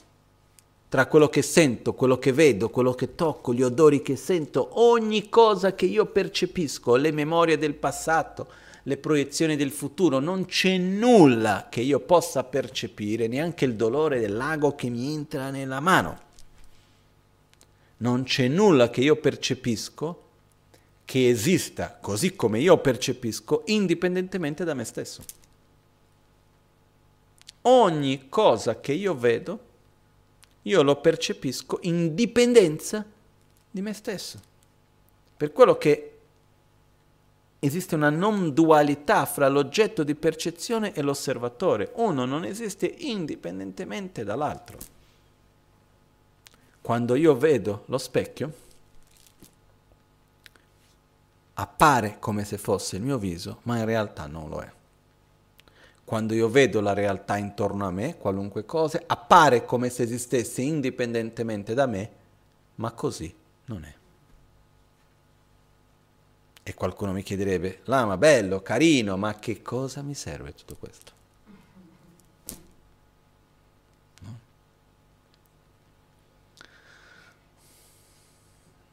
tra 0.89 1.07
quello 1.07 1.29
che 1.29 1.41
sento, 1.41 1.93
quello 1.93 2.19
che 2.19 2.33
vedo, 2.33 2.69
quello 2.69 2.93
che 2.93 3.15
tocco, 3.15 3.53
gli 3.53 3.61
odori 3.63 4.01
che 4.01 4.17
sento, 4.17 4.81
ogni 4.81 5.29
cosa 5.29 5.73
che 5.75 5.85
io 5.85 6.07
percepisco, 6.07 6.97
le 6.97 7.11
memorie 7.11 7.57
del 7.57 7.75
passato, 7.75 8.47
le 8.83 8.97
proiezioni 8.97 9.55
del 9.55 9.71
futuro, 9.71 10.19
non 10.19 10.43
c'è 10.43 10.77
nulla 10.77 11.67
che 11.69 11.79
io 11.79 12.01
possa 12.01 12.43
percepire, 12.43 13.27
neanche 13.27 13.63
il 13.63 13.75
dolore 13.75 14.19
del 14.19 14.35
lago 14.35 14.75
che 14.75 14.89
mi 14.89 15.13
entra 15.13 15.51
nella 15.51 15.79
mano. 15.79 16.19
Non 17.97 18.23
c'è 18.23 18.49
nulla 18.49 18.89
che 18.89 18.99
io 18.99 19.15
percepisco 19.15 20.23
che 21.06 21.30
esista 21.30 21.98
così 22.02 22.36
come 22.36 22.60
io 22.60 22.77
percepisco, 22.80 23.64
indipendentemente 23.68 24.64
da 24.64 24.73
me 24.73 24.84
stesso. 24.84 25.23
Ogni 27.61 28.27
cosa 28.27 28.80
che 28.80 28.91
io 28.91 29.15
vedo, 29.15 29.60
io 30.64 30.82
lo 30.82 30.99
percepisco 30.99 31.80
in 31.84 32.14
dipendenza 32.14 33.06
di 33.72 33.82
me 33.82 33.94
stesso. 33.94 34.40
Per 35.38 35.52
quello 35.52 35.77
che 35.77 36.15
esiste 37.65 37.95
una 37.95 38.10
non 38.10 38.53
dualità 38.53 39.26
fra 39.26 39.48
l'oggetto 39.48 40.03
di 40.03 40.15
percezione 40.15 40.94
e 40.94 41.02
l'osservatore. 41.02 41.91
Uno 41.95 42.26
non 42.26 42.45
esiste 42.45 42.94
indipendentemente 42.99 44.23
dall'altro. 44.23 44.77
Quando 46.82 47.15
io 47.15 47.36
vedo 47.36 47.84
lo 47.88 47.98
specchio, 47.98 48.53
appare 51.56 52.18
come 52.19 52.44
se 52.44 52.57
fosse 52.57 52.98
il 52.98 53.03
mio 53.03 53.18
viso, 53.18 53.60
ma 53.64 53.77
in 53.77 53.86
realtà 53.86 54.27
non 54.27 54.49
lo 54.49 54.61
è. 54.61 54.72
Quando 56.03 56.34
io 56.34 56.49
vedo 56.49 56.82
la 56.82 56.94
realtà 56.94 57.38
intorno 57.38 57.88
a 57.88 57.91
me, 57.91 58.18
qualunque 58.18 58.65
cosa, 58.65 59.02
appare 59.06 59.65
come 59.65 59.90
se 59.90 60.03
esistesse 60.03 60.61
indipendentemente 60.61 61.73
da 61.73 61.88
me, 61.88 62.11
ma 62.76 62.91
così 62.91 63.34
non 63.65 63.84
è. 63.84 63.94
E 66.61 66.73
qualcuno 66.73 67.11
mi 67.11 67.23
chiederebbe, 67.23 67.82
Lama, 67.86 68.18
bello, 68.18 68.61
carino, 68.61 69.18
ma 69.18 69.36
che 69.36 69.61
cosa 69.61 70.02
mi 70.02 70.14
serve 70.14 70.53
tutto 70.53 70.76
questo? 70.76 71.14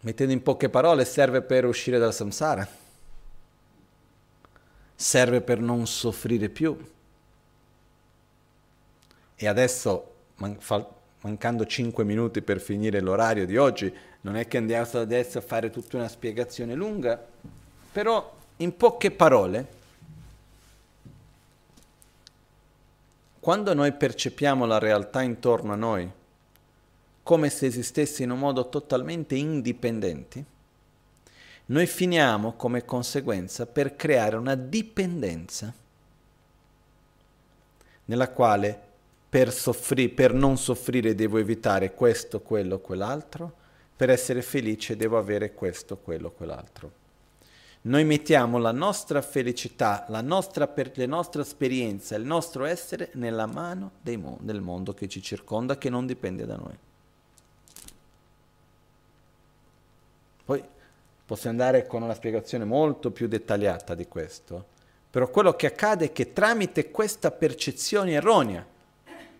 Mettendo 0.04 0.32
in 0.32 0.42
poche 0.42 0.68
parole, 0.68 1.04
serve 1.04 1.42
per 1.42 1.64
uscire 1.64 1.98
dal 1.98 2.12
samsara, 2.12 2.66
serve 4.94 5.40
per 5.40 5.60
non 5.60 5.86
soffrire 5.86 6.48
più. 6.48 6.76
E 9.36 9.46
adesso, 9.46 10.14
man- 10.36 10.58
fa- 10.58 10.88
mancando 11.20 11.64
5 11.64 12.02
minuti 12.02 12.42
per 12.42 12.60
finire 12.60 13.00
l'orario 13.00 13.46
di 13.46 13.56
oggi, 13.56 13.94
non 14.22 14.34
è 14.34 14.48
che 14.48 14.56
andiamo 14.56 14.88
adesso 14.94 15.38
a 15.38 15.40
fare 15.42 15.70
tutta 15.70 15.98
una 15.98 16.08
spiegazione 16.08 16.74
lunga, 16.74 17.24
però, 17.92 18.36
in 18.56 18.76
poche 18.76 19.12
parole, 19.12 19.66
quando 23.38 23.72
noi 23.72 23.92
percepiamo 23.92 24.66
la 24.66 24.78
realtà 24.78 25.22
intorno 25.22 25.72
a 25.72 25.76
noi 25.76 26.10
come 27.22 27.50
se 27.50 27.66
esistesse 27.66 28.22
in 28.22 28.30
un 28.30 28.38
modo 28.38 28.68
totalmente 28.68 29.34
indipendente, 29.34 30.44
noi 31.66 31.86
finiamo 31.86 32.54
come 32.54 32.84
conseguenza 32.84 33.66
per 33.66 33.94
creare 33.94 34.36
una 34.36 34.54
dipendenza 34.54 35.72
nella 38.06 38.28
quale 38.30 38.90
per, 39.28 39.52
soffri- 39.52 40.08
per 40.08 40.34
non 40.34 40.58
soffrire 40.58 41.14
devo 41.14 41.38
evitare 41.38 41.94
questo, 41.94 42.40
quello, 42.40 42.80
quell'altro, 42.80 43.60
per 43.96 44.10
essere 44.10 44.42
felice 44.42 44.96
devo 44.96 45.16
avere 45.16 45.54
questo, 45.54 45.96
quello, 45.96 46.30
quell'altro. 46.32 47.00
Noi 47.82 48.04
mettiamo 48.04 48.58
la 48.58 48.72
nostra 48.72 49.22
felicità, 49.22 50.04
la 50.08 50.20
nostra, 50.20 50.68
per, 50.68 50.92
la 50.96 51.06
nostra 51.06 51.42
esperienza, 51.42 52.14
il 52.16 52.24
nostro 52.24 52.64
essere 52.64 53.10
nella 53.14 53.46
mano 53.46 53.92
mo- 54.18 54.38
del 54.40 54.60
mondo 54.60 54.92
che 54.92 55.08
ci 55.08 55.22
circonda, 55.22 55.78
che 55.78 55.88
non 55.88 56.06
dipende 56.06 56.44
da 56.44 56.56
noi. 56.56 56.78
Poi 60.44 60.62
possiamo 61.24 61.60
andare 61.60 61.86
con 61.86 62.02
una 62.02 62.14
spiegazione 62.14 62.64
molto 62.64 63.10
più 63.10 63.28
dettagliata 63.28 63.94
di 63.94 64.06
questo, 64.08 64.66
però 65.10 65.28
quello 65.28 65.54
che 65.54 65.66
accade 65.66 66.06
è 66.06 66.12
che 66.12 66.32
tramite 66.32 66.90
questa 66.90 67.30
percezione 67.30 68.12
erronea, 68.12 68.66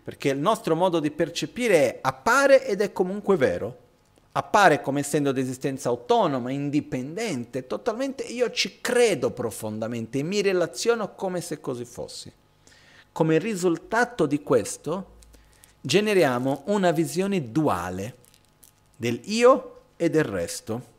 perché 0.03 0.29
il 0.29 0.37
nostro 0.37 0.75
modo 0.75 0.99
di 0.99 1.11
percepire 1.11 1.75
è 1.75 1.99
appare 2.01 2.65
ed 2.65 2.81
è 2.81 2.91
comunque 2.91 3.35
vero, 3.37 3.77
appare 4.33 4.81
come 4.81 5.01
essendo 5.01 5.31
di 5.31 5.41
esistenza 5.41 5.89
autonoma, 5.89 6.51
indipendente, 6.51 7.67
totalmente, 7.67 8.23
io 8.23 8.51
ci 8.51 8.79
credo 8.81 9.31
profondamente 9.31 10.19
e 10.19 10.23
mi 10.23 10.41
relaziono 10.41 11.13
come 11.15 11.41
se 11.41 11.59
così 11.59 11.85
fossi. 11.85 12.31
Come 13.11 13.37
risultato 13.37 14.25
di 14.25 14.41
questo 14.41 15.11
generiamo 15.79 16.63
una 16.67 16.91
visione 16.91 17.51
duale 17.51 18.15
del 18.95 19.19
io 19.25 19.81
e 19.97 20.09
del 20.09 20.23
resto. 20.23 20.91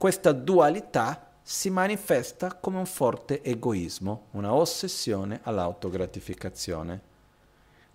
Questa 0.00 0.32
dualità 0.32 1.30
si 1.42 1.68
manifesta 1.68 2.54
come 2.54 2.78
un 2.78 2.86
forte 2.86 3.42
egoismo, 3.42 4.28
una 4.30 4.54
ossessione 4.54 5.40
all'autogratificazione. 5.42 7.00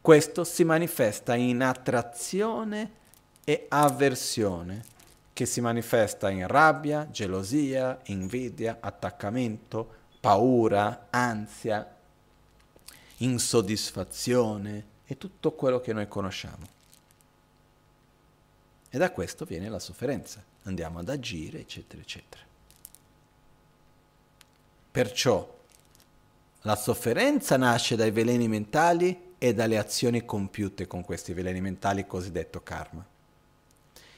Questo 0.01 0.43
si 0.43 0.63
manifesta 0.63 1.33
in 1.33 1.63
attrazione 1.63 2.91
e 3.43 3.65
avversione 3.69 4.83
che 5.33 5.47
si 5.47 5.61
manifesta 5.61 6.29
in 6.29 6.45
rabbia, 6.45 7.09
gelosia, 7.09 7.97
invidia, 8.03 8.77
attaccamento, 8.81 9.93
paura, 10.19 11.07
ansia, 11.09 11.91
insoddisfazione 13.17 14.85
e 15.05 15.17
tutto 15.17 15.53
quello 15.53 15.79
che 15.79 15.91
noi 15.91 16.07
conosciamo. 16.07 16.67
E 18.91 18.95
da 18.95 19.09
questo 19.09 19.43
viene 19.45 19.69
la 19.69 19.79
sofferenza. 19.79 20.53
Andiamo 20.67 20.99
ad 20.99 21.09
agire, 21.09 21.59
eccetera, 21.59 22.01
eccetera. 22.01 22.43
Perciò 24.91 25.53
la 26.61 26.75
sofferenza 26.75 27.57
nasce 27.57 27.95
dai 27.95 28.09
veleni 28.09 28.47
mentali 28.47 29.33
e 29.37 29.53
dalle 29.53 29.77
azioni 29.77 30.25
compiute 30.25 30.87
con 30.87 31.03
questi 31.03 31.33
veleni 31.33 31.61
mentali, 31.61 32.07
cosiddetto 32.07 32.61
karma. 32.63 33.05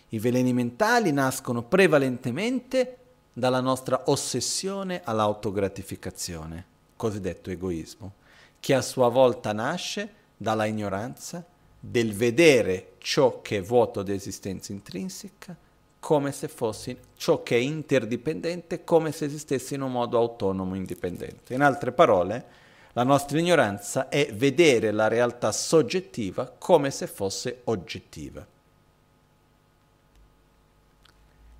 I 0.09 0.19
veleni 0.19 0.53
mentali 0.53 1.11
nascono 1.11 1.63
prevalentemente 1.63 2.97
dalla 3.33 3.59
nostra 3.59 4.03
ossessione 4.05 5.01
all'autogratificazione, 5.03 6.65
cosiddetto 6.95 7.49
egoismo, 7.49 8.13
che 8.61 8.73
a 8.73 8.81
sua 8.81 9.09
volta 9.09 9.51
nasce 9.51 10.13
dalla 10.37 10.65
ignoranza 10.65 11.43
del 11.77 12.13
vedere 12.13 12.93
ciò 12.99 13.41
che 13.41 13.57
è 13.57 13.61
vuoto 13.61 14.01
di 14.01 14.13
esistenza 14.13 14.71
intrinseca 14.71 15.65
come 15.99 16.31
se 16.31 16.47
fosse 16.47 16.97
ciò 17.17 17.43
che 17.43 17.55
è 17.55 17.59
interdipendente 17.59 18.83
come 18.83 19.11
se 19.11 19.25
esistesse 19.25 19.75
in 19.75 19.81
un 19.81 19.91
modo 19.91 20.17
autonomo 20.17 20.75
indipendente. 20.75 21.53
In 21.53 21.61
altre 21.61 21.91
parole, 21.91 22.45
la 22.93 23.03
nostra 23.03 23.39
ignoranza 23.39 24.09
è 24.09 24.33
vedere 24.33 24.91
la 24.91 25.07
realtà 25.07 25.51
soggettiva 25.51 26.51
come 26.57 26.89
se 26.91 27.07
fosse 27.07 27.61
oggettiva. 27.65 28.45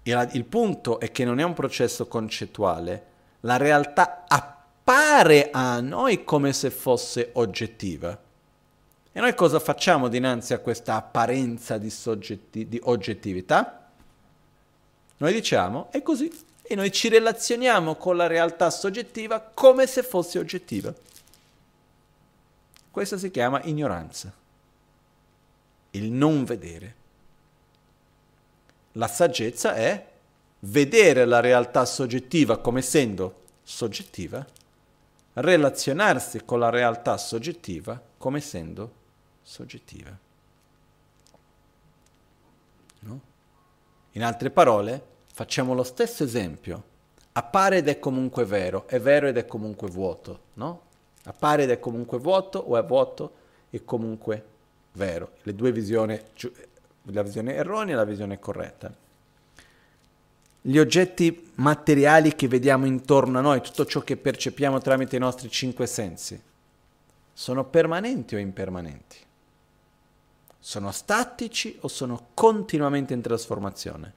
Il, 0.04 0.30
il 0.34 0.46
punto 0.46 1.00
è 1.00 1.12
che 1.12 1.26
non 1.26 1.40
è 1.40 1.44
un 1.44 1.54
processo 1.54 2.08
concettuale, 2.08 3.06
la 3.42 3.58
realtà 3.58 4.24
appare 4.28 5.50
a 5.52 5.80
noi 5.82 6.24
come 6.24 6.54
se 6.54 6.70
fosse 6.70 7.32
oggettiva. 7.34 8.18
E 9.12 9.20
noi 9.20 9.36
cosa 9.36 9.60
facciamo 9.60 10.08
dinanzi 10.08 10.54
a 10.54 10.60
questa 10.60 10.96
apparenza 10.96 11.78
di, 11.78 11.90
soggetti, 11.90 12.68
di 12.68 12.80
oggettività? 12.84 13.77
Noi 15.18 15.34
diciamo 15.34 15.92
è 15.92 16.02
così 16.02 16.32
e 16.62 16.76
noi 16.76 16.92
ci 16.92 17.08
relazioniamo 17.08 17.96
con 17.96 18.18
la 18.18 18.28
realtà 18.28 18.70
soggettiva 18.70 19.40
come 19.40 19.88
se 19.88 20.04
fosse 20.04 20.38
oggettiva. 20.38 20.94
Questa 22.92 23.18
si 23.18 23.32
chiama 23.32 23.62
ignoranza, 23.64 24.32
il 25.92 26.12
non 26.12 26.44
vedere. 26.44 26.96
La 28.94 29.08
saggezza 29.08 29.76
è 29.76 30.06
vedere 30.62 31.26
la 31.26 31.40
realtà 31.40 31.86
soggettiva 31.86 32.58
come 32.58 32.80
essendo 32.80 33.44
soggettiva, 33.64 34.46
relazionarsi 35.34 36.44
con 36.44 36.60
la 36.60 36.70
realtà 36.70 37.18
soggettiva 37.18 38.02
come 38.18 38.40
essendo 38.40 38.92
soggettiva. 39.44 40.27
In 44.18 44.24
altre 44.24 44.50
parole, 44.50 45.00
facciamo 45.32 45.76
lo 45.76 45.84
stesso 45.84 46.24
esempio. 46.24 46.84
Appare 47.34 47.78
ed 47.78 47.88
è 47.88 48.00
comunque 48.00 48.46
vero, 48.46 48.88
è 48.88 49.00
vero 49.00 49.28
ed 49.28 49.38
è 49.38 49.46
comunque 49.46 49.88
vuoto, 49.90 50.40
no? 50.56 50.82
Appare 51.26 51.64
ed 51.64 51.70
è 51.70 51.80
comunque 51.80 52.18
vuoto 52.18 52.58
o 52.58 52.76
è 52.78 52.84
vuoto 52.84 53.32
e 53.70 53.86
comunque 53.86 54.44
vero. 54.94 55.34
Le 55.44 55.54
due 55.54 55.72
visioni, 55.72 56.20
la 57.04 57.22
visione 57.22 57.54
erronea 57.54 57.94
e 57.94 57.98
la 57.98 58.06
visione 58.06 58.40
corretta. 58.40 58.92
Gli 60.62 60.80
oggetti 60.80 61.52
materiali 61.54 62.36
che 62.36 62.48
vediamo 62.48 62.88
intorno 62.88 63.38
a 63.38 63.42
noi, 63.42 63.62
tutto 63.62 63.86
ciò 63.86 64.00
che 64.00 64.18
percepiamo 64.18 64.80
tramite 64.80 65.16
i 65.16 65.20
nostri 65.20 65.48
cinque 65.52 65.86
sensi, 65.86 66.42
sono 67.34 67.66
permanenti 67.66 68.34
o 68.34 68.40
impermanenti? 68.40 69.27
Sono 70.60 70.92
statici 70.92 71.78
o 71.82 71.88
sono 71.88 72.28
continuamente 72.34 73.14
in 73.14 73.22
trasformazione? 73.22 74.14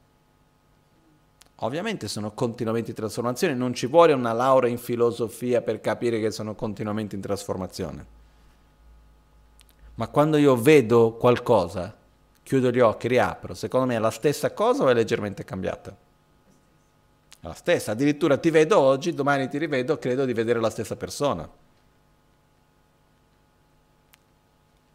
Ovviamente 1.62 2.08
sono 2.08 2.32
continuamente 2.32 2.90
in 2.90 2.96
trasformazione, 2.96 3.54
non 3.54 3.74
ci 3.74 3.86
vuole 3.86 4.14
una 4.14 4.32
laurea 4.32 4.70
in 4.70 4.78
filosofia 4.78 5.60
per 5.60 5.80
capire 5.80 6.18
che 6.18 6.30
sono 6.30 6.54
continuamente 6.54 7.14
in 7.14 7.20
trasformazione. 7.20 8.18
Ma 9.96 10.08
quando 10.08 10.38
io 10.38 10.56
vedo 10.56 11.12
qualcosa, 11.12 11.94
chiudo 12.42 12.70
gli 12.70 12.80
occhi, 12.80 13.08
riapro, 13.08 13.52
secondo 13.52 13.86
me 13.86 13.96
è 13.96 13.98
la 13.98 14.10
stessa 14.10 14.54
cosa 14.54 14.84
o 14.84 14.88
è 14.88 14.94
leggermente 14.94 15.44
cambiata? 15.44 15.94
È 17.40 17.46
la 17.46 17.52
stessa, 17.52 17.92
addirittura 17.92 18.38
ti 18.38 18.48
vedo 18.48 18.78
oggi, 18.78 19.12
domani 19.12 19.48
ti 19.50 19.58
rivedo, 19.58 19.98
credo 19.98 20.24
di 20.24 20.32
vedere 20.32 20.60
la 20.60 20.70
stessa 20.70 20.96
persona. 20.96 21.46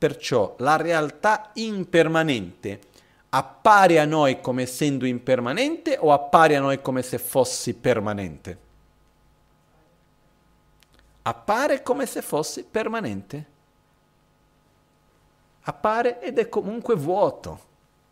Perciò 0.05 0.53
la 0.59 0.75
realtà 0.75 1.49
impermanente 1.55 2.79
appare 3.29 3.99
a 3.99 4.05
noi 4.05 4.39
come 4.39 4.61
essendo 4.61 5.07
impermanente 5.07 5.97
o 5.99 6.13
appare 6.13 6.55
a 6.55 6.59
noi 6.59 6.79
come 6.79 7.01
se 7.01 7.17
fossi 7.17 7.73
permanente? 7.73 8.57
Appare 11.23 11.81
come 11.81 12.05
se 12.05 12.21
fossi 12.21 12.63
permanente. 12.69 13.45
Appare 15.61 16.21
ed 16.21 16.37
è 16.37 16.49
comunque 16.49 16.93
vuoto, 16.93 17.59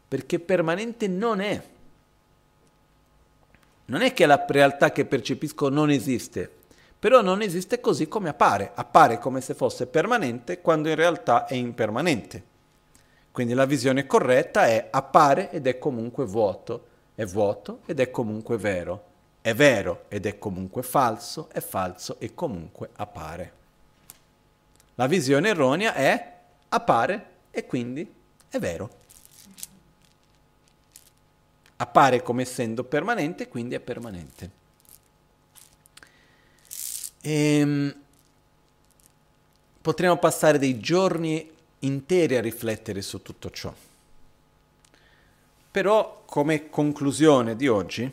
perché 0.08 0.40
permanente 0.40 1.08
non 1.08 1.42
è. 1.42 1.64
Non 3.86 4.02
è 4.02 4.14
che 4.14 4.26
la 4.26 4.44
realtà 4.48 4.92
che 4.92 5.06
percepisco 5.06 5.70
non 5.70 5.92
esiste, 5.92 6.50
però 7.04 7.22
non 7.22 7.42
esiste 7.42 7.82
così 7.82 8.08
come 8.08 8.30
appare. 8.30 8.72
Appare 8.76 9.20
come 9.20 9.42
se 9.42 9.56
fosse 9.56 9.88
permanente 9.88 10.62
quando 10.62 10.88
in 10.88 10.96
realtà 10.96 11.46
è 11.48 11.54
impermanente. 11.54 12.42
Quindi 13.30 13.54
la 13.54 13.66
visione 13.66 14.06
corretta 14.06 14.68
è 14.68 14.88
appare 14.90 15.52
ed 15.52 15.68
è 15.68 15.78
comunque 15.80 16.24
vuoto, 16.24 16.86
è 17.14 17.26
vuoto 17.26 17.82
ed 17.88 18.00
è 18.00 18.10
comunque 18.10 18.56
vero, 18.56 19.04
è 19.42 19.54
vero 19.54 20.06
ed 20.08 20.26
è 20.26 20.40
comunque 20.40 20.82
falso, 20.82 21.50
è 21.52 21.60
falso 21.60 22.16
e 22.20 22.34
comunque 22.34 22.92
appare. 22.96 23.52
La 24.96 25.08
visione 25.08 25.50
erronea 25.50 25.96
è 25.96 26.38
appare 26.70 27.26
e 27.52 27.66
quindi 27.66 28.10
è 28.48 28.60
vero. 28.60 28.90
Appare 31.76 32.22
come 32.22 32.44
essendo 32.44 32.86
permanente, 32.86 33.50
quindi 33.50 33.76
è 33.76 33.82
permanente. 33.82 34.62
Ehm, 37.26 37.96
potremmo 39.82 40.18
passare 40.18 40.60
dei 40.60 40.80
giorni 40.80 41.50
interi 41.80 42.36
a 42.36 42.42
riflettere 42.42 43.02
su 43.02 43.22
tutto 43.22 43.50
ciò. 43.50 43.74
Però 45.72 46.24
come 46.26 46.70
conclusione 46.70 47.56
di 47.56 47.68
oggi 47.68 48.12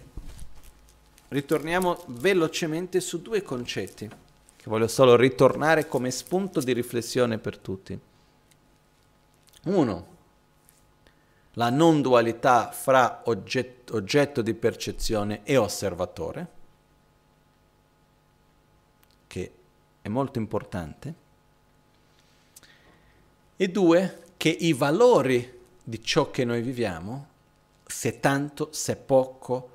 ritorniamo 1.29 2.05
velocemente 2.07 3.01
su 3.01 3.21
due 3.21 3.43
concetti 3.43 4.09
che 4.61 4.69
voglio 4.69 4.89
solo 4.89 5.17
ritornare 5.17 5.89
come 5.89 6.11
spunto 6.11 6.61
di 6.61 6.73
riflessione 6.73 7.39
per 7.39 7.57
tutti. 7.57 7.99
Uno, 9.65 10.07
la 11.55 11.71
non 11.71 12.03
dualità 12.03 12.71
fra 12.71 13.23
oggetto, 13.25 13.97
oggetto 13.97 14.43
di 14.43 14.53
percezione 14.53 15.41
e 15.45 15.57
osservatore, 15.57 16.49
che 19.27 19.53
è 20.03 20.09
molto 20.09 20.39
importante 20.39 21.29
e 23.63 23.69
due, 23.69 24.23
che 24.39 24.49
i 24.49 24.73
valori 24.73 25.61
di 25.85 26.03
ciò 26.03 26.31
che 26.31 26.47
noi 26.47 26.63
viviamo, 26.63 27.27
se 27.85 28.19
tanto, 28.19 28.69
se 28.73 28.97
poco, 28.97 29.71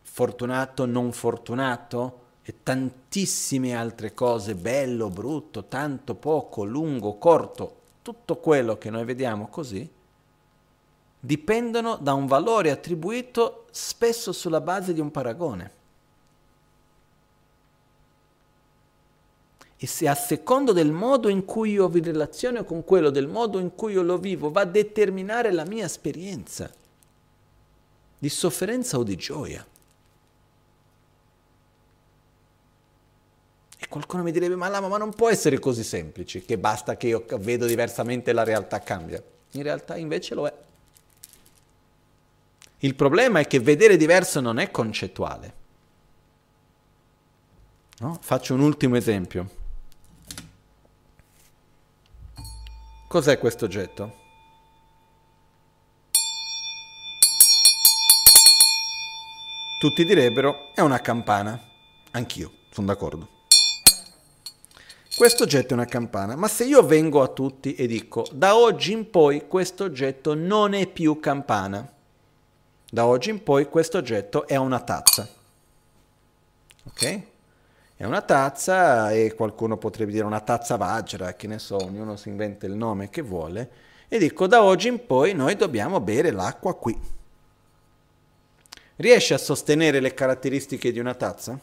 fortunato, 0.00 0.86
non 0.86 1.12
fortunato, 1.12 2.22
e 2.42 2.54
tantissime 2.62 3.74
altre 3.74 4.14
cose, 4.14 4.54
bello, 4.54 5.10
brutto, 5.10 5.64
tanto, 5.64 6.14
poco, 6.14 6.64
lungo, 6.64 7.18
corto, 7.18 7.80
tutto 8.00 8.38
quello 8.38 8.78
che 8.78 8.88
noi 8.88 9.04
vediamo 9.04 9.48
così, 9.48 9.86
dipendono 11.20 11.96
da 11.96 12.14
un 12.14 12.26
valore 12.26 12.70
attribuito 12.70 13.66
spesso 13.72 14.32
sulla 14.32 14.62
base 14.62 14.94
di 14.94 15.00
un 15.00 15.10
paragone. 15.10 15.70
E 19.84 19.86
se 19.86 20.08
a 20.08 20.14
secondo 20.14 20.72
del 20.72 20.92
modo 20.92 21.28
in 21.28 21.44
cui 21.44 21.72
io 21.72 21.88
vi 21.88 22.00
relaziono 22.00 22.64
con 22.64 22.84
quello, 22.84 23.10
del 23.10 23.26
modo 23.26 23.58
in 23.58 23.74
cui 23.74 23.92
io 23.92 24.00
lo 24.00 24.16
vivo, 24.16 24.50
va 24.50 24.62
a 24.62 24.64
determinare 24.64 25.52
la 25.52 25.66
mia 25.66 25.84
esperienza 25.84 26.72
di 28.16 28.28
sofferenza 28.30 28.96
o 28.96 29.02
di 29.02 29.14
gioia. 29.14 29.62
E 33.76 33.86
qualcuno 33.86 34.22
mi 34.22 34.32
direbbe, 34.32 34.56
ma 34.56 34.68
Lama, 34.68 34.88
ma 34.88 34.96
non 34.96 35.12
può 35.12 35.28
essere 35.28 35.58
così 35.58 35.84
semplice, 35.84 36.46
che 36.46 36.56
basta 36.56 36.96
che 36.96 37.08
io 37.08 37.26
vedo 37.40 37.66
diversamente 37.66 38.30
e 38.30 38.32
la 38.32 38.42
realtà 38.42 38.78
cambia. 38.78 39.22
In 39.50 39.62
realtà 39.62 39.98
invece 39.98 40.34
lo 40.34 40.46
è. 40.46 40.54
Il 42.78 42.94
problema 42.94 43.40
è 43.40 43.46
che 43.46 43.60
vedere 43.60 43.98
diverso 43.98 44.40
non 44.40 44.58
è 44.58 44.70
concettuale. 44.70 45.54
No? 47.98 48.16
Faccio 48.22 48.54
un 48.54 48.60
ultimo 48.60 48.96
esempio. 48.96 49.62
Cos'è 53.14 53.38
questo 53.38 53.66
oggetto? 53.66 54.12
Tutti 59.78 60.04
direbbero 60.04 60.74
è 60.74 60.80
una 60.80 60.98
campana. 60.98 61.56
Anch'io, 62.10 62.50
sono 62.72 62.88
d'accordo. 62.88 63.28
Questo 65.16 65.44
oggetto 65.44 65.68
è 65.68 65.72
una 65.74 65.84
campana, 65.84 66.34
ma 66.34 66.48
se 66.48 66.64
io 66.64 66.84
vengo 66.84 67.22
a 67.22 67.28
tutti 67.28 67.76
e 67.76 67.86
dico 67.86 68.26
da 68.32 68.56
oggi 68.56 68.90
in 68.90 69.08
poi 69.08 69.46
questo 69.46 69.84
oggetto 69.84 70.34
non 70.34 70.74
è 70.74 70.88
più 70.88 71.20
campana, 71.20 71.88
da 72.90 73.06
oggi 73.06 73.30
in 73.30 73.44
poi 73.44 73.68
questo 73.68 73.96
oggetto 73.96 74.44
è 74.48 74.56
una 74.56 74.80
tazza. 74.80 75.28
Ok? 76.82 77.32
È 77.96 78.04
una 78.04 78.22
tazza 78.22 79.12
e 79.12 79.34
qualcuno 79.34 79.76
potrebbe 79.76 80.10
dire 80.10 80.24
una 80.24 80.40
tazza 80.40 80.76
Vajra, 80.76 81.34
che 81.34 81.46
ne 81.46 81.60
so, 81.60 81.76
ognuno 81.76 82.16
si 82.16 82.28
inventa 82.28 82.66
il 82.66 82.72
nome 82.72 83.08
che 83.08 83.22
vuole, 83.22 83.70
e 84.08 84.18
dico 84.18 84.48
da 84.48 84.64
oggi 84.64 84.88
in 84.88 85.06
poi 85.06 85.32
noi 85.32 85.54
dobbiamo 85.54 86.00
bere 86.00 86.32
l'acqua 86.32 86.74
qui. 86.74 87.00
Riesce 88.96 89.34
a 89.34 89.38
sostenere 89.38 90.00
le 90.00 90.12
caratteristiche 90.12 90.90
di 90.90 90.98
una 90.98 91.14
tazza? 91.14 91.58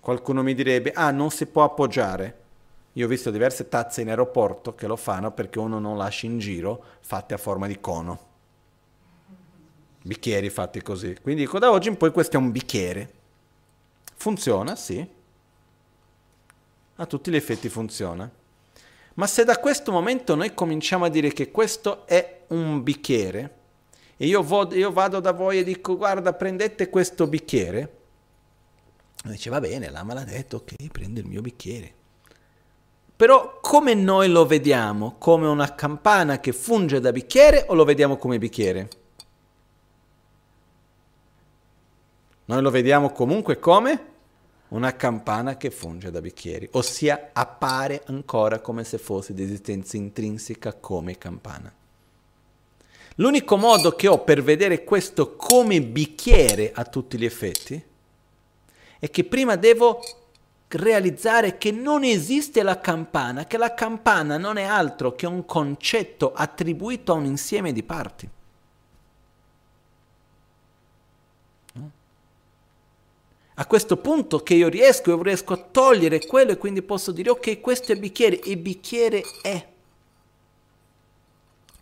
Qualcuno 0.00 0.42
mi 0.42 0.54
direbbe, 0.54 0.92
ah, 0.92 1.10
non 1.10 1.30
si 1.30 1.44
può 1.44 1.62
appoggiare. 1.64 2.38
Io 2.94 3.04
ho 3.04 3.08
visto 3.08 3.30
diverse 3.30 3.68
tazze 3.68 4.00
in 4.00 4.08
aeroporto 4.08 4.74
che 4.74 4.86
lo 4.86 4.96
fanno 4.96 5.30
perché 5.30 5.58
uno 5.58 5.78
non 5.78 5.96
lascia 5.96 6.26
in 6.26 6.38
giro 6.38 6.82
fatte 7.00 7.34
a 7.34 7.38
forma 7.38 7.66
di 7.66 7.78
cono. 7.80 8.28
Bicchieri 10.02 10.48
fatti 10.48 10.82
così. 10.82 11.16
Quindi 11.20 11.42
dico, 11.42 11.58
da 11.58 11.70
oggi 11.70 11.88
in 11.88 11.98
poi 11.98 12.10
questo 12.10 12.36
è 12.36 12.40
un 12.40 12.50
bicchiere. 12.50 13.18
Funziona, 14.20 14.76
sì. 14.76 15.08
A 16.96 17.06
tutti 17.06 17.30
gli 17.30 17.36
effetti 17.36 17.70
funziona. 17.70 18.30
Ma 19.14 19.26
se 19.26 19.44
da 19.44 19.58
questo 19.58 19.92
momento 19.92 20.34
noi 20.34 20.52
cominciamo 20.52 21.06
a 21.06 21.08
dire 21.08 21.32
che 21.32 21.50
questo 21.50 22.06
è 22.06 22.42
un 22.48 22.82
bicchiere, 22.82 23.54
e 24.18 24.26
io, 24.26 24.42
vo- 24.42 24.74
io 24.74 24.92
vado 24.92 25.20
da 25.20 25.32
voi 25.32 25.60
e 25.60 25.64
dico 25.64 25.96
guarda 25.96 26.34
prendete 26.34 26.90
questo 26.90 27.26
bicchiere, 27.28 27.96
dice 29.24 29.48
va 29.48 29.58
bene, 29.58 29.88
l'ama 29.88 30.12
l'ha 30.12 30.24
detto, 30.24 30.56
ok, 30.56 30.88
prende 30.92 31.20
il 31.20 31.26
mio 31.26 31.40
bicchiere. 31.40 31.94
Però 33.16 33.58
come 33.62 33.94
noi 33.94 34.28
lo 34.28 34.44
vediamo? 34.44 35.14
Come 35.16 35.46
una 35.46 35.74
campana 35.74 36.40
che 36.40 36.52
funge 36.52 37.00
da 37.00 37.10
bicchiere 37.10 37.64
o 37.68 37.74
lo 37.74 37.84
vediamo 37.84 38.18
come 38.18 38.36
bicchiere? 38.36 38.99
Noi 42.50 42.62
lo 42.62 42.70
vediamo 42.70 43.10
comunque 43.10 43.60
come 43.60 44.06
una 44.70 44.96
campana 44.96 45.56
che 45.56 45.70
funge 45.70 46.10
da 46.10 46.20
bicchieri, 46.20 46.68
ossia 46.72 47.30
appare 47.32 48.02
ancora 48.06 48.58
come 48.58 48.82
se 48.82 48.98
fosse 48.98 49.32
di 49.32 49.44
esistenza 49.44 49.96
intrinseca 49.96 50.72
come 50.72 51.16
campana. 51.16 51.72
L'unico 53.14 53.56
modo 53.56 53.92
che 53.92 54.08
ho 54.08 54.24
per 54.24 54.42
vedere 54.42 54.82
questo 54.82 55.36
come 55.36 55.80
bicchiere 55.80 56.72
a 56.74 56.82
tutti 56.82 57.16
gli 57.18 57.24
effetti 57.24 57.80
è 58.98 59.08
che 59.08 59.22
prima 59.22 59.54
devo 59.54 60.00
realizzare 60.66 61.56
che 61.56 61.70
non 61.70 62.02
esiste 62.02 62.64
la 62.64 62.80
campana, 62.80 63.46
che 63.46 63.58
la 63.58 63.74
campana 63.74 64.38
non 64.38 64.56
è 64.56 64.64
altro 64.64 65.14
che 65.14 65.26
un 65.28 65.46
concetto 65.46 66.32
attribuito 66.32 67.12
a 67.12 67.14
un 67.14 67.26
insieme 67.26 67.72
di 67.72 67.84
parti. 67.84 68.28
A 73.60 73.66
questo 73.66 73.98
punto 73.98 74.42
che 74.42 74.54
io 74.54 74.68
riesco, 74.68 75.10
io 75.10 75.22
riesco 75.22 75.52
a 75.52 75.58
togliere 75.58 76.24
quello 76.26 76.52
e 76.52 76.56
quindi 76.56 76.80
posso 76.80 77.12
dire 77.12 77.28
ok, 77.28 77.60
questo 77.60 77.92
è 77.92 77.96
bicchiere 77.96 78.40
e 78.40 78.56
bicchiere 78.56 79.22
è. 79.42 79.68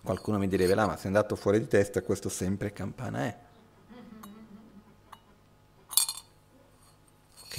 Qualcuno 0.02 0.38
mi 0.38 0.48
direbbe, 0.48 0.74
ma 0.74 0.96
sei 0.96 1.06
andato 1.06 1.36
fuori 1.36 1.60
di 1.60 1.68
testa, 1.68 2.02
questo 2.02 2.28
sempre 2.28 2.72
campana 2.72 3.26
è. 3.26 3.36
Ok? 7.44 7.58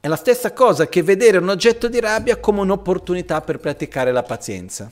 È 0.00 0.06
la 0.06 0.16
stessa 0.16 0.52
cosa 0.52 0.86
che 0.86 1.02
vedere 1.02 1.38
un 1.38 1.48
oggetto 1.48 1.88
di 1.88 1.98
rabbia 1.98 2.38
come 2.40 2.60
un'opportunità 2.60 3.40
per 3.40 3.58
praticare 3.58 4.12
la 4.12 4.22
pazienza. 4.22 4.90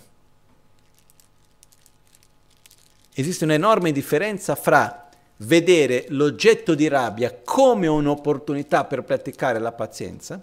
Esiste 3.12 3.44
un'enorme 3.44 3.92
differenza 3.92 4.54
fra 4.54 5.01
vedere 5.42 6.06
l'oggetto 6.08 6.74
di 6.74 6.88
rabbia 6.88 7.34
come 7.44 7.86
un'opportunità 7.86 8.84
per 8.84 9.02
praticare 9.02 9.58
la 9.58 9.72
pazienza 9.72 10.40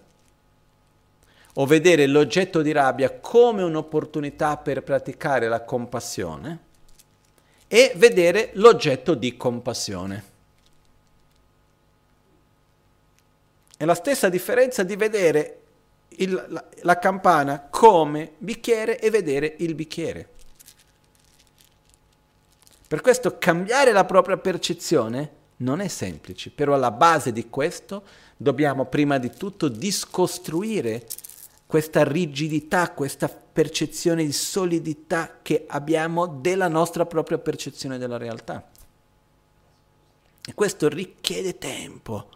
o 1.53 1.65
vedere 1.65 2.05
l'oggetto 2.07 2.61
di 2.61 2.71
rabbia 2.71 3.11
come 3.19 3.63
un'opportunità 3.63 4.57
per 4.57 4.83
praticare 4.83 5.47
la 5.47 5.63
compassione 5.63 6.67
e 7.67 7.93
vedere 7.95 8.51
l'oggetto 8.53 9.13
di 9.13 9.35
compassione. 9.35 10.23
È 13.75 13.85
la 13.85 13.95
stessa 13.95 14.29
differenza 14.29 14.83
di 14.83 14.95
vedere 14.95 15.61
il, 16.09 16.45
la, 16.49 16.63
la 16.81 16.99
campana 16.99 17.67
come 17.69 18.33
bicchiere 18.37 18.99
e 18.99 19.09
vedere 19.09 19.55
il 19.59 19.75
bicchiere. 19.75 20.29
Per 22.89 23.01
questo 23.01 23.37
cambiare 23.37 23.91
la 23.91 24.03
propria 24.03 24.37
percezione 24.37 25.29
non 25.57 25.79
è 25.79 25.87
semplice, 25.87 26.49
però 26.49 26.73
alla 26.73 26.89
base 26.89 27.31
di 27.31 27.47
questo 27.47 28.01
dobbiamo 28.35 28.85
prima 28.85 29.19
di 29.19 29.29
tutto 29.29 29.67
discostruire 29.67 31.05
questa 31.67 32.03
rigidità, 32.03 32.89
questa 32.89 33.29
percezione 33.29 34.25
di 34.25 34.31
solidità 34.31 35.37
che 35.43 35.65
abbiamo 35.67 36.25
della 36.25 36.67
nostra 36.67 37.05
propria 37.05 37.37
percezione 37.37 37.99
della 37.99 38.17
realtà. 38.17 38.67
E 40.43 40.53
questo 40.55 40.89
richiede 40.89 41.59
tempo, 41.59 42.29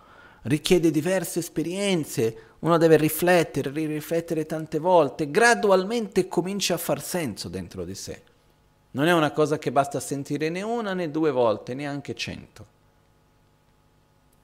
richiede 0.44 0.92
diverse 0.92 1.40
esperienze, 1.40 2.38
uno 2.60 2.78
deve 2.78 2.98
riflettere, 2.98 3.72
riflettere 3.72 4.46
tante 4.46 4.78
volte, 4.78 5.32
gradualmente 5.32 6.28
comincia 6.28 6.76
a 6.76 6.78
far 6.78 7.02
senso 7.02 7.50
dentro 7.50 7.86
di 7.86 7.96
sé. 7.96 8.22
Non 8.96 9.08
è 9.08 9.14
una 9.14 9.32
cosa 9.32 9.58
che 9.58 9.72
basta 9.72 10.00
sentire 10.00 10.50
né 10.50 10.62
una 10.62 10.94
né 10.94 11.10
due 11.10 11.32
volte, 11.32 11.74
neanche 11.74 12.14
cento. 12.14 12.66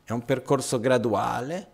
È 0.04 0.12
un 0.12 0.26
percorso 0.26 0.80
graduale 0.80 1.68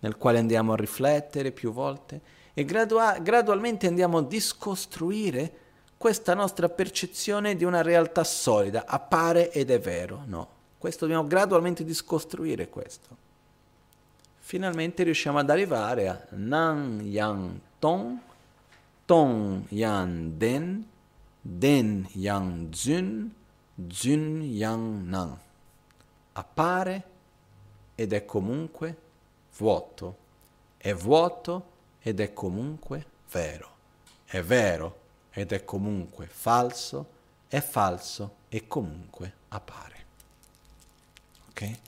nel 0.00 0.16
quale 0.16 0.38
andiamo 0.38 0.72
a 0.72 0.76
riflettere 0.76 1.50
più 1.50 1.72
volte 1.72 2.20
e 2.54 2.64
gradua- 2.64 3.18
gradualmente 3.18 3.88
andiamo 3.88 4.18
a 4.18 4.22
discostruire 4.22 5.52
questa 5.96 6.34
nostra 6.34 6.68
percezione 6.68 7.56
di 7.56 7.64
una 7.64 7.82
realtà 7.82 8.22
solida, 8.22 8.84
appare 8.86 9.50
ed 9.50 9.70
è 9.70 9.80
vero, 9.80 10.22
no. 10.26 10.48
Questo 10.78 11.06
dobbiamo 11.06 11.26
gradualmente 11.26 11.82
discostruire 11.84 12.68
questo. 12.68 13.16
Finalmente 14.38 15.02
riusciamo 15.02 15.38
ad 15.38 15.50
arrivare 15.50 16.08
a 16.08 16.24
Nan 16.30 17.00
Yang 17.02 17.58
Tong, 17.80 18.18
Tong 19.06 19.64
Yang 19.70 20.30
Den, 20.36 20.86
Den 21.48 22.08
Yang 22.12 22.74
Zun, 22.74 23.34
Zun 23.88 24.42
Yang 24.42 25.06
Nan. 25.06 25.38
Appare 26.32 27.04
ed 27.94 28.12
è 28.12 28.24
comunque 28.24 28.96
vuoto. 29.56 30.16
È 30.76 30.92
vuoto 30.92 31.70
ed 32.00 32.18
è 32.18 32.32
comunque 32.32 33.06
vero. 33.30 33.74
È 34.24 34.42
vero 34.42 34.98
ed 35.30 35.52
è 35.52 35.64
comunque 35.64 36.26
falso. 36.26 37.14
È 37.46 37.60
falso 37.60 38.34
e 38.48 38.66
comunque 38.66 39.32
appare. 39.48 40.04
Ok? 41.50 41.78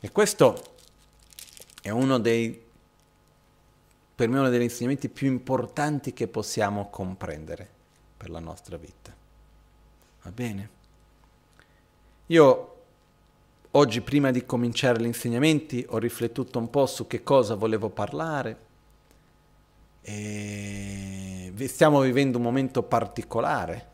E 0.00 0.10
questo 0.10 0.74
è 1.80 1.90
uno 1.90 2.18
dei, 2.18 2.60
per 4.16 4.28
me, 4.28 4.40
uno 4.40 4.48
degli 4.48 4.62
insegnamenti 4.62 5.08
più 5.08 5.28
importanti 5.28 6.12
che 6.12 6.26
possiamo 6.26 6.90
comprendere 6.90 7.78
per 8.20 8.28
la 8.28 8.38
nostra 8.38 8.76
vita. 8.76 9.16
Va 10.24 10.30
bene? 10.30 10.68
Io 12.26 12.76
oggi, 13.70 14.02
prima 14.02 14.30
di 14.30 14.44
cominciare 14.44 15.00
gli 15.00 15.06
insegnamenti, 15.06 15.86
ho 15.88 15.96
riflettuto 15.96 16.58
un 16.58 16.68
po' 16.68 16.84
su 16.84 17.06
che 17.06 17.22
cosa 17.22 17.54
volevo 17.54 17.88
parlare. 17.88 18.68
E 20.02 21.50
stiamo 21.66 22.00
vivendo 22.00 22.36
un 22.36 22.44
momento 22.44 22.82
particolare 22.82 23.88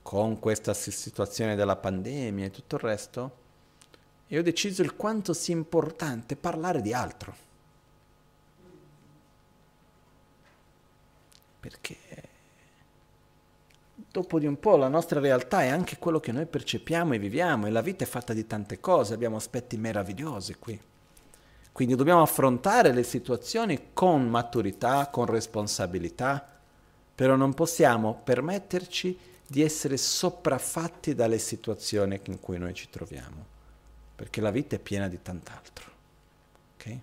con 0.00 0.38
questa 0.38 0.72
situazione 0.72 1.54
della 1.54 1.76
pandemia 1.76 2.46
e 2.46 2.50
tutto 2.50 2.76
il 2.76 2.80
resto. 2.80 3.36
E 4.28 4.38
ho 4.38 4.42
deciso 4.42 4.80
il 4.80 4.96
quanto 4.96 5.34
sia 5.34 5.54
importante 5.54 6.36
parlare 6.36 6.80
di 6.80 6.94
altro. 6.94 7.36
Perché 11.60 12.27
dopo 14.10 14.38
di 14.38 14.46
un 14.46 14.58
po' 14.58 14.76
la 14.76 14.88
nostra 14.88 15.20
realtà 15.20 15.62
è 15.62 15.68
anche 15.68 15.98
quello 15.98 16.20
che 16.20 16.32
noi 16.32 16.46
percepiamo 16.46 17.14
e 17.14 17.18
viviamo 17.18 17.66
e 17.66 17.70
la 17.70 17.82
vita 17.82 18.04
è 18.04 18.06
fatta 18.06 18.32
di 18.32 18.46
tante 18.46 18.80
cose, 18.80 19.14
abbiamo 19.14 19.36
aspetti 19.36 19.76
meravigliosi 19.76 20.56
qui. 20.58 20.80
Quindi 21.72 21.94
dobbiamo 21.94 22.22
affrontare 22.22 22.92
le 22.92 23.04
situazioni 23.04 23.90
con 23.92 24.28
maturità, 24.28 25.08
con 25.08 25.26
responsabilità, 25.26 26.44
però 27.14 27.36
non 27.36 27.54
possiamo 27.54 28.20
permetterci 28.24 29.16
di 29.46 29.62
essere 29.62 29.96
sopraffatti 29.96 31.14
dalle 31.14 31.38
situazioni 31.38 32.20
in 32.24 32.40
cui 32.40 32.58
noi 32.58 32.74
ci 32.74 32.90
troviamo, 32.90 33.46
perché 34.14 34.40
la 34.40 34.50
vita 34.50 34.76
è 34.76 34.78
piena 34.78 35.08
di 35.08 35.22
tant'altro. 35.22 35.86
Okay? 36.74 37.00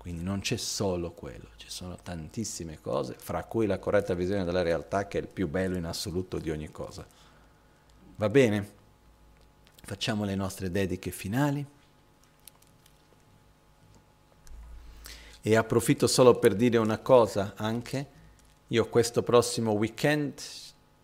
Quindi 0.00 0.22
non 0.22 0.40
c'è 0.40 0.56
solo 0.56 1.10
quello, 1.10 1.48
ci 1.56 1.68
sono 1.68 1.94
tantissime 2.02 2.80
cose, 2.80 3.16
fra 3.18 3.44
cui 3.44 3.66
la 3.66 3.78
corretta 3.78 4.14
visione 4.14 4.44
della 4.44 4.62
realtà 4.62 5.06
che 5.06 5.18
è 5.18 5.20
il 5.20 5.28
più 5.28 5.46
bello 5.46 5.76
in 5.76 5.84
assoluto 5.84 6.38
di 6.38 6.50
ogni 6.50 6.70
cosa. 6.70 7.06
Va 8.16 8.30
bene? 8.30 8.70
Facciamo 9.82 10.24
le 10.24 10.34
nostre 10.34 10.70
dediche 10.70 11.10
finali. 11.10 11.62
E 15.42 15.54
approfitto 15.54 16.06
solo 16.06 16.38
per 16.38 16.54
dire 16.54 16.78
una 16.78 17.00
cosa 17.00 17.52
anche. 17.56 18.06
Io 18.68 18.88
questo 18.88 19.22
prossimo 19.22 19.72
weekend 19.72 20.40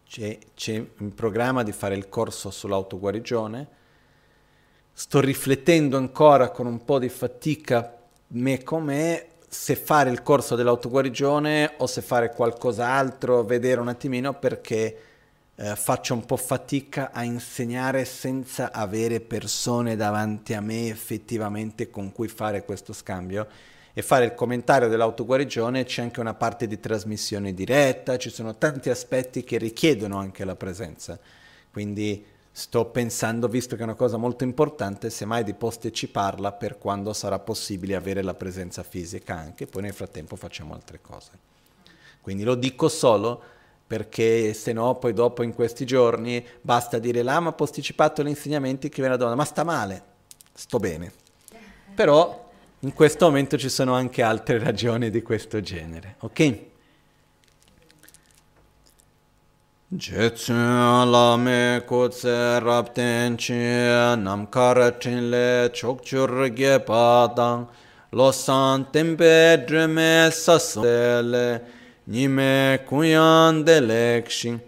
c'è, 0.07 0.39
c'è 0.55 0.73
in 0.73 1.15
programma 1.15 1.63
di 1.63 1.73
fare 1.73 1.97
il 1.97 2.09
corso 2.09 2.51
sull'autoguarigione. 2.51 3.69
Sto 4.95 5.21
riflettendo 5.21 5.99
ancora 5.99 6.51
con 6.51 6.65
un 6.65 6.83
po' 6.83 6.99
di 6.99 7.11
fatica 7.11 7.96
me 8.29 8.63
come 8.63 9.27
se 9.49 9.77
fare 9.77 10.11
il 10.11 10.23
corso 10.23 10.55
dell'autoguarigione 10.57 11.75
o 11.79 11.87
se 11.87 12.03
fare 12.03 12.33
qualcos'altro, 12.33 13.45
vedere 13.45 13.81
un 13.81 13.89
attimino 13.89 14.35
perché 14.35 14.99
eh, 15.55 15.77
faccio 15.77 16.15
un 16.15 16.25
po' 16.27 16.37
fatica 16.37 17.11
a 17.13 17.23
insegnare 17.23 18.05
senza 18.05 18.73
avere 18.73 19.21
persone 19.21 19.97
davanti 19.97 20.53
a 20.55 20.61
me 20.61 20.89
effettivamente 20.89 21.89
con 21.89 22.13
cui 22.13 22.29
fare 22.29 22.65
questo 22.65 22.93
scambio 22.93 23.47
e 23.95 24.03
fare 24.03 24.27
il 24.27 24.35
commentario 24.35 24.89
dell'autoguarigione 24.89 25.85
c'è 25.85 26.03
anche 26.03 26.21
una 26.21 26.35
parte 26.35 26.67
di 26.67 26.79
trasmissione 26.79 27.55
diretta, 27.55 28.19
ci 28.19 28.29
sono 28.29 28.57
tanti 28.57 28.91
aspetti 28.91 29.43
che 29.43 29.57
richiedono 29.57 30.19
anche 30.19 30.45
la 30.45 30.55
presenza. 30.55 31.19
Quindi 31.73 32.23
Sto 32.59 32.87
pensando, 32.87 33.49
visto 33.49 33.77
che 33.77 33.83
è 33.83 33.85
una 33.85 33.93
cosa 33.93 34.17
molto 34.17 34.43
importante, 34.43 35.11
semmai 35.11 35.45
di 35.45 35.53
posticiparla 35.53 36.53
per 36.53 36.79
quando 36.79 37.13
sarà 37.13 37.39
possibile 37.39 37.95
avere 37.95 38.23
la 38.23 38.33
presenza 38.33 38.83
fisica 38.83 39.35
anche, 39.35 39.67
poi 39.67 39.83
nel 39.83 39.93
frattempo 39.93 40.37
facciamo 40.37 40.73
altre 40.73 41.01
cose. 41.03 41.33
Quindi 42.23 42.45
lo 42.45 42.55
dico 42.55 42.89
solo 42.89 43.43
perché 43.87 44.55
se 44.55 44.73
no 44.73 44.95
poi 44.95 45.13
dopo 45.13 45.43
in 45.43 45.53
questi 45.53 45.85
giorni 45.85 46.43
basta 46.63 46.99
dire 46.99 47.23
l'ama 47.23 47.51
ha 47.51 47.53
posticipato 47.53 48.23
gli 48.23 48.29
insegnamenti 48.29 48.89
che 48.89 49.03
viene 49.03 49.11
la 49.11 49.17
domanda, 49.19 49.37
ma 49.37 49.47
sta 49.47 49.63
male? 49.63 50.03
Sto 50.55 50.79
bene. 50.79 51.13
Però 51.95 52.51
in 52.81 52.95
questo 52.95 53.27
momento 53.27 53.59
ci 53.59 53.69
sono 53.69 53.93
anche 53.93 54.23
altre 54.23 54.57
ragioni 54.65 55.11
di 55.11 55.21
questo 55.21 55.61
genere, 55.61 56.15
ok? 56.21 56.61
Jetsun 59.95 61.13
lame 61.13 61.81
kutse 61.87 62.61
rapten 62.61 63.37
chi 63.37 63.55
nam 64.17 64.49
karatin 64.49 65.31
le 65.31 65.71
chokchur 65.71 66.51
ge 66.57 66.85
padang 66.85 67.69
losan 68.13 68.85
tempe 68.93 69.65
drume 69.65 70.29
sasele 70.33 71.61
nime 72.09 72.81
kuyan 72.85 73.65
delekshin 73.65 74.61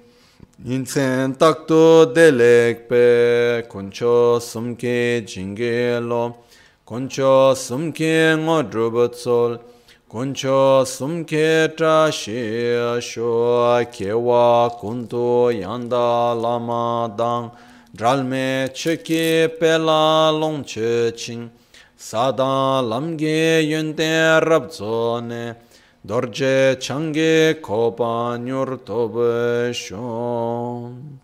Insen 0.64 1.34
takto 1.34 2.14
delekpe 2.14 3.66
kuncho 3.68 4.38
sumke 4.38 5.26
jingelo 5.26 6.36
kuncho 6.86 7.56
sumke 7.56 8.36
ngodrubatsol 8.38 9.58
kuncho 10.08 10.86
sumke 10.86 11.76
tra 11.76 12.10
shi 12.10 12.72
sho 12.98 13.84
kewa 13.92 14.70
kuntu 14.80 15.52
yanda 15.52 16.34
lama 16.34 17.12
dang. 17.14 17.50
Dralme 17.94 18.70
cheke 18.72 19.48
pela 19.60 20.30
long 20.32 20.64
che 20.64 21.12
ching. 21.14 21.50
Sada 21.94 22.80
lamge 22.80 23.60
yunte 23.68 24.40
rabzone 24.40 25.56
dorje 26.06 26.80
change 26.80 27.60
kopa 27.60 28.38
nyur 28.38 28.78
tobe 28.86 29.74
shon. 29.74 31.20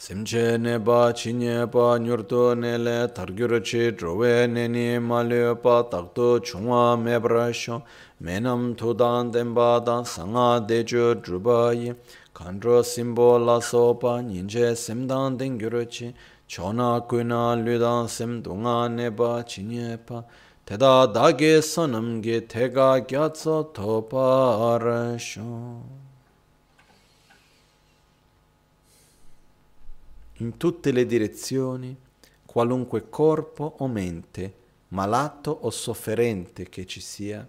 Simche 0.00 0.56
ne 0.60 0.78
pa 0.78 1.10
chi 1.12 1.32
nye 1.32 1.66
pa 1.66 1.98
nyurto 1.98 2.54
ne 2.54 2.78
le 2.78 3.08
targyur 3.12 3.60
chi 3.60 3.90
trowe 3.90 4.46
ne 4.46 4.68
ni 4.68 4.96
ma 5.00 5.22
le 5.22 5.56
pa 5.56 5.82
takto 5.82 6.38
chungwa 6.38 6.96
me 6.96 7.18
pra 7.18 7.52
shon 7.52 7.82
menam 8.22 8.76
tudan 8.76 9.32
tenpa 9.32 9.84
dan 9.84 10.04
sanga 10.04 10.64
de 10.64 10.84
chu 10.84 11.16
drupa 11.16 11.74
yi. 11.74 11.92
Kandro 12.32 12.80
simbo 12.84 13.44
la 13.44 13.58
so 13.58 13.94
pa 13.94 14.20
nyinche 14.22 14.76
simdan 14.76 15.36
tengyur 15.36 15.84
chi. 15.90 16.14
Chona 16.46 17.00
kuna 17.08 17.56
ludan 17.56 18.08
sim 18.08 18.40
dunga 18.40 18.88
ne 18.88 19.10
pa 19.10 19.42
chi 19.42 19.62
nye 19.62 19.98
pa. 19.98 20.22
Teda 20.64 21.12
dage 21.12 21.60
sanam 21.60 22.22
ge 22.22 22.46
tega 22.46 23.04
gyatso 23.04 23.74
to 23.74 24.02
pa 24.02 24.78
ra 24.78 25.18
in 30.38 30.56
tutte 30.56 30.92
le 30.92 31.06
direzioni 31.06 31.96
qualunque 32.44 33.08
corpo 33.08 33.76
o 33.78 33.88
mente, 33.88 34.54
malato 34.88 35.50
o 35.62 35.70
sofferente 35.70 36.68
che 36.68 36.86
ci 36.86 37.00
sia, 37.00 37.46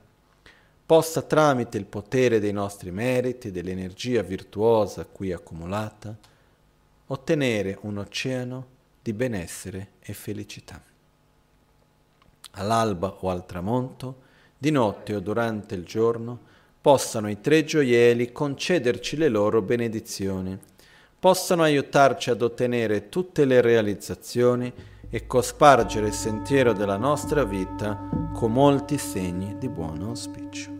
possa 0.85 1.21
tramite 1.21 1.77
il 1.77 1.85
potere 1.85 2.39
dei 2.39 2.51
nostri 2.51 2.91
meriti 2.91 3.47
e 3.47 3.51
dell'energia 3.51 4.21
virtuosa 4.23 5.05
qui 5.05 5.31
accumulata, 5.31 6.15
ottenere 7.07 7.77
un 7.81 7.97
oceano 7.97 8.67
di 9.01 9.13
benessere 9.13 9.91
e 9.99 10.13
felicità. 10.13 10.81
All'alba 12.51 13.17
o 13.21 13.29
al 13.29 13.45
tramonto, 13.45 14.27
di 14.57 14.71
notte 14.71 15.15
o 15.15 15.19
durante 15.19 15.75
il 15.75 15.85
giorno, 15.85 16.37
possano 16.81 17.29
i 17.29 17.39
tre 17.39 17.63
gioielli 17.63 18.31
concederci 18.31 19.15
le 19.15 19.29
loro 19.29 19.61
benedizioni 19.61 20.57
possano 21.19 21.63
aiutarci 21.63 22.29
ad 22.29 22.41
ottenere 22.41 23.09
tutte 23.09 23.43
le 23.43 23.59
realizzazioni 23.59 24.71
e 25.09 25.27
cospargere 25.27 26.07
il 26.07 26.13
sentiero 26.13 26.71
della 26.71 26.97
nostra 26.97 27.43
vita 27.43 28.09
con 28.33 28.53
molti 28.53 28.97
segni 28.97 29.57
di 29.57 29.67
buon 29.67 30.01
auspicio. 30.03 30.77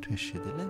Cresce 0.00 0.40
delle 0.42 0.69